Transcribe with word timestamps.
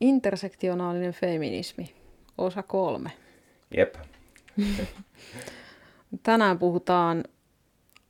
Intersektionaalinen 0.00 1.12
feminismi, 1.12 1.94
osa 2.38 2.62
kolme. 2.62 3.10
Jep. 3.76 3.94
Tänään 6.22 6.58
puhutaan 6.58 7.24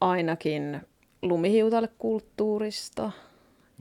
ainakin 0.01 0.81
lumihiutalekulttuurista, 1.23 3.11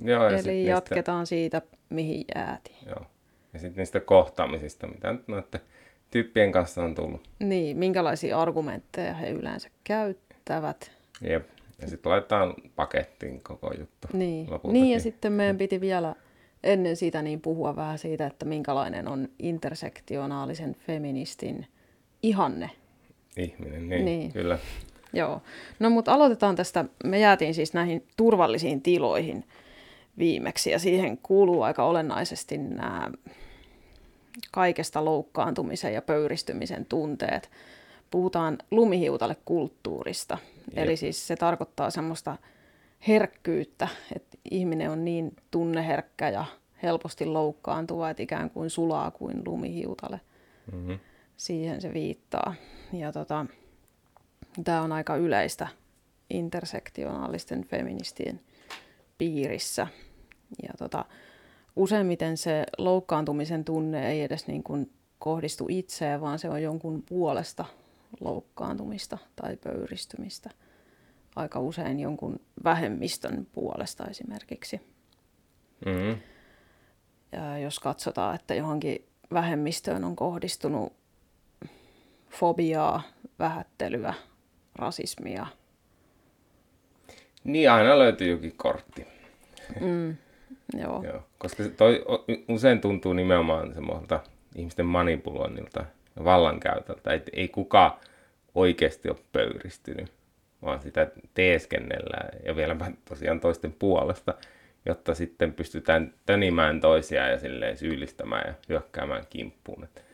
Joo, 0.03 0.29
ja 0.29 0.37
sit 0.37 0.47
eli 0.47 0.55
niistä, 0.55 0.71
jatketaan 0.71 1.27
siitä, 1.27 1.61
mihin 1.89 2.25
jäätiin. 2.35 2.77
Joo. 2.85 3.05
Ja 3.53 3.59
sitten 3.59 3.77
niistä 3.77 3.99
kohtaamisista, 3.99 4.87
mitä 4.87 5.13
nyt 5.13 5.27
noiden 5.27 5.61
tyyppien 6.11 6.51
kanssa 6.51 6.83
on 6.83 6.95
tullut. 6.95 7.29
Niin, 7.39 7.77
minkälaisia 7.77 8.39
argumentteja 8.39 9.13
he 9.13 9.29
yleensä 9.29 9.69
käyttävät. 9.83 10.91
Jep. 11.21 11.49
Ja 11.81 11.87
sitten 11.87 12.09
laitetaan 12.09 12.53
pakettiin 12.75 13.41
koko 13.41 13.73
juttu. 13.79 14.07
Niin, 14.13 14.51
lopultakin. 14.51 14.81
niin 14.81 14.93
ja 14.93 14.99
sitten 14.99 15.33
meidän 15.33 15.57
piti 15.57 15.81
vielä 15.81 16.15
ennen 16.63 16.95
sitä 16.95 17.21
niin 17.21 17.41
puhua 17.41 17.75
vähän 17.75 17.99
siitä, 17.99 18.27
että 18.27 18.45
minkälainen 18.45 19.07
on 19.07 19.29
intersektionaalisen 19.39 20.75
feministin 20.75 21.67
ihanne. 22.23 22.69
Ihminen, 23.37 23.89
niin, 23.89 24.05
Niin. 24.05 24.33
kyllä. 24.33 24.59
Joo. 25.13 25.41
No 25.79 25.89
mutta 25.89 26.13
aloitetaan 26.13 26.55
tästä. 26.55 26.85
Me 27.03 27.19
jäätiin 27.19 27.53
siis 27.53 27.73
näihin 27.73 28.05
turvallisiin 28.17 28.81
tiloihin 28.81 29.43
viimeksi 30.17 30.71
ja 30.71 30.79
siihen 30.79 31.17
kuuluu 31.17 31.61
aika 31.61 31.83
olennaisesti 31.83 32.57
nämä 32.57 33.11
kaikesta 34.51 35.05
loukkaantumisen 35.05 35.93
ja 35.93 36.01
pöyristymisen 36.01 36.85
tunteet. 36.85 37.49
Puhutaan 38.11 38.57
lumihiutalle 38.71 39.35
kulttuurista. 39.45 40.37
Jep. 40.75 40.77
Eli 40.85 40.97
siis 40.97 41.27
se 41.27 41.35
tarkoittaa 41.35 41.89
semmoista 41.89 42.37
herkkyyttä, 43.07 43.87
että 44.15 44.37
ihminen 44.51 44.89
on 44.89 45.05
niin 45.05 45.35
tunneherkkä 45.51 46.29
ja 46.29 46.45
helposti 46.83 47.25
loukkaantuva, 47.25 48.09
että 48.09 48.23
ikään 48.23 48.49
kuin 48.49 48.69
sulaa 48.69 49.11
kuin 49.11 49.41
lumihiutale. 49.45 50.21
Mm-hmm. 50.71 50.99
Siihen 51.37 51.81
se 51.81 51.93
viittaa. 51.93 52.53
Ja 52.93 53.11
tota, 53.11 53.45
tämä 54.63 54.81
on 54.81 54.91
aika 54.91 55.15
yleistä 55.15 55.67
intersektionaalisten 56.29 57.63
feministien 57.65 58.39
piirissä. 59.17 59.87
Ja 60.63 60.73
tota, 60.77 61.05
useimmiten 61.75 62.37
se 62.37 62.63
loukkaantumisen 62.77 63.65
tunne 63.65 64.11
ei 64.11 64.21
edes 64.21 64.47
niin 64.47 64.63
kuin 64.63 64.91
kohdistu 65.19 65.65
itseen, 65.69 66.21
vaan 66.21 66.39
se 66.39 66.49
on 66.49 66.63
jonkun 66.63 67.03
puolesta 67.09 67.65
loukkaantumista 68.19 69.17
tai 69.35 69.57
pöyristymistä. 69.57 70.49
Aika 71.39 71.59
usein 71.59 71.99
jonkun 71.99 72.39
vähemmistön 72.63 73.47
puolesta 73.53 74.05
esimerkiksi. 74.05 74.81
Mm-hmm. 75.85 76.21
Ja 77.31 77.57
jos 77.57 77.79
katsotaan, 77.79 78.35
että 78.35 78.55
johonkin 78.55 79.05
vähemmistöön 79.33 80.03
on 80.03 80.15
kohdistunut 80.15 80.93
fobiaa, 82.29 83.03
vähättelyä, 83.39 84.13
rasismia. 84.75 85.47
Niin 87.43 87.71
aina 87.71 87.99
löytyy 87.99 88.31
jokin 88.31 88.53
kortti. 88.57 89.07
Mm, 89.79 90.17
joo. 90.81 91.03
Joo. 91.13 91.23
Koska 91.37 91.63
toi 91.77 92.05
usein 92.47 92.81
tuntuu 92.81 93.13
nimenomaan 93.13 93.73
semmoilta 93.73 94.19
ihmisten 94.55 94.85
manipuloinnilta 94.85 95.85
ja 96.15 96.23
vallankäytöltä. 96.23 97.11
Ei, 97.13 97.21
ei 97.33 97.47
kukaan 97.47 97.91
oikeasti 98.55 99.09
ole 99.09 99.17
pöyristynyt, 99.31 100.11
vaan 100.61 100.81
sitä 100.81 101.11
teeskennellään 101.33 102.29
ja 102.45 102.55
vieläpä 102.55 102.91
tosiaan 103.09 103.39
toisten 103.39 103.73
puolesta, 103.79 104.33
jotta 104.85 105.15
sitten 105.15 105.53
pystytään 105.53 106.13
tönimään 106.25 106.81
toisiaan 106.81 107.31
ja 107.31 107.39
silleen 107.39 107.77
syyllistämään 107.77 108.43
ja 108.47 108.53
hyökkäämään 108.69 109.23
kimppuun. 109.29 109.83
Et, 109.83 110.05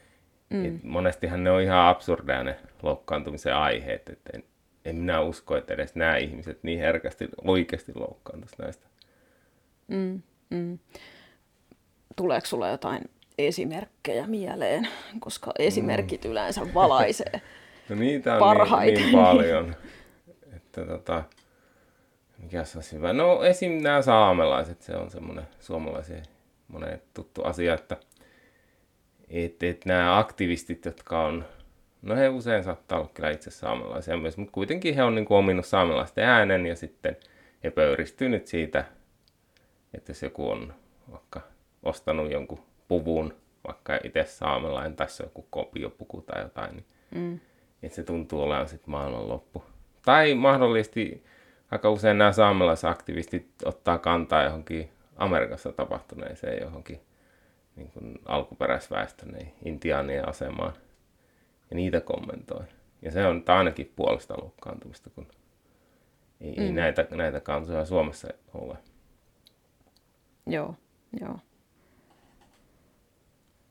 mm. 0.50 0.66
et 0.66 0.84
monestihan 0.84 1.44
ne 1.44 1.52
on 1.52 1.62
ihan 1.62 1.88
absurdeja 1.88 2.44
ne 2.44 2.60
loukkaantumisen 2.84 3.56
aiheet, 3.56 4.10
että 4.10 4.30
en, 4.34 4.44
en 4.86 4.96
minä 4.96 5.22
usko, 5.22 5.58
että 5.58 5.74
edes 5.74 5.96
nämä 5.96 6.18
ihmiset 6.18 6.64
niin 6.64 6.80
herkästi 6.80 7.30
oikeasti 7.44 7.92
loukkaantuisi 7.96 8.56
näistä. 8.60 8.88
Mm, 9.88 10.22
mm. 10.50 10.80
Tuleeko 12.16 12.46
sulla 12.46 12.70
jotain 12.70 13.02
esimerkkejä 13.38 14.28
mieleen, 14.28 14.88
koska 15.20 15.52
esimerkit 15.60 16.26
yleensä 16.26 16.62
valaisee. 16.74 17.42
No 17.90 17.96
niitä 17.96 18.34
on 18.34 18.40
Parhaiten. 18.40 18.94
niin, 18.96 19.06
niin 19.06 19.26
paljon, 19.26 19.76
että 20.82 20.94
tota, 20.94 21.24
mikä 22.38 22.64
se 22.64 22.78
olisi 22.78 22.96
hyvä. 22.96 23.14
No 23.14 23.44
esim. 23.44 23.72
nämä 23.84 24.02
saamelaiset, 24.02 24.82
se 24.82 24.96
on 24.96 25.12
semmoinen 25.12 25.48
suomalaisen 25.60 26.24
monen 26.68 27.02
tuttu 27.14 27.44
asia, 27.44 27.74
että 27.74 27.98
et, 29.30 29.64
et 29.64 29.86
nämä 29.86 30.18
aktivistit, 30.20 30.86
jotka 30.86 31.22
on, 31.22 31.46
no 32.02 32.16
he 32.16 32.30
usein 32.30 32.64
saattaa 32.64 33.00
olla 33.00 33.10
kyllä 33.14 33.30
itse 33.30 33.52
saamelaisia 33.52 34.18
myös, 34.18 34.38
mutta 34.38 34.52
kuitenkin 34.52 34.96
he 34.96 35.04
on 35.04 35.16
niin 35.16 35.26
kuin 35.26 35.38
ominut 35.38 35.66
saamelaisten 35.66 36.24
äänen 36.24 36.66
ja 36.66 36.76
sitten 36.76 37.18
he 37.64 37.72
pöyristyy 37.72 38.30
nyt 38.30 38.48
siitä, 38.48 38.86
että 39.94 40.10
jos 40.12 40.24
joku 40.24 40.50
on 40.50 40.74
vaikka 41.12 41.42
ostanut 41.84 42.32
jonkun 42.32 42.64
puvun, 42.88 43.34
vaikka 43.68 44.00
itse 44.04 44.26
saamelainen, 44.28 44.96
tai 44.96 45.10
se 45.10 45.24
on 45.24 45.28
joku 45.28 45.48
kopiopuku 45.50 46.22
tai 46.22 46.42
jotain, 46.42 46.76
niin 46.76 46.86
Mm. 47.12 47.40
että 47.84 47.96
se 47.96 48.04
tuntuu 48.04 48.42
olevan 48.42 48.70
sitten 48.70 48.92
maailmanloppu. 48.92 49.64
Tai 50.06 50.36
mahdollisesti 50.36 51.24
aika 51.72 51.90
usein 51.90 52.18
nämä 52.18 52.32
saamelaisaktivistit 52.32 53.48
ottaa 53.66 53.98
kantaa 53.98 54.44
johonkin 54.44 54.90
Amerikassa 55.16 55.72
tapahtuneeseen 55.72 56.62
johonkin 56.62 57.02
niin 57.76 57.92
kuin 57.92 58.20
alkuperäisväestön, 58.26 59.30
niin 59.30 59.54
intiaanien 59.66 60.30
asemaan. 60.30 60.74
Ja 61.70 61.76
niitä 61.76 62.02
kommentoi. 62.02 62.64
Ja 63.02 63.12
se 63.12 63.26
on 63.26 63.44
ainakin 63.48 63.94
puolesta 63.96 64.34
loukkaantumista, 64.42 65.10
kun 65.10 65.28
ei, 66.42 66.56
mm. 66.56 66.64
ei 66.64 66.72
näitä, 66.72 67.08
näitä 67.12 67.40
kansoja 67.40 67.86
Suomessa 67.86 68.28
ole. 68.54 68.78
Joo, 70.48 70.76
joo. 71.22 71.40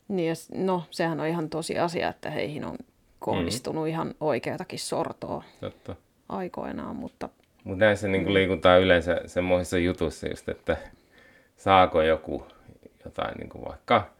Niin, 0.09 0.28
ja 0.28 0.34
no, 0.65 0.84
sehän 0.91 1.21
on 1.21 1.27
ihan 1.27 1.50
tosi 1.50 1.78
asia, 1.78 2.09
että 2.09 2.31
heihin 2.31 2.65
on 2.65 2.78
kohdistunut 3.19 3.84
mm. 3.84 3.89
ihan 3.89 4.15
oikeatakin 4.21 4.78
sortoa 4.78 5.44
Totta. 5.61 5.97
Aikoinaan, 6.37 6.97
mutta 6.97 7.28
Mutta 7.65 7.84
näissä 7.84 8.09
niin 8.09 8.34
liikutaan 8.34 8.81
yleensä 8.81 9.21
semmoisissa 9.27 9.78
jutuissa 9.78 10.28
just, 10.28 10.49
että 10.49 10.77
saako 11.56 12.03
joku 12.03 12.47
jotain 13.05 13.34
niin 13.39 13.49
kuin 13.49 13.65
vaikka 13.65 14.11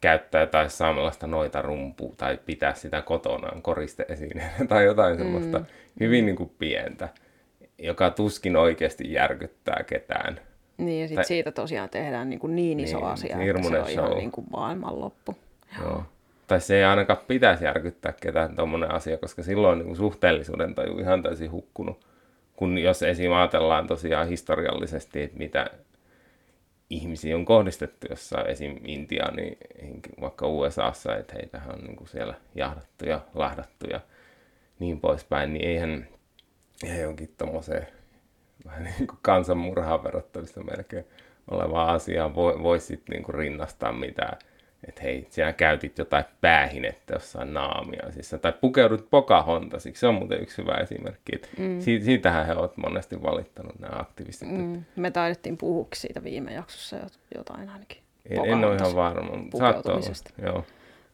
käyttää 0.00 0.40
jotain 0.40 0.70
saamelaista 0.70 1.26
noita 1.26 1.62
rumpua 1.62 2.14
tai 2.16 2.38
pitää 2.46 2.74
sitä 2.74 3.02
kotonaan 3.02 3.62
koristeesineenä 3.62 4.66
tai 4.68 4.84
jotain 4.84 5.18
semmoista 5.18 5.60
hyvin 6.00 6.26
niin 6.26 6.36
kuin 6.36 6.52
pientä, 6.58 7.08
joka 7.78 8.10
tuskin 8.10 8.56
oikeasti 8.56 9.12
järkyttää 9.12 9.84
ketään. 9.86 10.40
niin, 10.78 11.00
ja 11.02 11.08
sit 11.08 11.14
Tai- 11.14 11.24
siitä 11.24 11.52
tosiaan 11.52 11.88
tehdään 11.88 12.30
niin, 12.30 12.40
kuin 12.40 12.56
niin 12.56 12.80
iso 12.80 12.96
Niin, 12.98 13.06
asia, 13.06 13.36
että 13.40 13.62
se 13.62 13.68
on 13.68 13.88
ihan 13.90 14.06
show. 14.08 14.16
niin 14.18 14.32
kuin 14.32 14.46
maailmanloppu. 14.50 15.36
Joo. 15.80 16.04
Tai 16.52 16.60
se 16.60 16.76
ei 16.76 16.84
ainakaan 16.84 17.18
pitäisi 17.28 17.64
järkyttää 17.64 18.12
ketään 18.20 18.56
tuommoinen 18.56 18.90
asia, 18.90 19.18
koska 19.18 19.42
silloin 19.42 19.78
niin 19.78 19.96
suhteellisuuden 19.96 20.74
taju 20.74 20.98
ihan 20.98 21.22
täysin 21.22 21.50
hukkunut. 21.50 22.06
Kun 22.56 22.78
jos 22.78 23.02
esim. 23.02 23.32
ajatellaan 23.32 23.86
tosiaan 23.86 24.28
historiallisesti, 24.28 25.22
että 25.22 25.38
mitä 25.38 25.70
ihmisiä 26.90 27.36
on 27.36 27.44
kohdistettu 27.44 28.06
jossain 28.10 28.46
esim. 28.46 28.80
Intiaan, 28.84 29.36
niin 29.36 29.58
vaikka 30.20 30.46
USAssa, 30.46 31.16
että 31.16 31.34
heitähän 31.34 31.74
on 31.74 31.80
niin 31.80 31.96
kuin 31.96 32.08
siellä 32.08 32.34
jahdattu 32.54 33.04
ja 33.04 33.20
lahdattu 33.34 33.86
ja 33.86 34.00
niin 34.78 35.00
poispäin, 35.00 35.52
niin 35.52 35.68
eihän 35.68 36.08
ihan 36.84 37.00
jonkin 37.00 37.34
tommoseen 37.38 37.86
vähän 38.64 38.84
niin 38.84 39.06
kuin 39.06 39.18
kansanmurhaan 39.22 40.04
verrattavissa 40.04 40.62
melkein 40.62 41.04
olevaan 41.50 41.94
asiaan 41.94 42.34
voi, 42.34 42.62
voi 42.62 42.80
sitten 42.80 43.16
niin 43.16 43.34
rinnastaa 43.34 43.92
mitään. 43.92 44.38
Että 44.88 45.02
hei, 45.02 45.26
sinä 45.30 45.52
käytit 45.52 45.98
jotain 45.98 46.24
päähinettä 46.40 47.14
jossain 47.14 47.54
naamiaisissa, 47.54 48.38
tai 48.38 48.52
pukeudut 48.60 49.10
Pocahontasiksi, 49.10 50.00
se 50.00 50.06
on 50.06 50.14
muuten 50.14 50.42
yksi 50.42 50.58
hyvä 50.62 50.74
esimerkki. 50.74 51.32
Et 51.34 51.50
mm. 51.58 51.80
siitä, 51.80 52.04
siitähän 52.04 52.46
he 52.46 52.52
ovat 52.52 52.76
monesti 52.76 53.22
valittanut 53.22 53.78
nämä 53.78 54.00
aktivistit. 54.00 54.48
Mm. 54.48 54.84
Me 54.96 55.10
taidettiin 55.10 55.58
puhua 55.58 55.88
siitä 55.94 56.24
viime 56.24 56.52
jaksossa 56.52 56.96
jot- 56.96 57.36
jotain 57.36 57.68
ainakin. 57.68 58.02
En, 58.30 58.44
en 58.44 58.64
ole 58.64 58.76
ihan 58.76 58.94
varma, 58.94 59.36
mutta 59.36 59.58
saattoi. 59.58 60.00
Joo. 60.42 60.64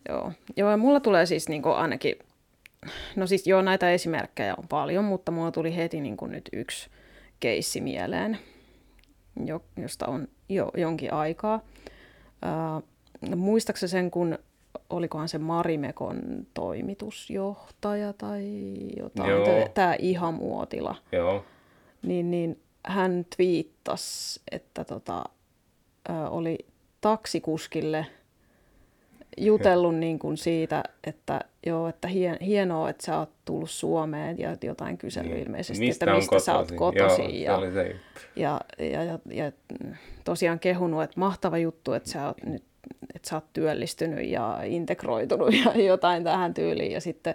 Joo. 0.09 0.33
Joo, 0.57 0.71
ja 0.71 0.77
mulla 0.77 1.01
tulee 1.01 1.27
siis 1.27 1.49
niin 1.49 1.63
ainakin, 1.65 2.15
no 3.17 3.27
siis 3.27 3.47
joo, 3.47 3.63
näitä 3.63 3.91
esimerkkejä 3.91 4.55
on 4.59 4.69
paljon, 4.69 5.05
mutta 5.05 5.33
mulla 5.33 5.51
tuli 5.51 5.77
heti 5.77 6.01
niin 6.01 6.17
nyt 6.27 6.49
yksi 6.53 6.91
keissi 7.41 7.81
mieleen, 7.81 8.39
jo, 9.45 9.63
josta 9.77 10.07
on 10.07 10.29
jo 10.49 10.71
jonkin 10.77 11.13
aikaa. 11.13 11.61
Muistaaksä 13.37 13.89
sen, 13.89 14.11
kun 14.11 14.39
olikohan 14.91 15.29
se 15.29 15.39
Marimekon 15.39 16.21
toimitusjohtaja 16.55 18.13
tai 18.13 18.45
jotain, 18.97 19.31
Joo. 19.31 19.69
tämä 19.75 19.95
Ihamuotila, 19.99 20.95
Joo. 21.13 21.45
niin, 22.03 22.31
niin 22.31 22.61
hän 22.87 23.27
twiittasi, 23.37 24.41
että 24.53 24.85
tota, 24.85 25.25
ö, 26.11 26.13
oli 26.29 26.59
taksikuskille 27.01 28.07
jutellut 29.37 29.97
niin 30.05 30.19
kuin 30.19 30.37
siitä, 30.37 30.83
että 31.05 31.41
joo, 31.67 31.89
että 31.89 32.09
hien, 32.09 32.37
hienoa, 32.41 32.91
että 32.91 33.07
sä 33.07 33.19
oot 33.19 33.31
tullut 33.45 33.71
Suomeen 33.71 34.39
ja 34.39 34.57
jotain 34.63 34.99
kysely 34.99 35.29
niin. 35.29 35.47
ilmeisesti, 35.47 35.87
mistä 35.87 36.05
että 36.05 36.17
mistä 36.17 36.35
on 36.35 36.41
sä 36.41 36.59
oot 36.59 36.73
kotoisin? 36.73 37.17
kotoisin. 37.17 37.43
Joo, 37.43 37.65
ja, 37.65 37.71
se 37.71 37.75
se 37.75 37.97
ja, 38.37 38.61
ja, 38.79 39.05
ja, 39.05 39.19
ja 39.31 39.53
tosiaan 40.25 40.59
kehunut, 40.59 41.03
että 41.03 41.21
mahtava 41.21 41.59
juttu, 41.59 41.93
että 41.93 42.11
sä 42.11 42.27
oot 42.27 42.37
nyt 42.45 42.65
että 43.19 43.29
sä 43.29 43.37
oot 43.37 43.53
työllistynyt 43.53 44.29
ja 44.29 44.59
integroitunut 44.65 45.55
ja 45.55 45.83
jotain 45.93 46.25
tähän 46.25 46.55
tyyliin. 46.55 46.93
Ja 46.93 47.01
sitten 47.01 47.35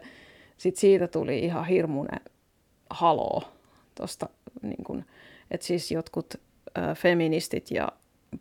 sit 0.58 0.76
siitä 0.76 1.08
tuli 1.08 1.40
ihan 1.40 1.66
hirmuinen 1.66 2.20
haloo 2.90 3.44
tosta, 3.96 4.30
niin 4.62 4.84
kun, 4.84 5.06
että 5.52 5.68
siis 5.68 5.92
jotkut 5.92 6.34
ö, 6.34 6.96
feministit 6.96 7.72
ja 7.72 7.90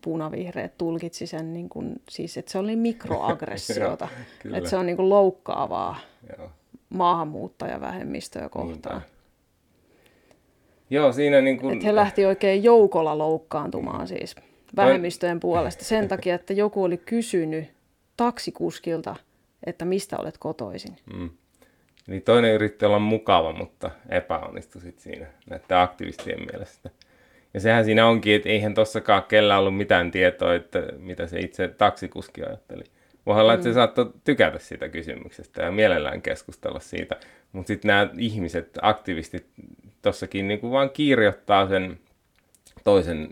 punavihreät 0.00 0.79
tulkitsi 0.79 1.27
sen, 1.27 1.53
niin 1.53 1.69
kun, 1.69 1.93
siis, 2.09 2.37
että 2.37 2.53
se 2.53 2.59
oli 2.59 2.77
mikroaggressiota, 2.77 4.09
että 4.55 4.71
se 4.71 4.77
on 4.77 4.87
niin 4.87 4.97
kun 4.97 5.09
loukkaavaa 5.09 5.99
Joo. 6.39 6.50
maahanmuuttajavähemmistöä 6.89 8.49
kohtaan. 8.49 8.97
Niinpä. 8.97 9.12
Joo, 10.91 11.12
siinä 11.12 11.41
niin 11.41 11.59
kuin... 11.59 11.73
Että 11.73 11.87
he 11.87 11.94
lähti 11.94 12.27
oikein 12.27 12.65
joukolla 12.65 13.19
loukkaantumaan 13.19 14.09
siis 14.09 14.37
vähemmistöjen 14.77 15.41
puolesta 15.41 15.85
sen 15.85 16.09
takia, 16.09 16.35
että 16.35 16.53
joku 16.53 16.85
oli 16.85 16.97
kysynyt 16.97 17.65
taksikuskilta, 18.17 19.17
että 19.67 19.85
mistä 19.85 20.17
olet 20.19 20.39
kotoisin. 20.39 20.97
Mm. 21.15 21.31
Eli 22.09 22.21
toinen 22.21 22.55
yritti 22.55 22.85
olla 22.85 22.99
mukava, 22.99 23.53
mutta 23.53 23.91
epäonnistui 24.09 24.83
sit 24.83 24.99
siinä 24.99 25.27
näiden 25.51 25.79
aktivistien 25.79 26.41
mielestä. 26.53 26.91
Ja 27.55 27.61
sehän 27.61 27.85
siinä 27.85 28.07
onkin, 28.07 28.35
että 28.35 28.49
eihän 28.49 28.75
tossakaan 28.75 29.25
kellään 29.25 29.61
ollut 29.61 29.77
mitään 29.77 30.11
tietoa, 30.11 30.55
että 30.55 30.83
mitä 30.99 31.27
se 31.27 31.41
itse 31.41 31.69
taksikuski 31.69 32.43
ajatteli. 32.43 32.85
Voihan 33.27 33.43
olla, 33.43 33.55
että 33.55 33.65
se 33.65 33.73
saattoi 33.73 34.13
tykätä 34.25 34.59
siitä 34.59 34.89
kysymyksestä 34.89 35.63
ja 35.63 35.71
mielellään 35.71 36.23
keskustella 36.23 36.81
siitä. 36.81 37.17
Mutta 37.53 37.69
sitten 37.69 37.89
nämä 37.89 38.09
ihmiset, 38.19 38.79
aktivistit, 38.83 39.47
tossakin 40.03 40.49
niinku 40.49 40.71
vaan 40.71 40.91
kirjoittaa 40.91 41.69
sen 41.69 41.99
toisen 42.85 43.29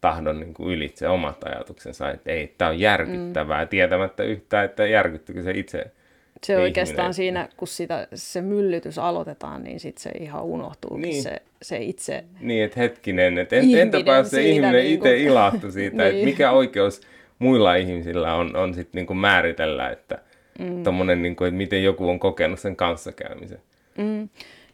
tahdon 0.00 0.40
niin 0.40 0.54
kuin 0.54 0.74
ylitse 0.74 1.08
omat 1.08 1.44
ajatuksensa, 1.44 2.10
että 2.10 2.30
ei, 2.30 2.54
tämä 2.58 2.68
on 2.68 2.80
järkyttävää, 2.80 3.64
mm. 3.64 3.68
tietämättä 3.68 4.22
yhtään, 4.22 4.64
että 4.64 4.86
järkyttyykö 4.86 5.42
se 5.42 5.50
itse 5.50 5.78
Se 6.42 6.52
ihminen. 6.52 6.62
oikeastaan 6.68 7.14
siinä, 7.14 7.48
kun 7.56 7.68
sitä, 7.68 8.08
se 8.14 8.40
myllytys 8.40 8.98
aloitetaan, 8.98 9.64
niin 9.64 9.80
sitten 9.80 10.02
se 10.02 10.10
ihan 10.10 10.42
unohtuu 10.44 10.96
Niin. 10.96 11.22
se, 11.22 11.42
se 11.62 11.78
itse. 11.78 12.24
Niin, 12.40 12.64
että 12.64 12.80
hetkinen, 12.80 13.38
että 13.38 13.56
en, 13.56 13.62
Ihminen 13.62 13.82
entäpä 13.82 14.16
jos 14.16 14.30
se 14.30 14.42
ihminen 14.42 14.72
niinku. 14.84 15.06
itse 15.08 15.18
ilahtui 15.22 15.72
siitä, 15.72 15.96
Niin. 16.02 16.06
että 16.14 16.24
mikä 16.24 16.50
oikeus 16.50 17.00
muilla 17.38 17.74
ihmisillä 17.74 18.34
on, 18.34 18.56
on 18.56 18.74
sitten 18.74 18.98
niinku 18.98 19.14
määritellä, 19.14 19.90
että 19.90 20.18
mm. 20.58 20.82
tommonen, 20.82 21.22
niinku, 21.22 21.44
että 21.44 21.56
miten 21.56 21.84
joku 21.84 22.08
on 22.08 22.18
kokenut 22.18 22.60
sen 22.60 22.76
kanssakäymisen. 22.76 23.58
Mm. 23.98 24.28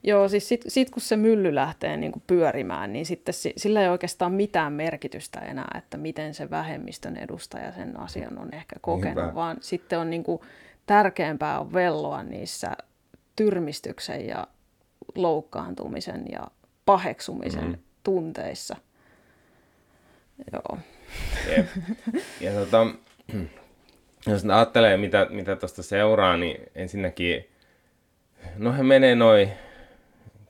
Joo, 0.07 0.29
siis 0.29 0.49
sit, 0.49 0.65
sit 0.69 0.91
kun 0.91 1.03
se 1.03 1.17
mylly 1.17 1.55
lähtee 1.55 1.97
niin 1.97 2.13
kuin 2.13 2.23
pyörimään, 2.27 2.93
niin 2.93 3.07
sitten 3.07 3.35
si, 3.35 3.53
sillä 3.57 3.83
ei 3.83 3.89
oikeastaan 3.89 4.33
mitään 4.33 4.73
merkitystä 4.73 5.41
enää, 5.41 5.79
että 5.79 5.97
miten 5.97 6.35
se 6.35 6.51
vähemmistön 6.51 7.17
edustaja 7.17 7.73
sen 7.73 8.01
asian 8.01 8.39
on 8.39 8.55
ehkä 8.55 8.77
kokenut, 8.81 9.17
Niinpä. 9.17 9.35
vaan 9.35 9.57
sitten 9.61 9.99
on 9.99 10.11
niin 10.11 10.25
kuin, 10.25 10.41
tärkeämpää 10.87 11.61
on 11.61 11.73
velloa 11.73 12.23
niissä 12.23 12.77
tyrmistyksen 13.37 14.27
ja 14.27 14.47
loukkaantumisen 15.15 16.25
ja 16.33 16.47
paheksumisen 16.85 17.69
mm. 17.69 17.79
tunteissa. 18.03 18.77
Joo. 20.53 20.79
Jep. 21.57 21.67
Ja 22.41 22.53
tota, 22.53 22.87
jos 24.33 24.45
ajattelee, 24.45 24.97
mitä, 24.97 25.27
mitä 25.31 25.57
tuosta 25.57 25.83
seuraa, 25.83 26.37
niin 26.37 26.61
ensinnäkin, 26.75 27.49
no 28.57 28.73
he 28.73 28.83
menee 28.83 29.15
noin 29.15 29.53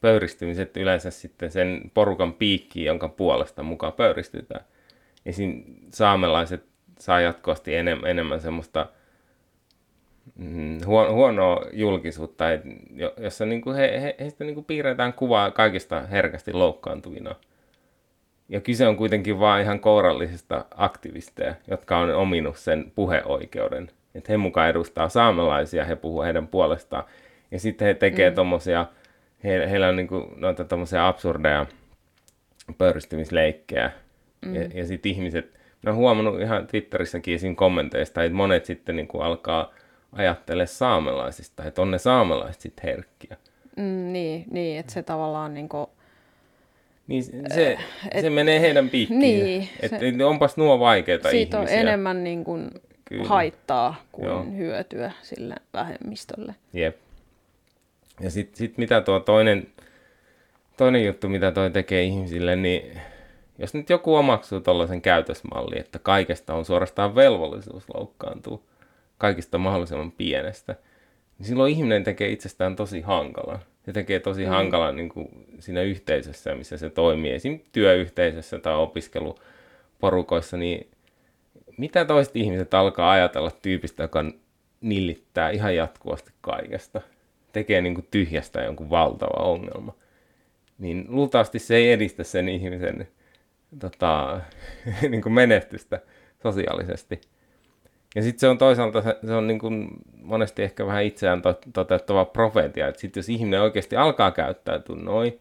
pöyristymiset 0.06 0.76
yleensä 0.76 1.10
sitten 1.10 1.50
sen 1.50 1.90
porukan 1.94 2.32
piikkiin, 2.32 2.86
jonka 2.86 3.08
puolesta 3.08 3.62
mukaan 3.62 3.92
pöyristytään. 3.92 4.64
Ja 5.24 5.32
siinä 5.32 5.62
saamelaiset 5.90 6.64
saa 6.98 7.20
jatkuvasti 7.20 7.74
enemmän, 7.74 8.10
enemmän 8.10 8.40
semmoista 8.40 8.86
mm, 10.36 10.78
huono, 10.86 11.12
huonoa 11.12 11.66
julkisuutta, 11.72 12.52
et 12.52 12.62
jo- 12.94 13.14
jossa 13.16 13.46
niinku 13.46 13.72
he, 13.72 14.00
he, 14.02 14.16
heistä 14.20 14.44
niinku 14.44 14.62
piirretään 14.62 15.12
kuvaa 15.12 15.50
kaikista 15.50 16.00
herkästi 16.00 16.52
loukkaantuvina. 16.52 17.34
Ja 18.48 18.60
kyse 18.60 18.86
on 18.86 18.96
kuitenkin 18.96 19.40
vain 19.40 19.62
ihan 19.62 19.80
kourallisista 19.80 20.64
aktivisteja, 20.76 21.54
jotka 21.68 21.98
on 21.98 22.14
ominut 22.14 22.56
sen 22.56 22.92
puheoikeuden. 22.94 23.90
Että 24.14 24.32
he 24.32 24.36
mukaan 24.36 24.68
edustaa 24.68 25.08
saamelaisia, 25.08 25.84
he 25.84 25.96
puhuu 25.96 26.22
heidän 26.22 26.48
puolestaan. 26.48 27.04
Ja 27.50 27.60
sitten 27.60 27.86
he 27.86 27.94
tekee 27.94 28.30
mm. 28.30 28.34
tommosia, 28.34 28.86
he, 29.44 29.70
heillä 29.70 29.88
on 29.88 29.96
niinku 29.96 30.32
noita 30.36 30.64
tommosia 30.64 31.08
absurdeja 31.08 31.66
pöyristymisleikkejä. 32.78 33.90
Mm. 34.46 34.54
Ja, 34.54 34.62
ja 34.74 34.86
sitten 34.86 35.12
ihmiset, 35.12 35.50
mä 35.82 35.90
oon 35.90 35.96
huomannut 35.96 36.40
ihan 36.40 36.66
Twitterissäkin 36.66 37.34
esim. 37.34 37.56
kommenteista, 37.56 38.24
että 38.24 38.36
monet 38.36 38.64
sitten 38.64 38.96
niinku 38.96 39.20
alkaa 39.20 39.72
ajattele 40.12 40.66
saamelaisista, 40.66 41.64
että 41.64 41.82
on 41.82 41.90
ne 41.90 41.98
saamelaiset 41.98 42.60
sitten 42.62 42.82
herkkiä. 42.84 43.36
Mm, 43.76 44.12
niin, 44.12 44.44
niin, 44.50 44.80
että 44.80 44.92
se 44.92 45.02
tavallaan 45.02 45.54
niin 45.54 45.68
kuin, 45.68 45.86
Niin 47.06 47.24
se, 47.24 47.32
se, 47.54 47.78
se 48.20 48.30
menee 48.30 48.60
heidän 48.60 48.90
piikkiin. 48.90 49.20
niin, 49.20 49.68
että 49.80 49.98
se- 49.98 50.24
onpas 50.24 50.56
nuo 50.56 50.78
vaikeita 50.80 51.30
siitä 51.30 51.56
on 51.56 51.62
ihmisiä. 51.62 51.80
enemmän 51.80 52.24
niin 52.24 52.44
kuin 52.44 52.70
Kyllä. 53.04 53.24
haittaa 53.28 53.94
kuin 54.12 54.26
Joo. 54.28 54.44
hyötyä 54.56 55.12
sille 55.22 55.54
vähemmistölle. 55.74 56.54
Jep. 56.72 56.96
Ja 58.20 58.30
sitten 58.30 58.56
sit 58.56 58.78
mitä 58.78 59.00
tuo 59.00 59.20
toinen, 59.20 59.66
toinen 60.76 61.04
juttu, 61.04 61.28
mitä 61.28 61.52
toi 61.52 61.70
tekee 61.70 62.02
ihmisille, 62.02 62.56
niin 62.56 63.00
jos 63.58 63.74
nyt 63.74 63.90
joku 63.90 64.14
omaksuu 64.14 64.60
tuollaisen 64.60 65.02
käytösmallin, 65.02 65.80
että 65.80 65.98
kaikesta 65.98 66.54
on 66.54 66.64
suorastaan 66.64 67.14
velvollisuus 67.14 67.84
loukkaantua, 67.94 68.60
kaikista 69.18 69.58
mahdollisimman 69.58 70.12
pienestä, 70.12 70.76
niin 71.38 71.46
silloin 71.46 71.72
ihminen 71.72 72.04
tekee 72.04 72.28
itsestään 72.28 72.76
tosi 72.76 73.00
hankalan. 73.00 73.58
Se 73.84 73.92
tekee 73.92 74.20
tosi 74.20 74.44
mm. 74.44 74.48
hankalan 74.48 74.96
niin 74.96 75.08
kuin 75.08 75.28
siinä 75.58 75.82
yhteisössä, 75.82 76.54
missä 76.54 76.76
se 76.76 76.90
toimii, 76.90 77.32
esim. 77.32 77.60
työyhteisössä 77.72 78.58
tai 78.58 78.74
opiskeluporukoissa, 78.74 80.56
niin 80.56 80.90
mitä 81.76 82.04
toiset 82.04 82.36
ihmiset 82.36 82.74
alkaa 82.74 83.10
ajatella 83.10 83.50
tyypistä, 83.50 84.02
joka 84.02 84.24
nillittää 84.80 85.50
ihan 85.50 85.76
jatkuvasti 85.76 86.32
kaikesta, 86.40 87.00
tekee 87.56 87.80
niin 87.80 87.94
kuin 87.94 88.08
tyhjästä 88.10 88.62
jonkun 88.62 88.90
valtava 88.90 89.42
ongelma, 89.42 89.94
niin 90.78 91.04
luultavasti 91.08 91.58
se 91.58 91.76
ei 91.76 91.92
edistä 91.92 92.24
sen 92.24 92.48
ihmisen 92.48 93.08
tota, 93.80 94.40
niin 95.10 95.22
kuin 95.22 95.32
menestystä 95.32 96.00
sosiaalisesti. 96.42 97.20
Ja 98.14 98.22
sitten 98.22 98.40
se 98.40 98.48
on 98.48 98.58
toisaalta, 98.58 99.02
se, 99.02 99.16
se 99.26 99.34
on 99.34 99.46
niin 99.46 99.58
kuin 99.58 99.88
monesti 100.22 100.62
ehkä 100.62 100.86
vähän 100.86 101.04
itseään 101.04 101.42
to, 101.42 101.60
toteuttava 101.72 102.24
profeetia, 102.24 102.88
että 102.88 103.00
sitten 103.00 103.20
jos 103.20 103.28
ihminen 103.28 103.62
oikeasti 103.62 103.96
alkaa 103.96 104.30
käyttäytyä 104.30 104.96
noin, 104.96 105.40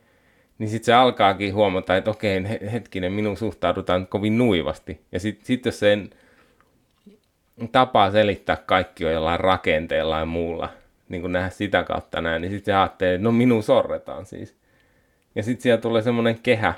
niin 0.58 0.70
sitten 0.70 0.86
se 0.86 0.94
alkaakin 0.94 1.54
huomata, 1.54 1.98
että 1.98 2.12
okei, 2.12 2.50
he- 2.50 2.70
hetkinen, 2.72 3.14
minun 3.14 3.38
suhtaudutaan 3.38 4.08
kovin 4.08 4.38
nuivasti. 4.38 5.02
Ja 5.12 5.20
sitten 5.20 5.46
sit 5.46 5.66
jos 5.66 5.80
sen 5.80 6.10
tapaa 7.72 8.12
selittää 8.12 8.58
kaikki 8.66 9.06
on 9.06 9.14
jollain 9.14 9.40
rakenteella 9.40 10.20
ja 10.20 10.26
muulla, 10.26 10.70
niin 11.10 11.22
kuin 11.22 11.32
nähdä 11.32 11.50
sitä 11.50 11.84
kautta 11.84 12.22
näin, 12.22 12.42
niin 12.42 12.52
sitten 12.52 12.66
se 12.66 12.76
ajattelee, 12.76 13.14
että 13.16 13.24
no 13.24 13.32
minun 13.32 13.64
sorretaan 13.64 14.26
siis. 14.26 14.56
Ja 15.36 15.44
sitten 15.44 15.62
siellä 15.64 15.82
tulee 15.82 16.02
semmoinen 16.02 16.40
kehä, 16.44 16.74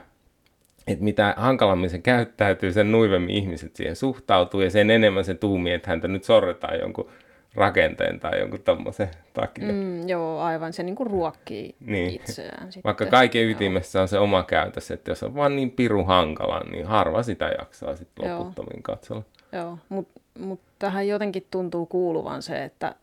että 0.88 1.04
mitä 1.04 1.34
hankalammin 1.38 1.90
se 1.90 2.00
käyttäytyy, 2.00 2.72
sen 2.74 2.92
nuivemmin 2.92 3.36
ihmiset 3.36 3.76
siihen 3.76 3.96
suhtautuu 3.96 4.62
ja 4.62 4.70
sen 4.70 4.92
enemmän 4.92 5.26
se 5.26 5.34
tuumii, 5.34 5.74
että 5.74 5.90
häntä 5.90 6.08
nyt 6.08 6.24
sorretaan 6.24 6.80
jonkun 6.80 7.10
rakenteen 7.56 8.20
tai 8.20 8.40
jonkun 8.40 8.62
tommosen 8.62 9.10
takia. 9.34 9.72
Mm. 9.72 10.10
Joo, 10.10 10.40
aivan. 10.40 10.74
Se 10.74 10.84
niinku 10.84 11.04
ruokkii 11.04 11.76
Niin. 11.80 12.10
itseään. 12.10 12.72
Sitten. 12.72 12.84
Vaikka 12.84 13.06
kaiken 13.06 13.50
ytimessä 13.50 14.02
on 14.02 14.08
se 14.08 14.20
oma 14.20 14.44
käytös, 14.44 14.92
että 14.92 15.12
jos 15.12 15.24
on 15.24 15.36
vaan 15.36 15.56
niin 15.56 15.72
piru 15.72 16.04
hankala, 16.04 16.62
niin 16.72 16.86
harva 16.86 17.24
sitä 17.24 17.52
jaksaa 17.60 17.96
sitten 17.96 18.30
Joo. 18.30 18.40
loputtomiin 18.40 18.84
katsella. 18.84 19.24
Joo, 19.52 19.78
mutta 19.90 20.22
mut 20.40 20.60
tähän 20.80 21.08
jotenkin 21.08 21.48
tuntuu 21.52 21.86
kuuluvan 21.86 22.42
se, 22.42 22.64
että 22.64 22.96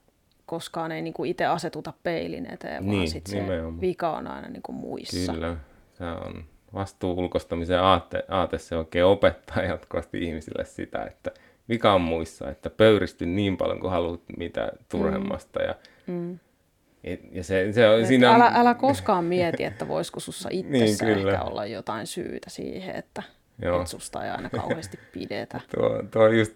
koskaan 0.46 0.92
ei 0.92 1.02
niinku 1.02 1.24
itse 1.24 1.44
asetuta 1.46 1.92
peilin 2.02 2.46
eteen, 2.52 2.86
vaan 2.86 2.98
Niin, 2.98 3.10
sit 3.10 3.26
se 3.26 3.40
nimenomaan. 3.40 3.80
vika 3.80 4.16
on 4.16 4.26
aina 4.26 4.48
niinku 4.48 4.72
muissa. 4.72 5.32
Kyllä, 5.32 5.56
se 5.92 6.04
on 6.04 6.44
vastuu 6.74 7.18
ulkostamisen 7.18 7.80
aate, 7.80 8.24
aate 8.28 8.58
se 8.58 8.76
oikein 8.76 9.04
opettaa 9.04 9.62
jatkuvasti 9.62 10.22
ihmisille 10.24 10.64
sitä, 10.64 11.04
että 11.04 11.30
vika 11.68 11.92
on 11.92 12.00
muissa, 12.00 12.50
että 12.50 12.70
pöyristy 12.70 13.26
niin 13.26 13.56
paljon 13.56 13.80
kuin 13.80 13.90
haluat 13.90 14.20
mitä 14.38 14.72
turhemmasta. 14.90 15.62
Ja, 15.62 15.74
Mm. 16.06 16.38
et, 17.04 17.20
ja 17.32 17.44
se, 17.44 17.72
se 17.72 17.88
on, 17.88 18.06
siinä 18.06 18.30
on, 18.30 18.36
älä, 18.36 18.52
älä 18.54 18.74
koskaan 18.74 19.24
mieti, 19.24 19.64
että 19.64 19.88
voisiko 19.88 20.20
sussa 20.20 20.48
itsessä 20.52 21.04
Niin, 21.06 21.16
kyllä. 21.16 21.32
ehkä 21.32 21.44
olla 21.44 21.66
jotain 21.66 22.06
syytä 22.06 22.50
siihen, 22.50 22.96
että 22.96 23.22
Joo. 23.62 23.76
että 23.76 23.90
susta 23.90 24.24
ei 24.24 24.30
aina 24.30 24.50
kauheasti 24.50 24.98
pidetä. 25.12 25.60
tuo, 25.74 26.02
tuo 26.10 26.26
just 26.26 26.54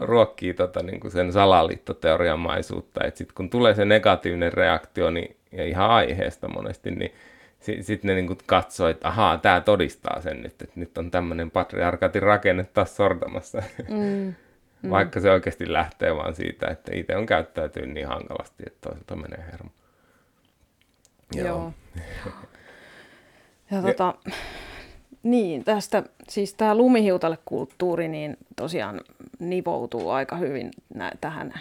ruokkii 0.00 0.54
tota, 0.54 0.82
niin 0.82 1.00
kuin 1.00 1.10
sen 1.10 1.32
salaliittoteoriamaisuutta, 1.32 3.04
että 3.04 3.18
sitten 3.18 3.34
kun 3.34 3.50
tulee 3.50 3.74
se 3.74 3.84
negatiivinen 3.84 4.52
reaktio, 4.52 5.10
niin, 5.10 5.36
ja 5.52 5.64
ihan 5.64 5.90
aiheesta 5.90 6.48
monesti, 6.48 6.90
niin 6.90 7.14
sitten 7.60 7.84
sit 7.84 8.04
ne 8.04 8.14
niin 8.14 8.38
katsoo, 8.46 8.88
että 8.88 9.08
ahaa, 9.08 9.38
tämä 9.38 9.60
todistaa 9.60 10.20
sen 10.20 10.42
nyt, 10.42 10.62
että 10.62 10.80
nyt 10.80 10.98
on 10.98 11.10
tämmöinen 11.10 11.50
patriarkaatin 11.50 12.22
rakenne 12.22 12.64
taas 12.64 12.96
sortamassa. 12.96 13.62
Mm. 13.88 14.34
Mm. 14.82 14.90
Vaikka 14.90 15.20
se 15.20 15.30
oikeasti 15.30 15.72
lähtee 15.72 16.16
vaan 16.16 16.34
siitä, 16.34 16.66
että 16.66 16.90
itse 16.94 17.16
on 17.16 17.26
käyttäytynyt 17.26 17.90
niin 17.90 18.08
hankalasti, 18.08 18.62
että 18.66 18.88
toiselta 18.88 19.16
menee 19.16 19.44
hermo. 19.52 19.70
Joo. 21.34 21.46
Joo. 21.46 21.72
ja 23.70 23.82
tota, 23.82 24.14
niin, 25.22 25.64
tästä, 25.64 26.02
siis 26.28 26.54
tämä 26.54 26.74
lumihiutalekulttuuri 26.74 28.08
niin 28.08 28.36
tosiaan 28.56 29.00
nivoutuu 29.38 30.10
aika 30.10 30.36
hyvin 30.36 30.70
nä- 30.94 31.12
tähän 31.20 31.54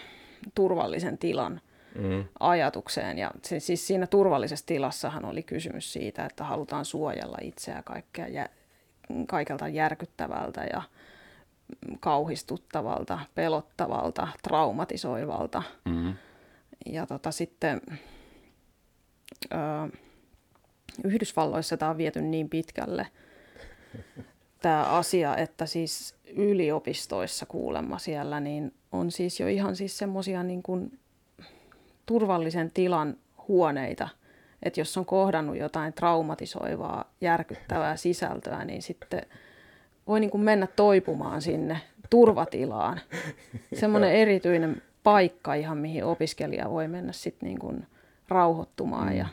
turvallisen 0.56 1.18
tilan 1.18 1.62
mm. 1.96 2.26
ajatukseen. 2.40 3.18
Ja 3.18 3.32
se, 3.44 3.60
siis 3.60 3.88
siinä 3.88 4.08
turvallisessa 4.08 4.66
tilassahan 4.66 5.26
oli 5.26 5.44
kysymys 5.44 5.94
siitä, 5.94 6.26
että 6.26 6.44
halutaan 6.44 6.86
suojella 6.86 7.38
itseä 7.42 7.82
kaikkea, 7.86 8.28
jä, 8.28 8.50
kaikelta 9.28 9.68
järkyttävältä 9.68 10.64
ja 10.74 10.82
kauhistuttavalta, 12.00 13.20
pelottavalta, 13.36 14.28
traumatisoivalta. 14.44 15.64
Mm. 15.86 16.14
Ja 16.86 17.06
tota, 17.06 17.32
sitten 17.32 17.82
ö, 19.54 19.98
Yhdysvalloissa 21.04 21.78
tämä 21.78 21.92
on 21.92 21.98
viety 21.98 22.22
niin 22.22 22.50
pitkälle, 22.50 23.08
tämä 24.62 24.84
asia, 24.84 25.38
että 25.38 25.66
siis 25.66 26.16
yliopistoissa 26.36 27.46
kuulemma 27.46 27.98
siellä, 27.98 28.40
niin 28.40 28.74
on 28.92 29.12
siis 29.12 29.40
jo 29.40 29.48
ihan 29.48 29.76
siis 29.76 29.98
semmoisia 29.98 30.44
niin 30.44 30.64
kuin 30.64 31.00
turvallisen 32.06 32.72
tilan 32.72 33.18
huoneita, 33.48 34.10
että 34.64 34.80
jos 34.80 34.98
on 34.98 35.06
kohdannut 35.06 35.58
jotain 35.58 35.94
traumatisoivaa, 35.94 37.14
järkyttävää 37.22 37.96
sisältöä, 37.96 38.66
niin 38.66 38.82
sitten 38.82 39.22
voi 40.08 40.20
niin 40.20 40.30
kuin 40.30 40.44
mennä 40.44 40.68
toipumaan 40.68 41.42
sinne 41.42 41.82
turvatilaan. 42.10 43.00
Semmoinen 43.80 44.12
erityinen 44.12 44.82
paikka 45.04 45.54
ihan, 45.54 45.78
mihin 45.78 46.06
opiskelija 46.06 46.70
voi 46.70 46.88
mennä 46.88 47.12
sitten 47.12 47.48
niin 47.48 47.60
kuin 47.60 47.88
rauhoittumaan 48.28 49.18
ja, 49.18 49.28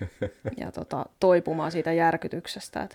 mm. 0.00 0.28
ja 0.56 0.72
tota, 0.72 1.06
toipumaan 1.20 1.72
siitä 1.72 1.92
järkytyksestä. 1.92 2.88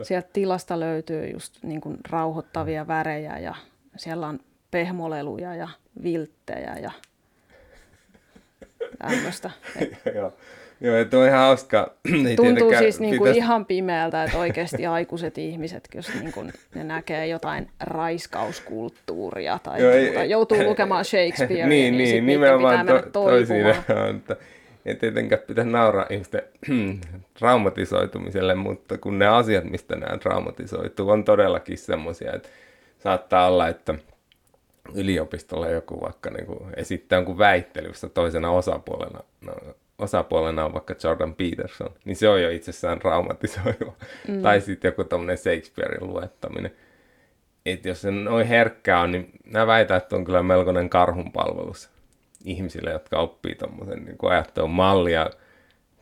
Et 0.00 0.04
sieltä 0.04 0.28
tilasta 0.32 0.80
löytyy 0.80 1.26
just 1.26 1.62
niin 1.62 1.80
kuin 1.80 1.96
rauhoittavia 2.10 2.86
värejä 2.86 3.38
ja 3.38 3.54
siellä 3.96 4.26
on 4.26 4.40
pehmoleluja 4.70 5.54
ja 5.54 5.68
vilttejä 6.02 6.76
ja 6.82 6.90
tämmöistä. 8.98 9.50
Joo, 10.80 10.96
että 10.96 11.18
on 11.18 11.26
ihan 11.26 11.38
hauska. 11.38 11.92
Ei 12.28 12.36
Tuntuu 12.36 12.72
siis 12.78 13.00
niin 13.00 13.18
kuin 13.18 13.34
ihan 13.34 13.66
pimeältä, 13.66 14.24
että 14.24 14.38
oikeasti 14.46 14.86
aikuiset 14.86 15.38
ihmiset, 15.38 15.88
jos 15.94 16.14
niin 16.14 16.32
kuin 16.32 16.52
ne 16.74 16.84
näkee 16.84 17.26
jotain 17.26 17.70
raiskauskulttuuria 17.80 19.58
tai 19.62 19.82
Joo, 19.82 19.92
ei, 19.92 20.30
joutuu 20.30 20.64
lukemaan 20.70 21.04
Shakespearea, 21.04 21.66
niin, 21.66 21.96
niin, 21.96 22.10
niin 22.10 22.26
nimenomaan 22.26 22.86
pitää 22.86 23.02
to, 23.02 23.24
mennä 23.24 23.46
toipumaan. 23.46 24.22
Ei 24.86 24.94
tietenkään 24.94 25.42
pitäisi 25.46 25.70
nauraa 25.70 26.06
ihmisten 26.10 26.42
traumatisoitumiselle, 27.38 28.54
mutta 28.54 28.98
kun 28.98 29.18
ne 29.18 29.26
asiat, 29.26 29.64
mistä 29.64 29.96
nämä 29.96 30.18
traumatisoituu, 30.18 31.10
on 31.10 31.24
todellakin 31.24 31.78
semmoisia, 31.78 32.32
että 32.32 32.48
saattaa 32.98 33.46
olla, 33.46 33.68
että 33.68 33.94
yliopistolla 34.94 35.68
joku 35.68 36.00
vaikka 36.00 36.30
niin 36.30 36.46
kuin 36.46 36.60
esittää 36.76 37.16
jonkun 37.16 37.38
väittelyssä 37.38 38.08
toisena 38.08 38.50
osapuolena, 38.50 39.20
no, 39.40 39.52
osapuolena 39.98 40.64
on 40.64 40.72
vaikka 40.72 40.94
Jordan 41.04 41.34
Peterson, 41.34 41.90
niin 42.04 42.16
se 42.16 42.28
on 42.28 42.42
jo 42.42 42.50
itsessään 42.50 42.98
traumatisoiva. 42.98 43.92
Mm. 44.28 44.42
Tai 44.42 44.60
sitten 44.60 44.88
joku 44.88 45.04
tämmöinen 45.04 45.38
Shakespearein 45.38 46.06
luettaminen. 46.06 46.72
Että 47.66 47.88
jos 47.88 48.00
se 48.00 48.10
noin 48.10 48.46
herkkää 48.46 49.00
on, 49.00 49.12
niin 49.12 49.30
mä 49.44 49.66
väitän, 49.66 49.96
että 49.96 50.16
on 50.16 50.24
kyllä 50.24 50.42
melkoinen 50.42 50.90
karhunpalvelus 50.90 51.95
ihmisille, 52.46 52.90
jotka 52.90 53.18
oppii 53.18 53.54
tuommoisen 53.54 54.04
niin 54.04 54.16
ajattelun 54.30 54.70
mallia, 54.70 55.30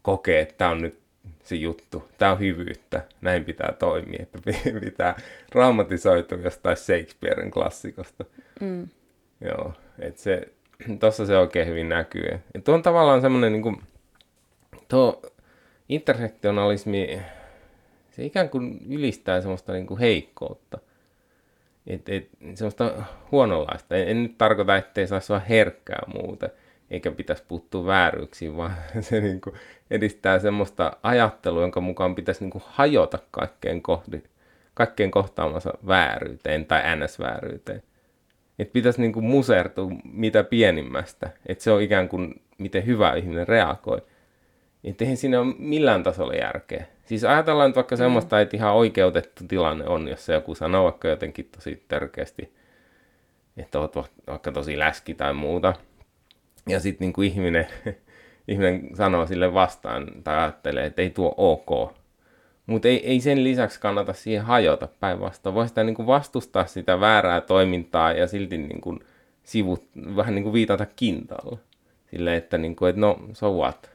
kokee, 0.03 0.41
että 0.41 0.55
tämä 0.59 0.71
on 0.71 0.83
nyt 0.83 0.99
se 1.43 1.57
juttu, 1.57 2.09
tämä 2.19 2.33
on 2.33 2.39
hyvyyttä, 2.39 3.05
näin 3.21 3.45
pitää 3.45 3.73
toimia, 3.79 4.23
että 4.23 4.39
pitää 4.81 5.21
traumatisoitua 5.51 6.39
jostain 6.39 6.77
Shakespearein 6.77 7.51
klassikosta. 7.51 8.25
Mm. 8.61 8.89
Joo, 9.41 9.73
että 9.99 10.23
se, 10.23 10.49
tuossa 11.01 11.27
se 11.27 11.37
oikein 11.37 11.69
hyvin 11.69 11.89
näkyy. 11.89 12.41
Ja 12.55 12.61
tuo 12.65 12.75
on 12.75 12.83
tavallaan 12.83 13.21
semmoinen, 13.21 13.53
niin 13.53 13.63
kuin, 13.63 13.83
tuo 14.89 15.23
intersektionalismi, 15.89 17.21
se 18.11 18.25
ikään 18.25 18.49
kuin 18.49 18.81
ylistää 18.91 19.41
semmoista 19.41 19.73
niin 19.73 19.87
kuin 19.87 20.01
heikkoutta. 20.01 20.79
Et, 21.87 22.09
et, 22.09 22.29
semmoista 22.55 22.93
huonolaista. 23.33 23.97
En, 23.97 24.09
en 24.09 24.23
nyt 24.23 24.39
tarkoita, 24.39 24.77
ettei 24.77 25.07
saisi 25.07 25.33
olla 25.33 25.43
herkkää 25.49 26.03
muuten, 26.15 26.51
eikä 26.91 27.11
pitäisi 27.11 27.45
puuttua 27.49 27.87
vääryyksiin, 27.87 28.57
vaan 28.57 28.75
se 29.01 29.21
niin 29.21 29.41
kuin 29.41 29.57
edistää 29.91 30.39
semmoista 30.39 30.97
ajattelua, 31.03 31.61
jonka 31.61 31.81
mukaan 31.81 32.15
pitäisi 32.15 32.41
niin 32.45 32.51
kuin 32.51 32.65
hajota 32.67 33.19
kaikkeen, 33.31 33.83
kohdi, 33.83 34.23
kaikkeen 34.75 35.11
kohtaamansa 35.11 35.73
vääryyteen 35.87 36.67
tai 36.67 36.83
ns-vääryyteen. 36.97 37.83
Että 38.59 38.73
pitäisi 38.73 39.01
niin 39.01 39.13
kuin 39.13 39.25
musertua 39.25 39.91
mitä 40.05 40.45
pienimmästä. 40.45 41.31
Että 41.47 41.65
se 41.65 41.71
on 41.71 41.83
ikään 41.83 42.09
kuin 42.09 42.43
miten 42.59 42.87
hyvä 42.87 43.15
ihminen 43.15 43.49
reagoi. 43.49 44.03
Että 44.85 45.05
eihän 45.05 45.17
siinä 45.17 45.41
ole 45.41 45.55
millään 45.59 46.03
tasolla 46.03 46.35
järkeä. 46.35 46.87
Siis 47.05 47.25
ajatellaan 47.25 47.69
nyt 47.69 47.77
vaikka 47.77 47.95
mm. 47.95 47.99
semmoista, 47.99 48.41
että 48.41 48.57
ihan 48.57 48.75
oikeutettu 48.75 49.45
tilanne 49.49 49.87
on, 49.87 50.09
jos 50.09 50.27
se 50.27 50.33
joku 50.35 50.55
sanoo 50.55 50.85
vaikka 50.85 51.09
jotenkin 51.09 51.49
tosi 51.55 51.85
tärkeästi, 51.89 52.53
että 53.57 53.81
olet 53.81 53.97
vaikka 54.27 54.53
tosi 54.53 54.79
läski 54.79 55.15
tai 55.15 55.35
muuta. 55.35 55.75
Ja 56.69 56.81
sitten 56.81 57.13
niin 57.17 57.27
ihminen, 57.27 57.67
ihminen 58.49 58.97
sanoo 58.97 59.27
sille 59.27 59.55
vastaan 59.55 60.07
tai 60.25 60.39
ajattelee, 60.39 60.87
että 60.87 61.03
ei 61.03 61.11
tuo 61.11 61.35
ok. 61.37 61.93
Mutta 62.67 62.89
ei, 62.89 63.07
ei 63.07 63.21
sen 63.21 63.45
lisäksi 63.45 63.81
kannata 63.81 64.13
siihen 64.13 64.45
hajota 64.45 64.89
päinvastoin. 65.01 65.55
Voi 65.55 65.69
sitä 65.69 65.85
niin 65.85 65.95
kuin 65.95 66.07
vastustaa 66.07 66.67
sitä 66.67 67.01
väärää 67.01 67.41
toimintaa 67.41 68.13
ja 68.13 68.27
silti 68.27 68.59
niin 68.59 68.81
kuin 68.81 69.01
sivut, 69.43 69.85
vähän 70.17 70.35
niin 70.35 70.43
kuin 70.43 70.53
viitata 70.53 70.87
kintaalla. 70.97 71.59
Silleen, 72.11 72.37
että, 72.37 72.59
niin 72.59 72.77
kuin, 72.77 72.89
että 72.89 73.01
no, 73.01 73.19
so 73.33 73.53
what? 73.53 73.94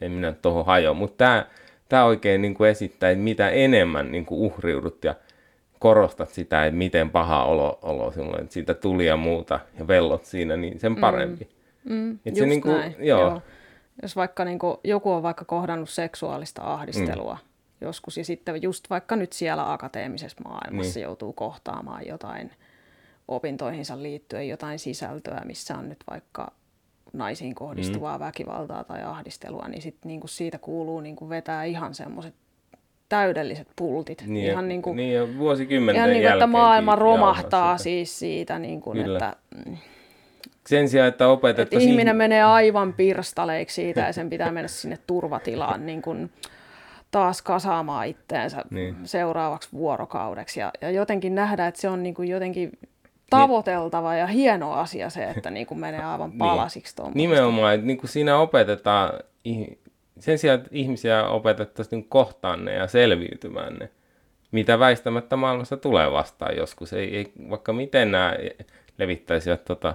En 0.00 0.12
minä 0.12 0.32
tuohon 0.32 0.66
hajoa. 0.66 0.94
Mutta 0.94 1.16
tämä 1.16 1.46
tämä 1.88 2.04
oikein 2.04 2.42
niin 2.42 2.54
kuin 2.54 2.70
esittää, 2.70 3.10
että 3.10 3.22
mitä 3.22 3.50
enemmän 3.50 4.12
niin 4.12 4.26
kuin 4.26 4.40
uhriudut 4.40 5.04
ja 5.04 5.14
korostat 5.78 6.28
sitä, 6.28 6.66
että 6.66 6.76
miten 6.78 7.10
paha 7.10 7.44
olo, 7.44 7.78
olo 7.82 8.12
sinulle, 8.12 8.38
että 8.38 8.52
siitä 8.52 8.74
tuli 8.74 9.06
ja 9.06 9.16
muuta 9.16 9.60
ja 9.78 9.88
vellot 9.88 10.24
siinä, 10.24 10.56
niin 10.56 10.78
sen 10.80 10.92
mm. 10.92 11.00
parempi. 11.00 11.48
Mm, 11.84 11.94
mm, 11.94 12.18
just 12.24 12.38
se 12.38 12.46
niin 12.46 12.60
kuin, 12.60 12.74
näin. 12.74 12.96
Joo. 12.98 13.20
joo. 13.20 13.42
Jos 14.02 14.16
vaikka 14.16 14.44
niin 14.44 14.58
kuin, 14.58 14.76
joku 14.84 15.12
on 15.12 15.22
vaikka 15.22 15.44
kohdannut 15.44 15.90
seksuaalista 15.90 16.62
ahdistelua 16.62 17.34
mm. 17.34 17.86
joskus 17.86 18.16
ja 18.16 18.24
sitten 18.24 18.62
just 18.62 18.90
vaikka 18.90 19.16
nyt 19.16 19.32
siellä 19.32 19.72
akateemisessa 19.72 20.42
maailmassa 20.44 20.98
niin. 20.98 21.04
joutuu 21.04 21.32
kohtaamaan 21.32 22.06
jotain 22.06 22.50
opintoihinsa 23.28 24.02
liittyen 24.02 24.48
jotain 24.48 24.78
sisältöä, 24.78 25.42
missä 25.44 25.76
on 25.76 25.88
nyt 25.88 26.04
vaikka 26.10 26.52
naisiin 27.12 27.54
kohdistuvaa 27.54 28.18
mm. 28.18 28.24
väkivaltaa 28.24 28.84
tai 28.84 29.02
ahdistelua, 29.02 29.68
niin 29.68 29.82
sit 29.82 29.96
niinku 30.04 30.26
siitä 30.26 30.58
kuuluu 30.58 31.00
niinku 31.00 31.28
vetää 31.28 31.64
ihan 31.64 31.94
semmoiset 31.94 32.34
täydelliset 33.08 33.68
pultit. 33.76 34.24
Niin, 34.26 34.50
ihan 34.50 34.68
niin 34.68 34.82
kuin, 34.82 34.96
niin 34.96 35.14
ja 35.14 35.38
vuosikymmenten 35.38 35.96
ihan 35.96 36.10
niin 36.10 36.22
kuin, 36.22 36.32
että 36.32 36.46
maailma 36.46 36.96
romahtaa 36.96 37.78
siis 37.78 38.18
siitä, 38.18 38.58
niin 38.58 38.80
kuin, 38.80 38.98
että... 38.98 39.36
Mm, 39.66 39.76
Sen 40.66 40.88
sijaan, 40.88 41.08
että 41.08 41.28
opetettaisiin... 41.28 41.88
Että 41.88 41.90
ihminen 41.90 42.16
menee 42.16 42.42
aivan 42.42 42.92
pirstaleiksi 42.92 43.74
siitä 43.74 44.00
ja 44.00 44.12
sen 44.12 44.30
pitää 44.30 44.52
mennä 44.52 44.68
sinne 44.68 44.98
turvatilaan 45.06 45.86
niin 45.86 46.02
kuin, 46.02 46.30
taas 47.10 47.42
kasaamaan 47.42 48.06
itteensä 48.06 48.64
niin. 48.70 48.96
seuraavaksi 49.04 49.68
vuorokaudeksi. 49.72 50.60
Ja, 50.60 50.70
ja 50.80 50.90
jotenkin 50.90 51.34
nähdä, 51.34 51.66
että 51.66 51.80
se 51.80 51.88
on 51.88 52.02
niin 52.02 52.14
kuin 52.14 52.28
jotenkin 52.28 52.72
tavoiteltava 53.30 54.14
ja 54.14 54.26
hieno 54.26 54.72
asia 54.72 55.10
se, 55.10 55.24
että 55.24 55.50
niin 55.50 55.66
kuin 55.66 55.80
menee 55.80 56.04
aivan 56.04 56.30
niin. 56.30 56.38
palasiksi 56.38 57.02
niin. 57.02 57.12
Nimenomaan, 57.14 57.74
että 57.74 57.86
niin 57.86 57.98
kuin 57.98 58.10
siinä 58.10 58.38
opetetaan, 58.38 59.12
sen 60.18 60.38
sijaan, 60.38 60.58
että 60.58 60.70
ihmisiä 60.72 61.28
opetettaisiin 61.28 62.00
niin 62.00 62.08
kohtaan 62.08 62.64
ne 62.64 62.74
ja 62.74 62.86
selviytymään 62.86 63.74
ne, 63.74 63.90
mitä 64.52 64.78
väistämättä 64.78 65.36
maailmassa 65.36 65.76
tulee 65.76 66.12
vastaan 66.12 66.56
joskus. 66.56 66.92
Ei, 66.92 67.16
ei, 67.16 67.32
vaikka 67.50 67.72
miten 67.72 68.10
nämä 68.10 68.34
levittäisivät 68.98 69.64
tota 69.64 69.94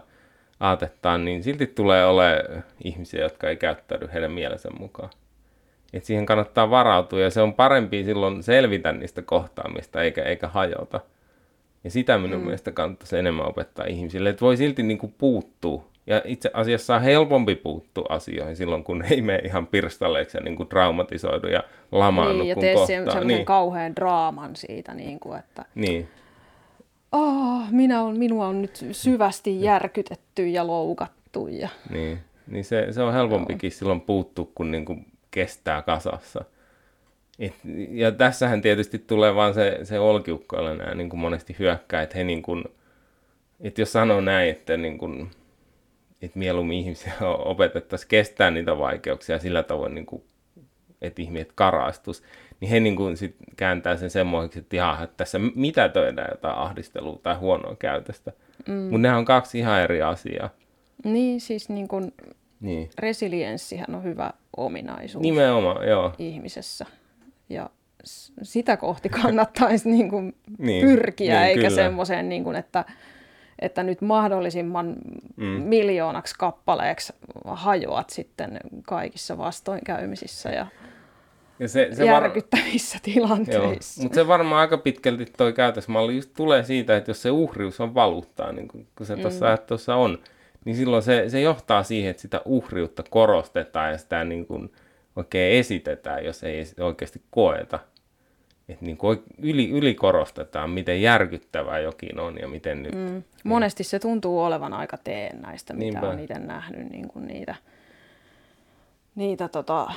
aatettaan, 0.60 1.26
niin 1.26 1.44
silti 1.44 1.68
tulee 1.68 2.06
ole 2.06 2.44
ihmisiä, 2.84 3.22
jotka 3.22 3.50
ei 3.50 3.56
käyttäydy 3.56 4.10
heidän 4.14 4.32
mielensä 4.32 4.70
mukaan. 4.80 5.10
Että 5.94 6.08
siihen 6.08 6.26
kannattaa 6.26 6.70
varautua 6.70 7.20
ja 7.20 7.30
se 7.30 7.42
on 7.42 7.54
parempi 7.54 8.04
silloin 8.04 8.44
selvitä 8.44 8.92
niistä 8.92 9.22
kohtaamista 9.22 10.04
eikä, 10.04 10.24
eikä 10.24 10.48
hajota. 10.48 11.00
Ja 11.84 11.92
sitä 11.92 12.18
minun 12.18 12.40
mm. 12.40 12.46
mielestä 12.46 12.72
kannattaisi 12.72 13.18
enemmän 13.18 13.48
opettaa 13.48 13.86
ihmisille, 13.86 14.30
että 14.30 14.46
voi 14.46 14.58
silti 14.58 14.84
niin 14.84 14.98
kuin 14.98 15.16
puuttua. 15.18 15.84
Ja 16.08 16.22
itse 16.26 16.52
asiassa 16.54 16.96
on 16.96 17.02
helpompi 17.02 17.56
puuttua 17.56 18.06
asioihin 18.10 18.56
silloin, 18.56 18.84
kun 18.84 19.04
ei 19.12 19.22
mene 19.22 19.40
ihan 19.40 19.68
pirstaleeksi 19.68 20.38
ja 20.38 20.44
niin 20.44 20.56
kuin 20.56 20.70
traumatisoidu 20.70 21.48
ja 21.48 21.64
lamaannu, 21.92 22.38
niin, 22.38 22.50
ja 22.50 22.56
kun 22.56 22.62
tee 22.62 22.74
kohtaa. 22.74 22.88
semmoisen 22.88 23.28
niin. 23.28 23.46
kauhean 23.46 23.96
draaman 23.96 24.56
siitä, 24.56 24.94
niin 24.94 25.20
kuin, 25.20 25.40
että 25.40 25.66
Niin, 25.76 26.08
oh, 27.12 27.72
minä 27.72 28.02
on, 28.02 28.18
minua 28.18 28.48
on 28.48 28.62
nyt 28.62 28.86
syvästi 28.92 29.62
järkytetty 29.62 30.48
ja 30.48 30.68
loukattu. 30.68 31.48
Ja... 31.48 31.70
niin. 31.90 32.20
niin 32.48 32.66
se, 32.66 32.88
se 32.92 33.02
on 33.02 33.14
helpompikin 33.14 33.72
silloin 33.72 34.02
puuttua, 34.02 34.48
kun 34.56 34.72
niin 34.72 34.86
kuin 34.86 35.06
kestää 35.32 35.82
kasassa. 35.82 36.46
Et, 37.40 37.54
ja 37.90 38.12
tässähän 38.12 38.62
tietysti 38.62 39.00
tulee 39.00 39.36
vaan 39.36 39.54
se, 39.54 39.80
se 39.84 40.00
olkiukkoilla 40.00 40.74
nämä 40.74 40.96
niin 40.96 41.10
kuin 41.10 41.20
monesti 41.20 41.56
hyökkää, 41.60 42.02
että 42.02 42.18
he 42.18 42.24
niin 42.24 42.42
kuin, 42.42 42.64
että 43.62 43.82
jos 43.82 43.92
sanoo 43.92 44.22
näin, 44.22 44.50
että 44.50 44.78
niin 44.78 44.98
kuin, 44.98 45.32
että 46.22 46.40
mieluummin 46.40 46.78
ihmisiä 46.78 47.14
opetettaisiin 47.46 48.10
kestää 48.10 48.52
niitä 48.52 48.78
vaikeuksia 48.78 49.40
sillä 49.40 49.64
tavoin, 49.64 49.96
niin 49.96 50.06
kuin, 50.06 50.24
että 51.02 51.22
ihmiset 51.22 51.52
karastus, 51.56 52.24
niin 52.60 52.70
he 52.70 52.80
niin 52.80 52.96
kuin 52.96 53.18
sit 53.18 53.36
kääntää 53.56 53.98
sen 53.98 54.10
semmoiseksi, 54.10 54.60
että 54.60 54.76
ihan, 54.76 55.04
että 55.04 55.18
tässä 55.18 55.40
mitätöidään 55.56 56.30
jotain 56.32 56.56
ahdistelua 56.58 57.20
tai 57.24 57.36
huonoa 57.36 57.76
käytöstä. 57.76 58.32
Mm. 58.68 58.74
Mutta 58.74 58.98
ne 58.98 59.14
on 59.14 59.26
kaksi 59.26 59.60
ihan 59.60 59.82
eri 59.82 60.02
asiaa. 60.02 60.50
Niin, 61.04 61.42
siis 61.42 61.70
niin 61.70 61.88
kuin 61.88 62.14
Niin. 62.60 62.90
resilienssihän 63.00 63.96
on 63.96 64.04
hyvä 64.04 64.32
ominaisuus 64.58 65.22
Nimenomaan, 65.22 65.88
joo. 65.88 66.14
ihmisessä. 66.20 66.86
Ja 67.50 67.70
sitä 68.42 68.78
kohti 68.78 69.10
kannattaisi 69.10 69.90
niin 69.96 70.10
kuin 70.10 70.36
Niin, 70.58 70.88
pyrkiä, 70.88 71.40
niin, 71.40 71.48
eikä 71.48 71.70
semmoiseen, 71.70 72.30
niin 72.30 72.44
kuin, 72.44 72.56
että, 72.56 72.86
että 73.60 73.84
nyt 73.84 74.02
mahdollisimman 74.02 74.96
mm. 75.36 75.46
miljoonaksi 75.46 76.36
kappaleeksi 76.38 77.14
hajoat 77.46 78.10
sitten 78.10 78.60
kaikissa 78.86 79.38
vastoinkäymisissä 79.38 80.50
ja 80.50 80.68
Ja 81.60 81.68
se, 81.68 81.90
se 81.92 82.04
var... 82.06 82.24
järkyttävissä 82.24 82.98
Joo, 83.08 83.14
tilanteissa. 83.14 84.02
mutta 84.02 84.16
se 84.16 84.28
varmaan 84.28 84.62
aika 84.62 84.78
pitkälti 84.78 85.26
toi 85.38 85.54
käytösmalli 85.54 86.16
just 86.16 86.30
tulee 86.36 86.64
siitä, 86.64 86.98
että 86.98 87.10
jos 87.10 87.22
se 87.22 87.32
uhrius 87.32 87.80
on 87.80 87.94
valuuttaa, 87.94 88.52
niin 88.52 88.68
kuin, 88.68 88.88
kun 88.96 89.06
se 89.06 89.16
tuossa 89.16 89.46
mm. 89.46 89.66
tuossa 89.68 89.96
on, 89.96 90.20
niin 90.66 90.76
silloin 90.76 91.04
se, 91.04 91.24
se 91.28 91.42
johtaa 91.42 91.84
siihen, 91.84 92.12
että 92.12 92.22
sitä 92.22 92.42
uhriutta 92.46 93.04
korostetaan 93.10 93.92
ja 93.92 93.98
sitä 93.98 94.24
niin 94.24 94.46
kuin 94.46 94.72
oikein 95.16 95.60
esitetään, 95.60 96.26
jos 96.26 96.44
ei 96.44 96.64
oikeasti 96.80 97.22
koeta. 97.32 97.80
Että 98.70 98.86
niin 98.86 98.98
kuin 98.98 99.24
yli, 99.38 99.70
ylikorostetaan, 99.70 100.70
miten 100.70 101.02
järkyttävää 101.02 101.80
jokin 101.80 102.20
on 102.20 102.38
ja 102.42 102.48
miten 102.48 102.84
nyt... 102.84 102.96
Mm. 102.96 103.24
Monesti 103.44 103.84
se 103.84 104.00
tuntuu 104.00 104.42
olevan 104.42 104.74
aika 104.74 104.98
teennäistä, 104.98 105.74
mitä 105.74 105.86
Niinpä. 106.00 106.10
on 106.10 106.20
itse 106.20 106.40
nähnyt 106.40 106.90
niin 106.92 107.08
kuin 107.08 107.28
niitä, 107.28 107.56
niitä 109.16 109.48
tota, 109.48 109.88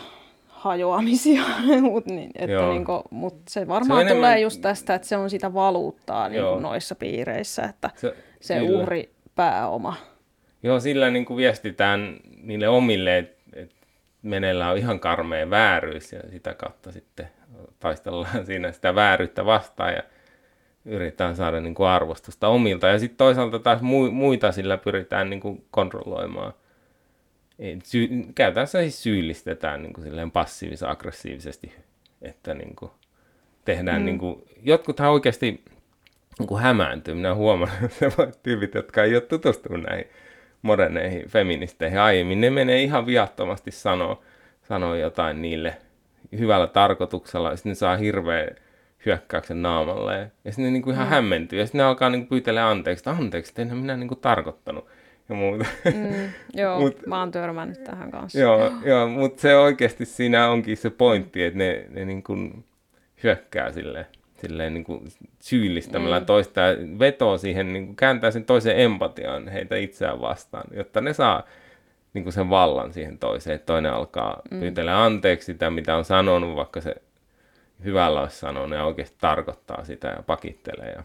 hajoamisia. 0.49 1.43
mut, 1.83 2.07
niin, 2.07 2.31
että 2.35 2.69
niin 2.69 2.85
kuin, 2.85 3.03
mut 3.11 3.37
se 3.49 3.69
varmaan 3.69 4.01
Se 4.05 4.09
se 4.09 4.15
tulee 4.15 4.31
enemmän- 4.31 4.43
just 4.43 4.61
tästä, 4.61 4.95
että 4.95 5.09
se 5.09 5.17
on 5.17 5.31
sitä 5.31 5.55
valuuttaa 5.55 6.29
niin 6.29 6.45
kuin 6.45 6.63
noissa 6.63 6.95
piireissä, 6.95 7.63
että 7.63 7.91
Se- 7.95 8.09
se, 8.09 8.15
se 8.41 8.59
kyllä. 8.61 8.83
uhri 8.83 9.11
pääoma. 9.35 9.97
Joo, 10.63 10.81
sillä 10.81 11.11
niin 11.11 11.25
kuin 11.25 11.37
viestitään 11.37 12.17
niille 12.43 12.69
omille, 12.69 13.19
että 13.19 13.36
et 13.36 13.36
meneillään 14.27 14.73
on 14.73 14.79
ihan 14.79 15.01
karmea 15.01 15.51
vääryys 15.51 16.13
ja 16.13 16.21
sitä 16.31 16.55
kautta 16.55 16.93
sitten 16.93 17.29
taistellaan 17.81 18.47
siinä 18.47 18.73
sitä 18.73 18.95
vääryyttä 18.95 19.45
vastaan 19.45 19.93
ja 19.93 20.03
yritetään 20.85 21.37
saada 21.37 21.61
niin 21.61 21.75
kuin 21.75 21.89
arvostusta 21.89 22.49
omilta. 22.49 22.87
Ja 22.87 22.99
sitten 22.99 23.17
toisaalta 23.17 23.59
taas 23.59 23.81
mu- 23.81 24.11
muita 24.11 24.53
sillä 24.53 24.77
pyritään 24.77 25.31
niin 25.31 25.41
kuin 25.41 25.65
kontrolloimaan. 25.71 26.53
Sy- 27.85 28.09
käytännössä 28.35 28.81
siis 28.81 29.03
syyllistetään 29.03 29.83
niin 29.83 29.93
kuin 29.93 30.05
silleen 30.05 30.31
passiivis-aggressiivisesti, 30.31 31.75
että 32.23 32.55
niin 32.55 32.77
kuin 32.77 32.91
tehdään, 33.65 34.01
mm. 34.01 34.05
niin 34.05 34.19
kuin, 34.19 34.43
jotkuthan 34.63 35.11
oikeasti 35.11 35.65
niin 36.39 36.47
kuin 36.49 36.63
hämääntyy. 36.63 37.15
Minä 37.15 37.35
huomannut, 37.35 37.79
että 38.03 38.33
tyypit, 38.43 38.75
jotka 38.75 39.05
ei 39.05 39.15
ole 39.15 39.21
tutustunut 39.21 39.83
näihin 39.83 40.07
moderneihin 40.63 41.29
feministeihin 41.29 41.99
aiemmin, 41.99 42.41
ne 42.41 42.51
menee 42.51 42.83
ihan 42.83 43.07
viattomasti 43.07 43.71
sanoa, 43.71 44.23
sanoo 44.63 44.95
jotain 44.95 45.43
niille 45.43 45.77
hyvällä 46.39 46.67
tarkoituksella, 46.67 47.51
ja 47.51 47.57
sitten 47.57 47.71
ne 47.71 47.75
saa 47.75 47.97
hirveän 47.97 48.49
hyökkäyksen 49.07 49.63
naamalle, 49.63 50.31
ja 50.45 50.53
sitten 50.53 50.65
ne 50.65 50.71
niin 50.71 50.83
kuin 50.83 50.95
ihan 50.95 51.07
mm. 51.07 51.11
hämmentyy, 51.11 51.59
ja 51.59 51.67
sitten 51.67 51.79
ne 51.79 51.85
alkaa 51.85 52.11
niin 52.11 52.21
kuin 52.21 52.29
pyytellä 52.29 52.69
anteeksi, 52.69 53.01
että 53.01 53.11
anteeksi, 53.11 53.51
että 53.51 53.63
enhän 53.63 53.79
minä 53.79 53.97
niin 53.97 54.09
kuin 54.09 54.21
tarkoittanut, 54.21 54.87
ja 55.29 55.35
muuta. 55.35 55.67
Mm, 55.85 56.31
joo, 56.55 56.81
Mut- 56.89 57.07
mä 57.07 57.19
oon 57.19 57.31
törmännyt 57.31 57.85
tähän 57.85 58.11
kanssa. 58.11 58.39
joo, 58.39 58.73
joo 58.85 59.09
mutta 59.09 59.41
se 59.41 59.57
oikeasti 59.57 60.05
siinä 60.05 60.49
onkin 60.49 60.77
se 60.77 60.91
pointti, 60.91 61.45
että 61.45 61.59
ne, 61.59 61.87
ne 61.91 62.05
niin 62.05 62.23
kuin 62.23 62.65
hyökkää 63.23 63.73
silleen, 63.73 64.07
silleen 64.49 64.75
niin 64.75 64.85
kuin 64.85 65.09
syyllistämällä 65.41 66.21
mm. 66.21 66.27
toista 66.27 66.61
ja 66.61 66.99
vetoo 66.99 67.39
siihen, 67.39 67.73
niin 67.73 67.87
kuin 67.87 67.97
kääntää 67.97 68.31
sen 68.31 68.45
toisen 68.45 68.81
empatiaan 68.81 69.49
heitä 69.49 69.77
itseään 69.77 70.21
vastaan, 70.21 70.65
jotta 70.77 71.01
ne 71.01 71.13
saa 71.13 71.43
niin 72.13 72.25
kuin 72.25 72.33
sen 72.33 72.51
vallan 72.51 72.93
siihen 72.93 73.19
toiseen, 73.19 73.55
että 73.55 73.67
toinen 73.67 73.93
alkaa 73.93 74.43
mm. 74.51 74.61
pyytellä 74.61 75.05
anteeksi 75.05 75.47
sitä, 75.47 75.71
mitä 75.71 75.97
on 75.97 76.05
sanonut, 76.05 76.57
vaikka 76.57 76.81
se 76.81 76.95
hyvällä 77.85 78.21
olisi 78.21 78.37
sanonut 78.37 78.79
ja 78.79 78.85
oikeasti 78.85 79.17
tarkoittaa 79.21 79.85
sitä 79.85 80.09
ja 80.09 80.23
pakittelee. 80.23 80.91
Ja, 80.91 81.05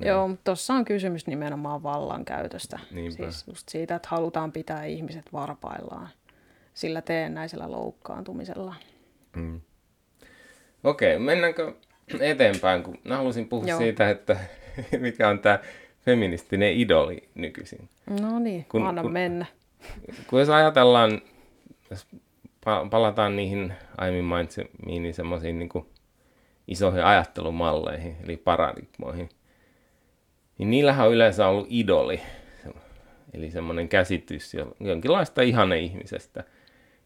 Joo, 0.00 0.28
mutta 0.28 0.44
tuossa 0.44 0.74
on 0.74 0.84
kysymys 0.84 1.26
nimenomaan 1.26 1.82
vallankäytöstä. 1.82 2.78
Niinpä. 2.90 3.16
Siis 3.16 3.46
just 3.46 3.68
siitä, 3.68 3.94
että 3.94 4.08
halutaan 4.10 4.52
pitää 4.52 4.84
ihmiset 4.84 5.32
varpaillaan 5.32 6.08
sillä 6.74 7.02
teennäisellä 7.02 7.70
loukkaantumisella. 7.70 8.74
mm. 9.36 9.60
Okei, 10.84 11.18
mennäänkö 11.18 11.74
eteenpäin, 12.20 12.82
kun 12.82 12.98
mä 13.04 13.16
halusin 13.16 13.48
puhua 13.48 13.66
Joo. 13.68 13.78
siitä, 13.78 14.10
että 14.10 14.36
mikä 15.00 15.28
on 15.28 15.38
tämä 15.38 15.58
feministinen 16.00 16.72
idoli 16.72 17.28
nykyisin. 17.34 17.88
No 18.20 18.38
niin, 18.38 18.64
Kun- 18.68 18.86
anna 18.86 19.02
kun- 19.02 19.12
mennä. 19.12 19.46
kun 20.26 20.40
jos 20.40 20.48
ajatellaan, 20.48 21.22
jos 21.90 22.06
pa- 22.66 22.88
palataan 22.90 23.36
niihin 23.36 23.72
aiemmin 23.98 24.24
mainitsemiin 24.24 25.02
niin 25.02 25.14
semmoisiin 25.14 25.58
niin 25.58 25.68
isoihin 26.68 27.04
ajattelumalleihin, 27.04 28.16
eli 28.24 28.36
paradigmoihin, 28.36 29.28
niin 30.58 30.70
niillähän 30.70 31.06
on 31.06 31.12
yleensä 31.14 31.46
ollut 31.46 31.66
idoli, 31.70 32.20
eli 33.34 33.50
semmoinen 33.50 33.88
käsitys 33.88 34.54
jo- 34.54 34.76
jonkinlaista 34.80 35.42
ihane-ihmisestä. 35.42 36.44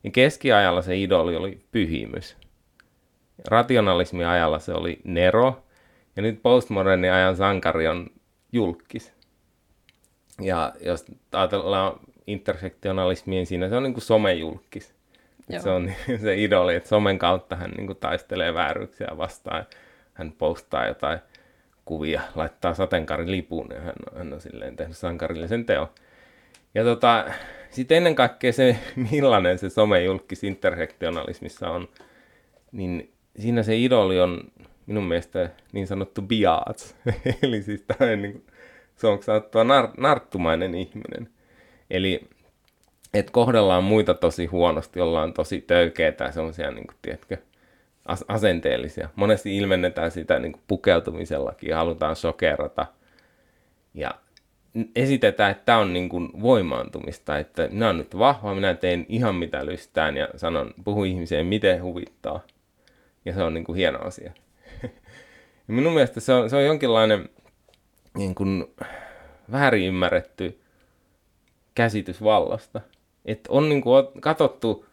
Ja 0.05 0.11
keskiajalla 0.11 0.83
se 0.83 0.97
idoli 0.97 1.37
oli 1.37 1.59
pyhimys. 1.73 2.37
Rationalismin 3.49 4.27
ajalla 4.27 4.59
se 4.59 4.73
oli 4.73 5.01
Nero, 5.05 5.64
ja 6.16 6.23
nyt 6.23 6.42
postmodernin 6.42 7.12
ajan 7.12 7.37
sankari 7.37 7.88
on 7.88 8.07
julkis. 8.53 9.12
Ja 10.40 10.73
jos 10.81 11.05
ajatellaan 11.33 12.01
intersektionalismia, 12.27 13.37
niin 13.37 13.47
siinä 13.47 13.68
se 13.68 13.77
on 13.77 13.83
niin 13.83 13.94
kuin 13.94 14.03
somejulkis. 14.03 14.94
Joo. 15.49 15.62
Se 15.62 15.70
on 15.70 15.92
se 16.23 16.37
idoli, 16.37 16.75
että 16.75 16.88
somen 16.88 17.18
kautta 17.18 17.57
hän 17.57 17.70
niin 17.70 17.87
kuin 17.87 17.99
taistelee 17.99 18.55
vääryyksiä 18.55 19.09
vastaan. 19.16 19.66
Hän 20.14 20.33
postaa 20.33 20.87
jotain 20.87 21.18
kuvia, 21.85 22.20
laittaa 22.35 22.75
sateenkaarilipun 22.75 23.68
ja 23.70 23.81
hän 23.81 23.94
on, 24.11 24.18
hän 24.18 24.33
on 24.33 24.40
silleen 24.40 24.77
tehnyt 24.77 24.97
sankarillisen 24.97 25.64
teon. 25.66 25.88
Ja 26.75 26.85
tota, 26.85 27.25
sitten 27.70 27.97
ennen 27.97 28.14
kaikkea 28.14 28.53
se, 28.53 28.79
millainen 29.11 29.59
se 29.59 29.70
somejulkis 29.70 30.44
intersektionalismissa 30.44 31.70
on, 31.70 31.88
niin 32.73 33.13
siinä 33.38 33.62
se 33.62 33.77
idoli 33.77 34.20
on 34.20 34.40
minun 34.87 35.05
mielestä 35.05 35.51
niin 35.73 35.87
sanottu 35.87 36.23
biats, 36.23 36.97
eli 37.42 37.62
siis 37.62 37.83
tämmöinen 37.83 38.23
niin 38.23 38.33
kuin, 38.33 38.44
suomeksi 38.97 39.27
sanottua 39.27 39.62
nar- 39.62 39.94
narttumainen 39.97 40.75
ihminen. 40.75 41.29
Eli 41.90 42.29
että 43.14 43.33
kohdellaan 43.33 43.85
muita 43.85 44.14
tosi 44.14 44.47
huonosti, 44.47 45.01
ollaan 45.01 45.33
tosi 45.33 45.61
töykeitä 45.61 46.25
ja 46.25 46.33
semmoisia, 46.33 46.70
niin 46.70 46.87
kuin, 46.87 46.97
tiedätkö, 47.03 47.37
as- 48.07 48.25
asenteellisia. 48.29 49.09
Monesti 49.16 49.57
ilmennetään 49.57 50.11
sitä 50.11 50.38
niin 50.38 50.53
kuin 50.53 50.62
pukeutumisellakin 50.68 51.75
halutaan 51.75 52.16
sokerata. 52.16 52.87
Ja 53.94 54.11
esitetään, 54.97 55.51
että 55.51 55.64
tämä 55.64 55.79
on 55.79 55.92
niin 55.92 56.09
kuin 56.09 56.31
voimaantumista, 56.42 57.38
että 57.38 57.68
minä 57.73 57.87
olen 57.87 57.99
nyt 57.99 58.18
vahva, 58.18 58.55
minä 58.55 58.75
teen 58.75 59.07
ihan 59.09 59.35
mitä 59.35 59.66
lystään 59.66 60.16
ja 60.16 60.29
sanon, 60.37 60.75
puhun 60.85 61.07
ihmiseen, 61.07 61.47
miten 61.47 61.83
huvittaa. 61.83 62.40
Ja 63.24 63.34
se 63.34 63.42
on 63.42 63.54
niin 63.54 63.64
kuin 63.64 63.76
hieno 63.76 63.98
asia. 63.98 64.32
ja 65.68 65.74
minun 65.74 65.92
mielestä 65.92 66.20
se 66.20 66.32
on, 66.32 66.50
se 66.50 66.56
on 66.56 66.64
jonkinlainen 66.64 67.28
niin 68.16 68.34
kuin, 68.34 68.66
väärin 69.52 69.87
ymmärretty 69.88 70.60
käsitys 71.74 72.22
vallasta. 72.22 72.80
Että 73.24 73.52
on 73.52 73.68
niin 73.68 73.82
kuin 73.82 74.06
katsottu 74.20 74.87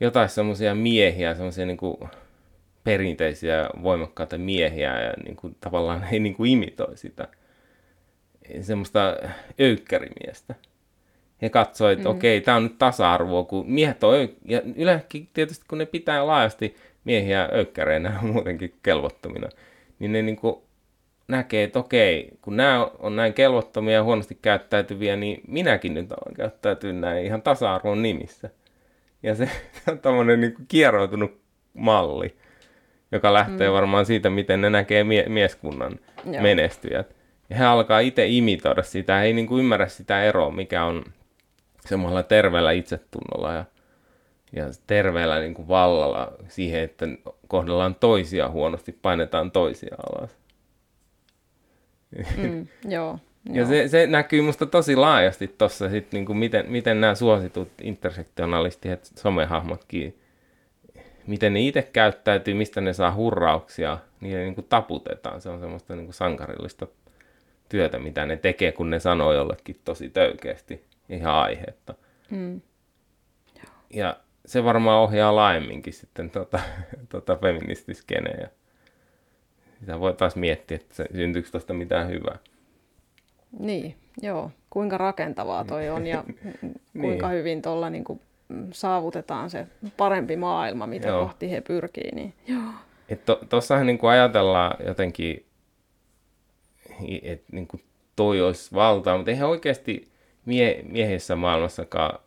jotain 0.00 0.28
semmoisia 0.28 0.74
miehiä, 0.74 1.34
semmoisia 1.34 1.66
niin 1.66 1.76
kuin 1.76 1.96
perinteisiä 2.84 3.70
voimakkaita 3.82 4.38
miehiä 4.38 5.00
ja 5.00 5.12
niin 5.24 5.36
kuin, 5.36 5.56
tavallaan 5.60 6.06
ei 6.12 6.20
niin 6.20 6.34
kuin 6.34 6.50
imitoi 6.50 6.96
sitä 6.96 7.28
semmoista 8.60 9.16
öykkärimiestä. 9.60 10.54
He 11.42 11.48
katsoi, 11.50 11.92
että 11.92 12.08
mm. 12.08 12.16
okei, 12.16 12.40
tämä 12.40 12.56
on 12.56 12.62
nyt 12.62 12.78
tasa-arvoa, 12.78 13.44
kun 13.44 13.70
miehet 13.70 14.04
on 14.04 14.14
öy- 14.14 14.36
ja 14.44 14.60
yleensäkin 14.76 15.28
tietysti 15.34 15.64
kun 15.68 15.78
ne 15.78 15.86
pitää 15.86 16.26
laajasti 16.26 16.76
miehiä 17.04 17.48
öykkäreinä 17.52 18.18
muutenkin 18.32 18.74
kelvottomina, 18.82 19.48
niin 19.98 20.12
ne 20.12 20.22
niin 20.22 20.36
kuin 20.36 20.56
näkee, 21.28 21.64
että 21.64 21.78
okei, 21.78 22.30
kun 22.42 22.56
nämä 22.56 22.90
on 22.98 23.16
näin 23.16 23.34
kelvottomia 23.34 23.94
ja 23.94 24.02
huonosti 24.02 24.38
käyttäytyviä, 24.42 25.16
niin 25.16 25.40
minäkin 25.48 25.94
nyt 25.94 26.12
olen 26.12 26.34
käyttäytynyt 26.36 26.96
näin 26.96 27.26
ihan 27.26 27.42
tasa-arvon 27.42 28.02
nimissä. 28.02 28.50
Ja 29.22 29.34
se 29.34 29.50
on 29.90 29.98
tämmöinen 29.98 30.40
niin 30.40 30.54
kieroutunut 30.68 31.40
malli, 31.74 32.36
joka 33.12 33.32
lähtee 33.32 33.68
mm. 33.68 33.74
varmaan 33.74 34.06
siitä, 34.06 34.30
miten 34.30 34.60
ne 34.60 34.70
näkee 34.70 35.04
mie- 35.04 35.28
mieskunnan 35.28 35.98
Joo. 36.24 36.42
menestyjät. 36.42 37.16
Ja 37.50 37.56
he 37.56 37.64
alkaa 37.64 38.00
itse 38.00 38.26
imitoida 38.26 38.82
sitä, 38.82 39.16
he 39.16 39.24
ei 39.24 39.32
niin 39.32 39.46
kuin 39.46 39.60
ymmärrä 39.60 39.88
sitä 39.88 40.22
eroa, 40.22 40.50
mikä 40.50 40.84
on 40.84 41.04
semmoisella 41.86 42.22
terveellä 42.22 42.72
itsetunnolla 42.72 43.52
ja, 43.52 43.64
ja 44.52 44.64
terveellä 44.86 45.38
niin 45.38 45.54
kuin 45.54 45.68
vallalla 45.68 46.32
siihen, 46.48 46.82
että 46.82 47.06
kohdellaan 47.48 47.94
toisia 47.94 48.48
huonosti, 48.48 48.92
painetaan 48.92 49.50
toisia 49.50 49.96
alas. 50.12 50.30
Mm, 52.36 52.66
joo. 52.94 53.18
Ja 53.52 53.66
se, 53.66 53.88
se 53.88 54.06
näkyy 54.06 54.42
musta 54.42 54.66
tosi 54.66 54.96
laajasti 54.96 55.48
tuossa, 55.58 55.84
niin 56.12 56.36
miten, 56.36 56.70
miten 56.70 57.00
nämä 57.00 57.14
suositut 57.14 57.68
intersektionalistit, 57.82 59.04
somehahmotkin, 59.04 60.18
miten 61.26 61.52
ne 61.52 61.60
itse 61.60 61.82
käyttäytyy, 61.92 62.54
mistä 62.54 62.80
ne 62.80 62.92
saa 62.92 63.14
hurrauksia, 63.14 63.98
niin 64.20 64.36
niin 64.36 64.54
kuin 64.54 64.66
taputetaan. 64.68 65.40
Se 65.40 65.48
on 65.48 65.60
semmoista 65.60 65.96
niin 65.96 66.06
kuin 66.06 66.14
sankarillista 66.14 66.86
työtä, 67.68 67.98
mitä 67.98 68.26
ne 68.26 68.36
tekee, 68.36 68.72
kun 68.72 68.90
ne 68.90 69.00
sanoo 69.00 69.32
jollekin 69.32 69.76
tosi 69.84 70.08
töykeästi 70.08 70.84
ihan 71.08 71.34
aihetta. 71.34 71.94
Mm. 72.30 72.60
Ja 73.90 74.16
se 74.46 74.64
varmaan 74.64 75.00
ohjaa 75.00 75.36
laajemminkin 75.36 75.92
sitten 75.92 76.30
tota, 76.30 76.60
tota 77.08 77.36
feministiskeneä. 77.36 78.48
Sitä 79.80 80.00
voi 80.00 80.14
taas 80.14 80.36
miettiä, 80.36 80.74
että 80.74 80.94
se, 80.94 81.06
syntyykö 81.14 81.50
tuosta 81.50 81.74
mitään 81.74 82.08
hyvää. 82.08 82.38
Niin, 83.58 83.96
joo. 84.22 84.50
Kuinka 84.70 84.98
rakentavaa 84.98 85.64
toi 85.64 85.88
on 85.88 86.06
ja 86.06 86.24
kuinka 87.00 87.28
niin. 87.28 87.38
hyvin 87.38 87.62
tuolla 87.62 87.90
niin 87.90 88.04
kuin 88.04 88.20
saavutetaan 88.72 89.50
se 89.50 89.66
parempi 89.96 90.36
maailma, 90.36 90.86
mitä 90.86 91.08
joo. 91.08 91.24
kohti 91.24 91.50
he 91.50 91.60
pyrkii. 91.60 92.10
Niin, 92.14 92.34
joo. 92.48 92.72
Tuossahan 93.48 93.82
to, 93.82 93.86
niin 93.86 93.98
ajatellaan 94.02 94.86
jotenkin, 94.86 95.46
että 97.22 97.46
niin 97.52 97.66
kuin 97.66 97.82
toi 98.16 98.40
olisi 98.40 98.74
valtaa, 98.74 99.16
mutta 99.16 99.30
eihän 99.30 99.48
oikeasti 99.48 100.08
mie- 100.46 100.82
miehissä 100.88 101.36
maailmassakaan 101.36 102.18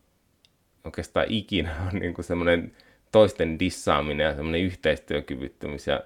oikeastaan 0.83 1.25
ikinä 1.29 1.75
on 1.93 1.99
niin 1.99 2.13
kuin 2.13 2.25
semmoinen 2.25 2.71
toisten 3.11 3.59
dissaaminen 3.59 4.25
ja 4.25 4.35
semmoinen 4.35 4.61
yhteistyökyvyttömyys 4.61 5.87
ja 5.87 6.03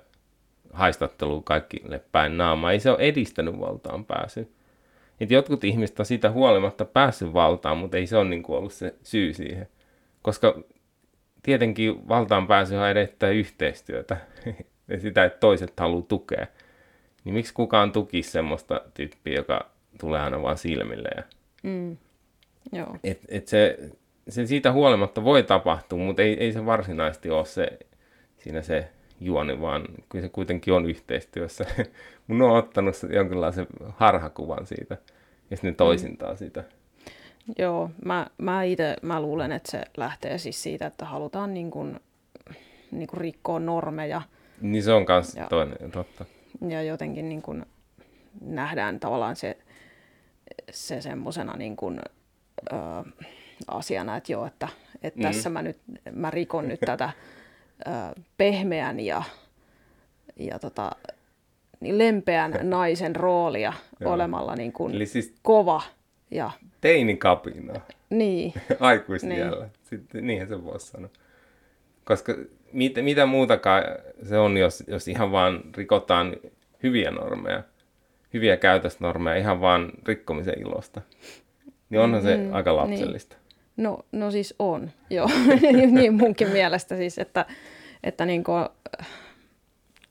haistattelu 0.73 1.41
kaikille 1.41 2.01
päin 2.11 2.37
naamaa. 2.37 2.71
Ei 2.71 2.79
se 2.79 2.89
ole 2.89 2.99
edistänyt 2.99 3.59
valtaan 3.59 4.05
pääsy. 4.05 4.51
Et 5.19 5.31
jotkut 5.31 5.63
ihmiset 5.63 5.99
on 5.99 6.05
siitä 6.05 6.31
huolimatta 6.31 6.85
päässyt 6.85 7.33
valtaan, 7.33 7.77
mutta 7.77 7.97
ei 7.97 8.07
se 8.07 8.17
ole 8.17 8.29
niin 8.29 8.43
kuin 8.43 8.57
ollut 8.57 8.73
se 8.73 8.95
syy 9.03 9.33
siihen. 9.33 9.67
Koska 10.21 10.59
tietenkin 11.43 12.07
valtaan 12.07 12.47
pääsy 12.47 12.75
edettää 12.91 13.29
yhteistyötä 13.29 14.17
ja 14.87 14.99
sitä, 14.99 15.25
että 15.25 15.39
toiset 15.39 15.79
haluaa 15.79 16.05
tukea. 16.07 16.47
Niin 17.23 17.33
miksi 17.33 17.53
kukaan 17.53 17.91
tuki 17.91 18.23
semmoista 18.23 18.81
tyyppiä, 18.93 19.33
joka 19.33 19.69
tulee 19.99 20.21
aina 20.21 20.41
vaan 20.41 20.57
silmille. 20.57 21.09
Ja... 21.15 21.23
Mm. 21.63 21.97
Joo. 22.71 22.97
Et, 23.03 23.21
et 23.27 23.47
se, 23.47 23.77
se 24.29 24.45
siitä 24.45 24.71
huolimatta 24.71 25.23
voi 25.23 25.43
tapahtua, 25.43 25.99
mutta 25.99 26.21
ei, 26.21 26.33
ei 26.39 26.53
se 26.53 26.65
varsinaisesti 26.65 27.29
ole 27.29 27.45
se, 27.45 27.79
siinä 28.37 28.61
se 28.61 28.89
juoni, 29.21 29.61
vaan 29.61 29.85
kyllä 30.09 30.25
se 30.25 30.29
kuitenkin 30.29 30.73
on 30.73 30.85
yhteistyössä. 30.85 31.65
Mun 32.27 32.41
on 32.41 32.57
ottanut 32.57 32.95
jonkinlaisen 33.13 33.67
harhakuvan 33.95 34.65
siitä, 34.65 34.97
ja 35.51 35.57
sitten 35.57 35.75
toisintaa 35.75 36.31
mm. 36.31 36.37
sitä. 36.37 36.63
Joo, 37.59 37.91
mä, 38.05 38.27
mä 38.37 38.63
itse 38.63 38.95
mä 39.01 39.21
luulen, 39.21 39.51
että 39.51 39.71
se 39.71 39.81
lähtee 39.97 40.37
siis 40.37 40.63
siitä, 40.63 40.85
että 40.85 41.05
halutaan 41.05 41.53
niin 41.53 41.71
kuin, 41.71 41.99
niin 42.91 43.07
kuin 43.07 43.21
rikkoa 43.21 43.59
normeja. 43.59 44.21
Niin 44.61 44.83
se 44.83 44.93
on 44.93 45.05
myös 45.09 45.35
toinen, 45.49 45.91
totta. 45.91 46.25
Ja 46.67 46.83
jotenkin 46.83 47.29
niin 47.29 47.41
kuin 47.41 47.65
nähdään 48.41 48.99
tavallaan 48.99 49.35
se 49.35 49.57
se 50.71 51.01
semmoisena 51.01 51.55
niin 51.57 51.75
kuin, 51.75 51.99
ö, 52.71 52.75
asiana, 53.67 54.17
että 54.17 54.31
joo, 54.31 54.45
että, 54.45 54.67
että 55.03 55.19
mm. 55.19 55.23
tässä 55.23 55.49
mä 55.49 55.61
nyt 55.61 55.77
mä 56.11 56.31
rikon 56.31 56.67
nyt 56.67 56.79
tätä 56.79 57.09
ö, 57.87 57.91
pehmeän 58.37 58.99
ja, 58.99 59.23
ja 60.39 60.59
tota, 60.59 60.91
niin 61.79 61.97
lempeän 61.97 62.59
naisen 62.69 63.15
roolia 63.15 63.73
joo. 63.99 64.13
olemalla 64.13 64.55
niin 64.55 64.71
kuin 64.71 64.95
Eli 64.95 65.05
siis 65.05 65.35
kova. 65.41 65.81
Ja... 66.31 66.51
Teinikapina. 66.81 67.81
Niin. 68.09 68.53
Aikuisniellä. 68.79 69.65
Niin. 69.65 69.71
Sitten, 69.83 70.27
niinhän 70.27 70.47
se 70.47 70.63
voisi 70.63 70.87
sanoa. 70.87 71.09
Koska 72.05 72.35
mit, 72.73 72.93
mitä 73.01 73.25
muutakaan 73.25 73.83
se 74.23 74.37
on, 74.37 74.57
jos, 74.57 74.83
jos 74.87 75.07
ihan 75.07 75.31
vaan 75.31 75.61
rikotaan 75.77 76.35
hyviä 76.83 77.11
normeja 77.11 77.63
hyviä 78.33 78.57
käytösnormeja 78.57 79.35
ihan 79.35 79.61
vaan 79.61 79.91
rikkomisen 80.05 80.61
ilosta. 80.61 81.01
Niin 81.89 82.01
onhan 82.01 82.21
se 82.21 82.37
mm, 82.37 82.53
aika 82.53 82.71
niin. 82.71 82.77
lapsellista. 82.77 83.35
Niin. 83.35 83.46
No, 83.77 83.99
no 84.11 84.31
siis 84.31 84.55
on, 84.59 84.91
joo. 85.09 85.29
niin 85.91 86.13
munkin 86.13 86.47
mielestä 86.47 86.97
siis, 86.97 87.17
että, 87.19 87.45
että 88.03 88.25
niin 88.25 88.43
kuin, 88.43 88.65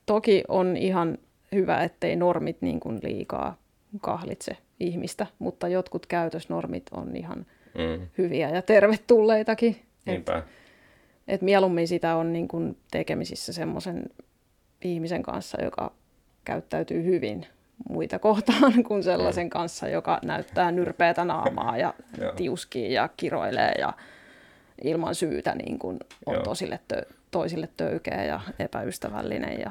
toki 0.06 0.44
on 0.48 0.76
ihan 0.76 1.18
hyvä, 1.52 1.82
ettei 1.82 2.16
normit 2.16 2.62
niin 2.62 2.80
kuin 2.80 3.00
liikaa 3.02 3.58
kahlitse 4.00 4.56
ihmistä, 4.80 5.26
mutta 5.38 5.68
jotkut 5.68 6.06
käytösnormit 6.06 6.86
on 6.92 7.16
ihan 7.16 7.46
mm. 7.78 8.08
hyviä 8.18 8.50
ja 8.50 8.62
tervetulleitakin. 8.62 9.76
Niinpä. 10.06 10.38
Et, 10.38 10.44
et 11.28 11.42
mieluummin 11.42 11.88
sitä 11.88 12.16
on 12.16 12.32
niin 12.32 12.48
kuin 12.48 12.76
tekemisissä 12.90 13.52
semmoisen 13.52 14.04
ihmisen 14.84 15.22
kanssa, 15.22 15.64
joka 15.64 15.92
käyttäytyy 16.44 17.04
hyvin, 17.04 17.46
muita 17.88 18.18
kohtaan 18.18 18.82
kuin 18.88 19.02
sellaisen 19.02 19.50
kanssa, 19.50 19.88
joka 19.88 20.18
näyttää 20.24 20.70
nyrpeätä 20.70 21.24
naamaa 21.24 21.76
ja 21.76 21.94
tiuskii 22.36 22.92
ja 22.92 23.08
kiroilee 23.16 23.72
ja 23.78 23.92
ilman 24.84 25.14
syytä 25.14 25.54
niin 25.54 25.78
kuin 25.78 25.98
on 26.26 26.42
tosille 26.44 26.80
tö- 26.94 27.12
toisille 27.30 27.68
töykeä 27.76 28.24
ja 28.24 28.40
epäystävällinen 28.58 29.60
ja 29.60 29.70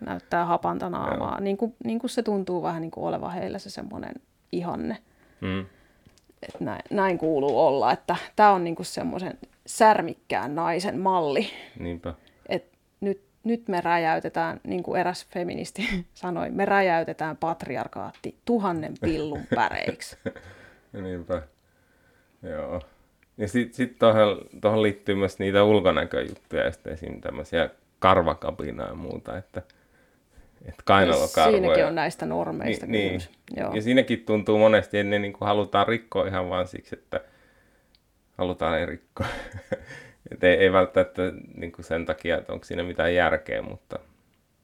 näyttää 0.00 0.44
hapanta 0.44 0.90
naamaa. 0.90 1.40
Niin 1.40 1.56
kuin, 1.56 1.74
niin 1.84 1.98
kuin 1.98 2.10
se 2.10 2.22
tuntuu 2.22 2.62
vähän 2.62 2.82
niin 2.82 2.90
kuin 2.90 3.04
oleva 3.04 3.28
heillä 3.28 3.58
se 3.58 3.70
semmoinen 3.70 4.14
ihanne. 4.52 4.98
Mm. 5.40 5.66
Et 6.42 6.60
näin, 6.60 6.82
näin 6.90 7.18
kuuluu 7.18 7.66
olla, 7.66 7.92
että 7.92 8.16
tämä 8.36 8.50
on 8.50 8.64
niin 8.64 8.76
kuin 8.76 8.86
semmoisen 8.86 9.38
särmikkään 9.66 10.54
naisen 10.54 11.00
malli. 11.00 11.50
Niinpä. 11.78 12.14
Nyt 13.44 13.62
nyt 13.62 13.68
me 13.68 13.80
räjäytetään, 13.80 14.60
niin 14.64 14.82
kuin 14.82 15.00
eräs 15.00 15.26
feministi 15.26 15.88
sanoi, 16.14 16.50
me 16.50 16.64
räjäytetään 16.64 17.36
patriarkaatti 17.36 18.36
tuhannen 18.44 18.94
pillun 19.00 19.42
päreiksi. 19.54 20.16
Niinpä, 21.02 21.42
joo. 22.42 22.80
Ja 23.38 23.48
sitten 23.48 23.74
sit 23.74 23.98
tuohon 24.60 24.82
liittyy 24.82 25.14
myös 25.14 25.38
niitä 25.38 25.64
ulkonäköjuttuja, 25.64 26.64
ja 26.64 26.72
sitten 26.72 26.92
esim. 26.92 27.20
tämmöisiä 27.20 27.70
karvakapinaa 27.98 28.88
ja 28.88 28.94
muuta, 28.94 29.38
että, 29.38 29.62
että 30.64 30.82
kainalokarvoja. 30.84 31.60
Siinäkin 31.60 31.86
on 31.86 31.94
näistä 31.94 32.26
normeista 32.26 32.86
Ni, 32.86 32.98
niin. 32.98 33.20
Joo. 33.56 33.74
Ja 33.74 33.82
siinäkin 33.82 34.24
tuntuu 34.24 34.58
monesti, 34.58 34.98
että 34.98 35.10
ne 35.10 35.18
niin 35.18 35.32
kuin 35.32 35.46
halutaan 35.46 35.88
rikkoa 35.88 36.26
ihan 36.26 36.48
vaan 36.48 36.68
siksi, 36.68 36.94
että 36.94 37.20
halutaan 38.38 38.72
ne 38.72 38.86
rikkoa. 38.86 39.26
Et 40.30 40.44
ei, 40.44 40.56
ei 40.56 40.72
välttämättä 40.72 41.22
niin 41.54 41.72
kuin 41.72 41.84
sen 41.84 42.06
takia, 42.06 42.38
että 42.38 42.52
onko 42.52 42.64
siinä 42.64 42.82
mitään 42.82 43.14
järkeä, 43.14 43.62
mutta 43.62 43.98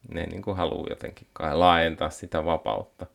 ne 0.09 0.27
niin 0.27 0.42
kuin 0.42 0.57
haluaa 0.57 0.87
jotenkin 0.90 1.27
kai 1.33 1.57
laajentaa 1.57 2.11
sitä 2.11 2.44
vapautta 2.44 3.07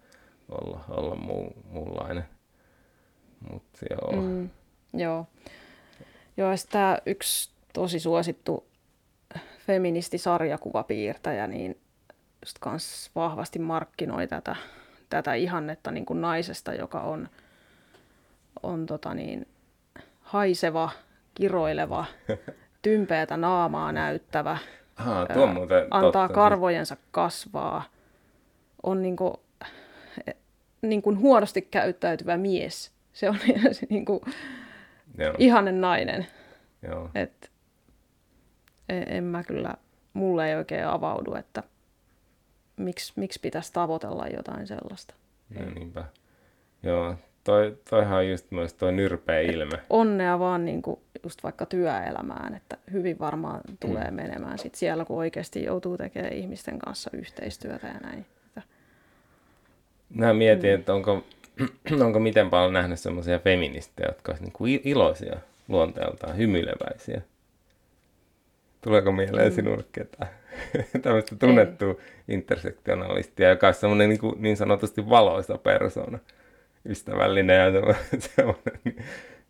olla, 0.49 0.79
olla 0.89 1.15
muu, 1.15 1.53
muunlainen. 1.69 2.25
Mut, 3.51 3.63
joo. 3.89 4.21
Mm, 4.21 4.49
joo. 4.93 5.27
Joo, 6.37 6.51
tämä 6.71 6.97
yksi 7.05 7.51
tosi 7.73 7.99
suosittu 7.99 8.67
feministisarjakuvapiirtäjä, 9.67 11.47
niin 11.47 11.77
just 12.45 12.57
kans 12.59 13.11
vahvasti 13.15 13.59
markkinoi 13.59 14.27
tätä, 14.27 14.55
tätä 15.09 15.33
ihannetta 15.33 15.91
niin 15.91 16.05
kuin 16.05 16.21
naisesta, 16.21 16.73
joka 16.73 17.01
on, 17.01 17.29
on 18.63 18.85
tota 18.85 19.13
niin, 19.13 19.47
haiseva, 20.21 20.89
kiroileva, 21.35 22.05
tympeätä 22.81 23.37
naamaa 23.37 23.91
näyttävä, 23.91 24.57
Aha, 24.95 25.25
tuo 25.33 25.43
on 25.43 25.53
muuten 25.53 25.87
antaa 25.91 26.11
totta. 26.27 26.33
karvojensa 26.33 26.97
kasvaa, 27.11 27.83
on 28.83 29.01
niin 29.01 29.15
kuin, 29.15 29.33
niin 30.81 31.01
kuin 31.01 31.19
huonosti 31.19 31.61
käyttäytyvä 31.61 32.37
mies. 32.37 32.91
Se 33.13 33.29
on 33.29 33.37
niin 33.89 34.05
kuin 34.05 34.21
Joo, 35.17 35.33
ihanen 35.37 35.81
nainen. 35.81 36.27
joo. 36.87 37.09
Et 37.15 37.51
en, 38.89 39.03
en 39.07 39.23
mä 39.23 39.43
kyllä, 39.43 39.73
mulle 40.13 40.49
ei 40.49 40.55
oikein 40.55 40.87
avaudu, 40.87 41.35
että 41.35 41.63
miksi, 42.77 43.13
miksi 43.15 43.39
pitäisi 43.39 43.73
tavoitella 43.73 44.27
jotain 44.27 44.67
sellaista. 44.67 45.13
No, 45.49 45.65
niinpä. 45.69 46.05
Joo, 46.83 47.15
toi, 47.43 47.77
toihan 47.89 48.17
on 48.17 48.29
just 48.29 48.51
myös 48.51 48.73
toi 48.73 48.91
nyrpeä 48.91 49.39
ilme. 49.39 49.79
Onnea 49.89 50.39
vaan 50.39 50.65
niin 50.65 50.81
kuin 50.81 50.99
just 51.23 51.43
vaikka 51.43 51.65
työelämään, 51.65 52.55
että 52.55 52.77
hyvin 52.91 53.19
varmaan 53.19 53.61
tulee 53.79 54.11
mm. 54.11 54.15
menemään 54.15 54.59
sit 54.59 54.75
siellä, 54.75 55.05
kun 55.05 55.17
oikeasti 55.17 55.63
joutuu 55.63 55.97
tekemään 55.97 56.33
ihmisten 56.33 56.79
kanssa 56.79 57.09
yhteistyötä 57.13 57.87
ja 57.87 57.99
näin. 57.99 58.25
Mä 60.09 60.33
mietin, 60.33 60.71
että 60.71 60.93
onko, 60.93 61.23
onko 62.05 62.19
miten 62.19 62.49
paljon 62.49 62.73
nähnyt 62.73 62.99
semmoisia 62.99 63.39
feministejä, 63.39 64.07
jotka 64.07 64.31
olisivat 64.31 64.53
i- 64.67 64.89
iloisia 64.89 65.35
luonteeltaan, 65.67 66.37
hymyileväisiä. 66.37 67.21
Tuleeko 68.81 69.11
mieleen 69.11 69.51
mm. 69.51 69.55
sinulle 69.55 69.83
ketään? 69.91 70.29
Tämmöistä 71.01 71.35
tunnettua 71.35 71.95
intersektionalistia, 72.27 73.49
joka 73.49 73.67
on 73.67 73.73
semmoinen 73.73 74.09
niin, 74.09 74.19
kuin, 74.19 74.41
niin 74.41 74.57
sanotusti 74.57 75.09
valoisa 75.09 75.57
persona. 75.57 76.19
Ystävällinen 76.89 77.57
ja 77.57 77.93
semmoinen, 78.19 79.03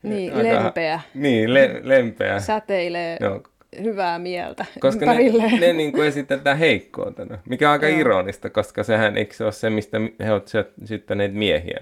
niin, 0.04 0.34
aika- 0.34 0.64
lempeä, 0.64 1.00
Niin, 1.14 1.54
le, 1.54 1.80
lempeä. 1.84 2.40
säteilee 2.40 3.18
Joo, 3.22 3.44
hyvää 3.84 4.20
mieltä 4.20 4.66
koska 4.80 5.06
ne, 5.06 5.12
ympärilleen. 5.12 5.62
ne 5.62 5.74
niin 5.74 5.92
kuin 5.92 6.08
esitetään 6.08 6.58
heikkoutena, 6.58 7.38
mikä 7.50 7.70
on 7.70 7.72
aika 7.72 7.88
Joo. 7.88 8.00
ironista, 8.00 8.50
koska 8.50 8.84
sehän 8.84 9.18
eikö 9.18 9.34
se 9.34 9.44
ole 9.44 9.52
se, 9.52 9.70
mistä 9.70 9.98
he 10.20 10.32
ovat 10.32 10.48
syöttäneet 10.86 11.34
miehiä 11.34 11.80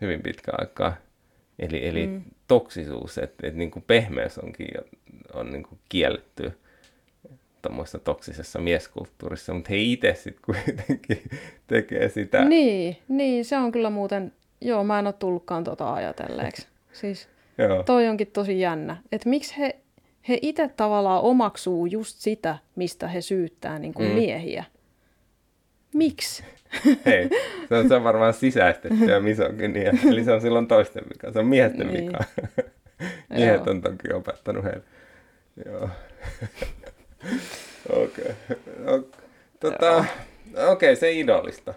hyvin 0.00 0.22
pitkä 0.22 0.52
aikaa. 0.58 0.96
Eli, 1.58 1.88
eli 1.88 2.06
mm. 2.06 2.22
toksisuus, 2.48 3.18
että, 3.18 3.46
että 3.46 3.58
niin 3.58 3.70
kuin 3.70 3.84
pehmeys 3.86 4.38
onkin 4.38 4.68
on 5.34 5.52
niin 5.52 5.62
kuin 5.62 5.78
kielletty 5.88 6.52
tuommoisessa 7.62 7.98
toksisessa 7.98 8.58
mieskulttuurissa, 8.58 9.54
mutta 9.54 9.68
he 9.70 9.76
itse 9.78 10.14
sitten 10.14 10.42
kuitenkin 10.44 11.22
tekee 11.66 12.08
sitä. 12.08 12.44
Niin, 12.44 12.96
niin, 13.08 13.44
se 13.44 13.56
on 13.56 13.72
kyllä 13.72 13.90
muuten, 13.90 14.32
joo, 14.60 14.84
mä 14.84 14.98
en 14.98 15.06
ole 15.06 15.14
tullutkaan 15.18 15.64
tota 15.64 15.94
ajatelleeksi. 15.94 16.66
Siis 16.92 17.28
Joo. 17.58 17.82
toi 17.82 18.08
onkin 18.08 18.26
tosi 18.26 18.60
jännä, 18.60 18.96
että 19.12 19.28
miksi 19.28 19.58
he, 19.58 19.76
he 20.28 20.38
itse 20.42 20.70
tavallaan 20.76 21.22
omaksuu 21.22 21.86
just 21.86 22.18
sitä, 22.18 22.58
mistä 22.76 23.08
he 23.08 23.20
syyttää 23.20 23.78
niin 23.78 23.94
kuin 23.94 24.08
mm. 24.08 24.14
miehiä. 24.14 24.64
Miksi? 25.94 26.44
Hei, 27.06 27.28
se 27.68 27.74
on, 27.74 27.88
se 27.88 27.94
on 27.94 28.04
varmaan 28.04 28.34
sisäistettyä 28.34 29.20
misogynia. 29.20 29.92
Eli 30.10 30.24
se 30.24 30.32
on 30.32 30.40
silloin 30.40 30.66
toisten 30.66 31.04
vika. 31.12 31.32
Se 31.32 31.38
on 31.38 31.46
miesten 31.46 31.86
Niin. 31.86 32.06
vika. 32.06 32.24
Miehet 33.36 33.68
on 33.68 33.82
toki 33.82 34.12
opettanut 34.12 34.64
heille. 34.64 34.82
Joo. 35.66 35.88
Okei. 38.02 38.34
Okay. 38.86 39.04
Tota, 39.60 40.04
okei, 40.68 40.96
se 40.96 41.12
idolista. 41.12 41.74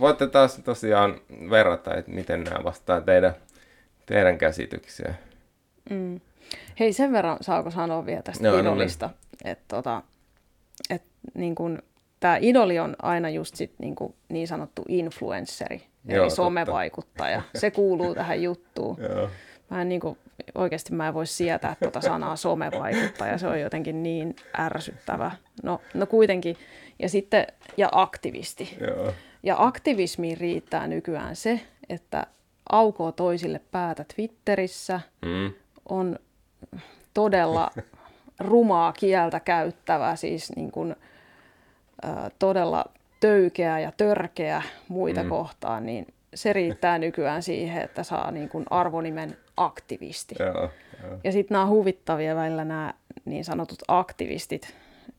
Voitte 0.00 0.26
taas 0.26 0.60
tosiaan 0.64 1.20
verrata, 1.50 1.94
että 1.94 2.10
miten 2.10 2.44
nämä 2.44 2.64
vastaa 2.64 3.00
teidän, 3.00 3.34
teidän 4.06 4.38
käsityksiä. 4.38 5.14
Mm. 5.90 6.20
Hei, 6.80 6.92
sen 6.92 7.12
verran 7.12 7.36
saako 7.40 7.70
sanoa 7.70 8.06
vielä 8.06 8.22
tästä 8.22 8.48
no, 8.48 8.52
no 8.52 8.60
idolista, 8.60 9.10
että 9.44 9.64
tota, 9.68 10.02
et, 10.90 11.02
niin 11.34 11.54
kun, 11.54 11.82
tämä 12.20 12.38
idoli 12.40 12.78
on 12.78 12.96
aina 13.02 13.30
just 13.30 13.54
sit, 13.54 13.72
niin, 13.78 13.94
kuin, 13.94 14.14
niin 14.28 14.48
sanottu 14.48 14.84
influensseri, 14.88 15.82
eli 16.08 16.16
Joo, 16.16 16.24
totta. 16.24 16.36
somevaikuttaja. 16.36 17.42
Se 17.54 17.70
kuuluu 17.70 18.14
tähän 18.14 18.42
juttuun. 18.42 18.96
Joo. 19.08 19.30
Mä 19.70 19.82
en 19.82 19.88
niin 19.88 20.00
kuin, 20.00 20.18
oikeasti 20.54 20.94
mä 20.94 21.08
en 21.08 21.14
voi 21.14 21.26
sietää 21.26 21.76
tuota 21.82 22.00
sanaa 22.00 22.36
somevaikuttaja, 22.36 23.38
se 23.38 23.46
on 23.46 23.60
jotenkin 23.60 24.02
niin 24.02 24.36
ärsyttävä. 24.58 25.30
No, 25.62 25.80
no 25.94 26.06
kuitenkin. 26.06 26.56
Ja 26.98 27.08
sitten, 27.08 27.46
ja 27.76 27.88
aktivisti. 27.92 28.78
Joo. 28.80 29.12
Ja 29.42 29.56
aktivismiin 29.58 30.38
riittää 30.38 30.86
nykyään 30.86 31.36
se, 31.36 31.60
että 31.88 32.26
aukoo 32.72 33.12
toisille 33.12 33.60
päätä 33.70 34.04
Twitterissä, 34.14 35.00
Mm. 35.24 35.52
on 35.88 36.18
todella 37.14 37.70
rumaa 38.40 38.92
kieltä 38.92 39.40
käyttävä, 39.40 40.16
siis 40.16 40.52
niin 40.56 40.70
kuin, 40.70 40.96
ä, 42.04 42.30
todella 42.38 42.84
töykeä 43.20 43.78
ja 43.78 43.92
törkeä 43.96 44.62
muita 44.88 45.22
mm. 45.22 45.28
kohtaan, 45.28 45.86
niin 45.86 46.06
se 46.34 46.52
riittää 46.52 46.98
nykyään 47.08 47.42
siihen, 47.42 47.82
että 47.82 48.02
saa 48.02 48.30
niin 48.30 48.48
kuin 48.48 48.64
arvonimen 48.70 49.36
aktivisti. 49.56 50.34
Joo. 50.38 50.70
Joo. 51.02 51.18
Ja 51.24 51.32
sitten 51.32 51.54
nämä 51.54 51.66
huvittavia 51.66 52.36
välillä 52.36 52.64
nämä 52.64 52.94
niin 53.24 53.44
sanotut 53.44 53.78
aktivistit 53.88 54.74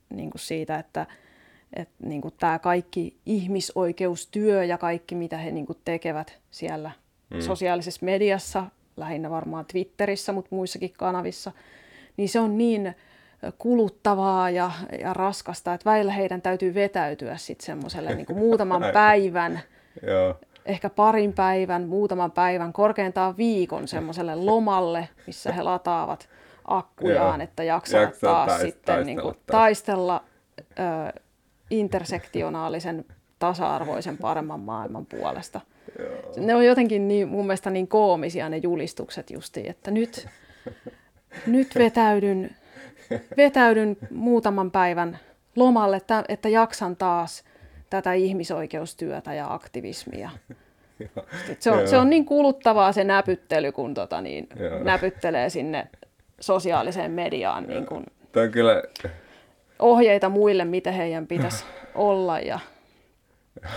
niin 0.09 0.29
kuin 0.29 0.41
siitä, 0.41 0.79
että, 0.79 1.05
että 1.73 2.07
niin 2.07 2.21
kuin 2.21 2.33
tämä 2.39 2.59
kaikki 2.59 3.17
ihmisoikeustyö 3.25 4.63
ja 4.63 4.77
kaikki, 4.77 5.15
mitä 5.15 5.37
he 5.37 5.51
niin 5.51 5.65
kuin 5.65 5.79
tekevät 5.85 6.39
siellä 6.51 6.91
mm. 7.29 7.41
sosiaalisessa 7.41 8.05
mediassa, 8.05 8.65
lähinnä 8.97 9.29
varmaan 9.29 9.65
Twitterissä, 9.65 10.31
mutta 10.33 10.55
muissakin 10.55 10.93
kanavissa, 10.97 11.51
niin 12.17 12.29
se 12.29 12.39
on 12.39 12.57
niin 12.57 12.95
kuluttavaa 13.57 14.49
ja, 14.49 14.71
ja 15.01 15.13
raskasta, 15.13 15.73
että 15.73 15.89
välillä 15.89 16.11
heidän 16.11 16.41
täytyy 16.41 16.73
vetäytyä 16.73 17.37
sitten 17.37 17.65
semmoiselle 17.65 18.15
niin 18.15 18.37
muutaman 18.45 18.83
päivän 18.93 19.61
ehkä 20.65 20.89
parin 20.89 21.33
päivän, 21.33 21.87
muutaman 21.87 22.31
päivän, 22.31 22.73
korkeintaan 22.73 23.37
viikon 23.37 23.87
semmoiselle 23.87 24.35
lomalle, 24.49 25.09
missä 25.27 25.51
he 25.51 25.63
lataavat 25.63 26.29
akkujaan, 26.65 27.39
Joo. 27.39 27.43
että 27.43 27.63
jaksaa 27.63 28.01
Jaksaa 28.01 28.33
taas 28.33 28.59
tais- 28.59 28.61
sitten 28.61 28.85
taistella 28.85 29.05
niin 29.05 29.21
kuin, 29.21 29.35
taistella 29.51 30.23
ö, 30.59 31.21
intersektionaalisen 31.69 33.05
tasa-arvoisen 33.39 34.17
paremman 34.17 34.59
maailman 34.59 35.05
puolesta. 35.05 35.61
Joo. 35.99 36.09
Ne 36.37 36.55
on 36.55 36.65
jotenkin 36.65 37.07
niin, 37.07 37.27
mun 37.27 37.45
mielestä 37.45 37.69
niin 37.69 37.87
koomisia 37.87 38.49
ne 38.49 38.57
julistukset 38.57 39.31
justiin, 39.31 39.69
että 39.69 39.91
nyt, 39.91 40.27
nyt 41.47 41.75
vetäydyn, 41.75 42.55
vetäydyn 43.37 43.97
muutaman 44.11 44.71
päivän 44.71 45.19
lomalle, 45.55 45.97
että, 45.97 46.23
että 46.27 46.49
jaksan 46.49 46.95
taas 46.95 47.43
tätä 47.89 48.13
ihmisoikeustyötä 48.13 49.33
ja 49.33 49.53
aktivismia. 49.53 50.29
Se, 51.59 51.71
on, 51.71 51.87
se 51.87 51.97
on 51.97 52.09
niin 52.09 52.25
kuluttavaa 52.25 52.91
se 52.91 53.03
näpyttely, 53.03 53.71
kun 53.71 53.93
tota 53.93 54.21
niin, 54.21 54.47
Joo. 54.59 54.83
näpyttelee 54.83 55.49
sinne 55.49 55.87
sosiaaliseen 56.39 57.11
mediaan 57.11 57.67
niin 57.67 57.85
kun 57.85 58.03
Tämä 58.31 58.43
on 58.43 58.51
kyllä, 58.51 58.83
ohjeita 59.79 60.29
muille, 60.29 60.65
miten 60.65 60.93
heidän 60.93 61.27
pitäisi 61.33 61.65
olla 61.95 62.39
ja, 62.39 62.59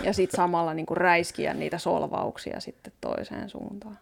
ja 0.03 0.13
sitten 0.13 0.37
samalla 0.37 0.75
niin 0.75 0.87
kuin 0.87 0.97
räiskiä 0.97 1.55
niitä 1.55 1.79
solvauksia 1.79 2.61
sitten 2.61 2.93
toiseen 3.01 3.51
suuntaan. 3.51 3.99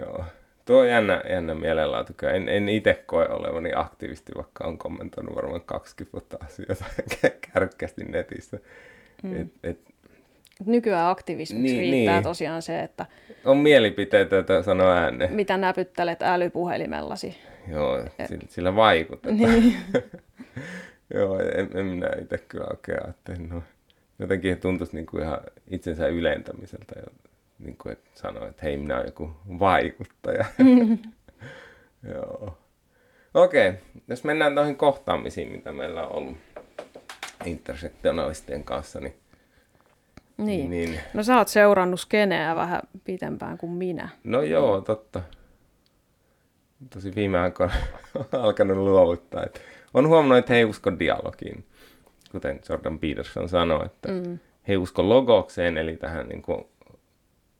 joo. 0.00 0.24
Tuo 0.64 0.78
on 0.80 0.88
jännä, 0.88 1.22
jännä 1.30 1.54
mielenlaatu. 1.54 2.12
En, 2.34 2.48
en 2.48 2.68
itse 2.68 3.02
koe 3.06 3.28
olevani 3.28 3.70
aktivisti, 3.74 4.32
vaikka 4.36 4.64
on 4.66 4.78
kommentoinut 4.78 5.36
varmaan 5.36 5.60
20 5.60 6.12
vuotta 6.12 6.36
asioita 6.44 6.84
kärkkästi 7.54 8.04
netissä. 8.04 8.58
Mm. 9.22 9.40
Et, 9.40 9.48
et, 9.62 9.80
Nykyään 10.66 11.10
aktivismiksi 11.10 11.76
Niin, 11.76 11.92
riittää 11.92 12.14
niin. 12.14 12.22
tosiaan 12.22 12.62
se, 12.62 12.80
että 12.80 13.06
on 13.44 13.56
mielipiteitä, 13.56 14.36
joita 14.36 14.62
sanoo 14.62 14.90
ääneen. 14.90 15.32
mitä 15.32 15.56
näpyttelet 15.56 16.22
älypuhelimellasi. 16.22 17.36
Joo, 17.68 18.04
sillä, 18.28 18.44
sillä 18.48 18.76
vaikutetaan. 18.76 19.36
Niin. 19.36 19.76
Joo, 21.14 21.38
en, 21.38 21.70
en 21.74 21.86
minä 21.86 22.08
itse 22.22 22.38
kyllä 22.38 22.66
oikein 22.70 23.04
ajattele. 23.04 23.38
No, 23.38 23.62
jotenkin 24.18 24.60
tuntuisi 24.60 24.96
niin 24.96 25.06
kuin 25.06 25.22
ihan 25.22 25.40
itsensä 25.70 26.06
ylentämiseltä, 26.06 26.94
jo, 27.00 27.06
niin 27.58 27.76
kuin, 27.76 27.92
että 27.92 28.10
sanoo, 28.14 28.46
että 28.46 28.62
hei, 28.62 28.76
minä 28.76 28.94
olen 28.94 29.06
joku 29.06 29.30
vaikuttaja. 29.58 30.44
Joo. 32.14 32.58
Okei, 33.34 33.68
okay. 33.68 33.80
jos 34.08 34.24
mennään 34.24 34.54
noihin 34.54 34.76
kohtaamisiin, 34.76 35.52
mitä 35.52 35.72
meillä 35.72 36.06
on 36.06 36.12
ollut 36.12 36.36
intersektionalistien 37.44 38.64
kanssa, 38.64 39.00
niin, 39.00 39.14
niin. 40.36 40.70
niin 40.70 41.00
No 41.14 41.22
sä 41.22 41.36
oot 41.36 41.48
seurannut 41.48 42.00
skeneä 42.00 42.56
vähän 42.56 42.80
pitempään 43.04 43.58
kuin 43.58 43.72
minä. 43.72 44.08
no 44.24 44.42
joo, 44.42 44.80
totta. 44.80 45.22
Tosi 46.90 47.14
viime 47.14 47.38
aikoina 47.38 47.74
on 48.14 48.26
alkanut 48.44 48.76
luovuttaa. 48.76 49.44
Että 49.44 49.60
on 49.94 50.08
huomannut, 50.08 50.38
että 50.38 50.52
he 50.52 50.58
ei 50.58 50.64
usko 50.64 50.98
dialogiin, 50.98 51.64
kuten 52.32 52.60
Jordan 52.68 52.98
Peterson 52.98 53.48
sanoi, 53.48 53.86
että 53.86 54.08
mm. 54.08 54.38
he 54.68 54.72
ei 54.72 54.76
usko 54.76 55.08
logokseen, 55.08 55.78
eli 55.78 55.96
tähän 55.96 56.28
niin 56.28 56.42
kuin 56.42 56.64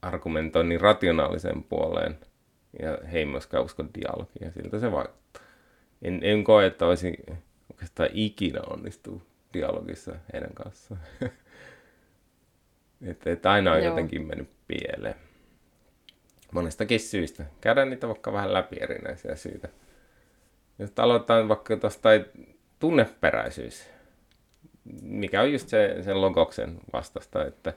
argumentoinnin 0.03 0.81
rationaaliseen 0.81 1.62
puoleen, 1.62 2.18
ja 2.83 2.99
he 3.12 3.18
ei 3.18 3.27
myöskään 3.27 3.64
usko 3.64 3.85
dialogiin, 4.01 4.45
ja 4.45 4.53
siltä 4.53 4.79
se 4.79 4.92
vaikuttaa. 4.92 5.42
en, 6.03 6.21
en 6.23 6.45
koe, 6.45 6.66
että 6.66 6.87
olisi 6.87 7.16
oikeastaan 7.73 8.09
ikinä 8.12 8.61
onnistuu 8.71 9.23
dialogissa 9.53 10.14
heidän 10.33 10.55
kanssaan. 10.55 11.01
että 13.11 13.31
et 13.31 13.47
aina 13.47 13.73
on 13.73 13.79
Joo. 13.79 13.88
jotenkin 13.88 14.27
mennyt 14.27 14.49
pieleen. 14.68 15.14
Monestakin 16.53 17.01
syistä. 17.01 17.45
Käydään 17.61 17.90
niitä 17.90 18.09
vaikka 18.09 18.33
vähän 18.33 18.53
läpi 18.53 18.77
erinäisiä 18.81 19.37
syitä. 19.37 19.68
Jos 20.83 20.92
aloitetaan 20.97 21.49
vaikka 21.49 21.77
tuosta 21.77 22.09
tunneperäisyys, 22.79 23.90
mikä 25.03 25.42
on 25.42 25.53
just 25.53 25.68
se, 25.68 25.97
sen 26.03 26.21
logoksen 26.21 26.79
vastasta, 26.92 27.45
että 27.45 27.73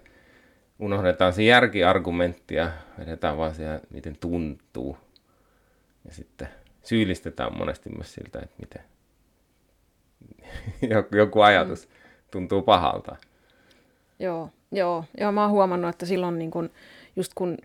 unohdetaan 0.80 1.34
se 1.34 1.44
järkiargumentti 1.44 2.56
ja 2.56 2.72
vedetään 3.00 3.38
vaan 3.38 3.56
siihen, 3.56 3.82
miten 3.90 4.18
tuntuu. 4.20 4.98
Ja 6.06 6.14
sitten 6.14 6.48
syyllistetään 6.84 7.58
monesti 7.58 7.90
myös 7.90 8.14
siltä, 8.14 8.40
että 8.40 8.56
miten 8.60 8.84
joku 11.20 11.42
ajatus 11.42 11.88
mm. 11.88 11.94
tuntuu 12.32 12.62
pahalta. 12.62 13.16
Joo, 14.20 14.50
joo. 14.72 15.06
Ja 15.20 15.32
mä 15.32 15.42
oon 15.42 15.52
huomannut, 15.52 15.90
että 15.90 16.06
silloin 16.06 16.40
niin 16.40 16.52
kun, 16.52 16.70
just 17.16 17.32
kun 17.36 17.58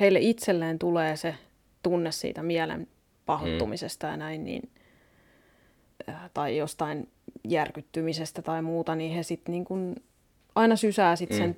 heille 0.00 0.18
itselleen 0.20 0.78
tulee 0.78 1.16
se 1.16 1.34
tunne 1.82 2.12
siitä 2.12 2.42
mielen 2.42 2.88
pahoittumisesta 3.26 4.06
mm. 4.06 4.10
ja 4.10 4.16
näin, 4.16 4.44
niin, 4.44 4.70
äh, 6.08 6.30
tai 6.34 6.56
jostain 6.56 7.08
järkyttymisestä 7.48 8.42
tai 8.42 8.62
muuta, 8.62 8.94
niin 8.94 9.12
he 9.12 9.22
sitten 9.22 9.52
niin 9.52 9.64
kun 9.64 9.96
aina 10.54 10.76
sysää 10.76 11.16
sit 11.16 11.30
mm. 11.30 11.36
sen 11.36 11.56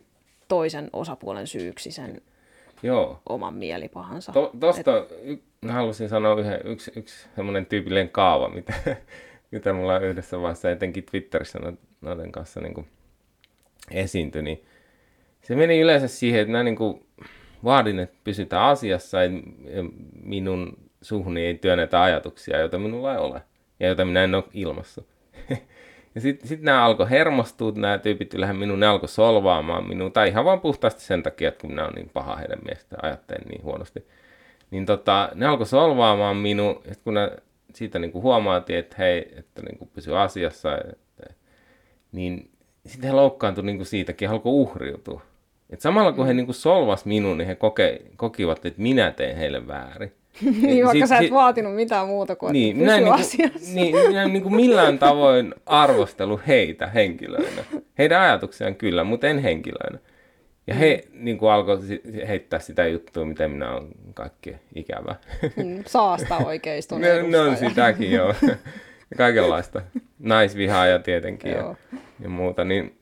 toisen 0.49 0.91
osapuolen 0.93 1.47
syyksi 1.47 1.91
sen 1.91 2.23
Joo. 2.83 3.21
oman 3.29 3.55
mielipahansa. 3.55 4.33
To, 4.33 4.53
tosta 4.61 4.99
Et... 4.99 5.13
y- 5.23 5.69
halusin 5.69 6.09
sanoa 6.09 6.41
yhden, 6.41 6.61
yksi, 6.65 6.93
yksi 6.97 7.29
semmoinen 7.37 7.67
tyypillinen 7.67 8.09
kaava, 8.09 8.49
mitä, 8.55 8.73
mitä 9.51 9.73
mulla 9.73 9.95
on 9.95 10.05
yhdessä 10.05 10.41
vaiheessa 10.41 10.71
etenkin 10.71 11.05
Twitterissä 11.05 11.59
noiden 12.01 12.33
kanssa 12.33 12.61
niin 12.61 12.87
esiintyi, 13.91 14.43
niin 14.43 14.65
se 15.43 15.57
meni 15.57 15.81
yleensä 15.81 16.09
siihen, 16.09 16.41
että 16.41 16.53
mä 16.53 16.63
niin 16.63 16.77
kuin 16.77 17.07
vaadin, 17.65 17.99
että 17.99 18.17
pysytään 18.25 18.65
asiassa 18.65 19.23
ja 19.23 19.31
minun 20.23 20.88
suhuni 21.03 21.47
ei 21.47 21.55
työnnetä 21.55 22.03
ajatuksia, 22.03 22.59
joita 22.59 22.79
minulla 22.79 23.13
ei 23.13 23.19
ole 23.19 23.43
ja 23.81 23.87
joita 23.87 24.05
minä 24.05 24.25
en 24.25 24.35
ole 24.35 24.45
ilmassa. 24.53 25.03
ja 26.15 26.21
sitten 26.21 26.49
sit 26.49 26.63
nämä 26.63 26.85
alkoi 26.85 27.11
hermostua, 27.11 27.73
nämä 27.77 27.99
tyypit 27.99 28.31
kyllähän 28.31 28.57
minun, 28.57 28.81
ne 28.81 28.87
alkoi 28.87 29.09
solvaamaan 29.09 29.89
minua, 29.89 30.11
tai 30.11 30.29
ihan 30.29 30.45
vaan 30.45 30.61
puhtaasti 30.61 31.03
sen 31.03 31.23
takia, 31.23 31.49
että 31.49 31.61
kun 31.61 31.71
minä 31.71 31.85
olen 31.85 31.95
niin 31.95 32.11
paha 32.15 32.37
heidän 32.37 32.59
mielestä, 32.65 32.97
ajattelen 33.03 33.49
niin 33.49 33.63
huonosti. 33.63 34.07
Niin 34.71 34.87
tota, 34.87 35.29
ne 35.35 35.47
alkoi 35.47 35.67
solvaamaan 35.67 36.37
minua, 36.37 36.83
ja 36.89 36.95
kun 37.05 37.15
ne 37.15 37.31
siitä 37.75 37.99
niin 37.99 38.13
kuin 38.13 38.23
huomaatiin, 38.23 38.79
että 38.79 38.97
hei, 38.99 39.33
että 39.37 39.63
niin 39.63 39.79
kuin 39.79 39.91
pysyy 39.95 40.21
asiassa, 40.21 40.79
että, 40.79 41.35
niin 42.13 42.51
sitten 42.87 43.11
he 43.11 43.17
loukkaantuivat 43.17 43.67
niin 43.67 43.77
kuin 43.77 43.87
siitäkin, 43.87 44.31
alkoi 44.31 44.53
uhriutua. 44.53 45.23
Et 45.71 45.81
samalla 45.81 46.13
kun 46.13 46.27
he 46.27 46.33
mm. 46.33 46.37
niin 46.37 46.47
kuin 46.47 46.55
solvas 46.55 47.05
minun, 47.05 47.39
niin 47.39 47.49
he 47.49 47.55
koke, 47.55 48.03
kokivat, 48.17 48.67
että 48.67 48.83
minä 48.83 49.11
teen 49.11 49.37
heille 49.37 49.67
väärin. 49.67 50.13
Niin, 50.43 50.87
vaikka 50.87 51.07
sit, 51.07 51.09
sä 51.09 51.17
et 51.17 51.23
sit, 51.23 51.33
vaatinut 51.33 51.75
mitään 51.75 52.07
muuta 52.07 52.37
kuin 52.37 52.53
niin, 52.53 52.77
minä 52.77 52.95
en, 52.97 53.05
niin 53.05 53.13
kuin, 53.15 53.75
niin, 53.75 54.09
minä 54.09 54.23
en 54.23 54.33
niin 54.33 54.43
kuin 54.43 54.55
millään 54.55 54.99
tavoin 54.99 55.55
arvostelu 55.67 56.41
heitä 56.47 56.87
henkilöinä. 56.87 57.65
Heidän 57.99 58.21
ajatuksiaan 58.21 58.75
kyllä, 58.75 59.05
mutta 59.05 59.27
en 59.27 59.39
henkilöinä. 59.39 59.99
Ja 60.67 60.75
he 60.75 61.05
mm. 61.13 61.25
niin 61.25 61.39
kuin 61.39 61.53
alkoi 61.53 61.79
heittää 62.29 62.59
sitä 62.59 62.87
juttua, 62.87 63.25
miten 63.25 63.51
minä 63.51 63.71
olen 63.71 63.89
kaikki 64.15 64.57
ikävä. 64.75 65.17
Mm, 65.57 65.83
saasta 65.87 66.37
oikeiston 66.37 67.01
ne, 67.01 67.23
ne 67.23 67.39
on 67.39 67.57
sitäkin, 67.57 68.13
joo. 68.13 68.35
Kaikenlaista. 69.17 69.83
Naisvihaa 70.19 70.87
ja 70.87 70.99
tietenkin 70.99 71.51
ja, 71.51 71.75
ja 72.21 72.29
muuta. 72.29 72.65
Niin, 72.65 72.99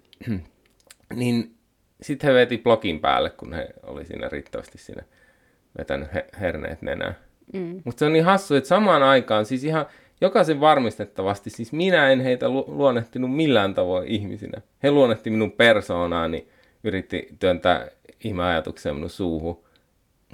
niin 1.14 1.54
sitten 2.02 2.28
he 2.28 2.34
veti 2.34 2.58
blogin 2.58 3.00
päälle, 3.00 3.30
kun 3.30 3.52
he 3.52 3.68
oli 3.82 4.04
siinä 4.04 4.28
riittävästi 4.28 4.78
siinä 4.78 5.02
vetänyt 5.78 6.14
he, 6.14 6.26
herneet 6.40 6.82
nenää. 6.82 7.14
Mm. 7.52 7.80
Mutta 7.84 7.98
se 7.98 8.04
on 8.04 8.12
niin 8.12 8.24
hassu, 8.24 8.54
että 8.54 8.68
samaan 8.68 9.02
aikaan 9.02 9.46
siis 9.46 9.64
ihan 9.64 9.86
jokaisen 10.20 10.60
varmistettavasti, 10.60 11.50
siis 11.50 11.72
minä 11.72 12.10
en 12.10 12.20
heitä 12.20 12.48
lu- 12.48 12.64
luonnehtinut 12.68 13.36
millään 13.36 13.74
tavoin 13.74 14.08
ihmisinä. 14.08 14.60
He 14.82 14.90
luonnehti 14.90 15.30
minun 15.30 15.52
persoonaani, 15.52 16.48
yritti 16.84 17.28
työntää 17.38 17.88
ihmeajatuksia 18.24 18.94
minun 18.94 19.10
suuhun. 19.10 19.60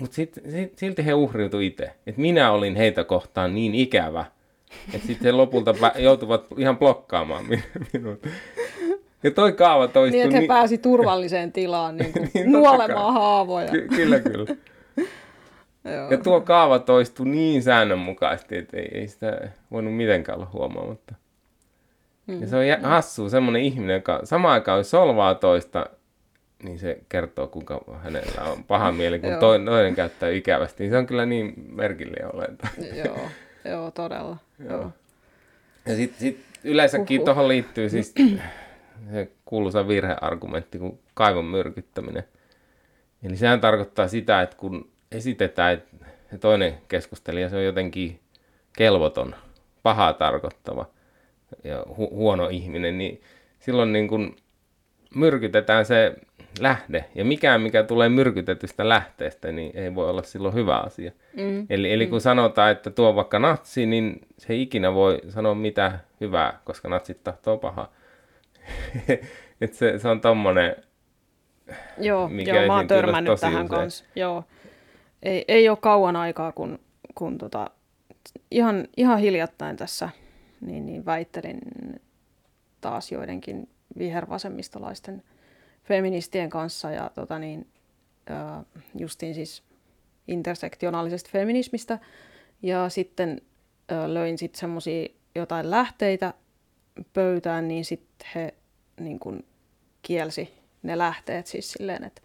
Mutta 0.01 0.15
sit, 0.15 0.41
sit, 0.51 0.79
silti 0.79 1.07
he 1.07 1.15
uhriutui 1.15 1.67
itse. 1.67 1.91
Että 2.07 2.21
minä 2.21 2.53
olin 2.53 2.77
heitä 2.77 3.05
kohtaan 3.05 3.55
niin 3.55 3.75
ikävä, 3.75 4.25
että 4.95 5.07
sitten 5.07 5.25
he 5.25 5.33
lopulta 5.33 5.75
joutuvat 5.99 6.47
ihan 6.59 6.79
blokkaamaan 6.79 7.45
minut. 7.93 8.27
Ja 9.23 9.31
toi 9.31 9.53
kaava 9.53 9.89
toistuu. 9.89 10.19
Niin, 10.19 10.25
että 10.25 10.37
he 10.37 10.41
niin... 10.41 10.49
pääsi 10.49 10.79
turvalliseen 10.79 11.53
tilaan 11.53 11.97
niin 11.97 12.13
kuin 12.15 12.31
niin, 12.35 12.53
nuolemaan 12.53 13.15
haavoja. 13.15 13.69
Ky- 13.69 13.89
kyllä, 13.89 14.21
kyllä. 14.21 14.47
Joo. 15.85 16.11
Ja 16.11 16.19
tuo 16.19 16.41
kaava 16.41 16.79
toistuu 16.79 17.27
niin 17.27 17.63
säännönmukaisesti, 17.63 18.57
että 18.57 18.77
ei, 18.77 18.89
ei 18.95 19.09
sitä 19.09 19.49
voinut 19.71 19.95
mitenkään 19.95 20.39
olla 20.39 20.51
huomaamatta. 20.53 21.15
Mm. 22.27 22.41
Ja 22.41 22.47
se 22.47 22.57
on 22.57 22.63
mm. 22.79 22.85
hassua, 22.85 23.29
semmoinen 23.29 23.63
ihminen, 23.63 23.95
joka 23.95 24.21
samaan 24.25 24.55
aikaan 24.55 24.85
solvaa 24.85 25.35
toista, 25.35 25.87
niin 26.63 26.79
se 26.79 26.99
kertoo, 27.09 27.47
kuinka 27.47 27.81
hänellä 28.03 28.43
on 28.43 28.65
paha 28.65 28.93
mieli, 28.99 29.19
kun 29.19 29.31
toinen 29.41 29.95
käyttää 29.95 30.29
ikävästi. 30.29 30.83
Niin 30.83 30.91
se 30.91 30.99
on 30.99 31.07
kyllä 31.07 31.27
niin 31.27 31.55
merkillinen 31.69 32.35
olento. 32.35 32.67
joo, 33.05 33.29
joo, 33.65 33.91
todella. 33.91 34.37
joo. 34.59 34.73
joo. 34.73 34.93
Ja 35.87 35.97
sitten 35.97 36.21
sit 36.21 36.45
yleensäkin 36.65 37.25
tuohon 37.25 37.49
liittyy 37.49 37.89
siis 37.89 38.15
se 39.13 39.31
kuuluisa 39.45 39.89
virheargumentti 39.89 40.79
kuin 40.79 40.99
kaivon 41.15 41.45
myrkyttäminen. 41.45 42.25
Eli 43.23 43.37
sehän 43.37 43.61
tarkoittaa 43.61 44.09
sitä, 44.09 44.43
että 44.43 44.57
kun 44.57 44.92
esitetään, 45.15 45.73
että 45.73 46.39
toinen 46.41 46.75
keskustelija 46.89 47.49
se 47.49 47.57
on 47.57 47.65
jotenkin 47.65 48.21
kelvoton, 48.77 49.35
pahaa 49.83 50.13
tarkoittava 50.13 50.87
ja 51.65 51.83
hu- 51.89 52.15
huono 52.15 52.49
ihminen, 52.49 52.99
niin 52.99 53.23
silloin 53.59 53.93
niin 53.93 54.09
kuin 54.09 54.37
myrkytetään 55.15 55.85
se 55.85 56.17
lähde. 56.61 57.05
Ja 57.15 57.25
mikään, 57.25 57.61
mikä 57.61 57.83
tulee 57.83 58.09
myrkytetystä 58.09 58.89
lähteestä, 58.89 59.53
niin 59.53 59.77
ei 59.77 59.95
voi 59.95 60.11
olla 60.11 60.23
silloin 60.23 60.55
hyvä 60.55 60.77
asia. 60.77 61.13
Mm. 61.37 61.67
Eli, 61.71 61.93
eli 61.93 62.07
kun 62.07 62.19
mm. 62.19 62.23
sanotaan, 62.23 62.73
että 62.73 62.91
tuo 62.91 63.15
vaikka 63.15 63.39
natsi, 63.39 63.87
niin 63.87 64.21
se 64.39 64.53
ei 64.53 64.63
ikinä 64.63 64.95
voi 64.95 65.21
sanoa 65.29 65.55
mitä 65.55 65.99
hyvää, 66.21 66.61
koska 66.65 66.89
natsit 66.89 67.25
tahtoo 67.25 67.59
pahaa. 67.59 67.93
että 69.61 69.77
se, 69.77 69.99
se 69.99 70.09
on 70.09 70.21
tommonen, 70.21 70.77
joo, 71.99 72.29
mikä 72.29 72.55
joo, 72.55 72.67
mä 72.67 72.77
oon 72.77 72.89
törmännyt 72.89 73.41
tähän 73.41 73.69
kanssa. 73.69 74.05
Joo. 74.17 74.45
Ei, 75.23 75.45
ei 75.49 75.69
ole 75.69 75.79
kauan 75.81 76.17
aikaa, 76.17 76.53
kun, 76.53 76.79
kun 77.15 77.39
tota, 77.39 77.71
ihan, 78.51 78.89
ihan 78.97 79.19
hiljattain 79.19 79.77
tässä 79.77 80.09
niin, 80.61 80.87
niin 80.87 81.07
väittelin 81.07 81.61
taas 82.81 83.13
joidenkin 83.13 83.69
vihervasemmistolaisten 83.99 85.23
feministien 85.85 86.51
kanssa 86.51 86.91
ja 86.91 87.11
tota 87.15 87.39
niin, 87.39 87.67
justiin 88.99 89.35
siis 89.35 89.63
intersektionaalisesta 90.29 91.31
feminismistä. 91.33 91.99
Ja 92.63 92.89
sitten 92.89 93.41
löin 94.07 94.39
sitten 94.39 94.61
semmoisia 94.61 95.09
jotain 95.35 95.71
lähteitä 95.71 96.35
pöytään, 97.13 97.69
niin 97.69 97.85
sitten 97.85 98.29
he 98.35 98.55
niin 99.01 99.19
kuin 99.19 99.45
kielsi 100.03 100.55
ne 100.83 100.99
lähteet 100.99 101.47
siis 101.47 101.73
silleen, 101.73 102.05
että, 102.05 102.23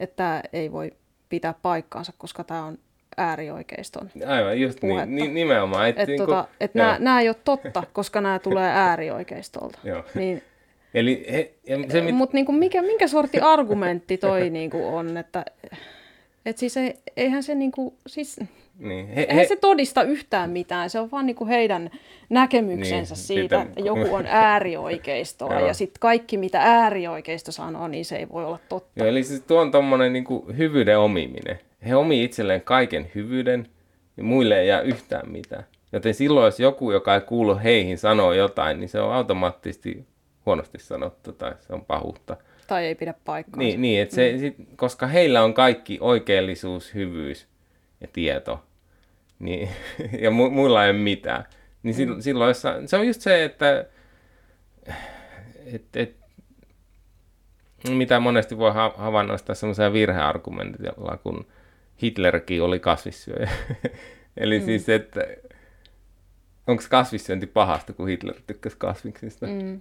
että 0.00 0.42
ei 0.52 0.72
voi 0.72 0.92
pitää 1.28 1.54
paikkaansa, 1.62 2.12
koska 2.18 2.44
tämä 2.44 2.64
on 2.64 2.78
äärioikeiston 3.16 4.10
Aivan, 4.26 4.60
just 4.60 4.82
niin, 4.82 4.92
puhetta. 4.92 5.14
niin, 5.14 5.34
nimenomaan. 5.34 5.88
Että 5.88 6.02
et, 6.02 6.08
niin 6.08 6.18
tota, 6.18 6.48
et 6.60 6.74
nämä, 6.74 6.96
nämä 6.98 7.20
ei 7.20 7.28
ole 7.28 7.36
totta, 7.44 7.82
koska 7.92 8.20
nämä 8.20 8.38
tulee 8.38 8.70
äärioikeistolta. 8.70 9.78
Joo. 9.88 10.04
Niin, 10.14 10.42
Eli 10.94 11.26
he, 11.32 11.54
se, 11.88 12.00
mit... 12.00 12.14
Mutta 12.14 12.34
niinku, 12.34 12.52
mikä, 12.52 12.82
minkä 12.82 13.08
sorti 13.08 13.40
argumentti 13.40 14.18
toi 14.18 14.50
niinku 14.50 14.86
on, 14.86 15.16
että 15.16 15.44
et 16.48 16.58
siis 16.58 16.76
ei, 16.76 16.94
eihän 17.16 17.42
se 17.42 17.54
niinku, 17.54 17.94
siis 18.06 18.40
niin. 18.78 19.08
He, 19.08 19.20
Eihän 19.20 19.36
he... 19.36 19.48
se 19.48 19.56
todista 19.56 20.02
yhtään 20.02 20.50
mitään, 20.50 20.90
se 20.90 21.00
on 21.00 21.10
vaan 21.10 21.26
niinku 21.26 21.46
heidän 21.46 21.90
näkemyksensä 22.28 23.14
niin, 23.14 23.24
siitä, 23.24 23.62
että 23.62 23.80
joku 23.80 24.14
on 24.14 24.26
äärioikeistoa 24.26 25.60
ja 25.68 25.74
sitten 25.74 26.00
kaikki 26.00 26.36
mitä 26.36 26.60
äärioikeisto 26.60 27.52
sanoo, 27.52 27.88
niin 27.88 28.04
se 28.04 28.16
ei 28.16 28.28
voi 28.28 28.44
olla 28.44 28.58
totta. 28.68 28.90
Joo, 28.96 29.08
eli 29.08 29.24
siis 29.24 29.40
tuo 29.40 29.60
on 29.60 29.70
tuommoinen 29.70 30.12
niinku 30.12 30.46
hyvyyden 30.56 30.98
omiminen. 30.98 31.58
He 31.86 31.96
omii 31.96 32.24
itselleen 32.24 32.62
kaiken 32.62 33.10
hyvyyden 33.14 33.68
ja 34.16 34.24
muille 34.24 34.60
ei 34.60 34.68
jää 34.68 34.80
yhtään 34.80 35.30
mitään. 35.30 35.64
Joten 35.92 36.14
silloin, 36.14 36.44
jos 36.44 36.60
joku, 36.60 36.92
joka 36.92 37.14
ei 37.14 37.20
kuulu 37.20 37.58
heihin, 37.62 37.98
sanoo 37.98 38.32
jotain, 38.32 38.80
niin 38.80 38.88
se 38.88 39.00
on 39.00 39.12
automaattisesti 39.12 40.06
huonosti 40.46 40.78
sanottu 40.78 41.32
tai 41.32 41.54
se 41.60 41.72
on 41.72 41.84
pahuutta. 41.84 42.36
Tai 42.68 42.86
ei 42.86 42.94
pidä 42.94 43.14
paikkaa. 43.24 43.58
Niin, 43.58 43.80
niin 43.80 44.02
että 44.02 44.14
se, 44.14 44.32
mm. 44.32 44.38
sit, 44.38 44.56
koska 44.76 45.06
heillä 45.06 45.42
on 45.42 45.54
kaikki 45.54 45.98
oikeellisuus, 46.00 46.94
hyvyys 46.94 47.46
ja 48.00 48.08
tieto, 48.12 48.64
niin, 49.38 49.68
ja 50.22 50.30
mu- 50.30 50.50
muilla 50.50 50.84
ei 50.84 50.90
ole 50.90 50.98
mitään. 50.98 51.44
Niin 51.82 52.08
mm. 52.08 52.20
silloin, 52.20 52.54
se 52.86 52.96
on 52.96 53.06
just 53.06 53.20
se, 53.20 53.44
että 53.44 53.86
et, 55.66 55.96
et, 55.96 56.16
mitä 57.88 58.20
monesti 58.20 58.58
voi 58.58 58.72
havainnoistaa 58.96 59.54
semmoisia 59.54 59.92
virheargumentilla, 59.92 61.16
kun 61.22 61.46
Hitlerkin 62.02 62.62
oli 62.62 62.80
kasvissyöjä. 62.80 63.50
Eli 64.36 64.58
mm. 64.58 64.64
siis, 64.64 64.88
että 64.88 65.20
onko 66.66 66.82
kasvissyönti 66.90 67.46
pahasta, 67.46 67.92
kun 67.92 68.08
Hitler 68.08 68.34
tykkäsi 68.46 68.76
kasviksista? 68.78 69.46
Mm. 69.46 69.80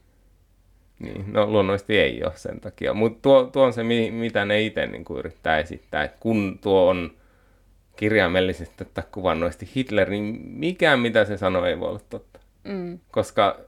Niin, 0.99 1.33
no 1.33 1.45
luonnollisesti 1.45 1.99
ei 1.99 2.23
ole 2.23 2.33
sen 2.35 2.59
takia. 2.59 2.93
Mutta 2.93 3.19
tuo, 3.21 3.43
tuo 3.43 3.63
on 3.63 3.73
se, 3.73 3.83
mitä 4.11 4.45
ne 4.45 4.61
itse 4.61 4.85
niin 4.87 5.05
kuin 5.05 5.19
yrittää 5.19 5.59
esittää. 5.59 6.03
Että 6.03 6.17
kun 6.19 6.59
tuo 6.61 6.89
on 6.89 7.11
kirjaimellisesti 7.95 8.85
tai 8.93 9.03
kuvannoisesti 9.11 9.69
Hitler, 9.75 10.09
niin 10.09 10.41
mikään 10.45 10.99
mitä 10.99 11.25
se 11.25 11.37
sanoo 11.37 11.65
ei 11.65 11.79
voi 11.79 11.89
olla 11.89 11.99
totta. 12.09 12.39
Mm. 12.63 12.99
Koska 13.11 13.59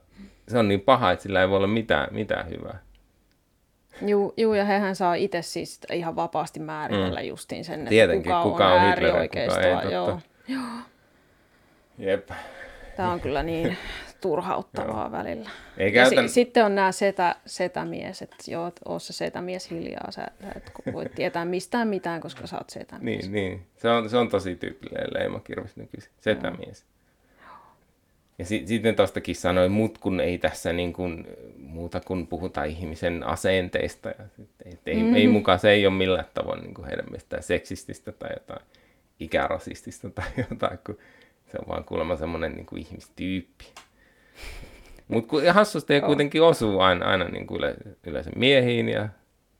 se 0.47 0.57
on 0.57 0.67
niin 0.67 0.81
paha, 0.81 1.11
että 1.11 1.23
sillä 1.23 1.41
ei 1.41 1.49
voi 1.49 1.57
olla 1.57 1.67
mitään, 1.67 2.07
mitään 2.11 2.49
hyvää. 2.49 2.79
Juu, 4.01 4.33
juu, 4.37 4.53
ja 4.53 4.65
hehän 4.65 4.95
saa 4.95 5.15
itse 5.15 5.41
siis 5.41 5.79
ihan 5.93 6.15
vapaasti 6.15 6.59
määritellä 6.59 7.19
mm. 7.19 7.27
justiin 7.27 7.65
sen, 7.65 7.79
että 7.79 7.89
Tietenkin, 7.89 8.31
kuka, 8.31 8.43
kuka 8.43 8.73
on, 8.73 8.81
on. 8.81 8.89
Hitler, 8.89 9.11
kuka 9.11 9.61
ei, 9.61 9.91
joo. 9.91 10.19
joo. 10.47 10.63
Jep. 11.97 12.29
Tämä 12.97 13.11
on 13.11 13.19
kyllä 13.19 13.43
niin 13.43 13.77
turhauttavaa 14.21 15.11
välillä. 15.11 15.49
Ei 15.77 15.91
käytän... 15.91 16.29
si- 16.29 16.33
sitten 16.33 16.65
on 16.65 16.75
nämä 16.75 16.91
setä, 16.91 17.35
setämies, 17.45 18.21
että 18.21 18.35
joo, 18.47 18.71
oo 18.85 18.99
se 18.99 19.13
setämies 19.13 19.71
hiljaa, 19.71 20.11
sä, 20.11 20.27
sä 20.41 20.51
et 20.55 20.71
voi 20.93 21.05
tietää 21.15 21.45
mistään 21.45 21.87
mitään, 21.87 22.21
koska 22.21 22.47
sä 22.47 22.57
oot 22.57 22.69
setämies. 22.69 23.29
Niin, 23.29 23.31
niin. 23.31 23.65
Se, 23.77 23.89
on, 23.89 24.09
se 24.09 24.17
on 24.17 24.29
tosi 24.29 24.55
tyypillinen 24.55 25.07
leimakirves 25.13 25.75
nykyisin, 25.75 26.11
setämies. 26.21 26.85
Joo. 26.85 27.49
Ja 28.39 28.45
si- 28.45 28.63
sitten 28.67 28.95
tuostakin 28.95 29.35
sanoi, 29.35 29.69
mut 29.69 29.97
kun 29.97 30.19
ei 30.19 30.37
tässä 30.37 30.73
niin 30.73 30.93
kuin, 30.93 31.27
muuta 31.57 31.99
kuin 31.99 32.27
puhuta 32.27 32.63
ihmisen 32.63 33.23
asenteista. 33.23 34.09
Ja 34.09 34.25
sit, 34.35 34.49
et 34.65 34.79
ei, 34.85 34.95
mm-hmm. 34.95 35.15
ei 35.15 35.27
mukaan, 35.27 35.59
se 35.59 35.71
ei 35.71 35.87
ole 35.87 35.95
millään 35.95 36.25
tavoin 36.33 36.61
niin 36.61 36.73
kuin 36.73 36.87
heidän 36.87 37.05
mielestään 37.05 37.43
seksististä 37.43 38.11
tai 38.11 38.29
jotain 38.33 38.61
ikärasistista 39.19 40.09
tai 40.09 40.25
jotain, 40.49 40.79
kun 40.85 40.97
se 41.51 41.57
on 41.61 41.67
vaan 41.67 41.83
kuulemma 41.83 42.15
semmoinen 42.15 42.53
niin 42.53 42.65
kuin 42.65 42.81
ihmistyyppi. 42.81 43.65
Mutta 45.07 45.53
hassusti 45.53 45.93
ei 45.93 46.01
kuitenkin 46.01 46.41
osuu 46.41 46.79
aina, 46.79 47.05
aina 47.05 47.25
niin 47.25 47.47
kuin 47.47 47.57
yle, 47.57 47.75
yleensä 48.03 48.31
miehiin 48.35 48.89
ja 48.89 49.09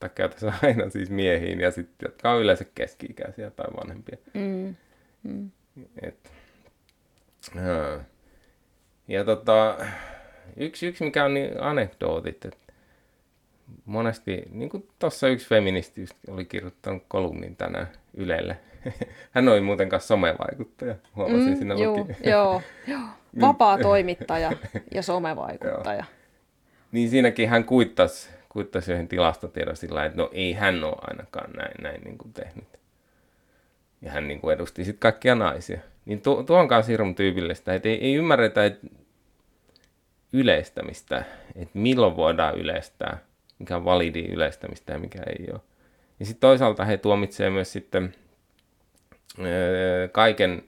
tai 0.00 0.10
käytössä 0.14 0.52
aina 0.62 0.90
siis 0.90 1.10
miehiin 1.10 1.60
ja 1.60 1.70
sitten 1.70 2.06
jotka 2.06 2.30
on 2.30 2.40
yleensä 2.40 2.64
keski-ikäisiä 2.74 3.50
tai 3.50 3.66
vanhempia. 3.76 4.16
Mm. 4.34 4.74
Mm. 5.22 5.50
Et, 6.02 6.32
ja, 7.54 8.00
ja 9.08 9.24
tota, 9.24 9.76
yksi, 10.56 10.86
yksi 10.86 11.04
mikä 11.04 11.24
on 11.24 11.34
niin 11.34 11.62
anekdootit, 11.62 12.44
että 12.44 12.72
monesti, 13.84 14.42
niin 14.50 14.70
kuin 14.70 14.88
tuossa 14.98 15.28
yksi 15.28 15.48
feministi 15.48 16.06
oli 16.28 16.44
kirjoittanut 16.44 17.02
kolumnin 17.08 17.56
tänään 17.56 17.88
Ylelle. 18.14 18.56
Hän 19.34 19.48
oli 19.48 19.60
muuten 19.60 19.88
kanssa 19.88 20.08
somevaikuttaja, 20.08 20.94
huomasin 21.16 21.48
mm, 21.48 21.56
siinä 21.56 21.74
joo, 21.74 22.06
joo, 22.24 22.62
joo. 22.86 23.00
Vapaa 23.40 23.78
toimittaja 23.78 24.52
ja 24.94 25.02
somevaikuttaja. 25.02 26.04
niin 26.92 27.10
siinäkin 27.10 27.48
hän 27.48 27.64
kuittasi, 27.64 28.30
kuittasi 28.48 28.92
yhden 28.92 29.08
tilastotiedon 29.08 29.76
sillä 29.76 30.04
että 30.04 30.18
no 30.18 30.30
ei 30.32 30.52
hän 30.52 30.84
ole 30.84 30.96
ainakaan 31.00 31.50
näin, 31.50 31.74
näin 31.82 32.00
niin 32.04 32.18
kuin 32.18 32.32
tehnyt. 32.32 32.68
Ja 34.02 34.10
hän 34.10 34.28
niin 34.28 34.40
kuin 34.40 34.54
edusti 34.54 34.84
sitten 34.84 35.00
kaikkia 35.00 35.34
naisia. 35.34 35.80
Niin 36.04 36.20
tuo, 36.20 36.42
tuo 36.42 36.58
on 36.58 36.68
kanssa 36.68 36.92
hirveän 36.92 37.14
tyypillistä, 37.14 37.74
että 37.74 37.88
ei, 37.88 38.04
ei 38.04 38.14
ymmärretä 38.14 38.64
että 38.64 38.86
yleistämistä, 40.32 41.24
että 41.56 41.78
milloin 41.78 42.16
voidaan 42.16 42.58
yleistää, 42.58 43.18
mikä 43.58 43.76
on 43.76 43.84
validi 43.84 44.20
yleistämistä 44.20 44.92
ja 44.92 44.98
mikä 44.98 45.22
ei 45.26 45.46
ole. 45.52 45.60
Ja 46.20 46.26
sitten 46.26 46.40
toisaalta 46.40 46.84
he 46.84 46.96
tuomitsevat 46.96 47.52
myös 47.52 47.72
sitten 47.72 48.14
öö, 49.38 50.08
kaiken 50.08 50.64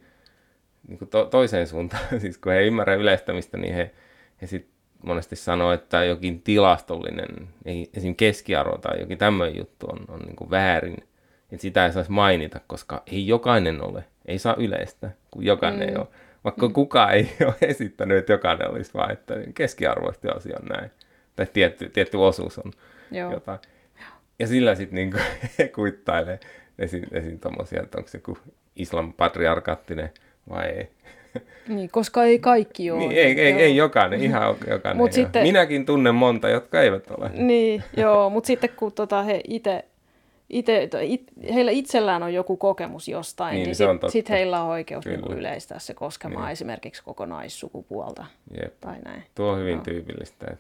niin 0.93 0.99
kuin 0.99 1.09
to, 1.09 1.24
toiseen 1.24 1.66
suuntaan. 1.66 2.03
siis 2.20 2.38
kun 2.38 2.53
he 2.53 2.59
ei 2.59 2.66
ymmärrä 2.66 2.95
yleistämistä, 2.95 3.57
niin 3.57 3.74
he, 3.74 3.90
he 4.43 4.47
sitten 4.47 4.72
monesti 5.07 5.36
sanoo, 5.36 5.72
että 5.72 6.05
jokin 6.05 6.43
tilastollinen, 6.43 7.49
ei, 7.64 7.90
esimerkiksi 7.95 8.14
keskiarvo 8.14 8.78
tai 8.78 9.01
jokin 9.01 9.18
tämmöinen 9.18 9.57
juttu 9.57 9.86
on, 9.86 10.05
on 10.09 10.20
niin 10.20 10.36
kuin 10.36 10.51
väärin. 10.51 10.97
Että 11.53 11.62
sitä 11.62 11.86
ei 11.86 11.93
saisi 11.93 12.11
mainita, 12.11 12.61
koska 12.66 13.03
ei 13.12 13.26
jokainen 13.26 13.84
ole. 13.84 14.05
Ei 14.26 14.38
saa 14.38 14.55
yleistä, 14.59 15.11
kun 15.30 15.45
jokainen 15.45 15.80
mm. 15.80 15.88
ei 15.88 15.97
ole. 15.97 16.07
Vaikka 16.45 16.68
mm. 16.68 16.72
kukaan 16.72 17.14
ei 17.14 17.32
ole 17.47 17.55
esittänyt, 17.61 18.18
että 18.18 18.32
jokainen 18.32 18.70
olisi 18.70 18.95
vaan, 18.95 19.12
että 19.12 19.34
keskiarvoisesti 19.55 20.28
asia 20.28 20.57
on 20.62 20.68
näin. 20.68 20.90
Tai 21.36 21.47
tietty, 21.53 21.88
tietty 21.88 22.16
osuus 22.16 22.59
on 22.59 22.72
Joo. 23.11 23.32
jotain. 23.32 23.59
Ja 24.38 24.47
sillä 24.47 24.74
sitten 24.74 24.95
niinku 24.95 25.18
he 25.59 25.68
kuittailee 25.68 26.40
esim. 26.78 27.05
esim. 27.12 27.38
tommosia, 27.38 27.82
että 27.82 27.99
onko 27.99 28.09
se 28.09 28.18
joku 28.18 28.38
islam 28.76 29.12
patriarkaattinen 29.12 30.11
vai 30.51 30.66
ei. 30.66 30.88
Niin, 31.68 31.90
koska 31.90 32.24
ei 32.24 32.38
kaikki 32.38 32.90
ole. 32.90 32.99
Niin, 32.99 33.12
ei, 33.12 33.40
ei, 33.40 33.53
ei 33.53 33.76
jokainen, 33.76 34.20
ihan 34.20 34.57
jokainen. 34.68 34.97
Mut 34.97 35.12
sitten, 35.12 35.43
Minäkin 35.43 35.86
tunnen 35.86 36.14
monta, 36.14 36.49
jotka 36.49 36.80
eivät 36.80 37.11
ole. 37.11 37.30
Niin, 37.34 37.84
joo, 37.97 38.30
mutta 38.30 38.47
sitten 38.47 38.70
kun 38.76 38.93
tota, 38.93 39.22
he 39.22 39.40
itse 39.49 39.84
ite, 40.53 40.88
it, 41.03 41.22
heillä 41.55 41.70
itsellään 41.70 42.22
on 42.22 42.34
joku 42.34 42.57
kokemus 42.57 43.09
jostain, 43.09 43.55
niin, 43.55 43.64
niin 43.64 43.74
sitten 43.74 44.11
sit 44.11 44.28
heillä 44.28 44.62
on 44.62 44.68
oikeus 44.68 45.05
niin 45.05 45.20
yleistää 45.20 45.78
se 45.78 45.95
koskemaan 45.95 46.45
niin. 46.45 46.53
esimerkiksi 46.53 47.03
koko 47.05 47.26
naissukupuolta. 47.26 48.24
Jep. 48.62 48.74
Tai 48.80 48.97
näin. 49.05 49.22
Tuo 49.34 49.53
on 49.53 49.59
hyvin 49.59 49.76
no. 49.76 49.84
tyypillistä. 49.84 50.57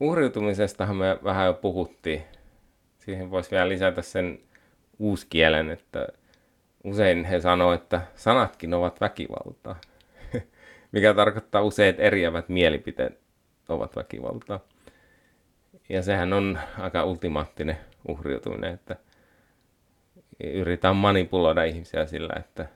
Uhriutumisestahan 0.00 0.96
me 0.96 1.18
vähän 1.24 1.46
jo 1.46 1.54
puhuttiin. 1.54 2.22
Siihen 2.98 3.30
voisi 3.30 3.50
vielä 3.50 3.68
lisätä 3.68 4.02
sen 4.02 4.38
uuskielen, 4.98 5.70
että 5.70 6.08
usein 6.90 7.24
he 7.24 7.40
sanoo, 7.40 7.72
että 7.72 8.00
sanatkin 8.14 8.74
ovat 8.74 9.00
väkivaltaa. 9.00 9.80
Mikä 10.92 11.14
tarkoittaa 11.14 11.62
usein, 11.62 11.90
että 11.90 12.02
eriävät 12.02 12.48
mielipiteet 12.48 13.20
ovat 13.68 13.96
väkivaltaa. 13.96 14.60
Ja 15.88 16.02
sehän 16.02 16.32
on 16.32 16.58
aika 16.78 17.04
ultimaattinen 17.04 17.76
uhriutuminen, 18.08 18.74
että 18.74 18.96
yritetään 20.44 20.96
manipuloida 20.96 21.64
ihmisiä 21.64 22.06
sillä, 22.06 22.32
että 22.38 22.66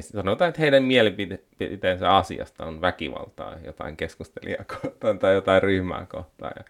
sanotaan, 0.00 0.48
että 0.48 0.60
heidän 0.60 0.82
mielipiteensä 0.82 2.10
asiasta 2.16 2.66
on 2.66 2.80
väkivaltaa 2.80 3.56
jotain 3.64 3.96
keskustelijaa 3.96 4.64
kohtaan 4.82 5.18
tai 5.18 5.34
jotain 5.34 5.62
ryhmää 5.62 6.06
kohtaan. 6.08 6.52
Ja, 6.56 6.64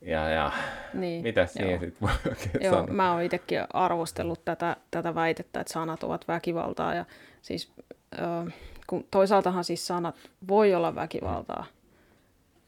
ja, 0.00 0.28
ja 0.28 0.52
niin, 0.94 1.22
mitä 1.22 1.46
siihen 1.46 1.80
sitten 1.80 2.08
voi 2.08 2.16
oikein 2.30 2.64
joo, 2.64 2.74
sanoa? 2.74 2.86
Mä 2.86 3.12
oon 3.12 3.22
itsekin 3.22 3.60
arvostellut 3.72 4.44
tätä, 4.44 4.76
tätä 4.90 5.14
väitettä, 5.14 5.60
että 5.60 5.72
sanat 5.72 6.02
ovat 6.02 6.28
väkivaltaa. 6.28 6.94
Ja 6.94 7.04
siis, 7.42 7.72
äh, 8.18 8.54
kun 8.86 9.06
toisaaltahan 9.10 9.64
siis 9.64 9.86
sanat 9.86 10.16
voi 10.48 10.74
olla 10.74 10.94
väkivaltaa. 10.94 11.66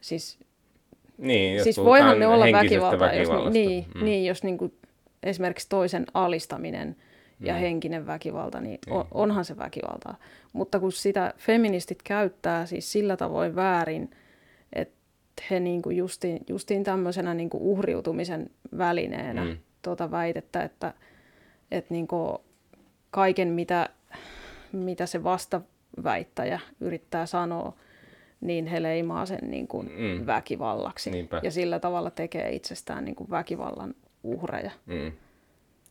Siis, 0.00 0.38
niin, 1.18 1.62
siis 1.62 1.78
voihan 1.78 2.18
ne 2.18 2.26
olla 2.26 2.46
väkivaltaa, 2.52 3.12
jos, 3.12 3.28
niin, 3.52 3.86
mm. 3.94 4.04
niin, 4.04 4.26
jos 4.26 4.42
niin 4.42 4.58
kuin, 4.58 4.74
esimerkiksi 5.22 5.68
toisen 5.68 6.06
alistaminen– 6.14 6.96
ja 7.40 7.54
mm. 7.54 7.60
henkinen 7.60 8.06
väkivalta, 8.06 8.60
niin 8.60 8.78
on, 8.90 9.04
onhan 9.10 9.44
se 9.44 9.56
väkivaltaa. 9.56 10.16
Mutta 10.52 10.80
kun 10.80 10.92
sitä 10.92 11.34
feministit 11.36 12.02
käyttää 12.02 12.66
siis 12.66 12.92
sillä 12.92 13.16
tavoin 13.16 13.56
väärin, 13.56 14.10
että 14.72 14.94
he 15.50 15.60
niinku 15.60 15.90
justiin, 15.90 16.40
justiin 16.48 16.84
tämmöisenä 16.84 17.34
niinku 17.34 17.72
uhriutumisen 17.72 18.50
välineenä 18.78 19.44
mm. 19.44 19.56
tuota 19.82 20.10
väitettä, 20.10 20.62
että, 20.62 20.94
että 21.70 21.94
niinku 21.94 22.44
kaiken 23.10 23.48
mitä, 23.48 23.88
mitä 24.72 25.06
se 25.06 25.24
vastaväittäjä 25.24 26.60
yrittää 26.80 27.26
sanoa, 27.26 27.72
niin 28.40 28.66
he 28.66 28.82
leimaa 28.82 29.26
sen 29.26 29.50
niin 29.50 29.68
kuin 29.68 29.92
mm. 29.98 30.26
väkivallaksi. 30.26 31.10
Niinpä. 31.10 31.40
Ja 31.44 31.50
sillä 31.50 31.80
tavalla 31.80 32.10
tekee 32.10 32.50
itsestään 32.50 33.04
niin 33.04 33.14
kuin 33.14 33.30
väkivallan 33.30 33.94
uhreja. 34.22 34.70
Mm. 34.86 35.12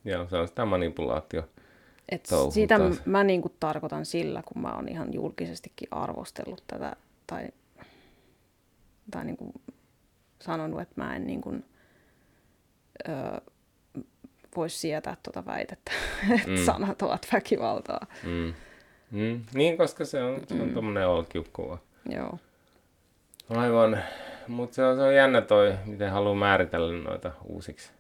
Joo, 0.05 0.27
se 0.29 0.37
on 0.37 0.47
sitä 0.47 0.65
manipulaatio. 0.65 1.43
Et 2.09 2.29
siitä 2.49 2.77
taas. 2.77 3.05
mä 3.05 3.23
niin 3.23 3.41
kuin 3.41 3.53
tarkoitan 3.59 4.05
sillä, 4.05 4.43
kun 4.45 4.61
mä 4.61 4.75
oon 4.75 4.89
ihan 4.89 5.13
julkisestikin 5.13 5.87
arvostellut 5.91 6.63
tätä 6.67 6.95
tai, 7.27 7.47
tai 9.11 9.25
niin 9.25 9.37
kuin 9.37 9.53
sanonut, 10.41 10.81
että 10.81 10.93
mä 10.97 11.15
en 11.15 11.27
niin 11.27 11.41
kuin, 11.41 11.65
ö, 13.09 13.41
voisi 14.55 14.77
sietää 14.77 15.17
tuota 15.23 15.45
väitettä, 15.45 15.91
että 16.35 16.49
mm. 16.49 16.57
sanat 16.57 17.01
ovat 17.01 17.27
väkivaltaa. 17.33 18.07
Mm. 18.23 18.53
Mm. 19.11 19.41
Niin, 19.53 19.77
koska 19.77 20.05
se 20.05 20.23
on, 20.23 20.41
se 20.47 20.53
on 20.53 20.67
mm. 20.67 20.73
tuommoinen 20.73 21.07
olkiukkuva. 21.07 21.77
Joo. 22.09 22.39
Aivan. 23.49 23.99
Mutta 24.47 24.75
se 24.75 24.83
on, 24.83 24.95
se 24.95 25.01
on 25.01 25.15
jännä 25.15 25.41
toi, 25.41 25.77
miten 25.85 26.11
haluaa 26.11 26.35
määritellä 26.35 27.03
noita 27.03 27.31
uusiksi 27.45 27.91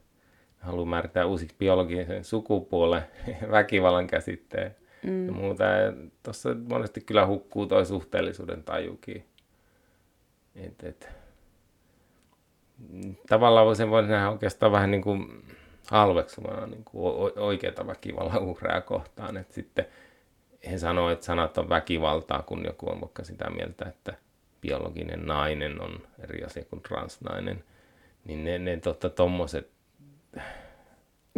haluaa 0.59 0.85
määrittää 0.85 1.25
uusiksi 1.25 1.55
biologisen 1.59 2.23
sukupuolen 2.23 3.03
väkivallan 3.51 4.07
käsitteen. 4.07 4.75
mm. 5.03 5.25
ja 5.25 5.31
muuta. 5.31 5.63
Tuossa 6.23 6.55
monesti 6.69 7.01
kyllä 7.01 7.27
hukkuu 7.27 7.65
toi 7.65 7.85
suhteellisuuden 7.85 8.63
tajukin. 8.63 9.25
Et, 10.55 10.83
et. 10.83 11.09
Tavallaan 13.29 13.75
sen 13.75 13.89
voi 13.89 14.07
nähdä 14.07 14.29
oikeastaan 14.29 14.71
vähän 14.71 14.91
niin 14.91 15.01
kuin 15.01 15.45
halveksumana 15.91 16.67
niin 16.67 16.83
kuin 16.83 17.31
oikeita 17.37 17.87
väkivallan 17.87 18.43
uhreja 18.43 18.81
kohtaan. 18.81 19.37
Et 19.37 19.51
sitten 19.51 19.85
he 20.71 20.77
sanoo, 20.77 21.09
että 21.09 21.25
sanat 21.25 21.57
on 21.57 21.69
väkivaltaa, 21.69 22.41
kun 22.41 22.65
joku 22.65 22.89
on 22.89 23.01
vaikka 23.01 23.23
sitä 23.23 23.49
mieltä, 23.49 23.85
että 23.85 24.13
biologinen 24.61 25.25
nainen 25.25 25.81
on 25.81 25.99
eri 26.23 26.43
asia 26.43 26.65
kuin 26.65 26.81
transnainen. 26.81 27.63
Niin 28.25 28.43
ne, 28.43 28.59
ne 28.59 28.77
totta, 28.77 29.09
tommoset 29.09 29.69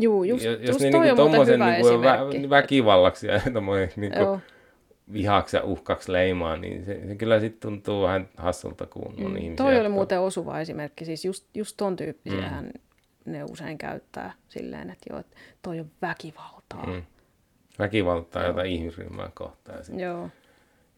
Juu, 0.01 0.23
just, 0.23 0.45
jos 0.45 0.59
just 0.61 0.79
ne 0.79 0.91
toi 0.91 1.05
niinku 1.05 1.21
on 1.21 1.31
tommosen 1.31 1.59
niinku 1.59 2.01
vä, 2.01 2.49
väkivallaksi 2.49 3.27
ja 3.27 3.41
niinku 3.95 4.39
vihaksi 5.13 5.57
ja 5.57 5.63
uhkaksi 5.63 6.11
leimaa, 6.11 6.57
niin 6.57 6.85
se, 6.85 7.01
se 7.07 7.15
kyllä 7.15 7.39
sitten 7.39 7.59
tuntuu 7.69 8.03
vähän 8.03 8.29
hassulta, 8.37 8.85
kun 8.85 9.07
on 9.07 9.31
mm. 9.31 9.37
ihmisiä. 9.37 9.55
Toi 9.55 9.79
oli 9.79 9.89
muuten 9.89 10.19
osuva 10.19 10.59
esimerkki, 10.59 11.05
siis 11.05 11.25
just, 11.25 11.45
just 11.53 11.77
ton 11.77 11.95
tyyppisiä 11.95 12.61
mm. 12.61 12.71
ne 13.25 13.43
usein 13.43 13.77
käyttää 13.77 14.33
silleen, 14.49 14.89
että 14.89 15.05
joo, 15.09 15.19
että 15.19 15.37
toi 15.61 15.79
on 15.79 15.91
väkivaltaa. 16.01 16.85
Mm. 16.85 17.03
Väkivaltaa 17.79 18.43
jota 18.43 18.63
ihmisryhmää 18.63 19.29
kohtaan. 19.33 19.79
Joo. 19.99 20.29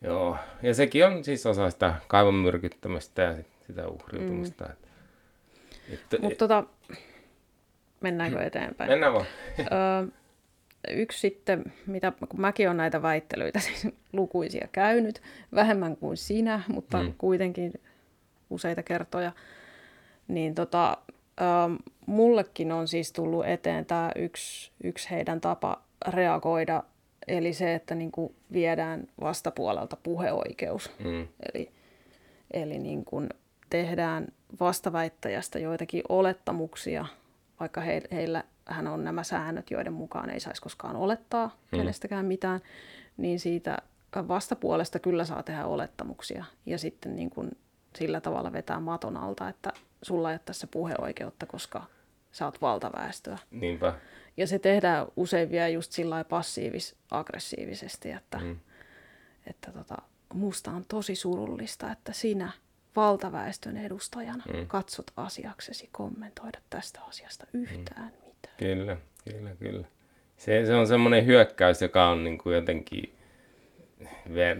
Joo, 0.02 0.38
ja 0.62 0.74
sekin 0.74 1.06
on 1.06 1.24
siis 1.24 1.46
osa 1.46 1.70
sitä 1.70 1.94
kaivon 2.08 2.34
myrkyttämistä 2.34 3.22
ja 3.22 3.36
sitä 3.68 3.88
uhriutumista. 3.88 4.66
Mm. 4.66 4.74
Mutta 6.22 6.38
tota, 6.38 6.64
Mennäänkö 8.04 8.44
eteenpäin? 8.44 8.90
Mennään 8.90 9.14
vaan. 9.14 9.26
Yksi 10.92 11.20
sitten, 11.20 11.64
mitä, 11.88 12.14
kun 12.30 12.42
mäkin 12.42 12.68
olen 12.68 12.78
näitä 12.78 13.02
väittelyitä 13.02 13.60
siis 13.68 13.88
lukuisia 14.14 14.68
käynyt, 14.72 15.22
vähemmän 15.56 15.98
kuin 15.98 16.18
sinä, 16.18 16.62
mutta 16.68 16.98
hmm. 16.98 17.14
kuitenkin 17.18 17.74
useita 18.50 18.84
kertoja, 18.84 19.32
niin 20.28 20.56
tota, 20.56 20.98
mullekin 22.06 22.72
on 22.72 22.88
siis 22.88 23.12
tullut 23.12 23.46
eteen 23.48 23.86
tämä 23.86 24.12
yksi, 24.16 24.72
yksi 24.84 25.12
heidän 25.12 25.42
tapa 25.42 25.82
reagoida, 26.08 26.84
eli 27.28 27.54
se, 27.54 27.74
että 27.74 27.96
niin 27.96 28.12
kuin 28.12 28.36
viedään 28.54 29.08
vastapuolelta 29.22 29.98
puheoikeus. 30.04 30.92
Hmm. 31.04 31.28
Eli, 31.54 31.72
eli 32.52 32.80
niin 32.80 33.06
kuin 33.06 33.30
tehdään 33.70 34.28
vastaväittäjästä 34.60 35.60
joitakin 35.60 36.04
olettamuksia– 36.10 37.06
vaikka 37.64 37.82
he, 37.82 38.02
heillä 38.12 38.44
hän 38.66 38.88
on 38.88 39.04
nämä 39.04 39.24
säännöt, 39.24 39.72
joiden 39.72 39.94
mukaan 39.94 40.30
ei 40.30 40.40
saisi 40.40 40.62
koskaan 40.62 40.96
olettaa 40.96 41.48
mm. 41.48 41.78
kenestäkään 41.78 42.26
mitään, 42.26 42.62
niin 43.18 43.40
siitä 43.40 43.78
vastapuolesta 44.28 45.00
kyllä 45.00 45.26
saa 45.26 45.44
tehdä 45.44 45.66
olettamuksia 45.66 46.46
ja 46.66 46.78
sitten 46.78 47.16
niin 47.16 47.30
kuin 47.30 47.52
sillä 47.96 48.22
tavalla 48.22 48.54
vetää 48.54 48.80
maton 48.80 49.18
alta, 49.18 49.50
että 49.50 49.74
sulla 50.02 50.32
ei 50.32 50.34
ole 50.34 50.42
tässä 50.46 50.68
puheoikeutta, 50.68 51.46
koska 51.46 51.84
sä 52.32 52.46
oot 52.46 52.62
valtaväestöä. 52.62 53.38
Niinpä. 53.52 53.94
Ja 54.38 54.48
se 54.48 54.60
tehdään 54.60 55.08
usein 55.16 55.52
vielä 55.52 55.68
just 55.68 55.92
sillä 55.92 56.24
passiivis-aggressiivisesti, 56.24 58.12
että, 58.12 58.38
mm. 58.38 58.60
että 59.48 59.72
tota, 59.72 59.98
musta 60.34 60.72
on 60.72 60.86
tosi 60.88 61.16
surullista, 61.16 61.92
että 61.92 62.14
sinä 62.14 62.52
valtaväestön 62.96 63.78
edustajana 63.78 64.44
mm. 64.54 64.68
katsot 64.68 65.12
asiaksesi 65.18 65.90
kommentoida 65.92 66.60
tästä 66.70 67.02
asiasta 67.02 67.48
yhtään 67.54 68.06
mm. 68.06 68.23
Kyllä, 68.58 68.98
kyllä, 69.32 69.50
kyllä. 69.60 69.88
Se, 70.38 70.66
se 70.66 70.76
on 70.76 70.88
semmoinen 70.88 71.26
hyökkäys, 71.26 71.82
joka 71.82 72.08
on 72.08 72.24
niin 72.24 72.38
kuin 72.38 72.56
jotenkin, 72.56 73.14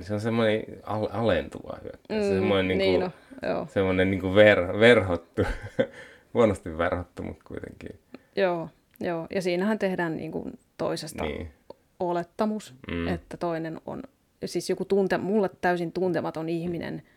se 0.02 0.14
on 0.14 0.20
semmoinen 0.20 0.64
al- 0.84 1.10
alentuva 1.12 1.78
hyökkäys. 1.84 2.24
Mm, 2.24 2.30
semmoinen, 2.30 2.78
niin 2.78 3.00
kuin, 3.00 3.12
niin 3.42 3.54
no, 3.54 3.68
semmoinen 3.70 4.12
niin 4.12 4.22
kuin 4.22 4.36
ver, 4.36 4.80
verhottu, 4.80 5.42
huonosti 6.34 6.78
verhottu, 6.78 7.24
mutta 7.24 7.44
kuitenkin. 7.48 8.00
Joo, 8.36 8.70
joo. 9.00 9.28
ja 9.30 9.42
siinähän 9.42 9.80
tehdään 9.80 10.18
niin 10.18 10.32
kuin 10.32 10.60
toisesta 10.78 11.24
niin. 11.24 11.52
olettamus, 12.00 12.76
mm. 12.92 13.08
että 13.08 13.38
toinen 13.38 13.82
on, 13.86 14.04
siis 14.46 14.70
joku 14.70 14.86
tunte, 14.86 15.18
mulle 15.18 15.50
täysin 15.62 15.92
tuntematon 15.92 16.50
ihminen– 16.50 17.02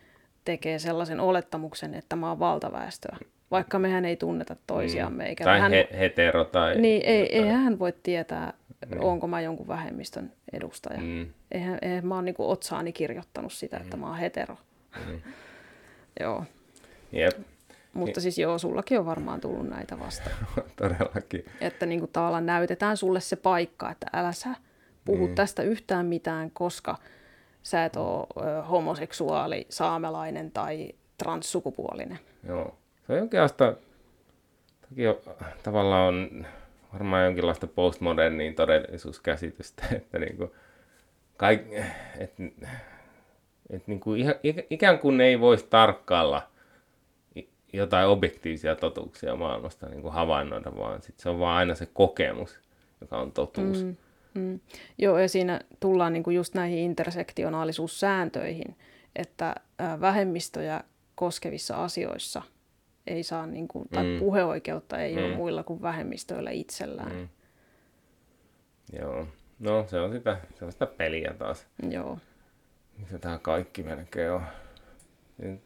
tekee 0.47 0.79
sellaisen 0.79 1.21
olettamuksen, 1.21 1.95
että 1.95 2.17
mä 2.17 2.29
oon 2.29 2.39
valtaväestöä. 2.39 3.17
Vaikka 3.51 3.79
mehän 3.79 4.05
ei 4.05 4.17
tunneta 4.17 4.57
toisiamme. 4.67 5.25
Mm. 5.25 5.29
Eikä 5.29 5.45
tai 5.45 5.61
hän, 5.61 5.73
he, 5.73 5.89
hetero 5.99 6.45
tai... 6.45 6.81
Niin, 6.81 7.03
ei, 7.05 7.37
ei 7.37 7.49
hän 7.49 7.79
voi 7.79 7.95
tietää, 8.03 8.53
mm. 8.87 9.01
onko 9.01 9.27
mä 9.27 9.41
jonkun 9.41 9.69
vähemmistön 9.69 10.33
edustaja. 10.53 11.01
Mm. 11.01 11.27
Eihän, 11.51 11.79
eihän 11.83 12.07
mä 12.07 12.15
oon 12.15 12.25
niin 12.25 12.35
otsaani 12.39 12.93
kirjoittanut 12.93 13.53
sitä, 13.53 13.77
että 13.77 13.97
mm. 13.97 14.01
mä 14.01 14.07
oon 14.07 14.19
hetero. 14.19 14.57
Mm. 15.07 15.21
joo. 16.21 16.45
Jep. 17.13 17.39
Mutta 17.93 18.21
siis 18.21 18.39
joo, 18.39 18.59
sullakin 18.59 18.99
on 18.99 19.07
varmaan 19.07 19.41
tullut 19.41 19.69
näitä 19.69 19.99
vastaan. 19.99 20.37
Todellakin. 20.77 21.45
Että 21.61 21.87
niin 21.87 22.01
kuin 22.01 22.13
tavallaan 22.13 22.47
näytetään 22.47 22.97
sulle 22.97 23.21
se 23.21 23.37
paikka, 23.37 23.91
että 23.91 24.07
älä 24.13 24.33
sä 24.33 24.49
puhu 25.05 25.29
mm. 25.29 25.35
tästä 25.35 25.63
yhtään 25.63 26.07
mitään, 26.07 26.51
koska 26.51 26.99
sä 27.63 27.85
et 27.85 27.97
ole 27.97 28.27
homoseksuaali, 28.71 29.67
saamelainen 29.69 30.51
tai 30.51 30.93
transsukupuolinen. 31.19 32.19
Joo. 32.49 32.77
Se 33.07 33.13
on 33.13 33.19
jonkinlaista, 33.19 33.75
toki 34.89 35.07
on, 35.07 35.17
tavallaan 35.63 36.15
on 36.15 36.47
varmaan 36.93 37.25
jonkinlaista 37.25 37.67
postmoderniin 37.67 38.55
todellisuuskäsitystä, 38.55 39.83
että 39.97 40.19
niinku, 40.19 40.55
kaik, 41.37 41.61
et, 42.19 42.33
et 43.71 43.87
niinku, 43.87 44.11
ikään 44.71 44.99
kuin 44.99 45.21
ei 45.21 45.41
voisi 45.41 45.67
tarkkailla 45.71 46.43
jotain 47.73 48.09
objektiivisia 48.09 48.77
totuuksia 48.77 49.37
maailmasta 49.37 49.89
niin 49.89 50.03
kuin 50.03 50.15
havainnoida, 50.15 50.77
vaan 50.77 51.03
sit 51.03 51.21
se 51.21 51.29
on 51.29 51.39
vaan 51.39 51.57
aina 51.57 51.75
se 51.75 51.87
kokemus, 51.87 52.61
joka 53.01 53.19
on 53.19 53.33
totuus. 53.33 53.85
Mm. 53.85 53.97
Mm. 54.35 54.61
Joo, 54.99 55.19
ja 55.19 55.29
siinä 55.29 55.61
tullaan 55.81 56.13
niinku 56.13 56.31
just 56.31 56.55
näihin 56.55 56.79
intersektionaalisuussääntöihin, 56.79 58.77
että 59.17 59.55
vähemmistöjä 60.01 60.81
koskevissa 61.15 61.85
asioissa 61.85 62.43
ei 63.07 63.23
saa, 63.23 63.47
niinku, 63.47 63.87
tai 63.93 64.05
mm. 64.05 64.19
puheoikeutta 64.19 64.99
ei 64.99 65.17
mm. 65.17 65.25
ole 65.25 65.37
muilla 65.37 65.63
kuin 65.63 65.83
vähemmistöillä 65.83 66.51
itsellään. 66.51 67.13
Mm. 67.13 67.29
Joo, 69.01 69.27
no 69.59 69.85
se 69.89 70.01
on 70.01 70.13
sitä, 70.13 70.37
se 70.59 70.65
on 70.65 70.73
sitä 70.73 70.87
peliä 70.87 71.35
taas. 71.39 71.67
Joo. 71.91 72.19
Mitä 72.99 73.19
tämä 73.19 73.39
kaikki 73.39 73.83
melkein 73.83 74.31
on. 74.31 74.43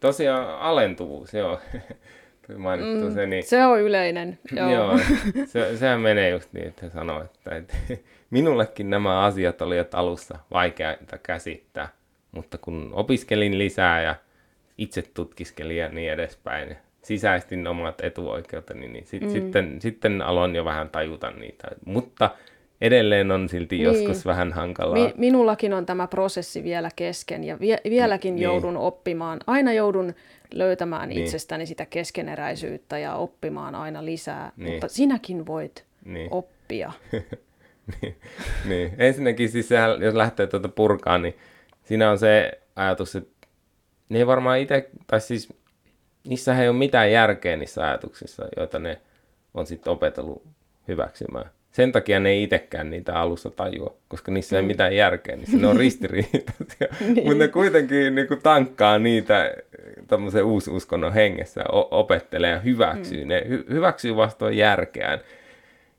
Tosiaan 0.00 0.60
alentuvuus, 0.60 1.34
joo. 1.34 1.60
mainittu 2.58 3.08
mm, 3.08 3.14
se. 3.14 3.26
Niin, 3.26 3.42
se 3.42 3.64
on 3.64 3.80
yleinen. 3.80 4.38
Joo, 4.56 4.70
joo 4.70 4.98
se, 5.52 5.76
sehän 5.76 6.00
menee 6.00 6.30
just 6.30 6.52
niin, 6.52 6.68
että 6.68 6.88
sanoo, 6.88 7.22
että, 7.22 7.56
että 7.56 7.76
minullekin 8.30 8.90
nämä 8.90 9.20
asiat 9.20 9.62
olivat 9.62 9.94
alussa 9.94 10.38
vaikeita 10.50 11.18
käsittää, 11.18 11.88
mutta 12.32 12.58
kun 12.58 12.90
opiskelin 12.92 13.58
lisää 13.58 14.02
ja 14.02 14.14
itse 14.78 15.02
tutkiskelin 15.02 15.76
ja 15.76 15.88
niin 15.88 16.12
edespäin, 16.12 16.76
sisäistin 17.02 17.66
omat 17.66 18.00
etuoikeuteni, 18.00 18.88
niin 18.88 19.06
sit, 19.06 19.22
mm. 19.22 19.30
sitten, 19.30 19.80
sitten 19.80 20.22
aloin 20.22 20.54
jo 20.54 20.64
vähän 20.64 20.88
tajuta 20.88 21.30
niitä. 21.30 21.68
Mutta 21.84 22.30
edelleen 22.80 23.30
on 23.30 23.48
silti 23.48 23.76
niin. 23.76 23.84
joskus 23.84 24.26
vähän 24.26 24.52
hankalaa. 24.52 24.94
Mi- 24.94 25.14
minullakin 25.16 25.74
on 25.74 25.86
tämä 25.86 26.06
prosessi 26.06 26.64
vielä 26.64 26.90
kesken 26.96 27.44
ja 27.44 27.60
vie- 27.60 27.80
vieläkin 27.90 28.34
niin. 28.34 28.42
joudun 28.42 28.76
oppimaan. 28.76 29.40
Aina 29.46 29.72
joudun 29.72 30.14
löytämään 30.54 31.08
niin. 31.08 31.24
itsestäni 31.24 31.66
sitä 31.66 31.86
keskeneräisyyttä 31.86 32.98
ja 32.98 33.14
oppimaan 33.14 33.74
aina 33.74 34.04
lisää, 34.04 34.52
niin. 34.56 34.72
mutta 34.72 34.88
sinäkin 34.88 35.46
voit 35.46 35.84
niin. 36.04 36.28
oppia. 36.30 36.92
niin, 38.02 38.16
niin. 38.68 38.92
Ensinnäkin 38.98 39.48
siis 39.48 39.68
sehän, 39.68 40.02
jos 40.02 40.14
lähtee 40.14 40.46
tuota 40.46 40.68
purkaa, 40.68 41.18
niin 41.18 41.34
siinä 41.84 42.10
on 42.10 42.18
se 42.18 42.60
ajatus, 42.76 43.16
että 43.16 43.46
ne 44.08 44.18
ei 44.18 44.26
varmaan 44.26 44.58
itse, 44.58 44.90
tai 45.06 45.20
siis 45.20 45.48
niissä 46.24 46.62
ei 46.62 46.68
ole 46.68 46.76
mitään 46.76 47.12
järkeä 47.12 47.56
niissä 47.56 47.86
ajatuksissa, 47.86 48.44
joita 48.56 48.78
ne 48.78 49.00
on 49.54 49.66
sitten 49.66 49.92
opetellut 49.92 50.42
hyväksymään. 50.88 51.50
Sen 51.72 51.92
takia 51.92 52.20
ne 52.20 52.28
ei 52.28 52.42
itsekään 52.42 52.90
niitä 52.90 53.14
alussa 53.14 53.50
tajua, 53.50 53.96
koska 54.08 54.32
niissä 54.32 54.56
mm. 54.56 54.60
ei 54.60 54.66
mitään 54.66 54.96
järkeä, 54.96 55.36
niissä 55.36 55.56
ne 55.56 55.66
on 55.66 55.76
ristiriitaisia. 55.84 56.86
niin. 57.00 57.14
Mutta 57.14 57.34
ne 57.38 57.48
kuitenkin 57.48 58.14
niin 58.14 58.28
kuin, 58.28 58.42
tankkaa 58.42 58.98
niitä 58.98 59.54
tämmöisen 60.06 60.44
uususkonnon 60.44 61.12
hengessä, 61.12 61.64
opettelee 61.90 62.50
ja 62.50 62.58
hyväksyy. 62.58 63.24
Mm. 63.24 63.28
Ne 63.28 63.40
hy- 63.48 63.72
hyväksyy 63.72 64.16
vastoin 64.16 64.56
järkeään. 64.56 65.20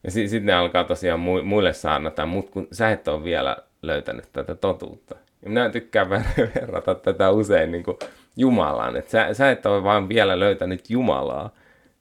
Ja 0.04 0.12
sitten 0.12 0.30
sit 0.30 0.44
ne 0.44 0.54
alkaa 0.54 0.84
tosiaan 0.84 1.20
mu- 1.20 1.44
muille 1.44 1.74
saarnata, 1.74 2.26
mutta 2.26 2.52
kun 2.52 2.68
sä 2.72 2.92
et 2.92 3.08
ole 3.08 3.24
vielä 3.24 3.58
löytänyt 3.82 4.26
tätä 4.34 4.56
totuutta. 4.56 5.16
Ja 5.44 5.50
minä 5.50 5.70
tykkään 5.70 6.10
verrata 6.56 6.96
tätä 6.96 7.32
usein 7.32 7.72
niin 7.72 7.84
kuin 7.84 7.98
Jumalaan, 8.38 8.96
että 8.96 9.12
sä, 9.12 9.34
sä 9.34 9.52
et 9.52 9.66
ole 9.66 9.84
vaan 9.84 10.10
vielä 10.10 10.40
löytänyt 10.40 10.90
Jumalaa. 10.90 11.50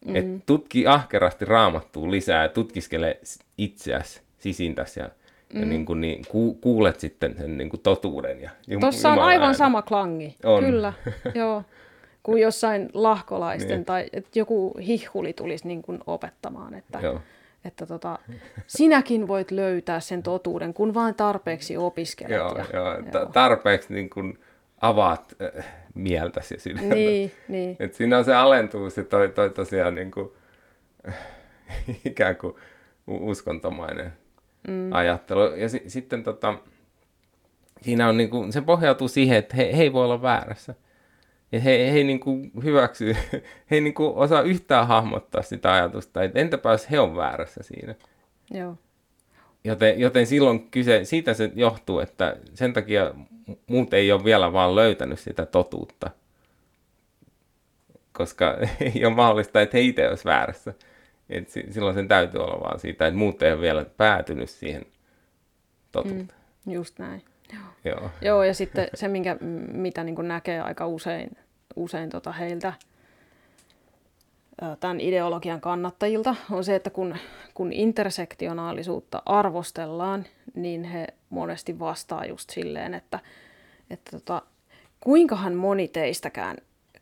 Mm. 0.06 0.16
Et 0.16 0.26
tutki 0.46 0.86
ahkerasti 0.86 1.44
raamattua 1.44 2.10
lisää 2.10 2.42
ja 2.42 2.48
tutkiskele 2.48 3.18
itseäsi, 3.58 4.20
sisintäsi 4.38 5.00
ja, 5.00 5.10
mm. 5.54 5.60
ja 5.60 5.66
niin 5.66 5.86
kuin, 5.86 6.00
niin, 6.00 6.24
ku, 6.28 6.54
kuulet 6.54 7.00
sitten 7.00 7.34
sen 7.38 7.58
niin 7.58 7.70
kuin 7.70 7.80
totuuden. 7.80 8.40
Ja 8.40 8.50
Jum, 8.66 8.80
Tuossa 8.80 9.12
on 9.12 9.18
aivan 9.18 9.42
äänen. 9.42 9.58
sama 9.58 9.82
klangi, 9.82 10.36
on. 10.44 10.64
kyllä, 10.64 10.92
joo. 11.34 11.62
Kuin 12.22 12.42
jossain 12.42 12.88
lahkolaisten 12.94 13.76
niin. 13.76 13.84
tai 13.84 14.06
että 14.12 14.38
joku 14.38 14.78
hihuli 14.78 15.32
tulisi 15.32 15.68
niin 15.68 15.82
kuin 15.82 16.00
opettamaan, 16.06 16.74
että, 16.74 16.98
joo. 17.02 17.20
Että 17.64 17.86
tota, 17.86 18.18
sinäkin 18.66 19.28
voit 19.28 19.50
löytää 19.50 20.00
sen 20.00 20.22
totuuden, 20.22 20.74
kun 20.74 20.94
vain 20.94 21.14
tarpeeksi 21.14 21.76
opiskelet. 21.76 22.36
Joo, 22.36 22.58
ja, 22.58 22.64
joo. 22.72 22.94
joo. 22.94 23.26
tarpeeksi 23.26 23.94
niin 23.94 24.10
kuin 24.10 24.38
avaat 24.80 25.34
äh, 25.58 25.64
mieltäsi 25.94 26.58
sydäntä. 26.58 26.94
Niin, 26.94 27.32
niin. 27.48 27.76
Et 27.78 27.94
siinä 27.94 28.18
on 28.18 28.24
se 28.24 28.34
alentuus 28.34 28.96
ja 28.96 29.04
toi, 29.04 29.28
toi 29.28 29.50
tosiaan 29.50 29.94
niin 29.94 30.10
kuin, 30.10 30.30
ikään 32.04 32.36
kuin 32.36 32.54
uskontomainen 33.06 34.12
mm. 34.68 34.92
ajattelu. 34.92 35.40
Ja 35.40 35.68
si- 35.68 35.84
sitten 35.86 36.22
tota, 36.22 36.54
siinä 37.82 38.08
on 38.08 38.16
niin 38.16 38.30
kuin, 38.30 38.52
se 38.52 38.60
pohjautuu 38.60 39.08
siihen, 39.08 39.36
että 39.38 39.56
he, 39.56 39.76
he 39.76 39.82
ei 39.82 39.92
voi 39.92 40.04
olla 40.04 40.22
väärässä. 40.22 40.74
Ja 41.52 41.60
he, 41.60 41.92
he 41.92 41.96
ei 41.98 42.04
niin 42.04 42.20
kuin 42.20 42.50
hyväksy, 42.64 43.12
he 43.70 43.76
ei 43.76 43.80
niin 43.80 43.94
kuin 43.94 44.14
osaa 44.14 44.42
yhtään 44.42 44.86
hahmottaa 44.86 45.42
sitä 45.42 45.72
ajatusta, 45.72 46.22
että 46.22 46.38
entäpä 46.38 46.70
jos 46.70 46.90
he 46.90 47.00
on 47.00 47.16
väärässä 47.16 47.62
siinä. 47.62 47.94
Joo. 48.50 48.76
Joten, 49.64 50.00
joten 50.00 50.26
silloin 50.26 50.70
kyse, 50.70 51.04
siitä 51.04 51.34
se 51.34 51.52
johtuu, 51.54 52.00
että 52.00 52.36
sen 52.54 52.72
takia 52.72 53.14
muut 53.66 53.94
ei 53.94 54.12
ole 54.12 54.24
vielä 54.24 54.52
vaan 54.52 54.74
löytänyt 54.74 55.18
sitä 55.18 55.46
totuutta. 55.46 56.10
Koska 58.12 58.56
ei 58.94 59.04
ole 59.04 59.14
mahdollista, 59.14 59.60
että 59.60 59.76
he 59.76 59.82
itse 59.82 60.08
olisi 60.08 60.24
väärässä. 60.24 60.74
Et 61.30 61.50
silloin 61.70 61.94
sen 61.94 62.08
täytyy 62.08 62.40
olla 62.40 62.60
vaan 62.60 62.80
siitä, 62.80 63.06
että 63.06 63.18
muut 63.18 63.42
ei 63.42 63.52
ole 63.52 63.60
vielä 63.60 63.84
päätynyt 63.84 64.50
siihen 64.50 64.86
totuuteen. 65.92 66.28
Mm, 66.66 66.72
just 66.72 66.98
näin. 66.98 67.22
Joo. 67.52 67.62
Joo. 67.84 68.10
Joo, 68.22 68.44
ja 68.44 68.54
sitten 68.54 68.88
se, 68.94 69.08
minkä, 69.08 69.36
mitä 69.72 70.04
niin 70.04 70.28
näkee 70.28 70.60
aika 70.60 70.86
usein, 70.86 71.36
usein 71.76 72.10
tota 72.10 72.32
heiltä 72.32 72.72
tämän 74.80 75.00
ideologian 75.00 75.60
kannattajilta, 75.60 76.34
on 76.50 76.64
se, 76.64 76.74
että 76.74 76.90
kun, 76.90 77.16
kun 77.54 77.72
intersektionaalisuutta 77.72 79.22
arvostellaan, 79.26 80.26
niin 80.54 80.84
he 80.84 81.06
monesti 81.30 81.78
vastaa 81.78 82.24
just 82.24 82.50
silleen, 82.50 82.94
että, 82.94 83.18
että 83.90 84.10
tota, 84.10 84.42
kuinkahan 85.00 85.54
moni 85.54 85.88
teistäkään 85.88 86.56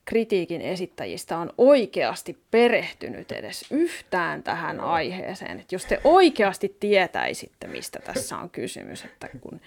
kritiikin 0.05 0.61
esittäjistä 0.61 1.39
on 1.39 1.53
oikeasti 1.59 2.39
perehtynyt 2.51 3.33
edes 3.33 3.65
yhtään 3.71 4.43
tähän 4.43 4.81
aiheeseen. 4.81 5.61
Että 5.61 5.75
jos 5.75 5.85
te 5.85 6.01
oikeasti 6.05 6.77
tietäisitte, 6.81 7.67
mistä 7.67 7.99
tässä 7.99 8.37
on 8.37 8.51
kysymys, 8.51 9.05
että 9.05 9.29
kun 9.41 9.61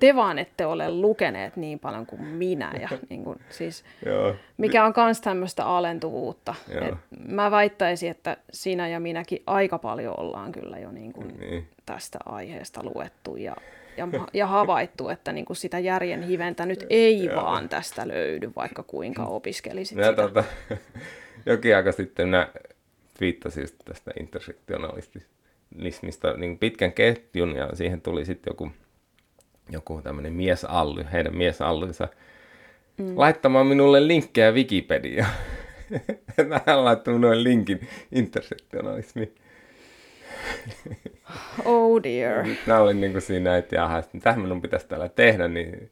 te 0.00 0.16
vaan 0.16 0.38
ette 0.38 0.66
ole 0.66 0.90
lukeneet 0.90 1.56
niin 1.56 1.78
paljon 1.78 2.06
kuin 2.06 2.22
minä, 2.22 2.72
ja 2.80 2.88
niin 3.10 3.24
kuin, 3.24 3.40
siis, 3.50 3.84
Joo. 4.06 4.34
mikä 4.56 4.84
on 4.84 4.92
myös 4.96 5.20
tämmöistä 5.20 5.64
alentuvuutta. 5.64 6.54
Et 6.68 6.94
mä 7.28 7.50
väittäisin, 7.50 8.10
että 8.10 8.36
sinä 8.52 8.88
ja 8.88 9.00
minäkin 9.00 9.42
aika 9.46 9.78
paljon 9.78 10.20
ollaan 10.20 10.52
kyllä 10.52 10.78
jo 10.78 10.90
niin 10.90 11.12
kuin 11.12 11.40
niin. 11.40 11.68
tästä 11.86 12.18
aiheesta 12.26 12.80
luettu 12.84 13.36
ja 13.36 13.56
ja, 13.96 14.08
ja 14.32 14.46
havaittu, 14.46 15.08
että 15.08 15.32
niin 15.32 15.44
kuin 15.44 15.56
sitä 15.56 15.78
järjen 15.78 16.22
hiventä 16.22 16.66
nyt 16.66 16.86
ei 16.90 17.24
Joo. 17.24 17.36
vaan 17.36 17.68
tästä 17.68 18.08
löydy, 18.08 18.50
vaikka 18.56 18.82
kuinka 18.82 19.24
opiskelisit 19.24 19.96
minä 19.96 20.10
sitä. 20.10 20.22
Tuota, 20.22 20.44
jokin 21.46 21.76
aika 21.76 21.92
sitten 21.92 22.28
minä 22.28 22.48
viittasin 23.20 23.60
just 23.60 23.74
tästä 23.84 24.10
intersektionalismista 24.20 26.32
niin 26.36 26.58
pitkän 26.58 26.92
ketjun 26.92 27.56
ja 27.56 27.70
siihen 27.74 28.00
tuli 28.00 28.24
sitten 28.24 28.50
joku, 28.50 28.70
joku 29.70 30.02
tämmöinen 30.02 30.32
miesally, 30.32 31.04
heidän 31.12 31.36
miesallynsa, 31.36 32.08
mm. 32.98 33.18
laittamaan 33.18 33.66
minulle 33.66 34.06
linkkejä 34.06 34.52
Wikipediaan. 34.52 35.30
Hän 36.66 36.84
laittoi 36.84 37.14
minulle 37.14 37.42
linkin 37.42 37.88
intersektionalismiin. 38.12 39.34
Oh 41.64 42.02
dear. 42.02 42.46
Mä 42.66 42.78
olin 42.78 43.00
niin 43.00 43.12
kuin 43.12 43.22
siinä, 43.22 43.56
että 43.56 43.76
jaha, 43.76 44.02
mitä 44.12 44.36
minun 44.36 44.62
pitäisi 44.62 44.86
täällä 44.86 45.08
tehdä, 45.08 45.48
niin 45.48 45.90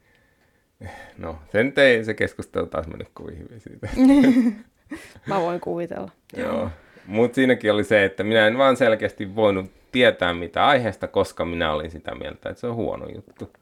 no, 1.19 1.39
sen 1.53 1.73
ei 1.77 2.05
se 2.05 2.15
keskustelu 2.15 2.67
taas 2.67 2.87
mennyt 2.87 3.09
kuin 3.15 3.39
hyvin 3.39 3.61
siitä. 3.61 3.89
Mä 5.27 5.41
voin 5.41 5.61
kuvitella. 5.61 6.11
Joo, 6.37 6.71
mutta 7.07 7.35
siinäkin 7.35 7.73
oli 7.73 7.85
se, 7.85 8.05
että 8.05 8.25
minä 8.25 8.47
en 8.47 8.59
vaan 8.59 8.77
selkeästi 8.77 9.37
voinut 9.37 9.71
tietää 9.93 10.35
mitä 10.35 10.67
aiheesta, 10.67 11.09
koska 11.09 11.45
minä 11.45 11.73
olin 11.73 11.91
sitä 11.91 12.15
mieltä, 12.15 12.49
että 12.49 12.61
se 12.61 12.67
on 12.67 12.75
huono 12.75 13.07
juttu. 13.15 13.53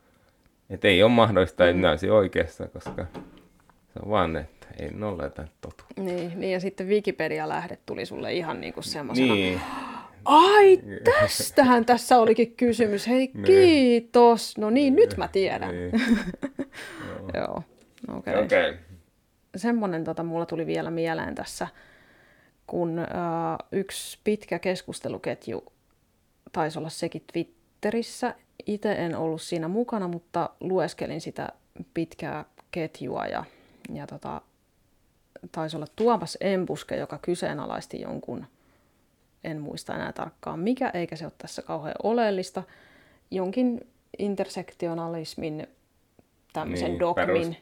Että 0.72 0.88
ei 0.88 1.02
ole 1.02 1.10
mahdollista, 1.10 1.68
että 1.68 1.90
olisin 1.90 2.12
oikeassa, 2.12 2.68
koska 2.68 3.06
se 3.92 4.00
on 4.02 4.10
vaan, 4.10 4.36
että 4.36 4.66
ei 4.78 4.90
nolla 4.90 5.24
jotain 5.24 5.48
totu. 5.60 5.84
Niin, 5.96 6.40
niin, 6.40 6.52
ja 6.52 6.60
sitten 6.60 6.88
Wikipedia-lähde 6.88 7.78
tuli 7.86 8.06
sulle 8.06 8.32
ihan 8.32 8.60
niin 8.60 8.74
kuin 8.74 8.84
semmoisena... 8.84 9.34
Niin 9.34 9.60
Ai, 10.24 10.82
tästähän 11.04 11.84
tässä 11.84 12.18
olikin 12.18 12.56
kysymys. 12.56 13.08
Hei, 13.08 13.30
niin. 13.34 13.44
kiitos. 13.44 14.58
No 14.58 14.70
niin, 14.70 14.96
nyt 14.96 15.16
mä 15.16 15.28
tiedän. 15.28 15.70
Niin. 15.70 15.92
Joo, 17.34 17.62
okei. 18.16 18.34
Okay. 18.34 18.44
Okay. 18.44 18.76
Semmoinen 19.56 20.04
tota, 20.04 20.22
mulla 20.22 20.46
tuli 20.46 20.66
vielä 20.66 20.90
mieleen 20.90 21.34
tässä, 21.34 21.68
kun 22.66 22.98
uh, 22.98 23.68
yksi 23.72 24.18
pitkä 24.24 24.58
keskusteluketju 24.58 25.64
taisi 26.52 26.78
olla 26.78 26.88
sekin 26.88 27.24
Twitterissä. 27.32 28.34
Itse 28.66 28.92
en 28.92 29.16
ollut 29.16 29.42
siinä 29.42 29.68
mukana, 29.68 30.08
mutta 30.08 30.50
lueskelin 30.60 31.20
sitä 31.20 31.48
pitkää 31.94 32.44
ketjua 32.70 33.26
ja, 33.26 33.44
ja 33.92 34.06
tota, 34.06 34.40
taisi 35.52 35.76
olla 35.76 35.86
Tuomas 35.96 36.38
Embuske, 36.40 36.96
joka 36.96 37.18
kyseenalaisti 37.18 38.00
jonkun 38.00 38.46
en 39.44 39.60
muista 39.60 39.94
enää 39.94 40.12
tarkkaan 40.12 40.58
mikä, 40.58 40.90
eikä 40.94 41.16
se 41.16 41.24
ole 41.24 41.32
tässä 41.38 41.62
kauhean 41.62 41.94
oleellista, 42.02 42.62
jonkin 43.30 43.80
intersektionalismin 44.18 45.66
tämmöisen 46.52 46.90
niin, 46.90 47.00
dogmin. 47.00 47.56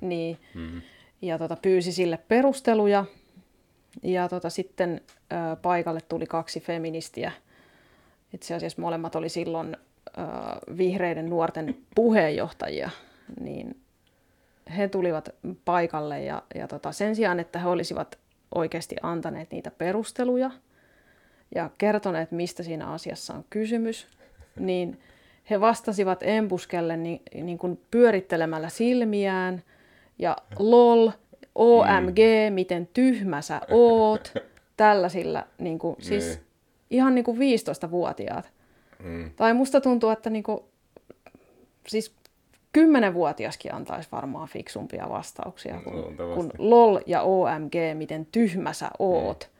Niin, 0.00 0.38
mm-hmm. 0.54 0.82
ja 1.22 1.38
tota, 1.38 1.56
pyysi 1.56 1.92
sille 1.92 2.18
perusteluja. 2.28 3.04
Ja 4.02 4.28
tota, 4.28 4.50
sitten 4.50 5.00
ö, 5.32 5.56
paikalle 5.56 6.00
tuli 6.00 6.26
kaksi 6.26 6.60
feministiä. 6.60 7.32
Itse 8.32 8.54
asiassa 8.54 8.82
molemmat 8.82 9.16
oli 9.16 9.28
silloin 9.28 9.76
vihreiden 10.78 11.30
nuorten 11.30 11.76
puheenjohtajia. 11.94 12.90
Niin 13.40 13.80
he 14.76 14.88
tulivat 14.88 15.28
paikalle 15.64 16.22
ja, 16.22 16.42
ja 16.54 16.68
tota, 16.68 16.92
sen 16.92 17.16
sijaan, 17.16 17.40
että 17.40 17.58
he 17.58 17.68
olisivat 17.68 18.18
oikeasti 18.54 18.96
antaneet 19.02 19.50
niitä 19.50 19.70
perusteluja– 19.70 20.50
ja 21.54 21.70
kertoneet, 21.78 22.32
mistä 22.32 22.62
siinä 22.62 22.86
asiassa 22.86 23.34
on 23.34 23.44
kysymys, 23.50 24.06
niin 24.58 25.00
he 25.50 25.60
vastasivat 25.60 26.22
embuskelle 26.22 26.96
niin, 26.96 27.22
niin 27.34 27.58
kuin 27.58 27.80
pyörittelemällä 27.90 28.68
silmiään 28.68 29.62
ja 30.18 30.36
lol, 30.58 31.10
OMG, 31.54 32.18
mm. 32.48 32.54
miten 32.54 32.88
tyhmä 32.94 33.42
sä 33.42 33.60
oot, 33.70 34.32
tällaisilla, 34.76 35.46
niin 35.58 35.78
kuin, 35.78 35.96
siis 35.98 36.26
niin. 36.26 36.46
ihan 36.90 37.14
niin 37.14 37.24
kuin 37.24 37.38
15-vuotiaat. 37.38 38.52
Mm. 39.02 39.30
Tai 39.36 39.54
musta 39.54 39.80
tuntuu, 39.80 40.10
että 40.10 40.30
niin 40.30 40.42
kuin, 40.42 40.60
siis 41.86 42.14
10-vuotiaskin 42.78 43.74
antaisi 43.74 44.08
varmaan 44.12 44.48
fiksumpia 44.48 45.08
vastauksia 45.08 45.80
kuin, 45.84 46.16
kuin 46.34 46.50
lol 46.58 46.98
ja 47.06 47.22
OMG, 47.22 47.74
miten 47.94 48.26
tyhmä 48.26 48.72
sä 48.72 48.90
oot. 48.98 49.50
Mm. 49.50 49.54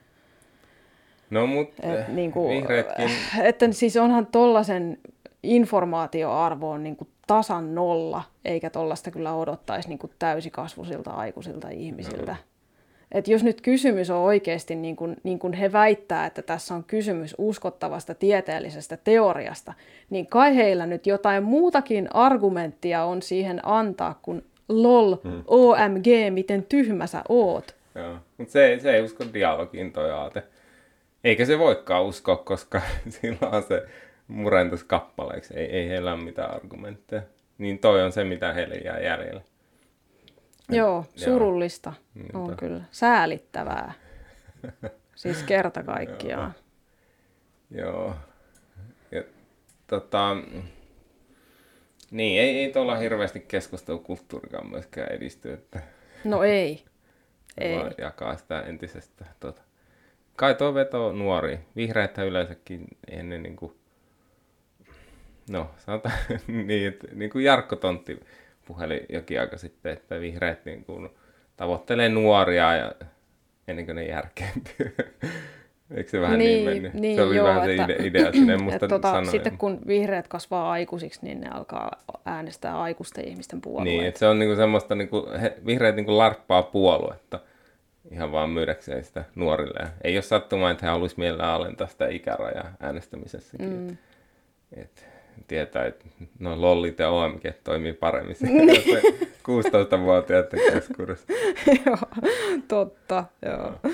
No 1.29 1.47
mutta 1.47 1.83
Et, 1.83 2.07
niin 2.07 2.31
kuin, 2.31 2.49
vihreätkin... 2.49 3.09
Että 3.43 3.71
siis 3.71 3.97
onhan 3.97 4.25
tollasen 4.25 4.97
informaatioarvo 5.43 6.71
on 6.71 6.83
niin 6.83 6.95
kuin 6.95 7.09
tasan 7.27 7.75
nolla, 7.75 8.23
eikä 8.45 8.69
tollasta 8.69 9.11
kyllä 9.11 9.33
odottaisi 9.33 9.89
niin 9.89 9.99
kuin 9.99 10.11
täysikasvusilta 10.19 11.11
aikuisilta 11.11 11.69
ihmisiltä. 11.69 12.31
No. 12.31 12.37
Et 13.15 13.27
jos 13.27 13.43
nyt 13.43 13.61
kysymys 13.61 14.09
on 14.09 14.17
oikeasti 14.17 14.75
niin 14.75 14.95
kuin, 14.95 15.15
niin 15.23 15.39
kuin 15.39 15.53
he 15.53 15.71
väittää, 15.71 16.25
että 16.25 16.41
tässä 16.41 16.75
on 16.75 16.83
kysymys 16.83 17.35
uskottavasta 17.37 18.15
tieteellisestä 18.15 18.97
teoriasta, 18.97 19.73
niin 20.09 20.27
kai 20.27 20.55
heillä 20.55 20.85
nyt 20.85 21.07
jotain 21.07 21.43
muutakin 21.43 22.15
argumenttia 22.15 23.03
on 23.03 23.21
siihen 23.21 23.59
antaa 23.63 24.19
kuin 24.21 24.43
lol, 24.69 25.15
hmm. 25.23 25.43
OMG, 25.47 26.05
miten 26.29 26.63
tyhmä 26.63 27.07
sä 27.07 27.21
oot. 27.29 27.75
Joo, 27.95 28.17
mutta 28.37 28.51
se, 28.51 28.79
se 28.81 28.95
ei 28.95 29.01
usko 29.01 29.23
dialogiin 29.33 29.91
toi 29.91 30.11
aate. 30.11 30.43
Eikä 31.23 31.45
se 31.45 31.59
voikaan 31.59 32.03
uskoa, 32.03 32.37
koska 32.37 32.81
silloin 33.21 33.63
se 33.63 33.85
murentus 34.27 34.83
kappaleeksi. 34.83 35.53
Ei, 35.53 35.65
ei 35.65 35.89
heillä 35.89 36.13
ole 36.13 36.23
mitään 36.23 36.55
argumentteja. 36.55 37.21
Niin 37.57 37.79
toi 37.79 38.03
on 38.03 38.11
se, 38.11 38.23
mitä 38.23 38.53
heille 38.53 38.75
jää 38.75 38.99
jäljellä. 38.99 39.41
Joo, 40.69 41.05
surullista 41.15 41.93
Joo. 42.15 42.43
on 42.43 42.57
kyllä. 42.57 42.81
Säälittävää. 42.91 43.93
siis 45.15 45.43
kerta 45.43 45.83
kaikkiaan. 45.83 46.53
Joo. 47.71 48.15
Ja, 49.11 49.23
tota, 49.87 50.37
Niin, 52.11 52.41
ei, 52.41 52.57
ei 52.59 52.71
tuolla 52.71 52.95
hirveästi 52.95 53.39
keskustelukulttuurikaan 53.39 54.69
myöskään 54.69 55.11
edisty, 55.11 55.53
että 55.53 55.79
No 56.23 56.43
ei. 56.43 56.83
ei. 57.57 57.77
vaan 57.79 57.91
jakaa 57.97 58.37
sitä 58.37 58.61
entisestä. 58.61 59.25
Tuota. 59.39 59.61
Kai 60.35 60.55
tuo 60.55 60.73
veto 60.73 61.11
nuori. 61.11 61.59
Vihreät 61.75 62.17
yleensäkin 62.17 62.87
ennen 63.07 63.43
niin 63.43 63.55
kuin, 63.55 63.75
no 65.49 65.69
sanotaan 65.77 66.15
niin, 66.47 66.87
että 66.87 67.07
niin 67.13 67.29
kuin 67.31 67.45
Jarkko 67.45 67.75
Tontti 67.75 68.19
puheli 68.65 69.05
jokin 69.09 69.39
aika 69.39 69.57
sitten, 69.57 69.93
että 69.93 70.19
vihreät 70.19 70.65
niin 70.65 70.85
kuin, 70.85 71.09
tavoittelee 71.57 72.09
nuoria 72.09 72.75
ja 72.75 72.91
ennen 73.67 73.85
kuin 73.85 73.95
ne 73.95 74.05
järkeentyy. 74.05 74.95
Eikö 75.95 76.09
se 76.09 76.21
vähän 76.21 76.39
niin, 76.39 76.65
niin 76.65 76.83
mennyt? 76.83 76.93
Niin, 76.93 77.15
se 77.15 77.23
oli 77.23 77.35
joo, 77.35 77.47
vähän 77.47 77.65
se 77.65 77.75
että, 77.75 77.83
ide, 77.83 78.07
idea, 78.07 78.31
sinne 78.31 78.57
että 78.73 78.87
tota, 78.87 79.11
sanoa. 79.11 79.31
sitten 79.31 79.57
kun 79.57 79.81
vihreät 79.87 80.27
kasvaa 80.27 80.71
aikuisiksi, 80.71 81.19
niin 81.23 81.41
ne 81.41 81.49
alkaa 81.49 81.91
äänestää 82.25 82.81
aikuisten 82.81 83.27
ihmisten 83.27 83.61
puolueita. 83.61 83.89
Niin, 83.89 84.05
että 84.05 84.19
se 84.19 84.27
on 84.27 84.39
niinku 84.39 84.55
semmoista, 84.55 84.95
niinku, 84.95 85.27
he, 85.41 85.57
vihreät 85.65 85.95
niinku 85.95 86.17
larppaa 86.17 86.63
puoluetta 86.63 87.39
ihan 88.11 88.31
vaan 88.31 88.49
myydäkseen 88.49 89.03
sitä 89.03 89.23
nuorille. 89.35 89.87
Ei 90.03 90.17
ole 90.17 90.21
sattumaa, 90.21 90.71
että 90.71 90.85
he 90.85 90.91
haluaisivat 90.91 91.17
mielellään 91.17 91.53
alentaa 91.53 91.87
sitä 91.87 92.07
ikärajaa 92.07 92.73
äänestämisessäkin. 92.79 93.69
Mm. 93.69 93.89
Et, 93.89 93.97
et, 94.81 95.07
tietää, 95.47 95.85
että 95.85 96.05
no 96.39 96.61
lollit 96.61 96.99
ja 96.99 97.09
OMG 97.09 97.43
toimii 97.63 97.93
paremmin 97.93 98.35
se 98.39 98.45
16-vuotiaiden 99.45 100.73
keskuudessa. 100.73 101.25
joo, 101.85 101.97
totta, 102.67 103.25
joo. 103.45 103.91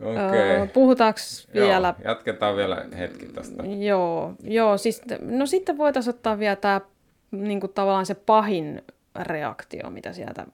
Öö, 0.00 0.66
Puhutaanko 0.66 1.20
vielä 1.54 1.94
Joo, 1.98 2.10
jatketaan 2.10 2.56
vielä 2.56 2.84
hetki 2.98 3.26
tästä. 3.26 3.62
Joo, 3.62 4.34
joo 4.42 4.78
siis, 4.78 5.02
no 5.20 5.46
sitten 5.46 5.78
voitaisiin 5.78 6.14
ottaa 6.14 6.38
vielä 6.38 6.56
tämä 6.56 6.80
niin 7.30 7.60
tavallaan 7.74 8.06
se 8.06 8.14
pahin 8.14 8.82
reaktio, 9.20 9.90
mitä 9.90 10.12
sieltä 10.12 10.46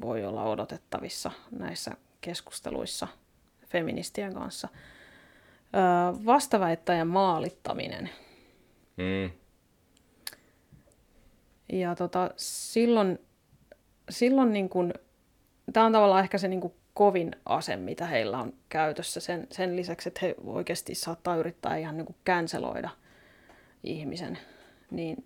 voi 0.00 0.24
olla 0.24 0.44
odotettavissa 0.44 1.30
näissä 1.58 1.90
keskusteluissa 2.20 3.08
feministien 3.68 4.34
kanssa. 4.34 4.68
Öö, 5.74 6.24
vastaväittäjän 6.26 7.08
maalittaminen. 7.08 8.10
Mm. 8.96 9.30
Ja 11.72 11.94
tota, 11.94 12.30
silloin, 12.36 13.18
silloin 14.10 14.52
niin 14.52 14.68
kun, 14.68 14.94
tämä 15.72 15.86
on 15.86 15.92
tavallaan 15.92 16.22
ehkä 16.22 16.38
se 16.38 16.48
niin 16.48 16.60
kun 16.60 16.74
kovin 16.94 17.30
ase, 17.46 17.76
mitä 17.76 18.06
heillä 18.06 18.38
on 18.38 18.52
käytössä. 18.68 19.20
Sen, 19.20 19.46
sen 19.50 19.76
lisäksi, 19.76 20.08
että 20.08 20.20
he 20.22 20.34
oikeasti 20.44 20.94
saattaa 20.94 21.36
yrittää 21.36 21.76
ihan 21.76 21.96
niin 21.96 22.06
kuin 22.06 22.16
canceloida 22.26 22.90
ihmisen, 23.84 24.38
niin, 24.90 25.24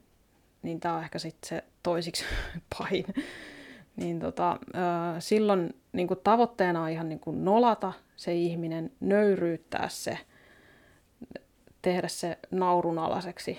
niin 0.62 0.80
tämä 0.80 0.96
on 0.96 1.02
ehkä 1.02 1.18
sitten 1.18 1.48
se 1.48 1.64
toisiksi 1.82 2.24
pahin. 2.78 3.04
Niin 3.96 4.20
tota, 4.20 4.58
silloin 5.18 5.74
niin 5.92 6.08
kuin 6.08 6.20
tavoitteena 6.24 6.82
on 6.82 6.90
ihan 6.90 7.08
niin 7.08 7.20
kuin 7.20 7.44
nolata 7.44 7.92
se 8.16 8.34
ihminen, 8.34 8.92
nöyryyttää 9.00 9.88
se, 9.88 10.18
tehdä 11.82 12.08
se 12.08 12.38
naurunalaiseksi. 12.50 13.58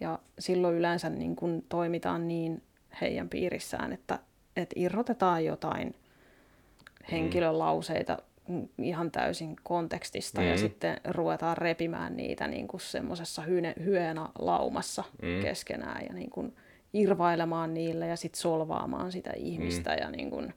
Ja 0.00 0.18
silloin 0.38 0.74
yleensä 0.74 1.10
niin 1.10 1.36
kuin 1.36 1.64
toimitaan 1.68 2.28
niin 2.28 2.62
heidän 3.00 3.28
piirissään, 3.28 3.92
että, 3.92 4.18
että 4.56 4.74
irrotetaan 4.76 5.44
jotain 5.44 5.94
henkilön 7.12 7.58
lauseita 7.58 8.18
ihan 8.78 9.10
täysin 9.10 9.56
kontekstista 9.62 10.40
mm. 10.40 10.46
ja 10.46 10.56
sitten 10.56 11.00
ruvetaan 11.08 11.56
repimään 11.56 12.16
niitä 12.16 12.48
niin 12.48 12.68
kuin 12.68 12.80
semmoisessa 12.80 13.42
hyena 13.84 14.28
laumassa 14.38 15.04
mm. 15.22 15.42
keskenään 15.42 16.06
ja 16.08 16.14
niin 16.14 16.30
kuin 16.30 16.56
irvailemaan 16.92 17.74
niille 17.74 18.06
ja 18.06 18.16
sitten 18.16 18.40
solvaamaan 18.40 19.12
sitä 19.12 19.30
ihmistä 19.36 19.90
mm. 19.90 19.96
ja 20.00 20.10
niin 20.10 20.30
kuin 20.30 20.54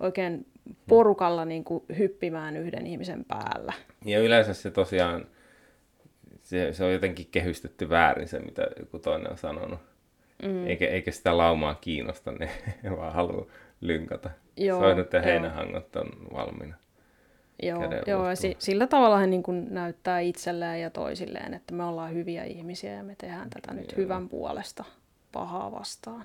oikein 0.00 0.46
porukalla 0.88 1.44
niin 1.44 1.64
kuin 1.64 1.84
hyppimään 1.98 2.56
yhden 2.56 2.86
ihmisen 2.86 3.24
päällä. 3.24 3.72
Ja 4.04 4.20
yleensä 4.20 4.54
se 4.54 4.70
tosiaan, 4.70 5.26
se, 6.50 6.72
se 6.72 6.84
on 6.84 6.92
jotenkin 6.92 7.28
kehystetty 7.30 7.88
väärin 7.88 8.28
se, 8.28 8.38
mitä 8.38 8.66
joku 8.78 8.98
toinen 8.98 9.30
on 9.30 9.38
sanonut. 9.38 9.80
Mm. 10.42 10.66
Eikä, 10.66 10.88
eikä 10.88 11.10
sitä 11.10 11.36
laumaa 11.36 11.74
kiinnosta, 11.74 12.32
ne 12.32 12.50
vaan 12.96 13.12
haluaa 13.12 13.46
lynkata. 13.80 14.30
Joo, 14.56 14.80
Soidut 14.80 15.12
ja 15.12 15.22
heinähangot 15.22 15.96
on 15.96 16.10
valmiina. 16.32 16.74
Joo, 17.62 17.82
joo 18.06 18.28
ja 18.28 18.36
si- 18.36 18.56
sillä 18.58 18.86
tavalla 18.86 19.18
he 19.18 19.26
niin 19.26 19.42
kuin 19.42 19.74
näyttää 19.74 20.20
itselleen 20.20 20.80
ja 20.80 20.90
toisilleen, 20.90 21.54
että 21.54 21.74
me 21.74 21.84
ollaan 21.84 22.14
hyviä 22.14 22.44
ihmisiä 22.44 22.92
ja 22.92 23.02
me 23.02 23.14
tehdään 23.18 23.50
tätä 23.50 23.74
nyt 23.74 23.92
joo. 23.92 23.96
hyvän 23.96 24.28
puolesta 24.28 24.84
pahaa 25.32 25.72
vastaan. 25.72 26.24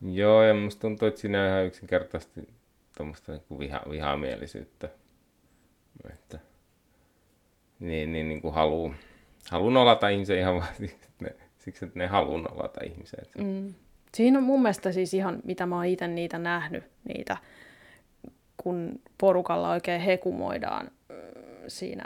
Joo, 0.00 0.42
ja 0.42 0.54
musta 0.54 0.80
tuntuu, 0.80 1.08
että 1.08 1.20
siinä 1.20 1.42
on 1.42 1.48
ihan 1.48 1.64
yksinkertaisesti 1.66 2.48
tuommoista 2.96 3.32
niin 3.32 3.58
viha, 3.58 3.80
vihamielisyyttä. 3.90 4.88
Että, 6.10 6.38
niin, 7.80 8.12
niin, 8.12 8.28
niin 8.28 8.42
kuin 8.42 8.54
haluu, 8.54 8.94
haluu 9.50 9.70
nolata 9.70 10.08
ihmisen 10.08 10.38
ihan 10.38 10.54
vaan 10.54 10.68
siksi, 11.58 11.84
että 11.84 11.98
ne, 11.98 12.06
haluaa 12.06 12.40
nolata 12.40 12.80
ihmisen. 12.84 13.24
Mm. 13.38 13.74
Siinä 14.14 14.38
on 14.38 14.44
mun 14.44 14.62
mielestä 14.62 14.92
siis 14.92 15.14
ihan, 15.14 15.40
mitä 15.44 15.66
mä 15.66 15.76
oon 15.76 15.86
itse 15.86 16.08
niitä 16.08 16.38
nähnyt, 16.38 16.84
niitä, 17.08 17.36
kun 18.56 19.00
porukalla 19.18 19.70
oikein 19.70 20.00
hekumoidaan 20.00 20.90
siinä 21.68 22.04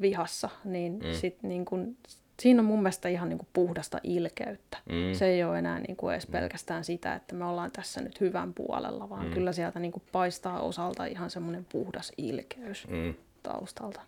vihassa, 0.00 0.48
niin, 0.64 0.92
mm. 0.92 1.12
sit 1.12 1.42
niin 1.42 1.64
kun, 1.64 1.96
siinä 2.40 2.60
on 2.60 2.66
mun 2.66 2.82
mielestä 2.82 3.08
ihan 3.08 3.28
niin 3.28 3.38
kuin 3.38 3.48
puhdasta 3.52 4.00
ilkeyttä. 4.02 4.78
Mm. 4.86 5.14
Se 5.14 5.26
ei 5.26 5.44
ole 5.44 5.58
enää 5.58 5.80
niin 5.80 5.96
kuin 5.96 6.12
edes 6.12 6.26
pelkästään 6.26 6.84
sitä, 6.84 7.14
että 7.14 7.34
me 7.34 7.44
ollaan 7.44 7.70
tässä 7.70 8.00
nyt 8.00 8.20
hyvän 8.20 8.54
puolella, 8.54 9.08
vaan 9.08 9.26
mm. 9.26 9.32
kyllä 9.32 9.52
sieltä 9.52 9.78
niin 9.80 9.92
kuin 9.92 10.02
paistaa 10.12 10.60
osalta 10.60 11.04
ihan 11.04 11.30
semmoinen 11.30 11.66
puhdas 11.72 12.12
ilkeys 12.18 12.88
mm. 12.88 13.14
taustalta. 13.42 14.00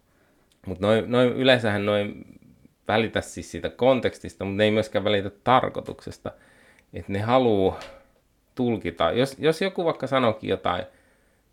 Mutta 0.66 0.86
noin 0.86 1.10
noi, 1.10 1.26
yleensähän 1.26 1.86
noin 1.86 2.24
välitä 2.92 3.20
siis 3.20 3.50
siitä 3.50 3.68
kontekstista, 3.70 4.44
mutta 4.44 4.56
ne 4.56 4.64
ei 4.64 4.70
myöskään 4.70 5.04
välitä 5.04 5.30
tarkoituksesta 5.44 6.30
että 6.94 7.12
ne 7.12 7.20
haluaa 7.20 7.80
tulkita. 8.54 9.12
Jos, 9.12 9.36
jos 9.38 9.62
joku 9.62 9.84
vaikka 9.84 10.06
sanokin 10.06 10.50
jotain 10.50 10.84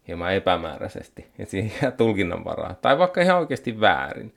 hieman 0.08 0.34
epämääräisesti, 0.34 1.28
että 1.40 1.52
siihen 1.52 1.72
jää 1.82 1.92
tulkinnan 1.92 2.46
varaa, 2.46 2.76
tai 2.82 2.98
vaikka 2.98 3.22
ihan 3.22 3.38
oikeasti 3.38 3.80
väärin, 3.80 4.36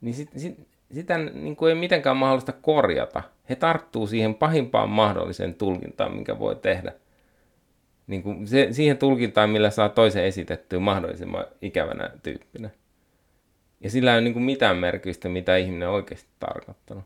niin 0.00 0.14
sit, 0.14 0.30
sit, 0.36 0.68
sitä 0.92 1.18
niin 1.18 1.56
kuin 1.56 1.68
ei 1.70 1.74
mitenkään 1.74 2.16
mahdollista 2.16 2.52
korjata. 2.52 3.22
He 3.50 3.56
tarttuu 3.56 4.06
siihen 4.06 4.34
pahimpaan 4.34 4.88
mahdolliseen 4.88 5.54
tulkintaan, 5.54 6.12
minkä 6.12 6.38
voi 6.38 6.56
tehdä. 6.56 6.92
Niin 8.06 8.22
kuin 8.22 8.46
se, 8.46 8.68
siihen 8.70 8.98
tulkintaan, 8.98 9.50
millä 9.50 9.70
saa 9.70 9.88
toisen 9.88 10.24
esitettyä 10.24 10.78
mahdollisimman 10.78 11.44
ikävänä 11.62 12.10
tyyppinä. 12.22 12.70
Ja 13.80 13.90
sillä 13.90 14.10
ei 14.10 14.16
ole 14.16 14.24
niin 14.24 14.32
kuin 14.32 14.44
mitään 14.44 14.76
merkitystä, 14.76 15.28
mitä 15.28 15.56
ihminen 15.56 15.88
on 15.88 15.94
oikeasti 15.94 16.28
tarkoittanut 16.38 17.04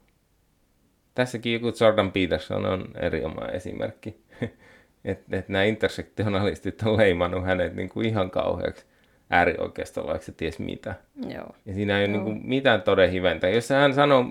tässäkin 1.14 1.52
joku 1.52 1.72
Jordan 1.80 2.12
Peterson 2.12 2.66
on 2.66 2.88
erinomainen 2.94 3.56
esimerkki. 3.56 4.16
että 5.04 5.36
et 5.36 5.48
nämä 5.48 5.64
intersektionalistit 5.64 6.82
on 6.82 6.96
leimannut 6.96 7.44
hänet 7.44 7.74
niin 7.74 7.88
kuin 7.88 8.06
ihan 8.06 8.30
kauheaksi 8.30 8.84
äärioikeistolaiseksi 9.30 10.32
ties 10.32 10.58
mitä. 10.58 10.94
Joo. 11.28 11.54
Ja 11.66 11.74
siinä 11.74 11.98
ei 11.98 12.04
ole 12.04 12.12
niin 12.12 12.24
kuin 12.24 12.40
mitään 12.44 12.82
toden 12.82 13.10
hiventä. 13.10 13.48
Jos 13.48 13.70
hän 13.70 13.94
sanoo 13.94 14.24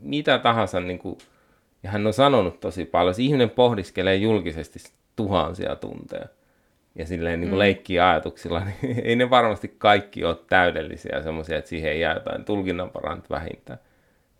mitä 0.00 0.38
tahansa, 0.38 0.80
niin 0.80 0.98
kuin, 0.98 1.18
ja 1.82 1.90
hän 1.90 2.06
on 2.06 2.12
sanonut 2.12 2.60
tosi 2.60 2.84
paljon, 2.84 3.10
jos 3.10 3.18
ihminen 3.18 3.50
pohdiskelee 3.50 4.16
julkisesti 4.16 4.78
tuhansia 5.16 5.76
tunteja, 5.76 6.26
ja 6.98 7.06
silleen 7.06 7.40
niin 7.40 7.48
kuin 7.48 7.56
mm. 7.56 7.58
leikkii 7.58 8.00
ajatuksilla, 8.00 8.62
niin 8.82 9.00
ei 9.04 9.16
ne 9.16 9.30
varmasti 9.30 9.74
kaikki 9.78 10.24
ole 10.24 10.36
täydellisiä 10.48 11.22
semmoisia, 11.22 11.58
että 11.58 11.68
siihen 11.68 11.92
ei 11.92 12.00
jää 12.00 12.14
jotain 12.14 12.44
tulkinnanvarant 12.44 13.30
vähintään 13.30 13.78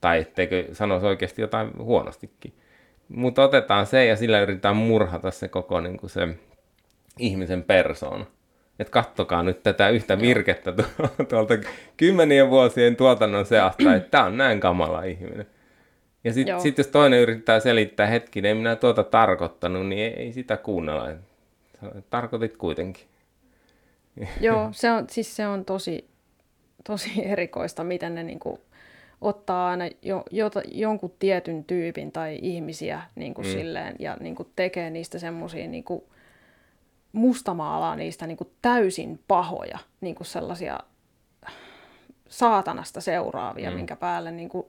tai 0.00 0.20
etteikö 0.20 0.64
sanoisi 0.72 1.06
oikeasti 1.06 1.42
jotain 1.42 1.70
huonostikin. 1.78 2.52
Mutta 3.08 3.44
otetaan 3.44 3.86
se 3.86 4.04
ja 4.04 4.16
sillä 4.16 4.40
yritetään 4.40 4.76
murhata 4.76 5.30
se 5.30 5.48
koko 5.48 5.80
niin 5.80 5.96
kuin 5.96 6.10
se 6.10 6.28
ihmisen 7.18 7.62
persoona. 7.62 8.26
Että 8.78 8.90
kattokaa 8.90 9.42
nyt 9.42 9.62
tätä 9.62 9.88
yhtä 9.88 10.20
virkettä 10.20 10.72
tuolta 11.28 11.54
kymmenien 11.96 12.50
vuosien 12.50 12.96
tuotannon 12.96 13.46
seasta, 13.46 13.94
että 13.94 14.10
tämä 14.10 14.24
on 14.24 14.36
näin 14.36 14.60
kamala 14.60 15.02
ihminen. 15.02 15.46
Ja 16.24 16.32
sitten 16.32 16.60
sit 16.60 16.78
jos 16.78 16.86
toinen 16.86 17.20
yrittää 17.20 17.60
selittää, 17.60 18.06
hetki, 18.06 18.40
ei 18.44 18.54
minä 18.54 18.76
tuota 18.76 19.02
tarkoittanut, 19.02 19.86
niin 19.86 20.02
ei, 20.02 20.22
ei 20.22 20.32
sitä 20.32 20.56
kuunnella. 20.56 21.08
Tarkoitit 22.10 22.56
kuitenkin. 22.56 23.04
Joo, 24.40 24.68
se 24.72 24.90
on, 24.90 25.06
siis 25.10 25.36
se 25.36 25.46
on 25.46 25.64
tosi, 25.64 26.08
tosi 26.84 27.10
erikoista, 27.24 27.84
miten 27.84 28.14
ne 28.14 28.22
niinku 28.22 28.60
ottaa 29.20 29.68
aina 29.68 29.84
jo, 30.02 30.24
jo, 30.30 30.50
jonkun 30.70 31.14
tietyn 31.18 31.64
tyypin 31.64 32.12
tai 32.12 32.38
ihmisiä 32.42 33.02
niin 33.14 33.34
kuin 33.34 33.46
mm. 33.46 33.52
silleen, 33.52 33.96
ja 33.98 34.16
niin 34.20 34.34
kuin 34.34 34.48
tekee 34.56 34.90
niistä 34.90 35.18
semmoisia 35.18 35.68
niin 35.68 35.84
mustamaalaa 37.12 37.96
niistä 37.96 38.26
niin 38.26 38.36
kuin 38.36 38.50
täysin 38.62 39.20
pahoja, 39.28 39.78
niin 40.00 40.14
kuin 40.14 40.26
sellaisia 40.26 40.80
saatanasta 42.28 43.00
seuraavia, 43.00 43.70
mm. 43.70 43.76
minkä 43.76 43.96
päälle 43.96 44.30
niin 44.30 44.48
kuin 44.48 44.66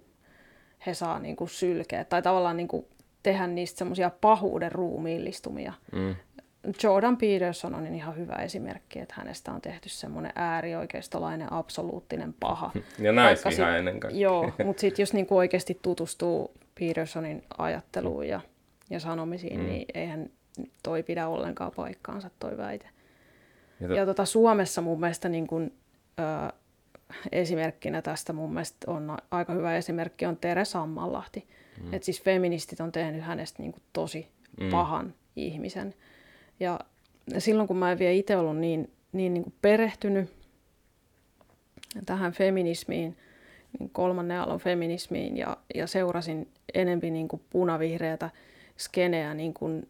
he 0.86 0.94
saa 0.94 1.20
niin 1.20 1.36
kuin 1.36 1.50
sylkeä. 1.50 2.04
Tai 2.04 2.22
tavallaan 2.22 2.58
niin 2.58 2.68
kuin 2.68 2.86
tehdä 3.24 3.48
niistä 3.48 3.78
semmoisia 3.78 4.12
pahuuden 4.22 4.72
ruumiillistumia. 4.72 5.74
Mm. 5.92 6.16
Jordan 6.84 7.18
Peterson 7.18 7.76
on 7.76 7.96
ihan 7.96 8.18
hyvä 8.18 8.36
esimerkki, 8.36 9.00
että 9.00 9.14
hänestä 9.18 9.52
on 9.52 9.62
tehty 9.62 9.90
semmoinen 9.90 10.32
äärioikeistolainen 10.36 11.54
absoluuttinen 11.54 12.34
paha. 12.40 12.72
Ja 13.00 13.12
naisviha 13.12 13.78
ennen 13.78 14.00
kaikkea. 14.00 14.22
Joo, 14.22 14.52
mutta 14.66 14.82
sitten 14.82 15.04
jos 15.04 15.14
niinku 15.14 15.38
oikeasti 15.38 15.80
tutustuu 15.82 16.54
Petersonin 16.80 17.44
ajatteluun 17.58 18.28
ja, 18.28 18.42
ja 18.90 19.00
sanomisiin, 19.00 19.60
mm. 19.60 19.66
niin 19.66 19.86
eihän 19.94 20.30
toi 20.84 21.04
pidä 21.04 21.28
ollenkaan 21.28 21.72
paikkaansa 21.76 22.30
toi 22.40 22.58
väite. 22.58 22.90
Ja, 23.80 23.88
to... 23.88 23.94
ja 23.94 24.06
tota, 24.06 24.26
Suomessa 24.26 24.82
mun 24.82 25.00
mielestä 25.00 25.30
niin 25.30 25.48
kun, 25.48 25.72
ö, 26.20 26.54
esimerkkinä 27.32 28.02
tästä 28.02 28.34
mun 28.34 28.54
mielestä 28.54 28.92
on 28.92 29.18
aika 29.32 29.54
hyvä 29.54 29.78
esimerkki 29.78 30.26
on 30.26 30.38
Tere 30.38 30.66
Sammanlahti. 30.66 31.48
Mm. 31.84 31.94
Et 31.94 32.04
siis 32.04 32.22
feministit 32.22 32.80
on 32.80 32.92
tehnyt 32.92 33.24
hänestä 33.24 33.64
niin 33.64 33.76
tosi 33.94 34.28
mm. 34.60 34.70
pahan 34.70 35.14
ihmisen. 35.36 35.94
Ja 36.60 36.80
silloin 37.38 37.68
kun 37.68 37.78
mä 37.78 37.92
en 37.92 38.00
vielä 38.00 38.14
itse 38.14 38.38
ollut 38.38 38.58
niin, 38.58 38.92
niin, 39.12 39.34
niin 39.34 39.44
kuin 39.44 39.54
perehtynyt 39.62 40.30
tähän 42.06 42.32
feminismiin, 42.32 43.18
niin 43.80 43.90
kolmannen 43.90 44.40
aallon 44.40 44.60
feminismiin 44.60 45.38
ja, 45.38 45.58
ja 45.76 45.88
seurasin 45.88 46.48
enempi 46.74 47.12
niin 47.12 47.28
kuin 47.28 47.42
punavihreätä 47.50 48.30
skeneä 48.78 49.34
niin 49.34 49.54
kuin 49.54 49.90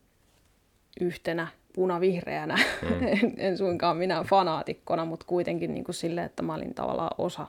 yhtenä 1.02 1.48
punavihreänä, 1.74 2.56
mm. 2.56 3.08
en, 3.08 3.34
en 3.38 3.58
suinkaan 3.58 3.98
minä 3.98 4.24
fanaatikkona, 4.24 5.06
mutta 5.06 5.26
kuitenkin 5.26 5.74
niin 5.74 5.84
kuin 5.84 5.96
sille, 5.96 6.24
että 6.24 6.44
mä 6.44 6.54
olin 6.54 6.74
tavallaan 6.74 7.16
osa 7.18 7.48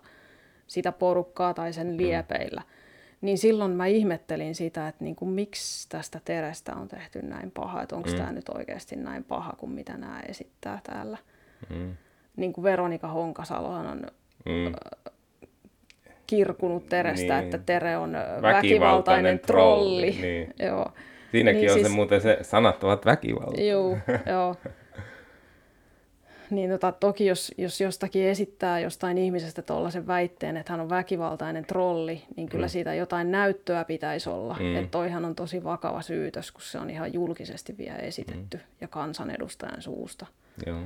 sitä 0.66 0.92
porukkaa 0.92 1.54
tai 1.54 1.72
sen 1.72 1.86
mm. 1.86 1.96
liepeillä. 1.96 2.60
Mm 2.60 2.77
niin 3.20 3.38
silloin 3.38 3.70
mä 3.70 3.86
ihmettelin 3.86 4.54
sitä, 4.54 4.88
että 4.88 5.04
niin 5.04 5.16
kuin, 5.16 5.28
miksi 5.28 5.88
tästä 5.88 6.20
Terestä 6.24 6.74
on 6.74 6.88
tehty 6.88 7.22
näin 7.22 7.50
paha, 7.50 7.82
että 7.82 7.96
onko 7.96 8.10
mm. 8.10 8.16
tämä 8.16 8.32
nyt 8.32 8.48
oikeasti 8.48 8.96
näin 8.96 9.24
paha 9.24 9.52
kuin 9.58 9.72
mitä 9.72 9.96
nämä 9.96 10.20
esittää 10.28 10.80
täällä. 10.84 11.18
Mm. 11.70 11.96
Niin 12.36 12.52
kuin 12.52 12.62
Veronika 12.62 13.08
Honkasalohan 13.08 13.86
on 13.86 14.06
mm. 14.46 14.74
kirkunut 16.26 16.88
Terestä, 16.88 17.34
niin. 17.34 17.44
että 17.44 17.58
Tere 17.58 17.96
on 17.96 18.12
väkivaltainen, 18.12 18.42
väkivaltainen 18.42 19.38
trolli. 19.38 20.12
trolli. 20.12 20.22
Niin. 20.22 20.54
Joo. 20.58 20.92
Siinäkin 21.32 21.60
niin 21.60 21.70
on 21.70 21.74
siis... 21.74 21.86
se 21.86 21.92
muuten 21.92 22.20
se 22.20 22.38
sanat 22.42 22.84
ovat 22.84 23.06
väkivalta. 23.06 23.60
Joo, 23.60 23.98
joo. 24.26 24.56
Niin 26.50 26.70
tota, 26.70 26.92
toki 26.92 27.26
jos, 27.26 27.54
jos 27.58 27.80
jostakin 27.80 28.24
esittää 28.24 28.80
jostain 28.80 29.18
ihmisestä 29.18 29.62
tuollaisen 29.62 30.06
väitteen, 30.06 30.56
että 30.56 30.72
hän 30.72 30.80
on 30.80 30.88
väkivaltainen 30.88 31.64
trolli, 31.64 32.22
niin 32.36 32.48
kyllä 32.48 32.66
mm. 32.66 32.70
siitä 32.70 32.94
jotain 32.94 33.30
näyttöä 33.30 33.84
pitäisi 33.84 34.30
olla. 34.30 34.56
Mm. 34.60 34.76
Että 34.76 34.90
toihan 34.90 35.24
on 35.24 35.34
tosi 35.34 35.64
vakava 35.64 36.02
syytös, 36.02 36.52
kun 36.52 36.62
se 36.62 36.78
on 36.78 36.90
ihan 36.90 37.12
julkisesti 37.12 37.78
vielä 37.78 37.96
esitetty 37.96 38.56
mm. 38.56 38.62
ja 38.80 38.88
kansanedustajan 38.88 39.82
suusta. 39.82 40.26
Joo. 40.66 40.82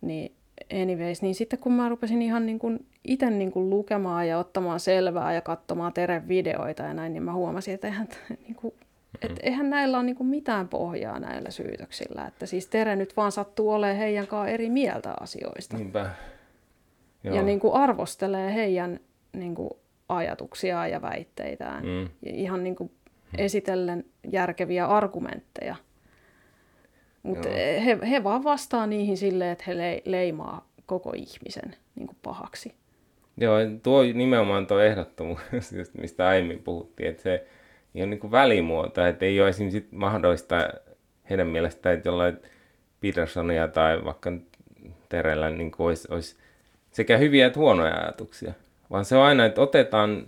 Niin 0.00 0.32
anyways, 0.82 1.22
niin 1.22 1.34
sitten 1.34 1.58
kun 1.58 1.72
mä 1.72 1.88
rupesin 1.88 2.22
ihan 2.22 2.46
niin 2.46 2.58
kuin 2.58 2.86
itse 3.04 3.30
niin 3.30 3.52
kuin 3.52 3.70
lukemaan 3.70 4.28
ja 4.28 4.38
ottamaan 4.38 4.80
selvää 4.80 5.34
ja 5.34 5.40
katsomaan 5.40 5.92
Teren 5.92 6.28
videoita 6.28 6.82
ja 6.82 6.94
näin, 6.94 7.12
niin 7.12 7.22
mä 7.22 7.32
huomasin, 7.32 7.74
että 7.74 7.86
eihän 7.86 8.08
niin 8.44 8.54
kuin 8.54 8.74
et 9.22 9.38
eihän 9.42 9.70
näillä 9.70 9.96
ole 9.98 10.06
niinku 10.06 10.24
mitään 10.24 10.68
pohjaa 10.68 11.18
näillä 11.18 11.50
syytöksillä. 11.50 12.26
Että 12.26 12.46
siis 12.46 12.66
Tere 12.66 12.96
nyt 12.96 13.16
vaan 13.16 13.32
sattuu 13.32 13.70
olemaan 13.70 13.96
heidän 13.96 14.26
kanssaan 14.26 14.54
eri 14.54 14.70
mieltä 14.70 15.14
asioista. 15.20 15.76
Niinpä. 15.76 16.10
Joo. 17.24 17.36
Ja 17.36 17.42
niinku 17.42 17.74
arvostelee 17.74 18.54
heidän 18.54 19.00
niinku 19.32 19.78
ajatuksiaan 20.08 20.90
ja 20.90 21.02
väitteitään. 21.02 21.84
Mm. 21.84 22.02
Ja 22.02 22.32
ihan 22.32 22.64
niinku 22.64 22.90
esitellen 23.38 24.04
järkeviä 24.30 24.86
argumentteja. 24.86 25.76
Mutta 27.22 27.48
he, 27.84 27.98
he 28.10 28.24
vaan 28.24 28.44
vastaa 28.44 28.86
niihin 28.86 29.16
silleen, 29.16 29.50
että 29.50 29.64
he 29.66 30.02
leimaa 30.04 30.68
koko 30.86 31.12
ihmisen 31.16 31.76
niinku 31.94 32.14
pahaksi. 32.22 32.74
Joo, 33.36 33.56
tuo 33.82 34.02
nimenomaan 34.02 34.66
tuo 34.66 34.80
ehdottomuus, 34.80 35.40
mistä 36.00 36.28
aiemmin 36.28 36.62
puhuttiin, 36.62 37.08
että 37.08 37.22
se 37.22 37.46
ei 37.98 38.02
ole 38.02 38.10
niin 38.10 38.20
kuin 38.20 38.30
välimuotoa, 38.30 39.08
että 39.08 39.24
ei 39.24 39.40
ole 39.40 39.48
esimerkiksi 39.48 39.88
mahdollista 39.90 40.68
heidän 41.30 41.46
mielestään, 41.46 41.94
että 41.94 42.08
jollain 42.08 42.38
Petersonia 43.00 43.68
tai 43.68 44.04
vaikka 44.04 44.32
Terellä 45.08 45.50
niin 45.50 45.72
olisi, 45.78 46.08
olisi 46.10 46.36
sekä 46.90 47.16
hyviä 47.16 47.46
että 47.46 47.58
huonoja 47.58 47.94
ajatuksia, 47.94 48.52
vaan 48.90 49.04
se 49.04 49.16
on 49.16 49.22
aina, 49.22 49.44
että 49.44 49.60
otetaan 49.60 50.26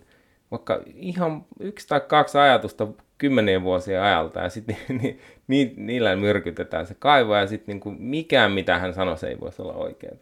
vaikka 0.50 0.82
ihan 0.94 1.44
yksi 1.60 1.88
tai 1.88 2.00
kaksi 2.00 2.38
ajatusta 2.38 2.88
kymmenien 3.18 3.62
vuosien 3.62 4.02
ajalta 4.02 4.40
ja 4.40 4.48
sitten 4.48 4.76
ni, 5.02 5.18
ni, 5.46 5.74
niillä 5.76 6.16
myrkytetään 6.16 6.86
se 6.86 6.96
kaivo 6.98 7.36
ja 7.36 7.46
sitten 7.46 7.80
niin 7.84 7.96
mikään 7.98 8.52
mitä 8.52 8.78
hän 8.78 8.94
sanoi 8.94 9.18
se 9.18 9.28
ei 9.28 9.40
voisi 9.40 9.62
olla 9.62 9.74
oikeaa. 9.74 10.16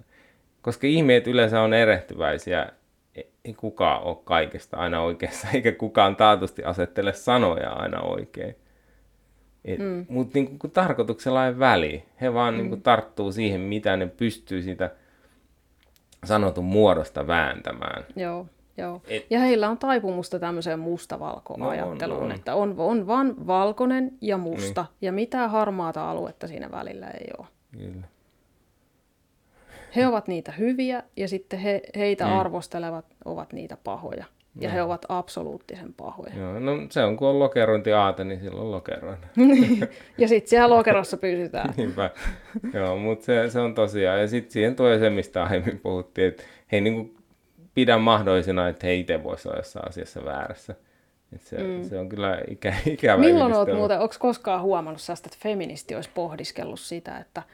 Koska 0.62 0.86
ihmeet 0.86 1.26
yleensä 1.26 1.60
on 1.60 1.74
erehtyväisiä 1.74 2.68
ei 3.48 3.54
kukaan 3.54 4.02
ole 4.02 4.16
kaikesta 4.24 4.76
aina 4.76 5.02
oikeassa, 5.02 5.48
eikä 5.54 5.72
kukaan 5.72 6.16
taatusti 6.16 6.64
asettele 6.64 7.12
sanoja 7.12 7.70
aina 7.70 8.00
oikein. 8.00 8.56
mm. 9.78 10.06
Mutta 10.08 10.38
niin 10.38 10.58
kuin, 10.58 10.70
tarkoituksella 10.70 11.46
ei 11.46 11.58
väli. 11.58 12.04
He 12.20 12.34
vaan 12.34 12.54
mm. 12.54 12.58
niin 12.58 12.68
kuin, 12.68 12.82
tarttuu 12.82 13.32
siihen, 13.32 13.60
mitä 13.60 13.96
ne 13.96 14.06
pystyy 14.06 14.62
sitä 14.62 14.90
sanotun 16.24 16.64
muodosta 16.64 17.26
vääntämään. 17.26 18.04
Joo, 18.16 18.46
joo. 18.76 19.02
Et, 19.06 19.26
ja 19.30 19.40
heillä 19.40 19.70
on 19.70 19.78
taipumusta 19.78 20.38
tämmöiseen 20.38 20.78
mustavalko-ajatteluun, 20.78 22.18
no, 22.18 22.24
on, 22.24 22.30
on. 22.30 22.36
että 22.36 22.54
on, 22.54 22.74
on 22.78 23.06
vain 23.06 23.46
valkoinen 23.46 24.12
ja 24.20 24.38
musta, 24.38 24.82
niin. 24.82 24.96
ja 25.00 25.12
mitään 25.12 25.50
harmaata 25.50 26.10
aluetta 26.10 26.48
siinä 26.48 26.70
välillä 26.70 27.06
ei 27.06 27.30
ole. 27.38 27.46
Kyllä 27.78 28.06
he 29.96 30.06
ovat 30.06 30.28
niitä 30.28 30.52
hyviä 30.52 31.02
ja 31.16 31.28
sitten 31.28 31.58
he, 31.58 31.82
heitä 31.96 32.26
mm. 32.26 32.38
arvostelevat 32.38 33.04
ovat 33.24 33.52
niitä 33.52 33.76
pahoja. 33.84 34.24
Ja 34.60 34.68
no. 34.68 34.74
he 34.74 34.82
ovat 34.82 35.06
absoluuttisen 35.08 35.94
pahoja. 35.94 36.32
Joo, 36.36 36.58
no 36.58 36.72
se 36.90 37.04
on, 37.04 37.16
kun 37.16 37.28
on 37.28 37.38
lokerointiaate, 37.38 38.24
niin 38.24 38.40
silloin 38.40 38.70
lokeroin. 38.70 39.18
ja 40.18 40.28
sitten 40.28 40.50
siellä 40.50 40.76
lokerossa 40.76 41.16
pysytään. 41.16 41.74
Niinpä. 41.76 42.10
Joo, 42.74 42.96
mutta 42.96 43.24
se, 43.24 43.50
se 43.50 43.60
on 43.60 43.74
tosiaan. 43.74 44.20
Ja 44.20 44.28
sitten 44.28 44.52
siihen 44.52 44.76
tulee 44.76 44.98
se, 44.98 45.10
mistä 45.10 45.44
aiemmin 45.44 45.78
puhuttiin, 45.78 46.28
että 46.28 46.42
he 46.72 46.76
ei 46.76 46.80
niinku 46.80 47.16
pidä 47.74 47.98
mahdollisena, 47.98 48.68
että 48.68 48.86
he 48.86 48.94
itse 48.94 49.24
voisivat 49.24 49.46
olla 49.46 49.60
jossain 49.60 49.88
asiassa 49.88 50.24
väärässä. 50.24 50.74
Et 51.32 51.42
se, 51.42 51.58
mm. 51.58 51.82
se 51.82 51.98
on 51.98 52.08
kyllä 52.08 52.40
ikä, 52.50 52.74
ikävä 52.86 53.20
Milloin 53.20 53.54
olet 53.54 53.74
muuten, 53.74 54.00
onko 54.00 54.14
koskaan 54.18 54.62
huomannut 54.62 55.00
sellaista, 55.00 55.28
että 55.28 55.38
feministi 55.42 55.94
olisi 55.94 56.10
pohdiskellut 56.14 56.80
sitä, 56.80 57.18
että– 57.18 57.42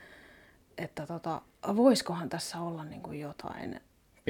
että 0.79 1.07
tota, 1.07 1.41
voisikohan 1.77 2.29
tässä 2.29 2.61
olla 2.61 2.85
niin 2.85 3.01
kuin 3.01 3.20
jotain 3.20 3.81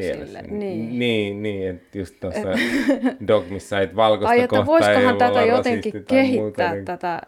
Sille, 0.01 0.43
niin. 0.43 0.99
niin, 0.99 1.43
niin, 1.43 1.71
että 1.71 1.99
just 1.99 2.15
tuossa 2.21 2.49
dogmissa, 3.29 3.81
että 3.81 3.97
valkoista 3.97 4.31
Ai, 4.31 4.41
että 4.41 4.67
voisikohan 4.67 5.17
tätä 5.17 5.43
jotenkin 5.43 6.05
kehittää 6.05 6.43
muuta, 6.43 6.75
niin... 6.75 6.85
tätä 6.85 7.21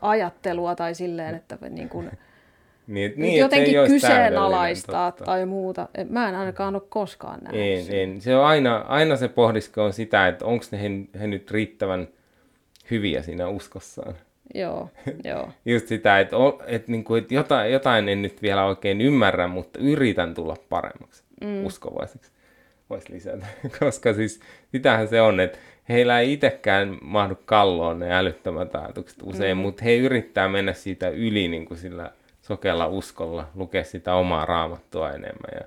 ajattelua 0.00 0.74
tai 0.74 0.94
silleen, 0.94 1.34
että 1.34 1.58
niin 1.70 1.88
kuin, 1.88 2.10
niin, 2.86 3.12
niin, 3.16 3.38
jotenkin 3.38 3.74
kyseenalaistaa 3.86 5.12
tai 5.12 5.46
muuta. 5.46 5.88
Mä 6.08 6.28
en 6.28 6.34
ainakaan 6.34 6.74
ole 6.74 6.82
koskaan 6.88 7.40
nähnyt. 7.42 7.90
En, 7.90 7.96
en. 7.96 8.20
Se 8.20 8.36
on 8.36 8.44
aina, 8.44 8.76
aina 8.76 9.16
se 9.16 9.28
pohdisko 9.28 9.84
on 9.84 9.92
sitä, 9.92 10.28
että 10.28 10.44
onko 10.44 10.64
ne 10.70 10.82
he, 10.82 10.88
he 11.20 11.26
nyt 11.26 11.50
riittävän 11.50 12.08
hyviä 12.90 13.22
siinä 13.22 13.48
uskossaan. 13.48 14.14
Joo, 14.54 14.90
joo. 15.24 15.48
Just 15.74 15.88
sitä, 15.88 16.20
että, 16.20 16.36
että, 16.66 16.92
niin 16.92 17.04
kuin, 17.04 17.22
että 17.22 17.34
jotain, 17.34 17.72
jotain 17.72 18.08
en 18.08 18.22
nyt 18.22 18.42
vielä 18.42 18.64
oikein 18.64 19.00
ymmärrä, 19.00 19.46
mutta 19.46 19.78
yritän 19.78 20.34
tulla 20.34 20.56
paremmaksi, 20.68 21.24
mm. 21.40 21.66
uskovaiseksi. 21.66 22.32
Voisi 22.90 23.12
lisätä, 23.12 23.46
koska 23.78 24.14
siis 24.14 24.40
sitähän 24.72 25.08
se 25.08 25.20
on, 25.20 25.40
että 25.40 25.58
heillä 25.88 26.20
ei 26.20 26.32
itsekään 26.32 26.98
mahdu 27.02 27.38
kalloon 27.44 27.98
ne 27.98 28.12
älyttömät 28.12 28.74
ajatukset 28.74 29.18
usein, 29.22 29.56
mm. 29.56 29.60
mutta 29.60 29.84
he 29.84 29.96
yrittää 29.96 30.48
mennä 30.48 30.72
siitä 30.72 31.08
yli 31.08 31.48
niin 31.48 31.66
kuin 31.66 31.78
sillä 31.78 32.10
sokella 32.42 32.86
uskolla, 32.86 33.48
lukea 33.54 33.84
sitä 33.84 34.14
omaa 34.14 34.46
raamattua 34.46 35.10
enemmän 35.10 35.50
ja 35.54 35.60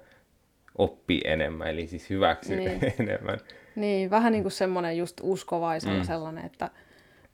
oppii 0.78 1.22
enemmän, 1.26 1.68
eli 1.68 1.88
siis 1.88 2.10
hyväksyä 2.10 2.56
niin. 2.56 2.94
enemmän. 3.00 3.40
Niin, 3.76 4.10
vähän 4.10 4.32
niin 4.32 4.44
kuin 4.44 4.52
semmoinen 4.52 4.98
just 4.98 5.18
uskovaisena 5.24 5.98
mm. 5.98 6.04
sellainen, 6.04 6.46
että 6.46 6.70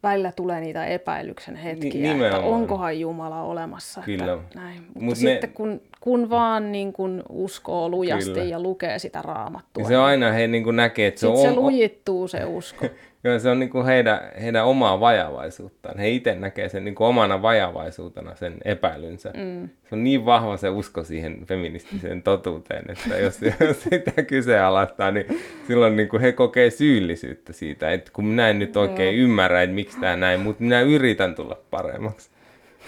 välillä 0.05 0.31
tulee 0.31 0.61
niitä 0.61 0.85
epäilyksen 0.85 1.55
hetkiä, 1.55 2.13
Ni- 2.13 2.25
että 2.25 2.39
onkohan 2.39 2.99
Jumala 2.99 3.41
olemassa. 3.41 4.01
Kyllä. 4.01 4.33
Että 4.33 4.59
näin. 4.59 4.81
Mutta 4.81 4.99
Mut 4.99 5.17
sitten 5.17 5.49
ne... 5.49 5.55
kun, 5.55 5.81
kun 5.99 6.29
vaan 6.29 6.71
niin 6.71 6.93
kun 6.93 7.23
uskoo 7.29 7.89
lujasti 7.89 8.31
Kyllä. 8.31 8.43
ja 8.43 8.59
lukee 8.59 8.99
sitä 8.99 9.21
raamattua. 9.21 9.83
Ja 9.83 9.87
se 9.87 9.95
aina, 9.95 10.31
he 10.31 10.47
niin 10.47 10.75
näkee, 10.75 11.07
että 11.07 11.19
se 11.19 11.27
on... 11.27 11.37
se 11.37 11.53
lujittuu 11.53 12.27
se 12.27 12.45
usko. 12.45 12.85
Joo, 13.25 13.39
se 13.39 13.49
on 13.49 13.59
niin 13.59 13.69
kuin 13.69 13.85
heidän, 13.85 14.19
heidän 14.41 14.65
omaa 14.65 14.99
vajavaisuuttaan. 14.99 15.97
He 15.97 16.09
itse 16.09 16.35
näkee 16.35 16.69
sen 16.69 16.85
niin 16.85 16.95
kuin 16.95 17.07
omana 17.07 17.41
vajavaisuutena, 17.41 18.35
sen 18.35 18.53
epäilynsä. 18.65 19.31
Mm. 19.37 19.69
Se 19.89 19.95
on 19.95 20.03
niin 20.03 20.25
vahva 20.25 20.57
se 20.57 20.69
usko 20.69 21.03
siihen 21.03 21.45
feministiseen 21.45 22.23
totuuteen, 22.23 22.85
että 22.89 23.17
jos, 23.17 23.39
jos 23.67 23.83
sitä 23.83 24.23
kyseenalaistaa, 24.23 25.11
niin 25.11 25.25
silloin 25.67 25.95
niin 25.95 26.09
kuin 26.09 26.21
he 26.21 26.31
kokee 26.31 26.69
syyllisyyttä 26.69 27.53
siitä, 27.53 27.91
että 27.91 28.11
kun 28.13 28.25
minä 28.25 28.49
en 28.49 28.59
nyt 28.59 28.77
oikein 28.77 29.17
Joo. 29.17 29.23
ymmärrä, 29.23 29.63
että 29.63 29.75
miksi 29.75 29.99
tämä 29.99 30.15
näin, 30.15 30.39
mutta 30.39 30.63
minä 30.63 30.81
yritän 30.81 31.35
tulla 31.35 31.57
paremmaksi. 31.71 32.29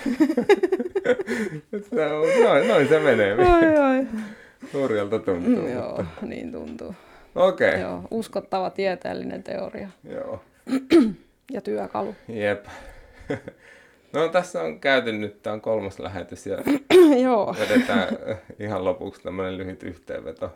noin, 2.43 2.67
noin 2.67 2.87
se 2.87 2.99
menee. 2.99 3.33
Oi, 3.33 3.97
oi. 3.97 4.05
Hurjalta 4.73 5.19
tuntuu. 5.19 5.67
Mm, 5.67 5.73
joo, 5.73 6.05
niin 6.21 6.51
tuntuu. 6.51 6.95
Okei. 7.37 7.69
Okay. 7.69 7.81
Joo, 7.81 8.01
uskottava 8.11 8.69
tieteellinen 8.69 9.43
teoria. 9.43 9.89
Joo. 10.03 10.43
ja 11.53 11.61
työkalu. 11.61 12.15
Jep. 12.27 12.65
No 14.13 14.27
tässä 14.27 14.61
on 14.61 14.79
käyty 14.79 15.11
nyt, 15.11 15.43
tämä 15.43 15.53
on 15.53 15.61
kolmas 15.61 15.99
lähetys 15.99 16.47
ja 16.47 16.57
Joo. 17.23 17.55
vedetään 17.59 18.07
ihan 18.59 18.85
lopuksi 18.85 19.21
tämmöinen 19.21 19.57
lyhyt 19.57 19.83
yhteenveto. 19.83 20.53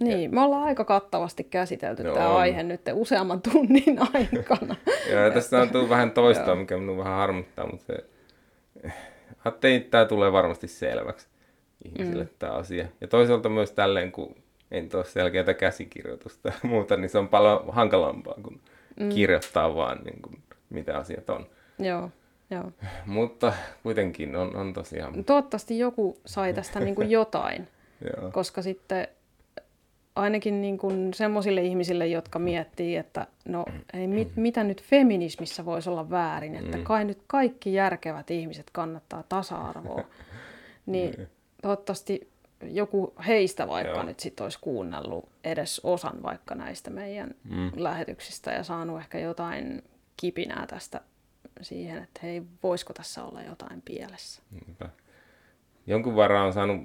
Niin, 0.00 0.22
ja. 0.22 0.30
me 0.30 0.40
ollaan 0.40 0.62
aika 0.62 0.84
kattavasti 0.84 1.44
käsitelty 1.44 2.02
no, 2.02 2.14
tämä 2.14 2.28
on. 2.28 2.36
aihe 2.36 2.62
nyt 2.62 2.80
useamman 2.92 3.42
tunnin 3.42 3.98
aikana. 4.14 4.76
Joo, 5.10 5.20
ja 5.20 5.30
tässä 5.30 5.60
on 5.60 5.70
tullut 5.70 5.88
vähän 5.88 6.10
toistoa, 6.10 6.54
mikä 6.54 6.76
minun 6.76 6.98
vähän 6.98 7.16
harmittaa, 7.16 7.66
mutta 7.66 7.86
se... 7.86 8.04
Ajattelin, 9.44 9.76
että 9.76 9.90
tämä 9.90 10.04
tulee 10.04 10.32
varmasti 10.32 10.68
selväksi 10.68 11.28
ihmisille 11.84 12.24
mm. 12.24 12.30
tämä 12.38 12.52
asia. 12.52 12.88
Ja 13.00 13.08
toisaalta 13.08 13.48
myös 13.48 13.72
tälleen, 13.72 14.12
kun 14.12 14.36
en 14.70 14.88
tuo 14.88 15.04
selkeää 15.04 15.54
käsikirjoitusta 15.54 16.48
ja 16.48 16.54
muuta, 16.68 16.96
niin 16.96 17.10
se 17.10 17.18
on 17.18 17.28
paljon 17.28 17.64
hankalampaa 17.68 18.34
kuin 18.42 18.60
mm. 19.00 19.08
kirjoittaa 19.08 19.74
vaan, 19.74 19.98
niin 20.04 20.22
kuin, 20.22 20.38
mitä 20.70 20.96
asiat 20.96 21.30
on. 21.30 21.46
Joo, 21.78 22.10
joo. 22.50 22.72
Mutta 23.06 23.52
kuitenkin 23.82 24.36
on, 24.36 24.56
on 24.56 24.72
tosiaan... 24.72 25.24
Toivottavasti 25.24 25.78
joku 25.78 26.20
sai 26.26 26.54
tästä 26.54 26.80
niin 26.80 26.94
kuin 26.94 27.10
jotain, 27.10 27.68
koska 28.32 28.62
sitten 28.62 29.08
ainakin 30.16 30.62
niin 30.62 30.78
kuin 30.78 31.14
semmoisille 31.14 31.62
ihmisille, 31.62 32.06
jotka 32.06 32.38
miettii, 32.38 32.96
että 32.96 33.26
no 33.48 33.64
ei, 33.94 34.06
mit, 34.06 34.36
mitä 34.36 34.64
nyt 34.64 34.82
feminismissä 34.82 35.64
voisi 35.64 35.90
olla 35.90 36.10
väärin, 36.10 36.54
että 36.54 36.76
mm. 36.76 36.84
kai 36.84 37.04
nyt 37.04 37.18
kaikki 37.26 37.72
järkevät 37.72 38.30
ihmiset 38.30 38.66
kannattaa 38.72 39.24
tasa-arvoa, 39.28 40.04
niin, 40.86 41.10
niin 41.16 41.28
toivottavasti 41.62 42.29
joku 42.62 43.14
heistä 43.26 43.68
vaikka 43.68 43.92
Joo. 43.92 44.02
nyt 44.02 44.20
sit 44.20 44.40
olisi 44.40 44.58
kuunnellut 44.60 45.28
edes 45.44 45.80
osan 45.84 46.22
vaikka 46.22 46.54
näistä 46.54 46.90
meidän 46.90 47.34
mm. 47.44 47.70
lähetyksistä 47.76 48.50
ja 48.50 48.64
saanut 48.64 49.00
ehkä 49.00 49.18
jotain 49.18 49.82
kipinää 50.16 50.66
tästä 50.66 51.00
siihen, 51.62 52.02
että 52.02 52.20
hei, 52.22 52.42
voisiko 52.62 52.92
tässä 52.92 53.24
olla 53.24 53.42
jotain 53.42 53.82
pielessä. 53.82 54.42
Niinpä. 54.50 54.88
Jonkun 55.86 56.16
verran 56.16 56.46
on 56.46 56.52
saanut, 56.52 56.82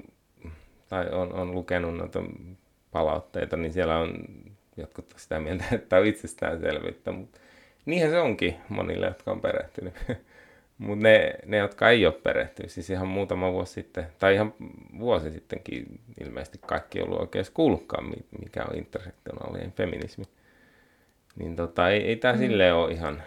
tai 0.90 1.10
on, 1.10 1.34
on 1.34 1.52
lukenut 1.52 1.98
noita 1.98 2.20
palautteita, 2.92 3.58
niin 3.58 3.74
siellä 3.74 3.98
on 3.98 4.26
jotkut 4.78 5.14
sitä 5.18 5.40
mieltä, 5.40 5.64
että 5.72 5.98
on 5.98 6.06
itsestäänselvyyttä, 6.06 7.12
mutta 7.12 7.40
niinhän 7.86 8.12
se 8.12 8.20
onkin 8.20 8.56
monille, 8.70 9.06
jotka 9.06 9.32
on 9.32 9.42
perehtynyt. 9.42 9.94
Mutta 10.78 11.04
ne, 11.04 11.34
ne, 11.46 11.58
jotka 11.58 11.90
ei 11.90 12.06
ole 12.06 12.14
perehtynyt, 12.14 12.72
siis 12.72 12.90
ihan 12.90 13.08
muutama 13.08 13.52
vuosi 13.52 13.74
sitten, 13.74 14.08
tai 14.20 14.34
ihan 14.34 14.54
vuosi 15.00 15.32
sittenkin 15.32 16.00
ilmeisesti 16.22 16.60
kaikki 16.66 17.00
ei 17.00 17.06
ollut 17.06 17.20
oikein 17.20 17.46
kuullutkaan, 17.54 18.14
mikä 18.40 18.64
on 18.64 18.78
intersektionaalinen 18.78 19.72
feminismi. 19.72 20.26
Niin 21.36 21.56
tota, 21.56 21.90
ei, 21.90 22.08
ei 22.08 22.16
tämä 22.16 22.34
mm. 22.34 22.40
silleen 22.40 22.76
ole 22.76 22.92
ihan, 22.92 23.24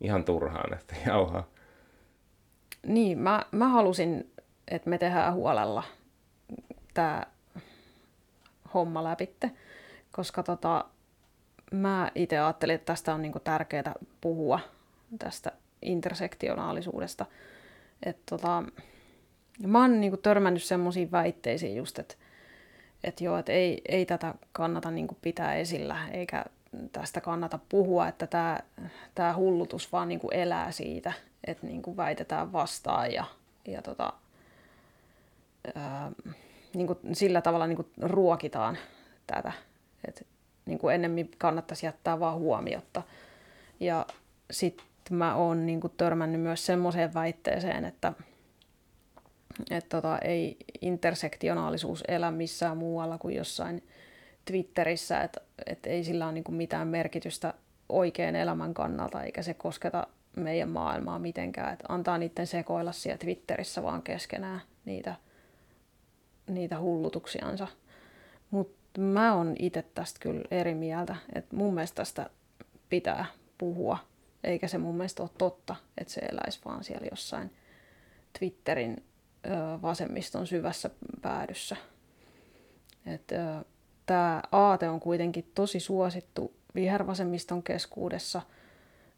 ihan 0.00 0.24
turhaan, 0.24 0.74
että 0.74 0.94
jauhaa. 1.06 1.46
Niin, 2.86 3.18
mä, 3.18 3.44
mä 3.52 3.68
halusin, 3.68 4.30
että 4.68 4.90
me 4.90 4.98
tehdään 4.98 5.34
huolella 5.34 5.82
tämä 6.94 7.22
homma 8.74 9.04
läpitte, 9.04 9.50
koska 10.12 10.42
tota, 10.42 10.84
mä 11.72 12.10
itse 12.14 12.38
ajattelin, 12.38 12.74
että 12.74 12.86
tästä 12.86 13.14
on 13.14 13.22
niinku 13.22 13.40
tärkeää 13.40 13.94
puhua 14.20 14.60
tästä 15.18 15.52
intersektionaalisuudesta. 15.82 17.26
Et 18.06 18.18
tota, 18.26 18.62
mä 19.66 19.80
oon 19.80 20.00
niinku 20.00 20.16
törmännyt 20.16 20.62
semmoisiin 20.62 21.12
väitteisiin 21.12 21.76
just, 21.76 21.98
että 21.98 22.14
et 23.04 23.20
joo, 23.20 23.38
et 23.38 23.48
ei, 23.48 23.82
ei 23.88 24.06
tätä 24.06 24.34
kannata 24.52 24.90
niinku 24.90 25.16
pitää 25.22 25.54
esillä, 25.54 26.08
eikä 26.08 26.44
tästä 26.92 27.20
kannata 27.20 27.58
puhua, 27.68 28.08
että 28.08 28.26
tämä 28.26 28.58
tää 29.14 29.36
hullutus 29.36 29.92
vaan 29.92 30.08
niinku 30.08 30.28
elää 30.30 30.70
siitä, 30.70 31.12
että 31.46 31.66
niinku 31.66 31.96
väitetään 31.96 32.52
vastaan 32.52 33.12
ja, 33.12 33.24
ja 33.66 33.82
tota, 33.82 34.12
ää, 35.74 36.12
niinku 36.74 37.00
sillä 37.12 37.40
tavalla 37.40 37.66
niinku 37.66 37.88
ruokitaan 38.02 38.78
tätä. 39.26 39.52
Et 40.08 40.26
niinku 40.66 40.88
ennemmin 40.88 41.30
kannattaisi 41.38 41.86
jättää 41.86 42.20
vaan 42.20 42.38
huomiotta. 42.38 43.02
Ja 43.80 44.06
sitten 44.50 44.86
mä 45.10 45.34
oon 45.34 45.66
niin 45.66 45.80
kuin 45.80 45.92
törmännyt 45.96 46.40
myös 46.40 46.66
semmoiseen 46.66 47.14
väitteeseen, 47.14 47.84
että 47.84 48.12
et 49.70 49.88
tota, 49.88 50.18
ei 50.18 50.56
intersektionaalisuus 50.80 52.04
elä 52.08 52.30
missään 52.30 52.76
muualla 52.76 53.18
kuin 53.18 53.36
jossain 53.36 53.82
Twitterissä, 54.44 55.20
että 55.20 55.40
et 55.66 55.86
ei 55.86 56.04
sillä 56.04 56.24
ole 56.24 56.32
niin 56.32 56.44
kuin 56.44 56.56
mitään 56.56 56.88
merkitystä 56.88 57.54
oikean 57.88 58.36
elämän 58.36 58.74
kannalta, 58.74 59.22
eikä 59.22 59.42
se 59.42 59.54
kosketa 59.54 60.06
meidän 60.36 60.68
maailmaa 60.68 61.18
mitenkään. 61.18 61.72
Et 61.72 61.80
antaa 61.88 62.18
niiden 62.18 62.46
sekoilla 62.46 62.92
siellä 62.92 63.18
Twitterissä 63.18 63.82
vaan 63.82 64.02
keskenään 64.02 64.60
niitä, 64.84 65.14
niitä 66.46 66.80
hullutuksiansa. 66.80 67.66
Mutta 68.50 69.00
mä 69.00 69.34
oon 69.34 69.54
itse 69.58 69.82
tästä 69.94 70.20
kyllä 70.20 70.42
eri 70.50 70.74
mieltä, 70.74 71.16
että 71.34 71.56
mun 71.56 71.74
mielestä 71.74 71.96
tästä 71.96 72.30
pitää 72.88 73.24
puhua 73.58 73.98
eikä 74.44 74.68
se 74.68 74.78
mun 74.78 74.94
mielestä 74.94 75.22
ole 75.22 75.30
totta, 75.38 75.76
että 75.98 76.12
se 76.12 76.20
eläisi 76.20 76.60
vaan 76.64 76.84
siellä 76.84 77.06
jossain 77.10 77.50
Twitterin 78.38 79.04
ö, 79.46 79.50
vasemmiston 79.82 80.46
syvässä 80.46 80.90
päädyssä. 81.22 81.76
Tämä 84.06 84.42
aate 84.52 84.88
on 84.88 85.00
kuitenkin 85.00 85.50
tosi 85.54 85.80
suosittu 85.80 86.52
vihervasemmiston 86.74 87.62
keskuudessa. 87.62 88.42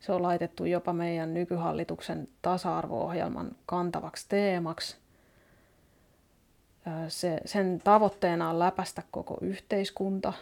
Se 0.01 0.13
on 0.13 0.23
laitettu 0.23 0.65
jopa 0.65 0.93
meidän 0.93 1.35
nykyhallituksen 1.35 2.29
tasa-arvo-ohjelman 2.43 3.57
kantavaksi 3.67 4.27
teemaksi. 4.29 4.97
Se, 7.09 7.41
sen 7.45 7.81
tavoitteena 7.85 8.51
on 8.51 8.59
läpästä 8.59 9.03
koko 9.11 9.39
yhteiskunta. 9.41 10.33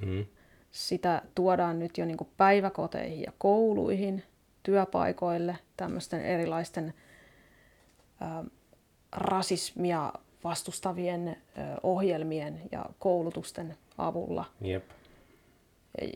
Mm-hmm 0.00 0.26
sitä 0.72 1.22
tuodaan 1.34 1.78
nyt 1.78 1.98
jo 1.98 2.04
niin 2.04 2.16
kuin 2.16 2.30
päiväkoteihin 2.36 3.22
ja 3.22 3.32
kouluihin, 3.38 4.22
työpaikoille, 4.62 5.58
tämmöisten 5.76 6.22
erilaisten 6.22 6.94
ä, 8.22 8.44
rasismia 9.12 10.12
vastustavien 10.44 11.28
ä, 11.28 11.36
ohjelmien 11.82 12.62
ja 12.72 12.86
koulutusten 12.98 13.76
avulla. 13.98 14.44
Jep. 14.60 14.84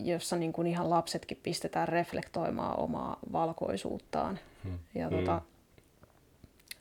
Jossa 0.00 0.36
niin 0.36 0.52
kuin 0.52 0.66
ihan 0.66 0.90
lapsetkin 0.90 1.40
pistetään 1.42 1.88
reflektoimaan 1.88 2.78
omaa 2.78 3.18
valkoisuuttaan. 3.32 4.38
Hmm. 4.64 4.78
Ja 4.94 5.08
hmm. 5.08 5.18
tota, 5.18 5.40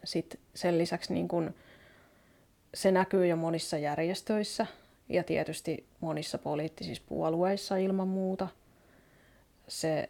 sit 0.03 0.39
sen 0.55 0.77
lisäksi 0.77 1.13
niin 1.13 1.27
kuin, 1.27 1.55
se 2.73 2.91
näkyy 2.91 3.27
jo 3.27 3.35
monissa 3.35 3.77
järjestöissä– 3.77 4.67
ja 5.13 5.23
tietysti 5.23 5.85
monissa 5.99 6.37
poliittisissa 6.37 7.03
puolueissa 7.09 7.77
ilman 7.77 8.07
muuta. 8.07 8.47
Se 9.67 10.09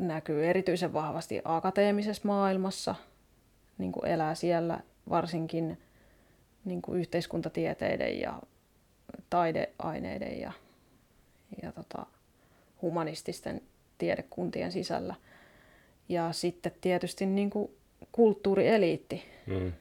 näkyy 0.00 0.46
erityisen 0.46 0.92
vahvasti 0.92 1.40
akateemisessa 1.44 2.28
maailmassa, 2.28 2.94
niin 3.78 3.92
kuin 3.92 4.06
elää 4.06 4.34
siellä 4.34 4.80
varsinkin 5.10 5.78
niin 6.64 6.82
kuin 6.82 7.00
yhteiskuntatieteiden 7.00 8.20
ja 8.20 8.42
taideaineiden 9.30 10.40
ja, 10.40 10.52
ja 11.62 11.72
tota, 11.72 12.06
humanististen 12.82 13.60
tiedekuntien 13.98 14.72
sisällä. 14.72 15.14
Ja 16.08 16.32
sitten 16.32 16.72
tietysti 16.80 17.26
niin 17.26 17.50
kuin 17.50 17.70
kulttuurieliitti 18.12 19.24
mm. 19.46 19.72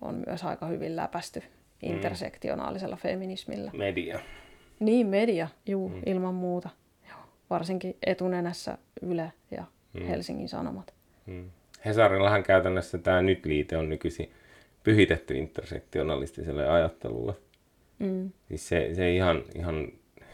on 0.00 0.22
myös 0.26 0.44
aika 0.44 0.66
hyvin 0.66 0.96
läpästy. 0.96 1.42
Intersektionaalisella 1.82 2.96
feminismillä. 2.96 3.70
Media. 3.74 4.20
Niin, 4.80 5.06
media, 5.06 5.48
juu, 5.66 5.88
mm. 5.88 6.02
ilman 6.06 6.34
muuta. 6.34 6.68
Joo. 7.08 7.18
Varsinkin 7.50 7.96
etunenässä 8.06 8.78
Yle 9.02 9.32
ja 9.50 9.64
mm. 9.92 10.06
Helsingin 10.06 10.48
Sanomat. 10.48 10.94
Mm. 11.26 11.50
Hesarillahan 11.84 12.42
käytännössä 12.42 12.98
tämä 12.98 13.22
nyt-liite 13.22 13.76
on 13.76 13.88
nykyisin 13.88 14.32
pyhitetty 14.82 15.38
intersektionalistiselle 15.38 16.68
ajattelulle. 16.68 17.34
Mm. 17.98 18.30
Siis 18.48 18.68
se, 18.68 18.90
se 18.94 19.14
ihan, 19.14 19.42
ihan 19.54 19.88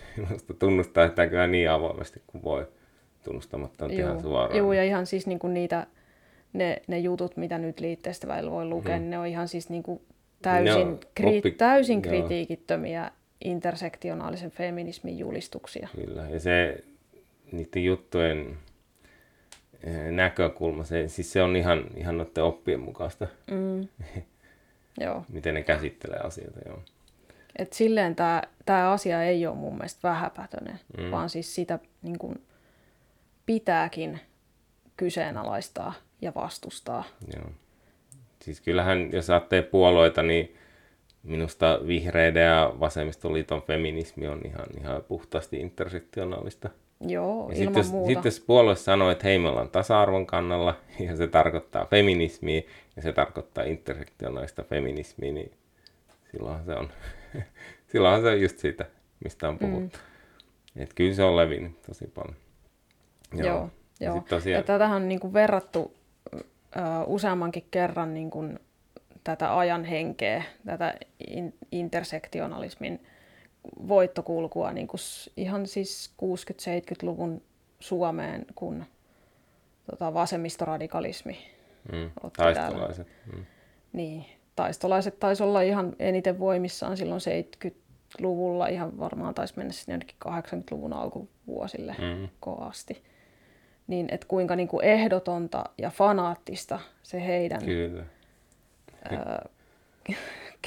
tunnustaa 0.58 1.08
sitä 1.08 1.26
kyllä 1.26 1.46
niin 1.46 1.70
avoimesti 1.70 2.22
kuin 2.26 2.44
voi 2.44 2.66
tunnustamatta 3.24 3.84
on 3.84 3.90
ihan 3.90 4.20
suoraan. 4.20 4.56
Joo, 4.56 4.72
ja 4.72 4.84
ihan 4.84 5.06
siis 5.06 5.26
niinku 5.26 5.48
niitä, 5.48 5.86
ne, 6.52 6.82
ne 6.86 6.98
jutut, 6.98 7.36
mitä 7.36 7.58
nyt 7.58 7.80
liitteestä 7.80 8.28
välillä 8.28 8.50
voi 8.50 8.64
lukea, 8.64 8.98
mm. 8.98 9.04
ne 9.04 9.18
on 9.18 9.26
ihan 9.26 9.48
siis 9.48 9.70
niinku 9.70 10.02
täysin, 10.42 10.90
no, 10.90 10.98
kri, 11.14 11.38
oppi... 11.38 11.50
täysin 11.50 12.02
kritiikittömiä 12.02 13.10
intersektionaalisen 13.44 14.50
feminismin 14.50 15.18
julistuksia. 15.18 15.88
Kyllä, 15.96 16.28
ja 16.28 16.40
se 16.40 16.84
niiden 17.52 17.84
juttujen 17.84 18.58
eh, 19.82 20.10
näkökulma, 20.10 20.84
se, 20.84 21.08
siis 21.08 21.32
se 21.32 21.42
on 21.42 21.56
ihan, 21.56 21.84
ihan 21.96 22.18
noiden 22.18 22.44
oppien 22.44 22.80
mukaista. 22.80 23.26
Mm. 23.50 23.88
joo. 25.04 25.24
Miten 25.28 25.54
ne 25.54 25.62
käsittelee 25.62 26.18
asioita, 26.18 26.60
joo. 26.66 26.82
Et 27.56 27.72
silleen 27.72 28.16
tämä 28.64 28.90
asia 28.92 29.22
ei 29.22 29.46
ole 29.46 29.56
mun 29.56 29.74
mielestä 29.74 30.08
vähäpätöinen, 30.08 30.80
mm. 30.98 31.10
vaan 31.10 31.30
siis 31.30 31.54
sitä 31.54 31.78
niin 32.02 32.18
kun, 32.18 32.40
pitääkin 33.46 34.20
kyseenalaistaa 34.96 35.94
ja 36.22 36.32
vastustaa. 36.34 37.04
Joo. 37.36 37.50
Siis 38.42 38.60
kyllähän, 38.60 39.12
jos 39.12 39.30
ajattelee 39.30 39.62
puolueita, 39.62 40.22
niin 40.22 40.54
minusta 41.22 41.80
vihreiden 41.86 42.46
ja 42.46 42.72
vasemmistoliiton 42.80 43.62
feminismi 43.62 44.28
on 44.28 44.40
ihan, 44.44 44.66
ihan 44.80 45.02
puhtaasti 45.02 45.56
intersektionaalista. 45.56 46.70
Joo, 47.00 47.50
ja 47.50 47.56
ilman 47.56 47.74
sitten, 47.74 47.92
muuta. 47.92 48.12
Sitten 48.12 48.30
jos 48.30 48.40
puolue 48.40 48.76
sanoo, 48.76 49.10
että 49.10 49.24
hei, 49.24 49.38
me 49.38 49.48
ollaan 49.48 49.70
tasa-arvon 49.70 50.26
kannalla, 50.26 50.74
ja 51.06 51.16
se 51.16 51.28
tarkoittaa 51.28 51.86
feminismiä, 51.86 52.62
ja 52.96 53.02
se 53.02 53.12
tarkoittaa 53.12 53.64
intersektionaalista 53.64 54.62
feminismiä, 54.62 55.32
niin 55.32 55.52
silloin 56.32 56.64
se 56.64 56.74
on, 56.74 56.88
silloin 57.92 58.22
se 58.22 58.28
on 58.28 58.40
just 58.40 58.58
siitä, 58.58 58.86
mistä 59.24 59.48
on 59.48 59.58
puhuttu. 59.58 59.98
Mm. 59.98 60.82
Että 60.82 60.94
kyllä 60.94 61.14
se 61.14 61.22
on 61.22 61.36
levinnyt 61.36 61.82
tosi 61.82 62.06
paljon. 62.06 62.36
Joo, 63.34 63.46
joo. 63.46 63.70
joo. 64.00 64.24
Tosiaan... 64.28 64.60
Ja 64.60 64.62
tätähän 64.62 64.96
on 64.96 65.08
niin 65.08 65.20
kuin 65.20 65.32
verrattu 65.32 65.94
useammankin 67.06 67.66
kerran 67.70 68.14
niin 68.14 68.30
kuin 68.30 68.58
tätä 69.24 69.58
ajan 69.58 69.84
henkeä, 69.84 70.42
tätä 70.66 70.94
in- 71.28 71.54
intersektionalismin 71.72 73.06
voittokulkua 73.88 74.72
niin 74.72 74.86
kuin 74.86 75.00
ihan 75.36 75.66
siis 75.66 76.14
60-70-luvun 76.22 77.42
Suomeen, 77.80 78.46
kun 78.54 78.84
tota, 79.90 80.14
vasemmistoradikalismi 80.14 81.38
mm, 81.92 82.10
taistolaiset. 82.36 83.06
Mm. 83.32 83.44
Niin, 83.92 84.24
taistolaiset 84.56 85.20
taisi 85.20 85.42
olla 85.42 85.60
ihan 85.60 85.96
eniten 85.98 86.38
voimissaan 86.38 86.96
silloin 86.96 87.20
70-luvulla, 87.20 88.66
ihan 88.66 88.98
varmaan 88.98 89.34
taisi 89.34 89.54
mennä 89.56 89.72
sinne 89.72 89.98
80-luvun 90.24 90.92
alkuvuosille 90.92 91.96
mm. 91.98 92.28
kovasti. 92.40 93.04
Niin, 93.86 94.08
että 94.10 94.26
kuinka 94.26 94.56
niin 94.56 94.68
kuin 94.68 94.84
ehdotonta 94.84 95.64
ja 95.78 95.90
fanaattista 95.90 96.78
se 97.02 97.26
heidän 97.26 97.64
Kyllä. 97.64 98.04
Ää, 99.10 99.48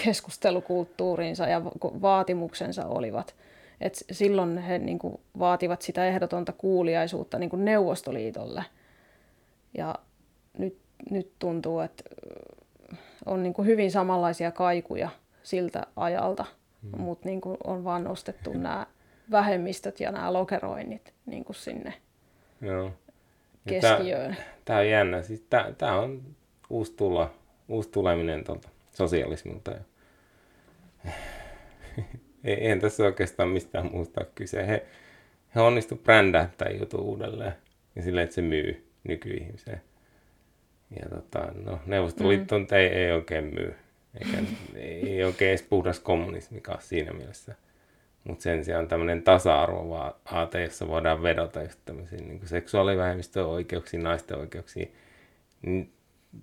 keskustelukulttuuriinsa 0.03 1.47
ja 1.47 1.63
vaatimuksensa 1.81 2.85
olivat. 2.85 3.35
Et 3.81 4.05
silloin 4.11 4.57
he 4.57 4.77
niin 4.77 4.99
kuin, 4.99 5.19
vaativat 5.39 5.81
sitä 5.81 6.05
ehdotonta 6.05 6.51
kuuliaisuutta 6.51 7.39
niin 7.39 7.49
kuin 7.49 7.65
Neuvostoliitolle. 7.65 8.63
Ja 9.77 9.95
nyt, 10.57 10.77
nyt 11.09 11.31
tuntuu, 11.39 11.79
että 11.79 12.03
on 13.25 13.43
niin 13.43 13.53
kuin 13.53 13.65
hyvin 13.65 13.91
samanlaisia 13.91 14.51
kaikuja 14.51 15.09
siltä 15.43 15.87
ajalta, 15.95 16.45
mm. 16.81 17.01
mutta 17.01 17.29
niin 17.29 17.41
kuin 17.41 17.57
on 17.63 17.83
vaan 17.83 18.03
nostettu 18.03 18.53
nämä 18.57 18.85
vähemmistöt 19.31 19.99
ja 19.99 20.11
nämä 20.11 20.33
lokeroinnit 20.33 21.13
niin 21.25 21.45
kuin 21.45 21.55
sinne 21.55 21.93
Joo. 22.61 22.91
Keskiöön. 23.69 24.37
Tämä 24.65 24.79
on 24.79 24.89
jännä. 24.89 25.21
Siis 25.21 25.47
tämä 25.77 25.99
on 25.99 26.21
uusi, 26.69 26.93
tulla, 26.93 27.33
uusi 27.67 27.89
tuleminen 27.89 28.43
tuolta 28.43 28.69
sosialismilta. 28.91 29.71
Eihän 32.43 32.79
tässä 32.79 33.03
oikeastaan 33.03 33.49
mistään 33.49 33.91
muusta 33.91 34.25
kyse. 34.35 34.67
He, 34.67 34.85
he 35.55 35.61
onnistu 35.61 35.95
brändää 35.95 36.49
tämän 36.57 36.79
jutun 36.79 36.99
uudelleen 36.99 37.53
ja 37.95 38.01
silleen, 38.03 38.23
että 38.23 38.35
se 38.35 38.41
myy 38.41 38.87
nykyihmiseen. 39.03 39.81
Ja 40.99 41.09
tota, 41.09 41.51
no, 41.65 41.79
Neuvostoliitto 41.85 42.59
mm. 42.59 42.67
ei, 42.71 42.87
ei 42.87 43.11
oikein 43.11 43.43
myy. 43.43 43.75
Eikä, 44.19 44.37
ei 44.75 45.23
oikein 45.23 45.49
edes 45.49 45.61
puhdas 45.63 45.99
kommunismikaan 45.99 46.81
siinä 46.81 47.13
mielessä. 47.13 47.55
Mutta 48.27 48.43
sen 48.43 48.65
sijaan 48.65 48.87
tämmöinen 48.87 49.23
tasa-arvovaate, 49.23 50.63
jossa 50.63 50.87
voidaan 50.87 51.23
vedota 51.23 51.63
just 51.63 51.79
tämmöisiin 51.85 52.27
niin 52.27 52.47
seksuaalivähemmistöjen 52.47 53.47
oikeuksiin, 53.47 54.03
naisten 54.03 54.37
oikeuksiin, 54.37 54.93
niin 55.61 55.93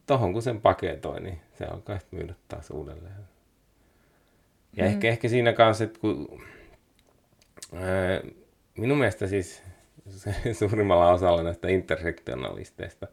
tohon 0.07 0.33
kun 0.33 0.43
sen 0.43 0.61
paketoi, 0.61 1.21
niin 1.21 1.41
se 1.59 1.65
alkaa 1.65 1.99
myydä 2.11 2.35
taas 2.49 2.71
uudelleen. 2.71 3.15
Ja 4.77 4.85
mm. 4.85 4.91
ehkä, 4.91 5.09
ehkä 5.09 5.29
siinä 5.29 5.53
kanssa, 5.53 5.85
että 5.85 6.01
kun, 6.01 6.43
ää, 7.75 8.21
minun 8.79 8.99
mielestä 8.99 9.27
siis 9.27 9.63
suurimmalla 10.59 11.13
osalla 11.13 11.43
näistä 11.43 11.69
intersektionalisteista 11.69 13.07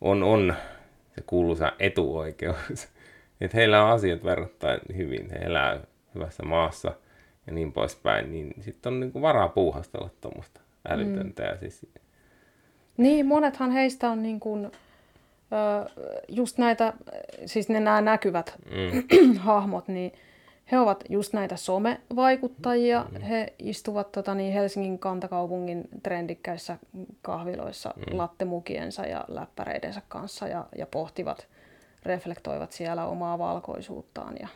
on, 0.00 0.22
on 0.22 0.54
se 1.14 1.22
kuuluisa 1.26 1.72
etuoikeus. 1.78 2.88
että 3.40 3.56
heillä 3.56 3.84
on 3.84 3.90
asiat 3.90 4.24
verrattain 4.24 4.80
hyvin, 4.96 5.30
he 5.30 5.36
elää 5.36 5.80
hyvässä 6.14 6.42
maassa 6.42 6.94
ja 7.46 7.52
niin 7.52 7.72
poispäin, 7.72 8.32
niin 8.32 8.54
sitten 8.60 8.92
on 8.92 9.00
niinku 9.00 9.22
varaa 9.22 9.48
puuhastella 9.48 10.10
tuommoista 10.20 10.60
älytöntä. 10.88 11.42
Mm. 11.42 11.48
Ja 11.48 11.56
siis... 11.56 11.86
Niin, 12.96 13.26
monethan 13.26 13.70
heistä 13.70 14.10
on 14.10 14.22
niin 14.22 14.40
kuin, 14.40 14.70
just 16.28 16.58
näitä, 16.58 16.92
siis 17.46 17.68
ne 17.68 17.80
nämä 17.80 18.00
näkyvät 18.00 18.54
mm. 18.70 19.36
hahmot, 19.38 19.88
niin 19.88 20.12
he 20.72 20.78
ovat 20.78 21.04
just 21.08 21.32
näitä 21.32 21.56
somevaikuttajia. 21.56 23.06
Mm. 23.12 23.20
He 23.20 23.54
istuvat 23.58 24.12
tota, 24.12 24.34
niin 24.34 24.52
Helsingin 24.52 24.98
kantakaupungin 24.98 25.88
trendikkäissä 26.02 26.78
kahviloissa 27.22 27.94
mm. 27.96 28.18
lattemukiensa 28.18 29.06
ja 29.06 29.24
läppäreidensä 29.28 30.02
kanssa 30.08 30.48
ja, 30.48 30.66
ja 30.78 30.86
pohtivat, 30.86 31.48
reflektoivat 32.02 32.72
siellä 32.72 33.06
omaa 33.06 33.38
valkoisuuttaan 33.38 34.36
ja, 34.40 34.48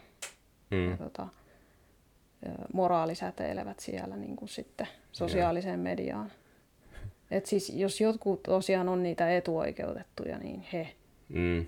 mm. 0.71 0.91
ja 0.91 0.97
tota, 0.97 1.29
moraalisäteilevät 2.73 3.81
siellä 3.81 4.17
niin 4.17 4.37
kuin 4.37 4.49
sitten 4.49 4.87
sosiaaliseen 5.13 5.81
mediaan. 5.81 6.33
Et 7.31 7.47
siis 7.47 7.71
jos 7.71 8.01
jotkut 8.01 8.43
tosiaan 8.43 8.89
on 8.89 9.03
niitä 9.03 9.37
etuoikeutettuja, 9.37 10.39
niin 10.39 10.61
he. 10.73 10.89
Mm. 11.29 11.67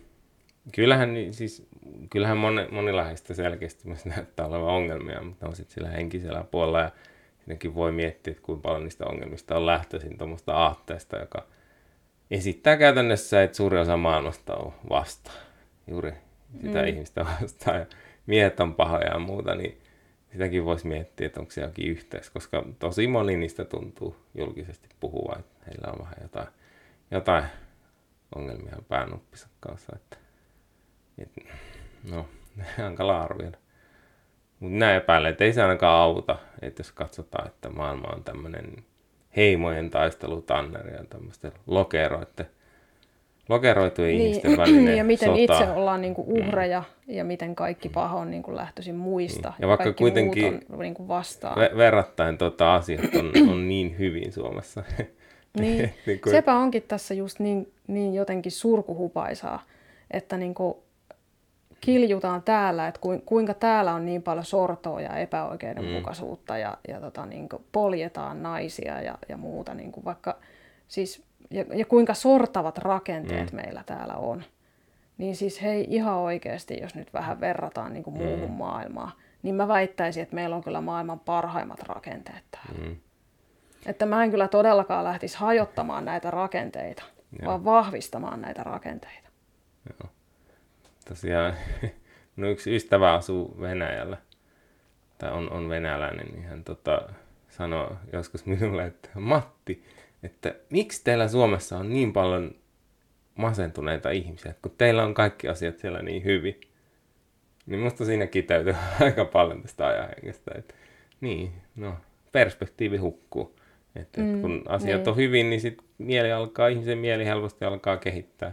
Kyllähän, 0.73 1.11
siis, 1.31 1.66
kyllähän 2.11 2.37
moni, 2.37 2.68
monilla 2.70 3.05
heistä 3.05 3.35
selkeästi 3.35 3.89
myös 3.89 4.05
näyttää 4.05 4.47
olevan 4.47 4.75
ongelmia, 4.75 5.23
mutta 5.23 5.49
on 5.49 5.57
sitten 5.57 5.75
sillä 5.75 5.89
henkisellä 5.89 6.45
puolella 6.45 6.81
ja 6.81 6.91
siinäkin 7.45 7.75
voi 7.75 7.93
miettiä, 7.93 8.31
että 8.31 8.43
kuinka 8.43 8.62
paljon 8.62 8.83
niistä 8.83 9.07
ongelmista 9.07 9.57
on 9.57 9.66
lähtöisin 9.66 10.18
tuommoista 10.18 10.55
aatteesta, 10.55 11.16
joka 11.18 11.47
esittää 12.31 12.77
käytännössä, 12.77 13.43
että 13.43 13.57
suuri 13.57 13.79
osa 13.79 13.97
maailmasta 13.97 14.55
on 14.55 14.73
vastaan, 14.90 15.36
juuri 15.86 16.12
sitä 16.61 16.82
mm. 16.82 16.89
ihmistä 16.89 17.27
vastaan 17.43 17.78
ja 17.78 17.86
miehet 18.27 18.61
on 18.61 18.74
pahoja 18.74 19.12
ja 19.12 19.19
muuta, 19.19 19.55
niin 19.55 19.82
sitäkin 20.33 20.65
voisi 20.65 20.87
miettiä, 20.87 21.27
että 21.27 21.41
onko 21.41 21.53
se 21.53 21.61
jokin 21.61 21.91
yhteys, 21.91 22.31
koska 22.31 22.65
tosi 22.79 23.07
moni 23.07 23.37
niistä 23.37 23.65
tuntuu 23.65 24.17
julkisesti 24.35 24.89
puhua, 25.01 25.37
että 25.39 25.65
heillä 25.67 25.93
on 25.93 25.99
vähän 25.99 26.17
jotain, 26.23 26.49
jotain 27.11 27.45
ongelmia 28.35 28.77
päänuppisat 28.89 29.51
kanssa. 29.61 29.93
Että, 29.97 30.17
et, 31.19 31.31
no, 32.11 32.29
hankala 32.79 33.23
arvioida. 33.23 33.59
Mutta 34.61 34.79
näin 34.79 34.97
epäilen, 34.97 35.31
että 35.31 35.45
ei 35.45 35.53
se 35.53 35.63
ainakaan 35.63 36.01
auta, 36.01 36.39
että 36.63 36.81
jos 36.81 36.93
katsotaan, 36.93 37.47
että 37.47 37.71
maailma 37.71 38.09
on 38.09 38.25
tämmöinen 38.25 38.85
heimojen 39.37 39.91
taistelutanneri 39.91 40.93
ja 40.93 41.05
tämmöisten 41.05 41.53
lokeroiden 41.67 42.47
lokeroitujen 43.48 44.19
niin, 44.19 44.28
ihmisten 44.28 44.56
välinen 44.60 44.85
niin, 44.85 44.98
ja 44.98 45.05
miten 45.05 45.28
sota. 45.28 45.39
itse 45.39 45.73
ollaan 45.73 46.01
niin 46.01 46.14
kuin 46.14 46.28
uhreja 46.28 46.85
mm. 47.06 47.14
ja 47.14 47.24
miten 47.24 47.55
kaikki 47.55 47.89
paha 47.89 48.19
on 48.19 48.31
niin 48.31 48.43
kuin 48.43 48.56
lähtöisin 48.56 48.94
muista. 48.94 49.48
Mm. 49.48 49.55
Ja 49.62 49.69
vaikka 49.69 49.85
kaikki 49.85 50.05
kuitenkin 50.05 50.60
on 50.73 50.78
niin 50.78 50.94
kuin 50.94 51.09
vastaan. 51.09 51.56
Ve- 51.56 51.77
verrattain 51.77 52.39
tota, 52.39 52.74
asiat 52.74 53.14
on, 53.14 53.32
on 53.52 53.69
niin 53.69 53.98
hyvin 53.98 54.32
Suomessa. 54.32 54.82
niin, 55.60 55.78
niin 56.06 56.20
kuin... 56.20 56.31
sepä 56.31 56.55
onkin 56.55 56.82
tässä 56.82 57.14
just 57.14 57.39
niin, 57.39 57.73
niin 57.86 58.14
jotenkin 58.14 58.52
surkuhupaisaa, 58.52 59.62
että 60.10 60.36
niin 60.36 60.55
kuin 60.55 60.74
kiljutaan 61.81 62.43
täällä, 62.43 62.89
että 62.89 63.01
kuinka 63.24 63.55
täällä 63.55 63.94
on 63.94 64.05
niin 64.05 64.23
paljon 64.23 64.44
sortoa 64.44 65.01
ja 65.01 65.16
epäoikeudenmukaisuutta 65.16 66.55
mm. 66.55 66.60
ja, 66.60 66.78
ja 66.89 67.01
tota, 67.01 67.27
niin 67.27 67.48
kuin 67.48 67.64
poljetaan 67.73 68.43
naisia 68.43 69.02
ja, 69.02 69.19
ja 69.28 69.36
muuta. 69.36 69.74
Niin 69.74 69.93
kuin 69.93 70.05
vaikka, 70.05 70.39
siis 70.89 71.23
ja, 71.53 71.65
ja 71.74 71.87
kuinka 71.87 72.15
sortavat 72.15 72.79
rakenteet 72.79 73.53
mm. 73.53 73.57
meillä 73.57 73.83
täällä 73.87 74.15
on. 74.15 74.43
Niin 75.19 75.37
siis 75.37 75.62
hei 75.62 75.87
ihan 75.89 76.15
oikeasti, 76.15 76.79
jos 76.83 76.95
nyt 76.95 77.12
vähän 77.12 77.41
verrataan 77.41 77.93
niin 77.93 78.03
kuin 78.03 78.16
muuhun 78.16 78.51
mm. 78.51 78.57
maailmaan, 78.57 79.12
niin 79.43 79.55
mä 79.55 79.69
väittäisin, 79.69 80.23
että 80.23 80.35
meillä 80.35 80.57
on 80.57 80.65
kyllä 80.65 80.81
maailman 80.81 81.20
parhaimmat 81.20 81.83
rakenteet 81.83 82.45
täällä. 82.51 82.87
Mm. 82.87 82.97
Että 83.87 84.07
mä 84.07 84.24
en 84.24 84.31
kyllä 84.31 84.49
todellakaan 84.49 85.05
lähtisi 85.05 85.39
hajottamaan 85.39 86.05
näitä 86.05 86.31
rakenteita, 86.31 87.03
Joo. 87.41 87.49
vaan 87.51 87.65
vahvistamaan 87.65 88.41
näitä 88.41 88.62
rakenteita. 88.62 89.29
Joo. 89.91 90.11
Tosiaan, 91.09 91.55
no 92.37 92.49
yksi 92.49 92.77
ystävä 92.77 93.15
asuu 93.15 93.61
Venäjällä, 93.61 94.16
tai 95.19 95.33
on, 95.33 95.53
on 95.53 95.69
venäläinen, 95.69 96.27
niin 96.27 96.45
hän 96.45 96.65
tota, 96.65 97.09
sanoi 97.49 97.97
joskus 98.12 98.47
minulle, 98.47 98.85
että 98.87 99.09
Matti, 99.15 99.85
että 100.23 100.55
miksi 100.70 101.05
teillä 101.05 101.28
Suomessa 101.28 101.78
on 101.78 101.90
niin 101.90 102.12
paljon 102.12 102.55
masentuneita 103.35 104.11
ihmisiä, 104.11 104.55
kun 104.62 104.74
teillä 104.78 105.05
on 105.05 105.15
kaikki 105.15 105.49
asiat 105.49 105.78
siellä 105.78 106.03
niin 106.03 106.24
hyvin. 106.24 106.61
Niin 107.66 107.81
musta 107.81 108.05
siinä 108.05 108.27
kiteytyy 108.27 108.74
aika 109.01 109.24
paljon 109.24 109.62
tästä 109.62 109.86
ajahengestä, 109.86 110.51
että 110.59 110.74
niin, 111.20 111.53
no, 111.77 111.94
perspektiivi 112.32 112.97
hukkuu. 112.97 113.57
Että 113.97 114.20
mm, 114.20 114.40
kun 114.40 114.62
asiat 114.69 115.01
niin. 115.01 115.09
on 115.09 115.16
hyvin, 115.16 115.51
niin 115.51 115.61
sit 115.61 115.82
mieli 115.99 116.32
alkaa, 116.32 116.69
ihmisen 116.69 116.99
mieli 116.99 117.24
helposti 117.24 117.65
alkaa 117.65 117.97
kehittää 117.97 118.53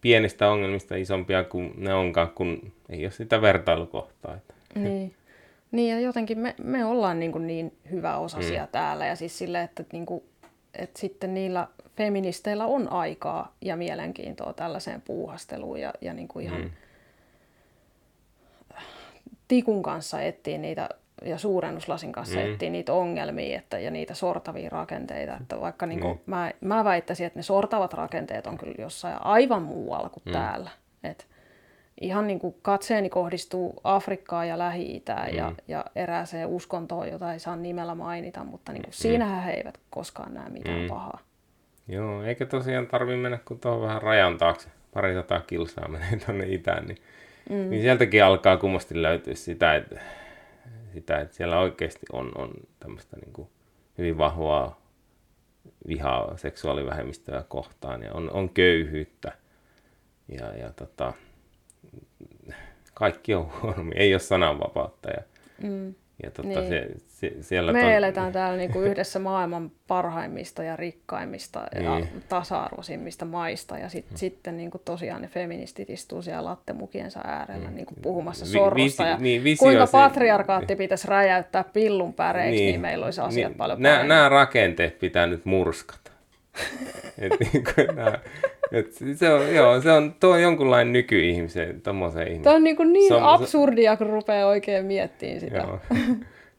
pienistä 0.00 0.50
ongelmista 0.50 0.96
isompia 0.96 1.44
kuin 1.44 1.72
ne 1.76 1.94
onkaan, 1.94 2.30
kun 2.30 2.72
ei 2.88 3.04
ole 3.04 3.10
sitä 3.10 3.42
vertailukohtaa. 3.42 4.34
Että. 4.34 4.54
Niin. 4.74 5.14
niin, 5.70 5.90
ja 5.90 6.00
jotenkin 6.00 6.38
me, 6.38 6.54
me 6.62 6.84
ollaan 6.84 7.20
niin, 7.20 7.32
kuin 7.32 7.46
niin 7.46 7.72
hyvä 7.90 8.16
osasia 8.16 8.62
mm. 8.62 8.68
täällä, 8.72 9.06
ja 9.06 9.16
siis 9.16 9.38
sille, 9.38 9.62
että, 9.62 9.84
niin 9.92 10.06
kuin, 10.06 10.22
että 10.74 11.00
sitten 11.00 11.34
niillä 11.34 11.68
feministeillä 11.96 12.66
on 12.66 12.92
aikaa 12.92 13.54
ja 13.60 13.76
mielenkiintoa 13.76 14.52
tällaiseen 14.52 15.02
puuhasteluun, 15.02 15.80
ja, 15.80 15.92
ja 16.00 16.14
niin 16.14 16.28
kuin 16.28 16.44
ihan 16.44 16.60
mm. 16.60 16.70
tikun 19.48 19.82
kanssa 19.82 20.20
etsiä 20.20 20.58
niitä 20.58 20.88
ja 21.24 21.38
suurennuslasin 21.38 22.12
kanssa 22.12 22.38
mm. 22.38 22.52
etsii 22.52 22.70
niitä 22.70 22.92
ongelmia 22.92 23.58
että, 23.58 23.78
ja 23.78 23.90
niitä 23.90 24.14
sortavia 24.14 24.70
rakenteita. 24.70 25.36
Että 25.40 25.60
vaikka 25.60 25.86
niin 25.86 26.00
kuin, 26.00 26.12
mm. 26.14 26.20
mä, 26.26 26.50
mä 26.60 26.84
väittäisin, 26.84 27.26
että 27.26 27.38
ne 27.38 27.42
sortavat 27.42 27.92
rakenteet 27.92 28.46
on 28.46 28.58
kyllä 28.58 28.74
jossain 28.78 29.16
aivan 29.22 29.62
muualla 29.62 30.08
kuin 30.08 30.22
mm. 30.26 30.32
täällä. 30.32 30.70
Et 31.04 31.26
ihan 32.00 32.26
niin 32.26 32.38
kuin 32.38 32.54
katseeni 32.62 33.08
kohdistuu 33.08 33.80
Afrikkaan 33.84 34.48
ja 34.48 34.58
Lähi-Itään 34.58 35.30
mm. 35.30 35.36
ja, 35.36 35.52
ja 35.68 35.84
erääseen 35.94 36.48
uskontoon, 36.48 37.08
jota 37.08 37.32
ei 37.32 37.38
saa 37.38 37.56
nimellä 37.56 37.94
mainita, 37.94 38.44
mutta 38.44 38.72
niin 38.72 38.82
kuin, 38.82 38.90
mm. 38.90 38.96
siinähän 38.96 39.44
he 39.44 39.52
eivät 39.52 39.78
koskaan 39.90 40.34
näe 40.34 40.48
mitään 40.48 40.80
mm. 40.80 40.88
pahaa. 40.88 41.20
Joo, 41.88 42.22
eikä 42.22 42.46
tosiaan 42.46 42.86
tarvi 42.86 43.16
mennä 43.16 43.38
kuin 43.44 43.60
tuohon 43.60 43.82
vähän 43.82 44.02
rajan 44.02 44.38
taakse. 44.38 44.68
Pari 44.94 45.14
sataa 45.14 45.40
kilsaa 45.40 45.88
menee 45.88 46.18
tuonne 46.26 46.46
itään, 46.48 46.86
niin, 46.86 46.98
mm. 47.50 47.70
niin 47.70 47.82
sieltäkin 47.82 48.24
alkaa 48.24 48.56
kummasti 48.56 49.02
löytyä 49.02 49.34
sitä, 49.34 49.74
että 49.74 50.00
sitä, 50.92 51.20
että 51.20 51.36
siellä 51.36 51.58
oikeasti 51.58 52.06
on, 52.12 52.32
on 52.34 52.50
tämmöistä 52.80 53.16
niin 53.16 53.32
kuin 53.32 53.48
hyvin 53.98 54.18
vahvaa 54.18 54.80
vihaa 55.88 56.36
seksuaalivähemmistöä 56.36 57.44
kohtaan 57.48 58.02
ja 58.02 58.12
on, 58.12 58.30
on 58.30 58.48
köyhyyttä 58.48 59.32
ja, 60.28 60.56
ja 60.56 60.72
tota, 60.72 61.12
kaikki 62.94 63.34
on 63.34 63.50
huono, 63.62 63.92
ei 63.94 64.14
ole 64.14 64.20
sananvapautta 64.20 65.10
ja, 65.10 65.22
mm. 65.62 65.94
Ja 66.22 66.30
totta, 66.30 66.60
niin. 66.60 66.68
se, 66.68 66.88
se, 67.08 67.32
siellä 67.40 67.72
Me 67.72 67.80
ton... 67.80 67.92
eletään 67.92 68.32
täällä 68.32 68.56
niinku 68.56 68.80
yhdessä 68.80 69.18
maailman 69.18 69.70
parhaimmista 69.86 70.62
ja 70.62 70.76
rikkaimmista 70.76 71.66
niin. 71.74 71.84
ja 71.84 72.06
tasa-arvoisimmista 72.28 73.24
maista. 73.24 73.78
Ja 73.78 73.88
sit, 73.88 74.08
hmm. 74.08 74.16
sitten 74.16 74.56
niinku 74.56 74.78
tosiaan 74.84 75.22
ne 75.22 75.28
feministit 75.28 75.90
istuu 75.90 76.22
siellä 76.22 76.44
lattemukiensa 76.44 77.20
äärellä 77.24 77.66
hmm. 77.68 77.76
niinku 77.76 77.94
puhumassa 78.02 78.46
sorrosta. 78.46 79.04
Vi, 79.04 79.10
ja 79.10 79.16
niin, 79.16 79.44
visio, 79.44 79.64
kuinka 79.64 79.86
patriarkaatti 79.86 80.76
pitäisi 80.76 81.08
räjäyttää 81.08 81.64
pillun 81.64 82.14
päreiksi, 82.14 82.62
niin, 82.62 82.72
niin 82.72 82.80
meillä 82.80 83.04
olisi 83.04 83.20
asiat 83.20 83.50
niin, 83.50 83.58
paljon 83.58 83.82
paremmin. 83.82 84.08
Nämä 84.08 84.28
rakenteet 84.28 84.98
pitää 84.98 85.26
nyt 85.26 85.44
murskata. 85.44 86.10
Et 87.18 87.32
niin 87.40 87.64
kuin 87.64 87.96
nämä, 87.96 88.18
et 88.72 88.92
se 89.14 89.32
on, 89.32 89.54
joo, 89.54 89.80
se 89.80 89.90
on, 89.90 90.14
tuo 90.20 90.30
on 90.30 90.42
jonkunlainen 90.42 90.92
nykyihmisen, 90.92 91.80
tommosen 91.80 92.22
ihmisen. 92.22 92.42
Tämä 92.42 92.56
on 92.56 92.64
niin, 92.64 92.76
kuin 92.76 92.92
niin 92.92 93.08
Som, 93.08 93.22
absurdia, 93.22 93.96
kun 93.96 94.06
rupeaa 94.06 94.48
oikein 94.48 94.86
miettimään 94.86 95.40
sitä. 95.40 95.56
Joo. 95.56 95.78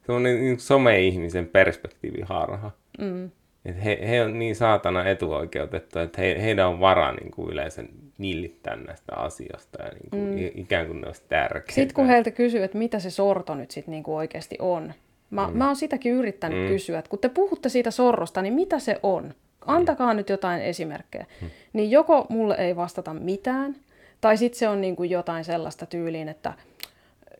Se 0.06 0.12
on 0.12 0.22
niin 0.22 0.60
some-ihmisen 0.60 1.46
perspektiiviharha. 1.46 2.70
Mm. 2.98 3.30
Et 3.64 3.84
he, 3.84 3.98
he 4.08 4.22
on 4.22 4.38
niin 4.38 4.56
saatana 4.56 5.04
etuoikeutettu, 5.04 5.98
että 5.98 6.22
he, 6.22 6.42
heidän 6.42 6.68
on 6.68 6.80
varaa 6.80 7.12
niin 7.12 7.30
kuin 7.30 7.50
yleensä 7.52 7.84
nillittää 8.18 8.76
näistä 8.76 9.12
asioista 9.16 9.82
ja 9.82 9.90
niin 9.90 10.10
kuin, 10.10 10.22
mm. 10.22 10.60
ikään 10.62 10.86
kuin 10.86 11.00
ne 11.00 11.06
olisi 11.06 11.22
tärkeitä. 11.28 11.72
Sitten 11.72 11.94
kun 11.94 12.06
heiltä 12.06 12.30
kysyy, 12.30 12.62
että 12.62 12.78
mitä 12.78 12.98
se 12.98 13.10
sorto 13.10 13.54
nyt 13.54 13.70
sitten 13.70 13.92
niin 13.92 14.02
kuin 14.02 14.16
oikeasti 14.16 14.56
on, 14.58 14.94
mä, 15.30 15.48
mm. 15.48 15.56
mä 15.56 15.66
oon 15.66 15.76
sitäkin 15.76 16.12
yrittänyt 16.12 16.62
mm. 16.62 16.68
kysyä, 16.68 16.98
että 16.98 17.08
kun 17.08 17.18
te 17.18 17.28
puhutte 17.28 17.68
siitä 17.68 17.90
sorrosta, 17.90 18.42
niin 18.42 18.54
mitä 18.54 18.78
se 18.78 19.00
on? 19.02 19.34
Antakaa 19.66 20.14
nyt 20.14 20.28
jotain 20.28 20.62
esimerkkejä. 20.62 21.26
Hmm. 21.40 21.50
Niin 21.72 21.90
joko 21.90 22.26
mulle 22.28 22.54
ei 22.54 22.76
vastata 22.76 23.14
mitään, 23.14 23.76
tai 24.20 24.36
sitten 24.36 24.58
se 24.58 24.68
on 24.68 24.80
niin 24.80 24.96
kuin 24.96 25.10
jotain 25.10 25.44
sellaista 25.44 25.86
tyyliin, 25.86 26.28
että 26.28 26.52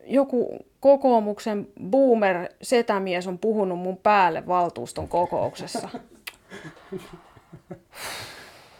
joku 0.05 0.65
kokoomuksen 0.79 1.67
boomer 1.89 2.49
setämies 2.61 3.27
on 3.27 3.39
puhunut 3.39 3.79
mun 3.79 3.97
päälle 3.97 4.47
valtuuston 4.47 5.07
kokouksessa. 5.07 5.89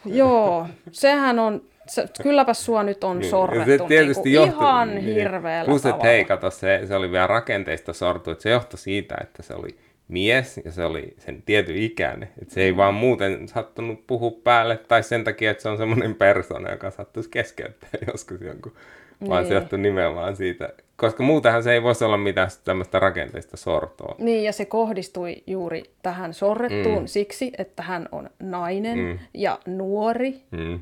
Joo, 0.06 0.68
sehän 0.92 1.40
on, 1.40 1.62
se, 1.88 2.06
kylläpä 2.24 2.54
sua 2.54 2.84
nyt 2.84 3.04
on 3.04 3.20
niin, 3.20 3.30
sorrettu 3.30 3.84
se 3.84 3.88
tietysti 3.88 4.24
niin 4.24 4.34
johtui, 4.34 4.54
ihan 4.54 4.96
niin. 4.96 5.04
hirveällä 5.04 5.70
Plus, 5.70 5.86
että 5.86 6.08
hei, 6.08 6.26
kato, 6.26 6.52
se, 6.52 6.82
se 6.88 6.96
oli 6.96 7.12
vielä 7.12 7.28
rakenteista 7.28 7.94
sortu, 7.94 8.32
että 8.32 8.44
se 8.44 8.50
johtui 8.50 8.80
siitä, 8.80 9.16
että 9.22 9.44
se 9.44 9.54
oli 9.54 9.78
mies 10.08 10.60
ja 10.66 10.72
se 10.72 10.86
oli 10.86 11.16
sen 11.18 11.42
tietyn 11.42 11.76
ikäinen. 11.76 12.30
Että 12.42 12.54
se 12.54 12.62
ei 12.62 12.78
vaan 12.78 12.94
muuten 12.94 13.48
sattunut 13.48 14.08
puhua 14.08 14.32
päälle 14.44 14.78
tai 14.78 15.04
sen 15.04 15.24
takia, 15.24 15.52
että 15.52 15.64
se 15.64 15.70
on 15.70 15.78
semmoinen 15.78 16.16
persona, 16.16 16.72
joka 16.72 16.92
sattuisi 16.92 17.30
keskeyttää 17.30 17.90
joskus 18.12 18.42
jonkun. 18.42 18.74
Niin. 19.20 19.30
Vaan 19.30 19.44
se 19.44 19.50
niin. 19.50 19.56
johtui 19.56 19.80
nimenomaan 19.80 20.36
siitä, 20.36 20.70
koska 20.96 21.24
muutenhan 21.24 21.64
se 21.64 21.74
ei 21.74 21.84
voisi 21.84 22.04
olla 22.04 22.18
mitään 22.18 22.50
tämmöistä 22.64 23.00
rakenteista 23.00 23.58
sortoa. 23.58 24.16
Niin, 24.20 24.44
ja 24.44 24.54
se 24.54 24.66
kohdistui 24.66 25.44
juuri 25.48 25.84
tähän 26.02 26.34
sorrettuun 26.34 27.04
mm. 27.04 27.08
siksi, 27.08 27.52
että 27.58 27.84
hän 27.84 28.10
on 28.12 28.30
nainen 28.40 28.98
mm. 28.98 29.20
ja 29.34 29.60
nuori 29.66 30.42
mm. 30.52 30.80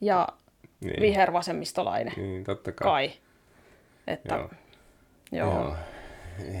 ja 0.00 0.28
niin. 0.80 1.00
vihervasemmistolainen. 1.00 2.12
Niin, 2.16 2.44
totta 2.44 2.72
kai. 2.72 2.86
kai. 2.86 3.12
Että, 4.06 4.34
joo. 4.34 4.50
joo. 5.32 5.52
joo. 5.52 5.74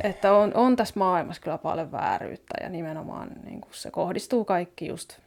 Että 0.04 0.32
on, 0.32 0.54
on 0.54 0.76
tässä 0.76 0.94
maailmassa 0.98 1.42
kyllä 1.42 1.58
paljon 1.58 1.92
vääryyttä 1.92 2.54
ja 2.62 2.68
nimenomaan 2.68 3.30
niin 3.44 3.60
kuin 3.60 3.74
se 3.74 3.90
kohdistuu 3.90 4.44
kaikki 4.44 4.86
just 4.86 5.18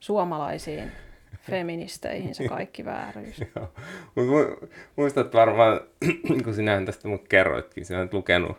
suomalaisiin 0.00 0.92
feministeihin 1.50 2.34
se 2.34 2.48
kaikki 2.48 2.84
vääryys. 2.84 3.44
Joo. 3.56 3.72
Muistat 4.96 5.34
varmaan, 5.34 5.80
kun 6.44 6.54
sinähän 6.54 6.86
tästä 6.86 7.08
mut 7.08 7.28
kerroitkin, 7.28 7.84
sinä 7.84 8.00
olet 8.00 8.14
lukenut, 8.14 8.56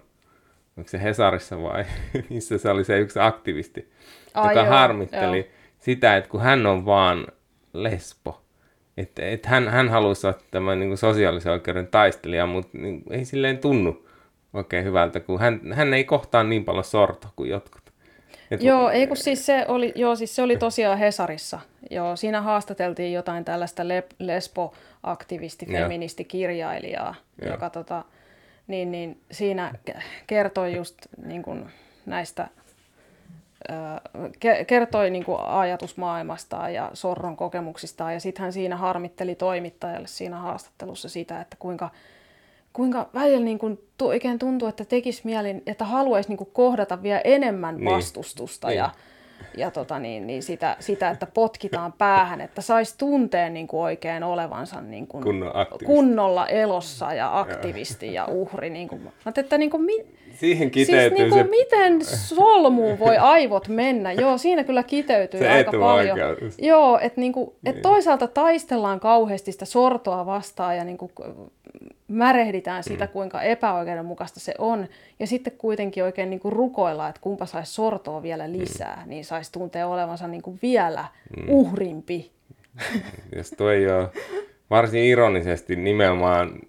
onko 0.77 0.89
se 0.89 1.01
Hesarissa 1.03 1.61
vai 1.61 1.85
missä 2.29 2.57
se 2.57 2.69
oli 2.69 2.83
se 2.83 2.99
yksi 2.99 3.19
aktivisti, 3.19 3.91
Ai 4.33 4.51
joka 4.51 4.59
joo, 4.59 4.69
harmitteli 4.69 5.37
joo. 5.37 5.47
sitä, 5.79 6.17
että 6.17 6.29
kun 6.29 6.41
hän 6.41 6.65
on 6.65 6.85
vaan 6.85 7.27
lesbo, 7.73 8.41
että, 8.97 9.25
että 9.25 9.49
hän, 9.49 9.67
hän 9.67 9.89
halusi 9.89 10.27
olla 10.27 10.39
tämän 10.51 10.79
niin 10.79 10.89
kuin 10.89 10.97
sosiaalisen 10.97 11.51
oikeuden 11.51 11.87
taistelija, 11.87 12.45
mutta 12.45 12.77
niin, 12.77 13.03
ei 13.09 13.25
silleen 13.25 13.57
tunnu 13.57 14.08
oikein 14.53 14.85
hyvältä, 14.85 15.19
kun 15.19 15.39
hän, 15.39 15.61
hän 15.73 15.93
ei 15.93 16.03
kohtaa 16.03 16.43
niin 16.43 16.65
paljon 16.65 16.83
sorto 16.83 17.27
kuin 17.35 17.49
jotkut. 17.49 17.81
Et 18.51 18.63
joo, 18.63 18.89
ei 18.89 19.07
kun 19.07 19.17
siis 19.17 19.45
se 19.45 19.65
oli, 19.67 19.91
joo, 19.95 20.15
siis 20.15 20.35
se 20.35 20.41
oli 20.41 20.57
tosiaan 20.57 20.97
Hesarissa. 20.97 21.59
Joo, 21.91 22.15
siinä 22.15 22.41
haastateltiin 22.41 23.13
jotain 23.13 23.45
tällaista 23.45 23.87
le, 23.87 24.03
lesbo-aktivisti, 24.19 25.65
feministikirjailijaa, 25.71 27.15
joo. 27.41 27.51
joka 27.51 27.69
tota, 27.69 28.03
niin, 28.67 28.91
niin 28.91 29.21
siinä 29.31 29.73
kertoi 30.27 30.75
just 30.75 30.97
niin 31.25 31.43
kuin 31.43 31.69
näistä 32.05 32.47
kertoi 34.67 35.09
niin 35.09 35.25
kuin 35.25 35.39
ajatusmaailmastaan 35.41 36.73
ja 36.73 36.91
Sorron 36.93 37.37
kokemuksistaan 37.37 38.13
ja 38.13 38.19
sitten 38.19 38.43
hän 38.43 38.53
siinä 38.53 38.77
harmitteli 38.77 39.35
toimittajalle 39.35 40.07
siinä 40.07 40.37
haastattelussa 40.37 41.09
sitä, 41.09 41.41
että 41.41 41.55
kuinka 41.59 41.89
kuinka 42.73 43.09
välillä 43.13 43.45
niin 43.45 43.59
kuin 43.59 43.79
oikein 44.01 44.39
tuntuu, 44.39 44.67
että 44.67 44.85
tekisi 44.85 45.21
mieli, 45.23 45.63
että 45.65 45.85
haluaisi 45.85 46.29
niin 46.29 46.37
kuin 46.37 46.49
kohdata 46.53 47.03
vielä 47.03 47.21
enemmän 47.23 47.75
niin. 47.77 47.85
vastustusta 47.85 48.67
niin. 48.67 48.77
ja, 48.77 48.89
ja 49.57 49.71
tota 49.71 49.99
niin, 49.99 50.27
niin 50.27 50.43
sitä, 50.43 50.77
sitä, 50.79 51.09
että 51.09 51.25
potkitaan 51.25 51.93
päähän, 51.93 52.41
että 52.41 52.61
saisi 52.61 52.97
tunteen 52.97 53.53
niin 53.53 53.67
kuin 53.67 53.81
oikein 53.81 54.23
olevansa 54.23 54.81
niin 54.81 55.07
kuin 55.07 55.23
kunnolla 55.85 56.47
elossa 56.47 57.13
ja 57.13 57.39
aktivisti 57.39 58.13
ja 58.13 58.25
uhri. 58.25 58.69
Niin 58.69 58.87
kuin. 58.87 59.11
Että 59.37 59.57
niin 59.57 59.69
kuin, 59.69 59.83
siihen 60.39 60.71
kiteytyy 60.71 61.17
siis 61.17 61.19
niin 61.19 61.29
kuin, 61.29 61.43
se... 61.43 61.49
miten 61.49 62.05
solmuun 62.05 62.99
voi 62.99 63.17
aivot 63.17 63.67
mennä? 63.67 64.11
Joo, 64.11 64.37
siinä 64.37 64.63
kyllä 64.63 64.83
kiteytyy 64.83 65.39
Se 65.39 65.49
aika 65.49 65.71
paljon. 65.79 66.17
Joo, 66.57 66.99
että 67.01 67.21
niin 67.21 67.33
kuin, 67.33 67.51
et 67.65 67.75
Niin. 67.75 67.81
toisaalta 67.81 68.27
taistellaan 68.27 68.99
kauheasti 68.99 69.51
sitä 69.51 69.65
sortoa 69.65 70.25
vastaan 70.25 70.77
ja 70.77 70.83
niin 70.83 70.97
kuin 70.97 71.11
märehditään 72.07 72.83
sitä, 72.83 73.05
Mm. 73.05 73.11
kuinka 73.11 73.41
epäoikeudenmukaista 73.41 74.39
se 74.39 74.53
on. 74.57 74.87
Ja 75.19 75.27
sitten 75.27 75.53
kuitenkin 75.57 76.03
oikein 76.03 76.29
niin 76.29 76.39
kuin 76.39 76.53
rukoillaan, 76.53 77.09
että 77.09 77.21
kumpa 77.21 77.45
saisi 77.45 77.73
sortoa 77.73 78.21
vielä 78.23 78.51
lisää, 78.51 79.03
niin 79.05 79.25
saisi 79.25 79.51
tuntea 79.51 79.87
olevansa 79.87 80.27
niin 80.27 80.41
kuin 80.41 80.59
vielä 80.61 81.05
uhrimpi. 81.47 82.31
Jos 83.35 83.49
tuo 83.57 83.69
ei 83.69 83.91
ole 83.91 84.09
varsin 84.69 85.03
ironisesti 85.03 85.75
nimenomaan 85.75 86.59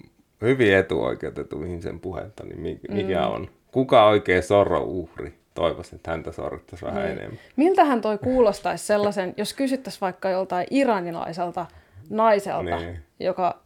hyvin 0.42 0.74
etuoikeutettu 0.76 1.62
ihmisen 1.62 2.00
puhetta, 2.00 2.44
niin 2.44 2.60
mi- 2.60 2.80
mikä 2.90 3.20
Mm. 3.20 3.32
on? 3.34 3.48
Kuka 3.72 4.06
oikein 4.06 4.42
sorro 4.42 4.80
uhri? 4.82 5.34
Toivoisin, 5.54 5.96
että 5.96 6.10
häntä 6.10 6.32
sorrettaisiin 6.32 6.86
vähän 6.90 7.04
Niin. 7.04 7.18
enemmän. 7.18 7.38
Miltähän 7.56 8.00
toi 8.00 8.18
kuulostaisi 8.18 8.86
sellaisen, 8.86 9.34
jos 9.36 9.54
kysyttäisiin 9.54 10.00
vaikka 10.00 10.30
joltain 10.30 10.66
iranilaiselta 10.70 11.66
naiselta, 12.10 12.76
Niin. 12.76 12.98
joka 13.20 13.58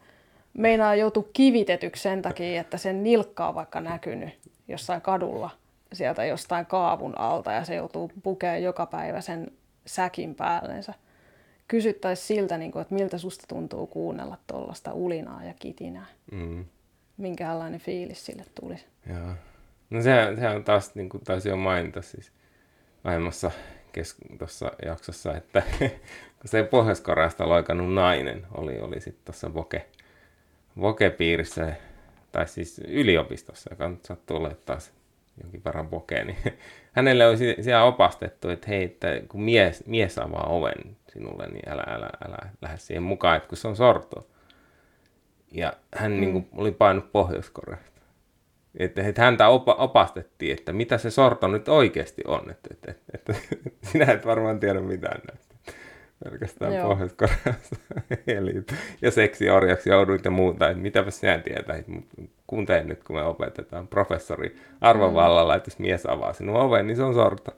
meinaa 0.54 0.94
joutua 0.94 1.28
kivitetyksi 1.32 2.02
sen 2.02 2.22
takia, 2.22 2.60
että 2.60 2.78
sen 2.78 3.02
nilkka 3.02 3.48
on 3.48 3.54
vaikka 3.54 3.80
näkynyt 3.80 4.38
jossain 4.68 5.00
kadulla 5.00 5.50
sieltä 5.92 6.24
jostain 6.24 6.66
kaavun 6.66 7.18
alta 7.18 7.52
ja 7.52 7.64
se 7.64 7.74
joutuu 7.74 8.10
pukemaan 8.22 8.62
joka 8.62 8.86
päivä 8.86 9.20
sen 9.20 9.50
säkin 9.86 10.34
päällensä. 10.34 10.94
Kysyttäisiin 11.68 12.26
siltä, 12.26 12.58
niin 12.58 12.72
kuin, 12.72 12.82
että 12.82 12.94
miltä 12.94 13.18
susta 13.18 13.44
tuntuu 13.48 13.86
kuunnella 13.86 14.36
tuollaista 14.46 14.92
ulinaa 14.92 15.44
ja 15.44 15.54
kitinää. 15.58 16.06
Mm. 16.32 16.64
Minkälainen 17.16 17.80
fiilis 17.80 18.26
sille 18.26 18.44
tulisi. 18.60 18.86
Joo. 19.08 19.34
No 19.90 20.02
sehän, 20.02 20.36
sehän 20.36 20.56
on 20.56 20.64
taas, 20.64 20.94
niin 20.94 21.08
kuin 21.08 21.24
taisi 21.24 21.48
jo 21.48 21.56
mainita 21.56 22.02
siis 22.02 22.32
aiemmassa 23.04 23.50
kes- 23.92 24.16
tuossa 24.38 24.72
jaksossa, 24.84 25.36
että 25.36 25.62
kun 26.40 26.48
se 26.50 26.62
Pohjois-Koreasta 26.62 27.48
loikannut 27.48 27.94
nainen 27.94 28.46
oli, 28.54 28.80
oli 28.80 29.00
sitten 29.00 29.24
tuossa 29.24 29.54
Voke, 29.54 29.86
Voke-piirissä, 30.80 31.72
tai 32.32 32.48
siis 32.48 32.80
yliopistossa, 32.88 33.70
joka 33.72 33.88
nyt 33.88 34.04
sattuu 34.04 34.36
olemaan 34.36 34.60
taas 34.66 34.92
jonkin 35.42 35.64
verran 35.64 35.90
Voke, 35.90 36.24
niin 36.24 36.36
hänelle 36.96 37.26
oli 37.26 37.36
si- 37.36 37.56
siellä 37.60 37.84
opastettu, 37.84 38.48
että 38.48 38.68
hei, 38.68 38.84
että 38.84 39.08
kun 39.28 39.42
mies, 39.42 39.86
mies 39.86 40.18
avaa 40.18 40.46
oven 40.46 40.96
sinulle, 41.08 41.46
niin 41.46 41.68
älä, 41.68 41.82
älä, 41.86 42.08
älä 42.26 42.36
lähde 42.62 42.78
siihen 42.78 43.02
mukaan, 43.02 43.36
että 43.36 43.48
kun 43.48 43.58
se 43.58 43.68
on 43.68 43.76
sorto. 43.76 44.26
Ja 45.52 45.72
hän 45.96 46.12
mm. 46.12 46.20
niin 46.20 46.32
kuin, 46.32 46.48
oli 46.52 46.72
painut 46.72 47.12
Pohjois-Koreasta. 47.12 47.93
Että, 48.78 49.02
että 49.02 49.22
häntä 49.22 49.48
opa, 49.48 49.74
opastettiin, 49.74 50.52
että 50.52 50.72
mitä 50.72 50.98
se 50.98 51.10
sorto 51.10 51.48
nyt 51.48 51.68
oikeasti 51.68 52.22
on. 52.26 52.50
Että, 52.50 52.68
että, 52.70 52.90
että, 52.90 53.04
että 53.14 53.34
sinä 53.92 54.12
et 54.12 54.26
varmaan 54.26 54.60
tiedä 54.60 54.80
mitään 54.80 55.20
näistä. 55.28 55.54
Pelkästään 56.24 56.74
Joo. 56.74 56.88
Pohjois-Koreasta. 56.88 57.76
Eli, 58.26 58.52
ja 59.02 59.10
seksiorjaksi 59.10 59.90
jouduit 59.90 60.24
ja 60.24 60.30
muuta. 60.30 60.68
Että 60.68 60.82
mitäpä 60.82 61.10
sinä 61.10 61.38
tietäit. 61.38 61.88
Mut 61.88 62.04
Kuuntele 62.46 62.84
nyt, 62.84 63.04
kun 63.04 63.16
me 63.16 63.22
opetetaan 63.22 63.88
professori 63.88 64.56
arvovallalla, 64.80 65.54
että 65.54 65.68
jos 65.68 65.78
mies 65.78 66.06
avaa 66.06 66.32
sinun 66.32 66.56
oven, 66.56 66.86
niin 66.86 66.96
se 66.96 67.02
on 67.02 67.14
sorto. 67.14 67.52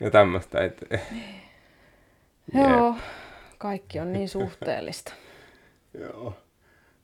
Ja 0.00 0.10
tämmöistä. 0.10 0.64
Että, 0.64 0.98
Joo, 2.54 2.94
kaikki 3.58 4.00
on 4.00 4.12
niin 4.12 4.28
suhteellista. 4.28 5.12
Joo. 6.00 6.36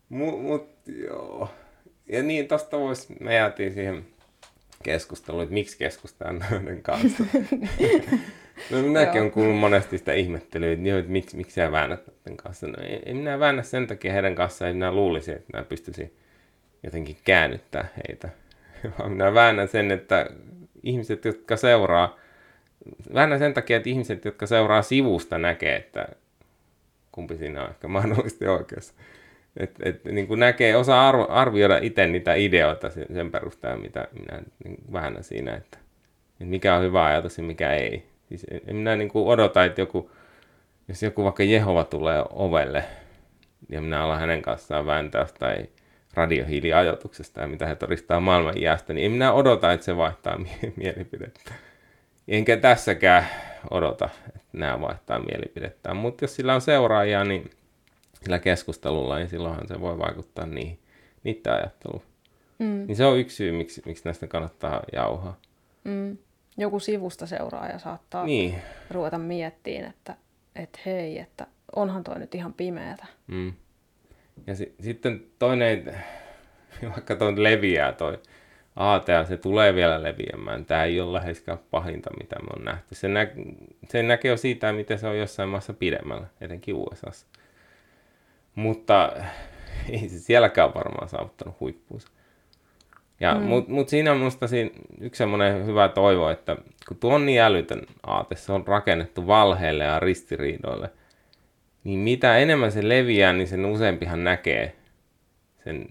Mut, 0.08 0.42
mut 0.42 0.68
joo. 0.86 1.48
Ja 2.12 2.22
niin, 2.22 2.48
tosta 2.48 2.78
vois, 2.78 3.08
me 3.20 3.34
jäätiin 3.34 3.72
siihen 3.72 4.04
keskusteluun, 4.82 5.42
että 5.42 5.54
miksi 5.54 5.78
keskustellaan 5.78 6.44
noiden 6.50 6.82
kanssa. 6.82 7.24
no 8.70 8.82
minäkin 8.82 9.20
olen 9.20 9.32
kuullut 9.32 9.58
monesti 9.58 9.98
sitä 9.98 10.12
ihmettelyä, 10.12 10.72
että, 10.72 10.98
että 10.98 11.12
miksi, 11.12 11.36
miksi 11.36 11.54
sä 11.54 11.72
väännät 11.72 12.06
noiden 12.06 12.36
kanssa. 12.36 12.66
No 12.66 12.74
ei, 12.82 13.02
ei 13.06 13.14
minä 13.14 13.38
väännä 13.38 13.62
sen 13.62 13.86
takia 13.86 14.12
heidän 14.12 14.34
kanssaan, 14.34 14.68
että 14.68 14.76
minä 14.76 14.92
luulisin, 14.92 15.34
että 15.34 15.46
minä 15.52 15.64
pystyisin 15.64 16.14
jotenkin 16.82 17.16
käännyttää 17.24 17.88
heitä. 17.96 18.28
Vaan 18.98 19.12
minä 19.12 19.34
väännän 19.34 19.68
sen, 19.68 19.90
että 19.90 20.26
ihmiset, 20.82 21.24
jotka 21.24 21.56
seuraa, 21.56 22.18
väännän 23.14 23.38
sen 23.38 23.54
takia, 23.54 23.76
että 23.76 23.90
ihmiset, 23.90 24.24
jotka 24.24 24.46
seuraa 24.46 24.82
sivusta, 24.82 25.38
näkee, 25.38 25.76
että 25.76 26.08
kumpi 27.12 27.36
siinä 27.36 27.62
on 27.62 27.70
ehkä 27.70 27.88
mahdollisesti 27.88 28.46
oikeassa. 28.46 28.94
Et, 29.56 29.70
et, 29.82 30.04
niin 30.04 30.26
kuin 30.26 30.40
näkee, 30.40 30.76
osaa 30.76 31.08
arvo, 31.08 31.26
arvioida 31.28 31.78
itse 31.82 32.06
niitä 32.06 32.34
ideoita 32.34 32.90
sen, 32.90 33.06
sen 33.14 33.30
perusteella, 33.30 33.82
mitä 33.82 34.08
minä 34.12 34.42
niin 34.64 34.76
väännän 34.92 35.24
siinä, 35.24 35.54
että, 35.54 35.78
että 36.30 36.44
mikä 36.44 36.76
on 36.76 36.82
hyvä 36.82 37.04
ajatus 37.04 37.38
ja 37.38 37.44
mikä 37.44 37.72
ei. 37.72 38.06
Siis 38.28 38.46
en, 38.66 38.76
minä 38.76 38.96
niin 38.96 39.08
kuin 39.08 39.28
odota, 39.28 39.64
että 39.64 39.80
joku, 39.80 40.10
jos 40.88 41.02
joku 41.02 41.24
vaikka 41.24 41.42
Jehova 41.42 41.84
tulee 41.84 42.24
ovelle 42.30 42.84
ja 43.68 43.80
minä 43.80 44.02
alan 44.02 44.20
hänen 44.20 44.42
kanssaan 44.42 44.86
vääntää 44.86 45.20
jostain 45.20 45.70
radiohiiliajoituksesta 46.14 47.40
ja 47.40 47.46
mitä 47.46 47.66
he 47.66 47.74
todistaa 47.74 48.20
maailman 48.20 48.58
iästä, 48.58 48.92
niin 48.92 49.06
en 49.06 49.12
minä 49.12 49.32
odota, 49.32 49.72
että 49.72 49.84
se 49.84 49.96
vaihtaa 49.96 50.38
mie- 50.44 50.72
mielipidettä. 50.76 51.52
Enkä 52.28 52.56
tässäkään 52.56 53.26
odota, 53.70 54.08
että 54.26 54.48
nämä 54.52 54.80
vaihtaa 54.80 55.18
mielipidettään. 55.18 55.96
Mutta 55.96 56.24
jos 56.24 56.36
sillä 56.36 56.54
on 56.54 56.60
seuraajia, 56.60 57.24
niin 57.24 57.50
sillä 58.22 58.38
keskustelulla, 58.38 59.16
niin 59.16 59.28
silloinhan 59.28 59.68
se 59.68 59.80
voi 59.80 59.98
vaikuttaa 59.98 60.46
niihin, 60.46 60.78
niiden 61.24 61.52
ajatteluun. 61.52 62.02
Mm. 62.58 62.84
Niin 62.86 62.96
se 62.96 63.04
on 63.04 63.18
yksi 63.18 63.36
syy, 63.36 63.52
miksi, 63.52 63.82
miksi 63.86 64.04
näistä 64.04 64.26
kannattaa 64.26 64.82
jauhaa. 64.92 65.36
Mm. 65.84 66.16
Joku 66.56 66.80
sivusta 66.80 67.26
seuraaja 67.26 67.78
saattaa 67.78 68.24
Niin. 68.26 68.54
ruveta 68.90 69.18
miettimään, 69.18 69.90
että 69.90 70.14
et 70.56 70.80
hei, 70.86 71.18
että 71.18 71.46
onhan 71.76 72.04
toi 72.04 72.18
nyt 72.18 72.34
ihan 72.34 72.52
pimeätä. 72.52 73.06
Mm. 73.26 73.52
Ja 74.46 74.54
si- 74.54 74.74
sitten 74.80 75.24
toinen, 75.38 75.94
vaikka 76.94 77.16
toi 77.16 77.42
leviää 77.42 77.92
toi 77.92 78.18
ATA, 78.76 79.24
se 79.24 79.36
tulee 79.36 79.74
vielä 79.74 80.02
leviämään. 80.02 80.64
Tämä 80.64 80.84
ei 80.84 81.00
ole 81.00 81.12
läheskään 81.12 81.58
pahinta, 81.70 82.10
mitä 82.20 82.36
me 82.38 82.48
on 82.58 82.64
nähty. 82.64 82.94
Se, 82.94 83.08
nä- 83.08 83.30
se 83.88 84.02
näkee 84.02 84.30
jo 84.30 84.36
siitä, 84.36 84.72
miten 84.72 84.98
se 84.98 85.06
on 85.06 85.18
jossain 85.18 85.48
maassa 85.48 85.72
pidemmällä, 85.74 86.26
etenkin 86.40 86.74
USAssa. 86.74 87.26
Mutta 88.60 89.12
ei 89.88 90.08
se 90.08 90.18
sielläkään 90.18 90.74
varmaan 90.74 91.08
saavuttanut 91.08 91.60
huippuunsa. 91.60 92.08
Ja, 93.20 93.34
mm. 93.34 93.42
Mutta 93.42 93.70
mut 93.70 93.88
siinä 93.88 94.12
on 94.12 94.18
minusta 94.18 94.48
siinä 94.48 94.70
yksi 95.00 95.18
semmoinen 95.18 95.66
hyvä 95.66 95.88
toivo, 95.88 96.28
että 96.28 96.56
kun 96.88 96.96
tuo 96.96 97.14
on 97.14 97.26
niin 97.26 97.40
älytön 97.40 97.82
aate, 98.02 98.36
se 98.36 98.52
on 98.52 98.66
rakennettu 98.66 99.26
valheille 99.26 99.84
ja 99.84 100.00
ristiriidoille, 100.00 100.90
niin 101.84 101.98
mitä 101.98 102.38
enemmän 102.38 102.72
se 102.72 102.88
leviää, 102.88 103.32
niin 103.32 103.48
sen 103.48 103.64
useampihan 103.64 104.24
näkee 104.24 104.76
sen 105.64 105.86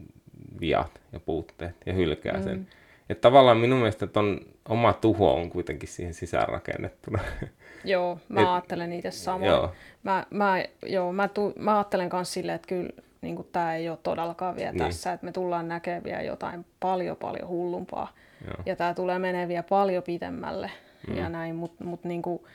viat 0.60 1.02
ja 1.12 1.20
puutteet 1.20 1.76
ja 1.86 1.94
hylkää 1.94 2.38
mm. 2.38 2.44
sen. 2.44 2.68
Että 3.10 3.22
tavallaan 3.22 3.58
minun 3.58 3.80
mielestä 3.80 4.08
ton 4.08 4.40
oma 4.70 4.94
tuho 4.94 5.34
on 5.34 5.50
kuitenkin 5.50 5.90
siihen 5.90 6.14
sisäänrakennettuna. 6.14 7.20
Joo, 7.84 8.19
mä 8.30 8.41
Et- 8.41 8.47
ajattelen 8.47 8.93
itse 8.93 9.11
samoin. 9.11 9.49
Joo. 9.51 9.72
Mä, 10.03 10.26
mä, 10.30 10.64
joo, 10.85 11.14
mä, 11.14 11.27
tu, 11.27 11.53
mä 11.56 11.77
ajattelen 11.77 12.10
myös 12.14 12.34
silleen, 12.34 12.56
että 12.56 12.68
kyllä 12.68 12.89
niin 13.22 13.47
tämä 13.51 13.76
ei 13.76 13.89
ole 13.89 13.97
todellakaan 14.03 14.56
vielä 14.56 14.72
Niin. 14.72 14.80
niin. 14.80 14.89
tässä, 14.89 15.14
että 15.14 15.26
me 15.26 15.31
tullaan 15.31 15.68
näkemään 15.68 16.03
vielä 16.03 16.22
jotain 16.22 16.65
paljon 16.80 17.18
paljon 17.18 17.47
hullumpaa. 17.49 18.07
Joo. 18.47 18.64
Ja 18.65 18.76
tämä 18.76 18.93
tulee 18.93 19.19
menee 19.19 19.47
vielä 19.47 19.64
paljon 19.64 20.03
pitemmälle 20.03 20.72
mm. 21.07 21.18
ja 21.18 21.30
näin, 21.30 21.56
mutta 21.56 21.84
mut 21.84 22.03
niinku, 22.03 22.47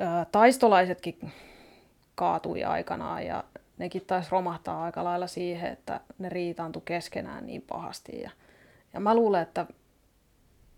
ä, 0.00 0.24
taistolaisetkin 0.32 1.32
kaatui 2.14 2.64
aikanaan 2.64 3.26
ja 3.26 3.44
nekin 3.78 4.02
taisi 4.06 4.28
romahtaa 4.30 4.84
aika 4.84 5.04
lailla 5.04 5.26
siihen, 5.26 5.72
että 5.72 6.00
ne 6.18 6.28
riitaantui 6.28 6.82
keskenään 6.84 7.46
niin 7.46 7.62
pahasti. 7.62 8.20
Ja, 8.20 8.30
ja 8.92 9.00
mä 9.00 9.14
luulen, 9.14 9.42
että 9.42 9.66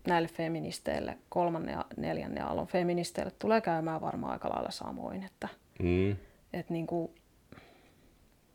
näille 0.07 0.27
feministeille, 0.27 1.17
kolmannen 1.29 1.73
ja 1.73 1.85
neljännen 1.97 2.43
aallon 2.45 2.67
feministeille 2.67 3.31
tulee 3.39 3.61
käymään 3.61 4.01
varmaan 4.01 4.33
aika 4.33 4.49
lailla 4.49 4.71
samoin, 4.71 5.23
että 5.23 5.47
Mm. 5.79 6.15
et 6.53 6.69
niinku, 6.69 7.11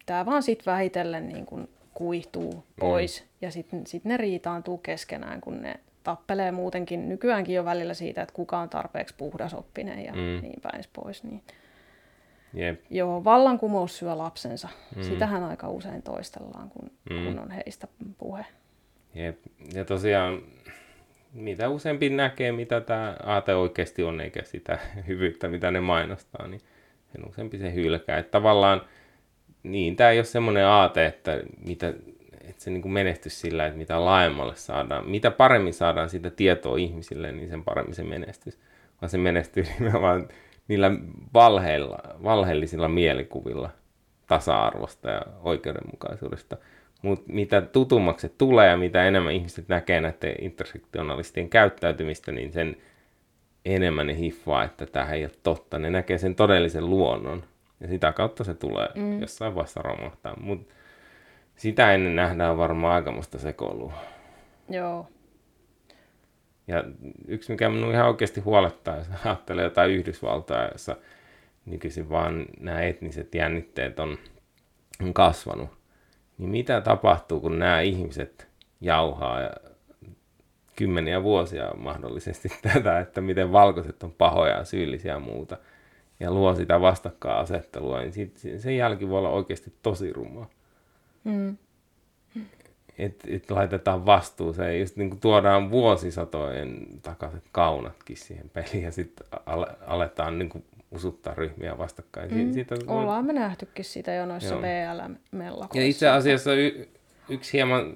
tämä 0.06 0.26
vaan 0.26 0.42
sitten 0.42 0.72
vähitellen 0.72 1.28
niinku 1.28 1.60
kuihtuu 1.94 2.64
pois 2.80 3.20
mm. 3.22 3.28
ja 3.40 3.50
sitten 3.50 3.86
sit 3.86 4.04
ne 4.04 4.16
riitaantuu 4.16 4.78
keskenään, 4.78 5.40
kun 5.40 5.62
ne 5.62 5.80
tappelee 6.02 6.52
muutenkin 6.52 7.08
nykyäänkin 7.08 7.54
jo 7.54 7.64
välillä 7.64 7.94
siitä, 7.94 8.22
että 8.22 8.34
kuka 8.34 8.58
on 8.58 8.68
tarpeeksi 8.68 9.14
puhdasoppinen 9.18 10.04
ja 10.04 10.12
Mm. 10.12 10.18
niin 10.42 10.60
päin 10.62 10.84
pois. 10.92 11.24
Niin. 11.24 11.42
Jep. 12.54 12.80
Joo, 12.90 13.24
vallankumous 13.24 13.98
syö 13.98 14.18
lapsensa. 14.18 14.68
Mm. 14.96 15.02
Sitähän 15.02 15.42
aika 15.42 15.68
usein 15.68 16.02
toistellaan, 16.02 16.70
kun, 16.70 16.90
Mm. 17.10 17.16
mm. 17.16 17.24
kun 17.24 17.38
on 17.38 17.50
heistä 17.50 17.88
puhe. 18.18 18.46
Jep. 19.14 19.38
Ja 19.74 19.84
tosiaan, 19.84 20.42
mitä 21.32 21.68
useampi 21.68 22.10
näkee, 22.10 22.52
mitä 22.52 22.80
tämä 22.80 23.16
aate 23.22 23.54
oikeasti 23.54 24.02
on, 24.02 24.20
eikä 24.20 24.42
sitä 24.42 24.78
hyvyyttä, 25.08 25.48
mitä 25.48 25.70
ne 25.70 25.80
mainostaa, 25.80 26.46
niin 26.46 26.60
sen 27.12 27.28
useampi 27.28 27.58
se 27.58 27.74
hylkää. 27.74 28.18
Että 28.18 28.30
tavallaan, 28.30 28.82
niin, 29.62 29.96
tämä 29.96 30.10
ei 30.10 30.18
ole 30.18 30.24
semmoinen 30.24 30.66
aate, 30.66 31.06
että, 31.06 31.40
mitä, 31.64 31.88
että 32.40 32.64
se 32.64 32.70
niin 32.70 32.82
kuin 32.82 32.92
menestys 32.92 33.40
sillä, 33.40 33.66
että 33.66 33.78
mitä 33.78 34.04
laajemmalle 34.04 34.56
saadaan, 34.56 35.10
mitä 35.10 35.30
paremmin 35.30 35.74
saadaan 35.74 36.10
sitä 36.10 36.30
tietoa 36.30 36.76
ihmisille, 36.76 37.32
niin 37.32 37.48
sen 37.48 37.64
paremmin 37.64 37.94
se 37.94 38.02
menestys. 38.04 38.58
Vaan 39.00 39.10
se 39.10 39.18
menestyy 39.18 39.64
nimenomaan 39.78 40.28
niillä 40.68 40.90
valheilla, 41.34 41.98
valheellisilla 42.22 42.88
mielikuvilla 42.88 43.70
tasa-arvosta 44.26 45.10
ja 45.10 45.22
oikeudenmukaisuudesta. 45.42 46.56
Mutta 47.02 47.32
mitä 47.32 47.60
tutummaksi 47.60 48.28
se 48.28 48.34
tulee 48.38 48.68
ja 48.68 48.76
mitä 48.76 49.04
enemmän 49.04 49.32
ihmiset 49.32 49.68
näkee 49.68 50.00
näiden 50.00 50.34
intersektionalistien 50.40 51.48
käyttäytymistä, 51.48 52.32
niin 52.32 52.52
sen 52.52 52.76
enemmän 53.64 54.06
ne 54.06 54.18
hiffaa, 54.18 54.64
että 54.64 54.86
tämä 54.86 55.10
ei 55.10 55.24
ole 55.24 55.32
totta. 55.42 55.78
Ne 55.78 55.90
näkee 55.90 56.18
sen 56.18 56.34
todellisen 56.34 56.90
luonnon. 56.90 57.44
Ja 57.80 57.88
sitä 57.88 58.12
kautta 58.12 58.44
se 58.44 58.54
tulee 58.54 58.88
mm. 58.94 59.20
jossain 59.20 59.54
vaiheessa 59.54 59.82
romahtaa. 59.82 60.36
Mutta 60.40 60.74
sitä 61.56 61.94
ennen 61.94 62.16
nähdään 62.16 62.58
varmaan 62.58 62.94
aikamoista 62.94 63.38
sekoilua. 63.38 63.92
Joo. 64.68 65.08
Ja 66.66 66.84
yksi, 67.28 67.52
mikä 67.52 67.68
minun 67.68 67.92
ihan 67.92 68.08
oikeasti 68.08 68.40
huolettaa, 68.40 68.96
jos 68.96 69.06
ajattelee 69.24 69.64
jotain 69.64 69.90
Yhdysvaltaa, 69.90 70.68
jossa 70.72 70.96
nykyisin 71.66 72.08
vaan 72.08 72.46
nämä 72.60 72.82
etniset 72.82 73.34
jännitteet 73.34 74.00
on, 74.00 74.18
on 75.02 75.14
kasvanut, 75.14 75.81
niin 76.38 76.50
mitä 76.50 76.80
tapahtuu, 76.80 77.40
kun 77.40 77.58
nämä 77.58 77.80
ihmiset 77.80 78.48
jauhaa 78.80 79.40
ja 79.40 79.50
kymmeniä 80.76 81.22
vuosia 81.22 81.70
mahdollisesti 81.76 82.48
tätä, 82.72 83.00
että 83.00 83.20
miten 83.20 83.52
valkoiset 83.52 84.02
on 84.02 84.12
pahoja 84.12 84.56
ja 84.56 84.64
syyllisiä 84.64 85.12
ja 85.12 85.20
muuta, 85.20 85.56
ja 86.20 86.30
luo 86.30 86.54
sitä 86.54 86.80
vastakkainasettelua, 86.80 88.00
niin 88.00 88.12
sit, 88.12 88.40
sen 88.58 88.76
jälki 88.76 89.08
voi 89.08 89.18
olla 89.18 89.28
oikeasti 89.28 89.72
tosi 89.82 90.12
rumaa. 90.12 90.50
Mm. 91.24 91.56
Että 92.98 93.28
et 93.30 93.50
laitetaan 93.50 94.06
vastuuseen, 94.06 94.80
just 94.80 94.96
niin 94.96 95.10
kuin 95.10 95.20
tuodaan 95.20 95.70
vuosisatojen 95.70 96.86
takaiset 97.02 97.44
kaunatkin 97.52 98.16
siihen 98.16 98.50
peliin, 98.50 98.82
ja 98.82 98.92
sitten 98.92 99.26
aletaan 99.86 100.38
niin 100.38 100.48
kuin 100.48 100.64
usuttaa 100.92 101.34
ryhmiä 101.34 101.78
vastakkain. 101.78 102.34
Mm. 102.34 102.52
Siitä, 102.52 102.74
Ollaan 102.86 103.24
me 103.26 103.32
nähtykin 103.32 103.84
sitä 103.84 104.14
jo 104.14 104.26
noissa 104.26 104.54
BLM-mellakoissa. 104.54 105.78
Ja 105.78 105.86
itse 105.86 106.08
asiassa 106.08 106.54
y- 106.54 106.88
yksi 107.28 107.52
hieman, 107.52 107.92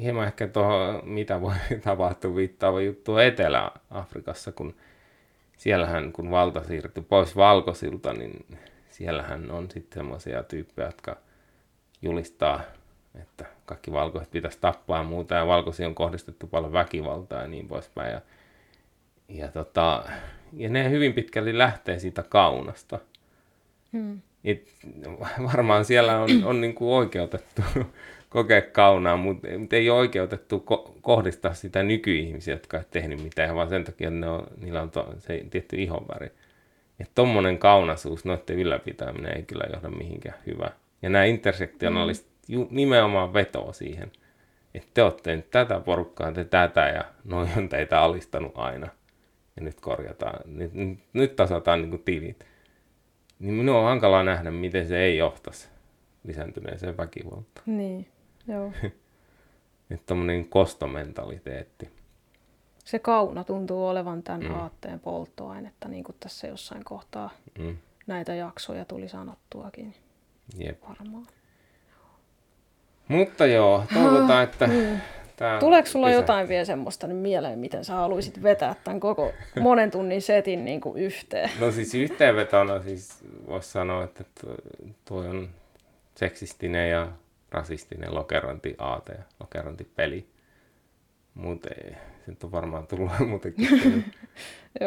hieman 0.00 0.26
ehkä 0.26 0.46
tuohon, 0.46 1.00
mitä 1.04 1.40
voi 1.40 1.54
tapahtua, 1.84 2.36
viittaava 2.36 2.80
juttu 2.80 3.18
Etelä-Afrikassa, 3.18 4.52
kun 4.52 4.74
siellähän, 5.56 6.12
kun 6.12 6.30
valta 6.30 6.64
siirtyi 6.64 7.02
pois 7.02 7.36
valkoisilta, 7.36 8.12
niin 8.12 8.46
siellähän 8.90 9.50
on 9.50 9.70
sitten 9.70 9.98
semmoisia 9.98 10.42
tyyppejä, 10.42 10.88
jotka 10.88 11.16
julistaa, 12.02 12.60
että 13.22 13.44
kaikki 13.66 13.92
valkoiset 13.92 14.30
pitäisi 14.30 14.58
tappaa 14.60 14.98
ja 14.98 15.04
muuta, 15.04 15.34
ja 15.34 15.46
valkoisia 15.46 15.86
on 15.86 15.94
kohdistettu 15.94 16.46
paljon 16.46 16.72
väkivaltaa 16.72 17.42
ja 17.42 17.48
niin 17.48 17.68
poispäin. 17.68 18.12
Ja, 18.12 18.20
ja, 19.28 19.48
tota, 19.48 20.04
ja 20.56 20.68
ne 20.68 20.90
hyvin 20.90 21.12
pitkälti 21.12 21.58
lähtee 21.58 21.98
siitä 21.98 22.22
kaunasta. 22.22 22.98
Hmm. 23.92 24.20
Et 24.44 24.72
varmaan 25.52 25.84
siellä 25.84 26.18
on, 26.18 26.28
on 26.44 26.60
niin 26.60 26.74
kuin 26.74 26.94
oikeutettu 26.94 27.62
kokea 28.28 28.62
kaunaa, 28.62 29.16
mutta, 29.16 29.48
mutta 29.58 29.76
ei 29.76 29.90
ole 29.90 29.98
oikeutettu 29.98 30.64
ko- 30.70 30.92
kohdistaa 31.00 31.54
sitä 31.54 31.82
nykyihmisiä, 31.82 32.54
jotka 32.54 32.78
ei 32.78 32.84
tehnyt 32.90 33.22
mitään, 33.22 33.54
vaan 33.54 33.68
sen 33.68 33.84
takia 33.84 34.10
ne 34.10 34.28
on, 34.28 34.46
niillä 34.60 34.82
on 34.82 34.90
to, 34.90 35.14
se 35.18 35.44
tietty 35.50 35.76
ihonväri. 35.76 36.26
Että 37.00 37.12
tommonen 37.14 37.58
kaunasuus, 37.58 38.24
noiden 38.24 38.58
ylläpitäminen 38.58 39.36
ei 39.36 39.42
kyllä 39.42 39.64
johda 39.72 39.90
mihinkään 39.90 40.38
hyvää. 40.46 40.72
Ja 41.02 41.10
nämä 41.10 41.24
intersektionaaliset 41.24 42.26
mm. 42.48 42.66
nimenomaan 42.70 43.34
vetoo 43.34 43.72
siihen, 43.72 44.12
että 44.74 44.88
te 44.94 45.02
olette 45.02 45.36
nyt 45.36 45.50
tätä 45.50 45.80
porukkaa, 45.80 46.32
te 46.32 46.44
tätä 46.44 46.88
ja 46.88 47.04
noin 47.24 47.48
on 47.56 47.68
teitä 47.68 48.00
alistanut 48.00 48.52
aina. 48.54 48.88
Ja 49.56 49.62
nyt 49.62 49.80
korjataan, 49.80 50.40
nyt, 50.44 50.74
nyt, 50.74 50.98
nyt 51.12 51.36
tasataan 51.36 51.80
niin 51.80 51.90
kuin 51.90 52.02
tilit. 52.02 52.46
Niin 53.38 53.54
minun 53.54 53.76
on 53.76 53.84
hankala 53.84 54.22
nähdä, 54.22 54.50
miten 54.50 54.88
se 54.88 54.98
ei 54.98 55.16
johtaisi 55.16 55.68
lisääntyneeseen 56.24 56.96
väkivaltaan. 56.96 57.64
Niin, 57.66 58.08
joo. 58.48 58.72
Että 59.90 60.06
tommonen 60.06 60.48
kostomentaliteetti 60.48 61.88
se 62.84 62.98
kauna 62.98 63.44
tuntuu 63.44 63.86
olevan 63.86 64.22
tämän 64.22 64.42
mm. 64.42 64.54
aatteen 64.54 65.00
polttoainetta, 65.00 65.88
niin 65.88 66.04
kuin 66.04 66.16
tässä 66.20 66.46
jossain 66.46 66.84
kohtaa 66.84 67.30
mm. 67.58 67.76
näitä 68.06 68.34
jaksoja 68.34 68.84
tuli 68.84 69.08
sanottuakin. 69.08 69.94
Jep. 70.58 70.82
Varmaan. 70.88 71.26
Mutta 73.08 73.46
joo, 73.46 73.84
toivotaan, 73.94 74.44
että... 74.44 74.66
Mm. 74.66 75.00
Tämä 75.42 75.58
Tuleeko 75.58 75.88
sulla 75.88 76.06
kesä... 76.06 76.18
jotain 76.18 76.48
vielä 76.48 76.64
semmoista 76.64 77.06
nyt 77.06 77.18
mieleen, 77.18 77.58
miten 77.58 77.84
sä 77.84 77.94
haluaisit 77.94 78.42
vetää 78.42 78.74
tämän 78.84 79.00
koko 79.00 79.32
monen 79.60 79.90
tunnin 79.90 80.22
setin 80.22 80.64
niin 80.64 80.80
kuin 80.80 80.98
yhteen? 80.98 81.50
No 81.60 81.70
siis 81.70 81.94
yhteenvetona 81.94 82.82
siis 82.82 83.24
voisi 83.46 83.70
sanoa, 83.70 84.04
että 84.04 84.24
tuo 85.04 85.20
on 85.20 85.48
seksistinen 86.14 86.90
ja 86.90 87.08
rasistinen 87.50 88.14
lokerointi 88.14 88.74
aate 88.78 89.12
ja 89.12 89.22
lokerointipeli. 89.40 90.26
Mutta 91.34 91.68
se 92.26 92.36
on 92.44 92.52
varmaan 92.52 92.86
tullut 92.86 93.10
muutenkin. 93.28 94.04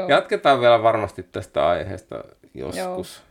Jatketaan 0.09 0.61
vielä 0.61 0.83
varmasti 0.83 1.23
tästä 1.23 1.67
aiheesta 1.67 2.23
joskus. 2.53 3.23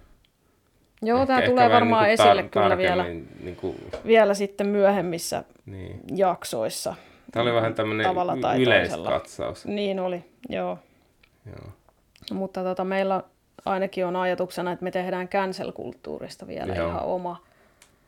Joo, 1.02 1.18
Joo 1.18 1.26
tämä 1.26 1.42
tulee 1.42 1.70
varmaan 1.70 2.04
niin 2.04 2.12
esille 2.12 2.42
tar- 2.42 2.48
kyllä 2.48 2.78
vielä, 2.78 3.04
niin 3.04 3.56
kuin... 3.56 3.76
vielä 4.06 4.34
sitten 4.34 4.66
myöhemmissä 4.66 5.44
niin. 5.66 6.00
jaksoissa. 6.14 6.94
Tämä 7.34 7.42
oli 7.42 7.54
vähän 7.54 7.74
tämmöinen 7.74 8.06
y- 8.06 8.62
yleiskatsaus. 8.62 9.66
Niin 9.66 10.00
oli, 10.00 10.24
joo. 10.48 10.78
joo. 11.46 11.72
Mutta 12.32 12.62
tota, 12.62 12.84
meillä 12.84 13.22
ainakin 13.64 14.06
on 14.06 14.16
ajatuksena, 14.16 14.72
että 14.72 14.84
me 14.84 14.90
tehdään 14.90 15.28
cancel-kulttuurista 15.28 16.46
vielä 16.46 16.74
joo. 16.74 16.88
ihan 16.88 17.02
oma. 17.02 17.42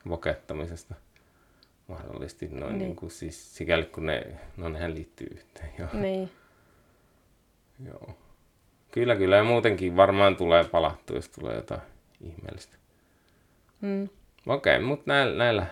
Vokettamisesta 0.08 0.94
mahdollisesti 1.88 2.48
noin 2.48 2.72
niin. 2.72 2.78
Niin 2.78 2.96
kuin, 2.96 3.10
siis 3.10 3.56
sikäli 3.56 3.84
kun 3.84 4.06
ne, 4.06 4.26
no 4.56 4.68
nehän 4.68 4.94
liittyy 4.94 5.26
yhteen. 5.30 5.70
Joo. 5.78 5.88
Niin. 5.92 6.30
Joo. 7.86 8.10
Kyllä, 8.90 9.16
kyllä. 9.16 9.36
Ja 9.36 9.44
muutenkin 9.44 9.96
varmaan 9.96 10.36
tulee 10.36 10.64
palattu, 10.64 11.14
jos 11.14 11.28
tulee 11.28 11.56
jotain 11.56 11.80
ihmeellistä. 12.20 12.76
Mm. 13.80 14.08
Okei, 14.46 14.76
okay, 14.76 14.86
mutta 14.86 15.04
näillä, 15.06 15.38
näillä 15.38 15.66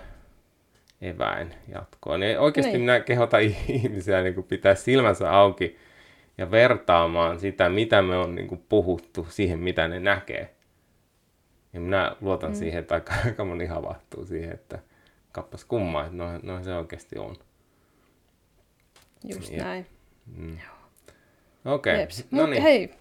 eväin 1.07 1.55
jatkoa. 1.69 2.19
Niin 2.19 2.39
oikeasti 2.39 2.73
niin. 2.73 2.81
minä 2.81 3.01
kehotan 3.01 3.41
ihmisiä 3.69 4.23
niin 4.23 4.35
kuin 4.35 4.47
pitää 4.47 4.75
silmänsä 4.75 5.33
auki 5.33 5.79
ja 6.39 6.51
vertaamaan 6.51 7.41
sitä, 7.41 7.69
mitä 7.69 8.03
me 8.03 8.17
on 8.17 8.35
niin 8.35 8.49
kuin 8.49 8.65
puhuttu, 8.69 9.27
siihen, 9.31 9.59
mitä 9.59 9.89
ne 9.89 10.01
näkee. 10.01 10.55
Ja 11.73 11.81
minä 11.81 12.17
luotan 12.21 12.51
mm. 12.51 12.57
siihen, 12.57 12.81
että 12.81 12.95
aika, 12.95 13.15
aika 13.25 13.45
moni 13.45 13.67
havahtuu 13.67 14.25
siihen, 14.25 14.53
että– 14.53 14.79
kappas 15.35 15.65
kummaa, 15.65 16.05
että 16.05 16.17
noin, 16.17 16.41
noin 16.43 16.65
se 16.65 16.75
oikeasti 16.75 17.19
on. 17.19 17.37
Just 19.25 19.53
ja. 19.53 19.65
näin. 19.65 19.87
Mm. 20.37 20.59
Okei, 21.65 21.95
okay. 21.95 22.07
no 22.31 22.47
niin. 22.47 22.63
Hei, 22.63 22.95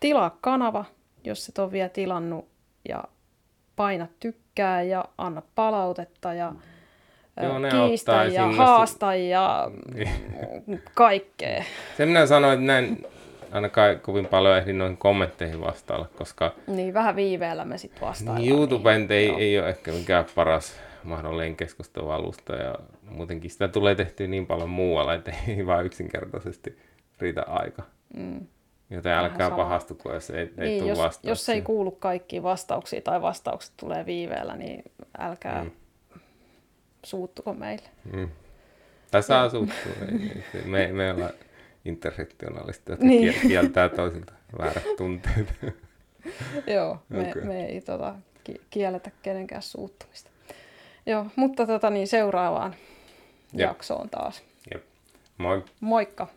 tilaa 0.00 0.38
kanava, 0.40 0.84
jos 1.24 1.48
et 1.48 1.58
ole 1.58 1.72
vielä 1.72 1.88
tilannut, 1.88 2.48
ja 2.88 3.04
paina 3.76 4.06
tykkää 4.20 4.82
ja 4.82 5.04
anna 5.18 5.42
palautetta 5.54 6.34
ja 6.34 6.52
Joo, 7.42 7.58
ne 7.58 7.68
kiistä 7.70 8.12
ja 8.12 8.30
sinne... 8.30 8.56
haasta 8.56 9.14
ja 9.14 9.70
niin. 9.94 10.82
kaikkea. 10.94 11.64
Se 11.96 12.06
minä 12.06 12.26
sanoin, 12.26 12.54
että 12.54 12.66
näin 12.66 13.06
ainakaan 13.52 14.00
kovin 14.00 14.26
paljon 14.26 14.58
ehdin 14.58 14.78
noihin 14.78 14.96
kommentteihin 14.96 15.60
vastailla, 15.60 16.08
koska... 16.16 16.54
Niin, 16.66 16.94
vähän 16.94 17.16
viiveellä 17.16 17.64
me 17.64 17.78
sitten 17.78 18.00
vastaillaan. 18.00 18.48
YouTube 18.48 18.98
niin, 18.98 19.12
ei, 19.12 19.30
ei 19.30 19.58
ole 19.58 19.68
ehkä 19.68 19.92
mikään 19.92 20.24
paras 20.34 20.76
mahdollinen 21.04 21.56
keskustelualusta 21.56 22.56
ja 22.56 22.74
muutenkin 23.10 23.50
sitä 23.50 23.68
tulee 23.68 23.94
tehtyä 23.94 24.26
niin 24.26 24.46
paljon 24.46 24.70
muualla, 24.70 25.14
että 25.14 25.32
ei 25.48 25.66
vaan 25.66 25.86
yksinkertaisesti 25.86 26.78
riitä 27.18 27.42
aika. 27.46 27.82
Mm. 28.16 28.46
Joten 28.90 29.12
älkää 29.12 29.50
pahastuko, 29.50 30.12
jos 30.12 30.30
ei, 30.30 30.52
ei 30.58 30.68
niin, 30.68 30.78
tule 30.78 30.90
jos, 30.90 30.98
vastauksia. 30.98 31.30
Jos 31.30 31.48
ei 31.48 31.62
kuulu 31.62 31.90
kaikki 31.90 32.42
vastauksia 32.42 33.00
tai 33.00 33.22
vastaukset 33.22 33.72
tulee 33.76 34.06
viiveellä, 34.06 34.56
niin 34.56 34.82
älkää 35.18 35.64
mm. 35.64 35.70
Suuttuko 37.02 37.54
meille. 37.54 37.88
Mm. 38.12 38.28
Tai 39.10 39.22
saa 39.22 39.50
suuttua. 39.50 39.92
me, 40.64 40.86
me 40.92 41.12
ollaan 41.12 41.32
intersektionaalista, 41.84 42.92
jotka 42.92 43.06
niin. 43.06 43.34
kieltää 43.48 43.88
toisilta 43.88 44.32
väärät 44.58 44.96
tunteet. 44.96 45.54
Joo, 46.74 47.02
me, 47.08 47.28
okay. 47.30 47.44
me 47.44 47.66
ei 47.66 47.80
tota, 47.80 48.14
kielletä 48.70 49.10
kenenkään 49.22 49.62
suuttumista. 49.62 50.30
Joo, 51.06 51.26
mutta 51.36 51.66
tota 51.66 51.90
niin, 51.90 52.08
seuraavaan 52.08 52.74
Jep. 53.52 53.68
jaksoon 53.68 54.10
taas. 54.10 54.42
Jep. 54.74 54.84
Moi. 55.38 55.64
Moikka. 55.80 56.28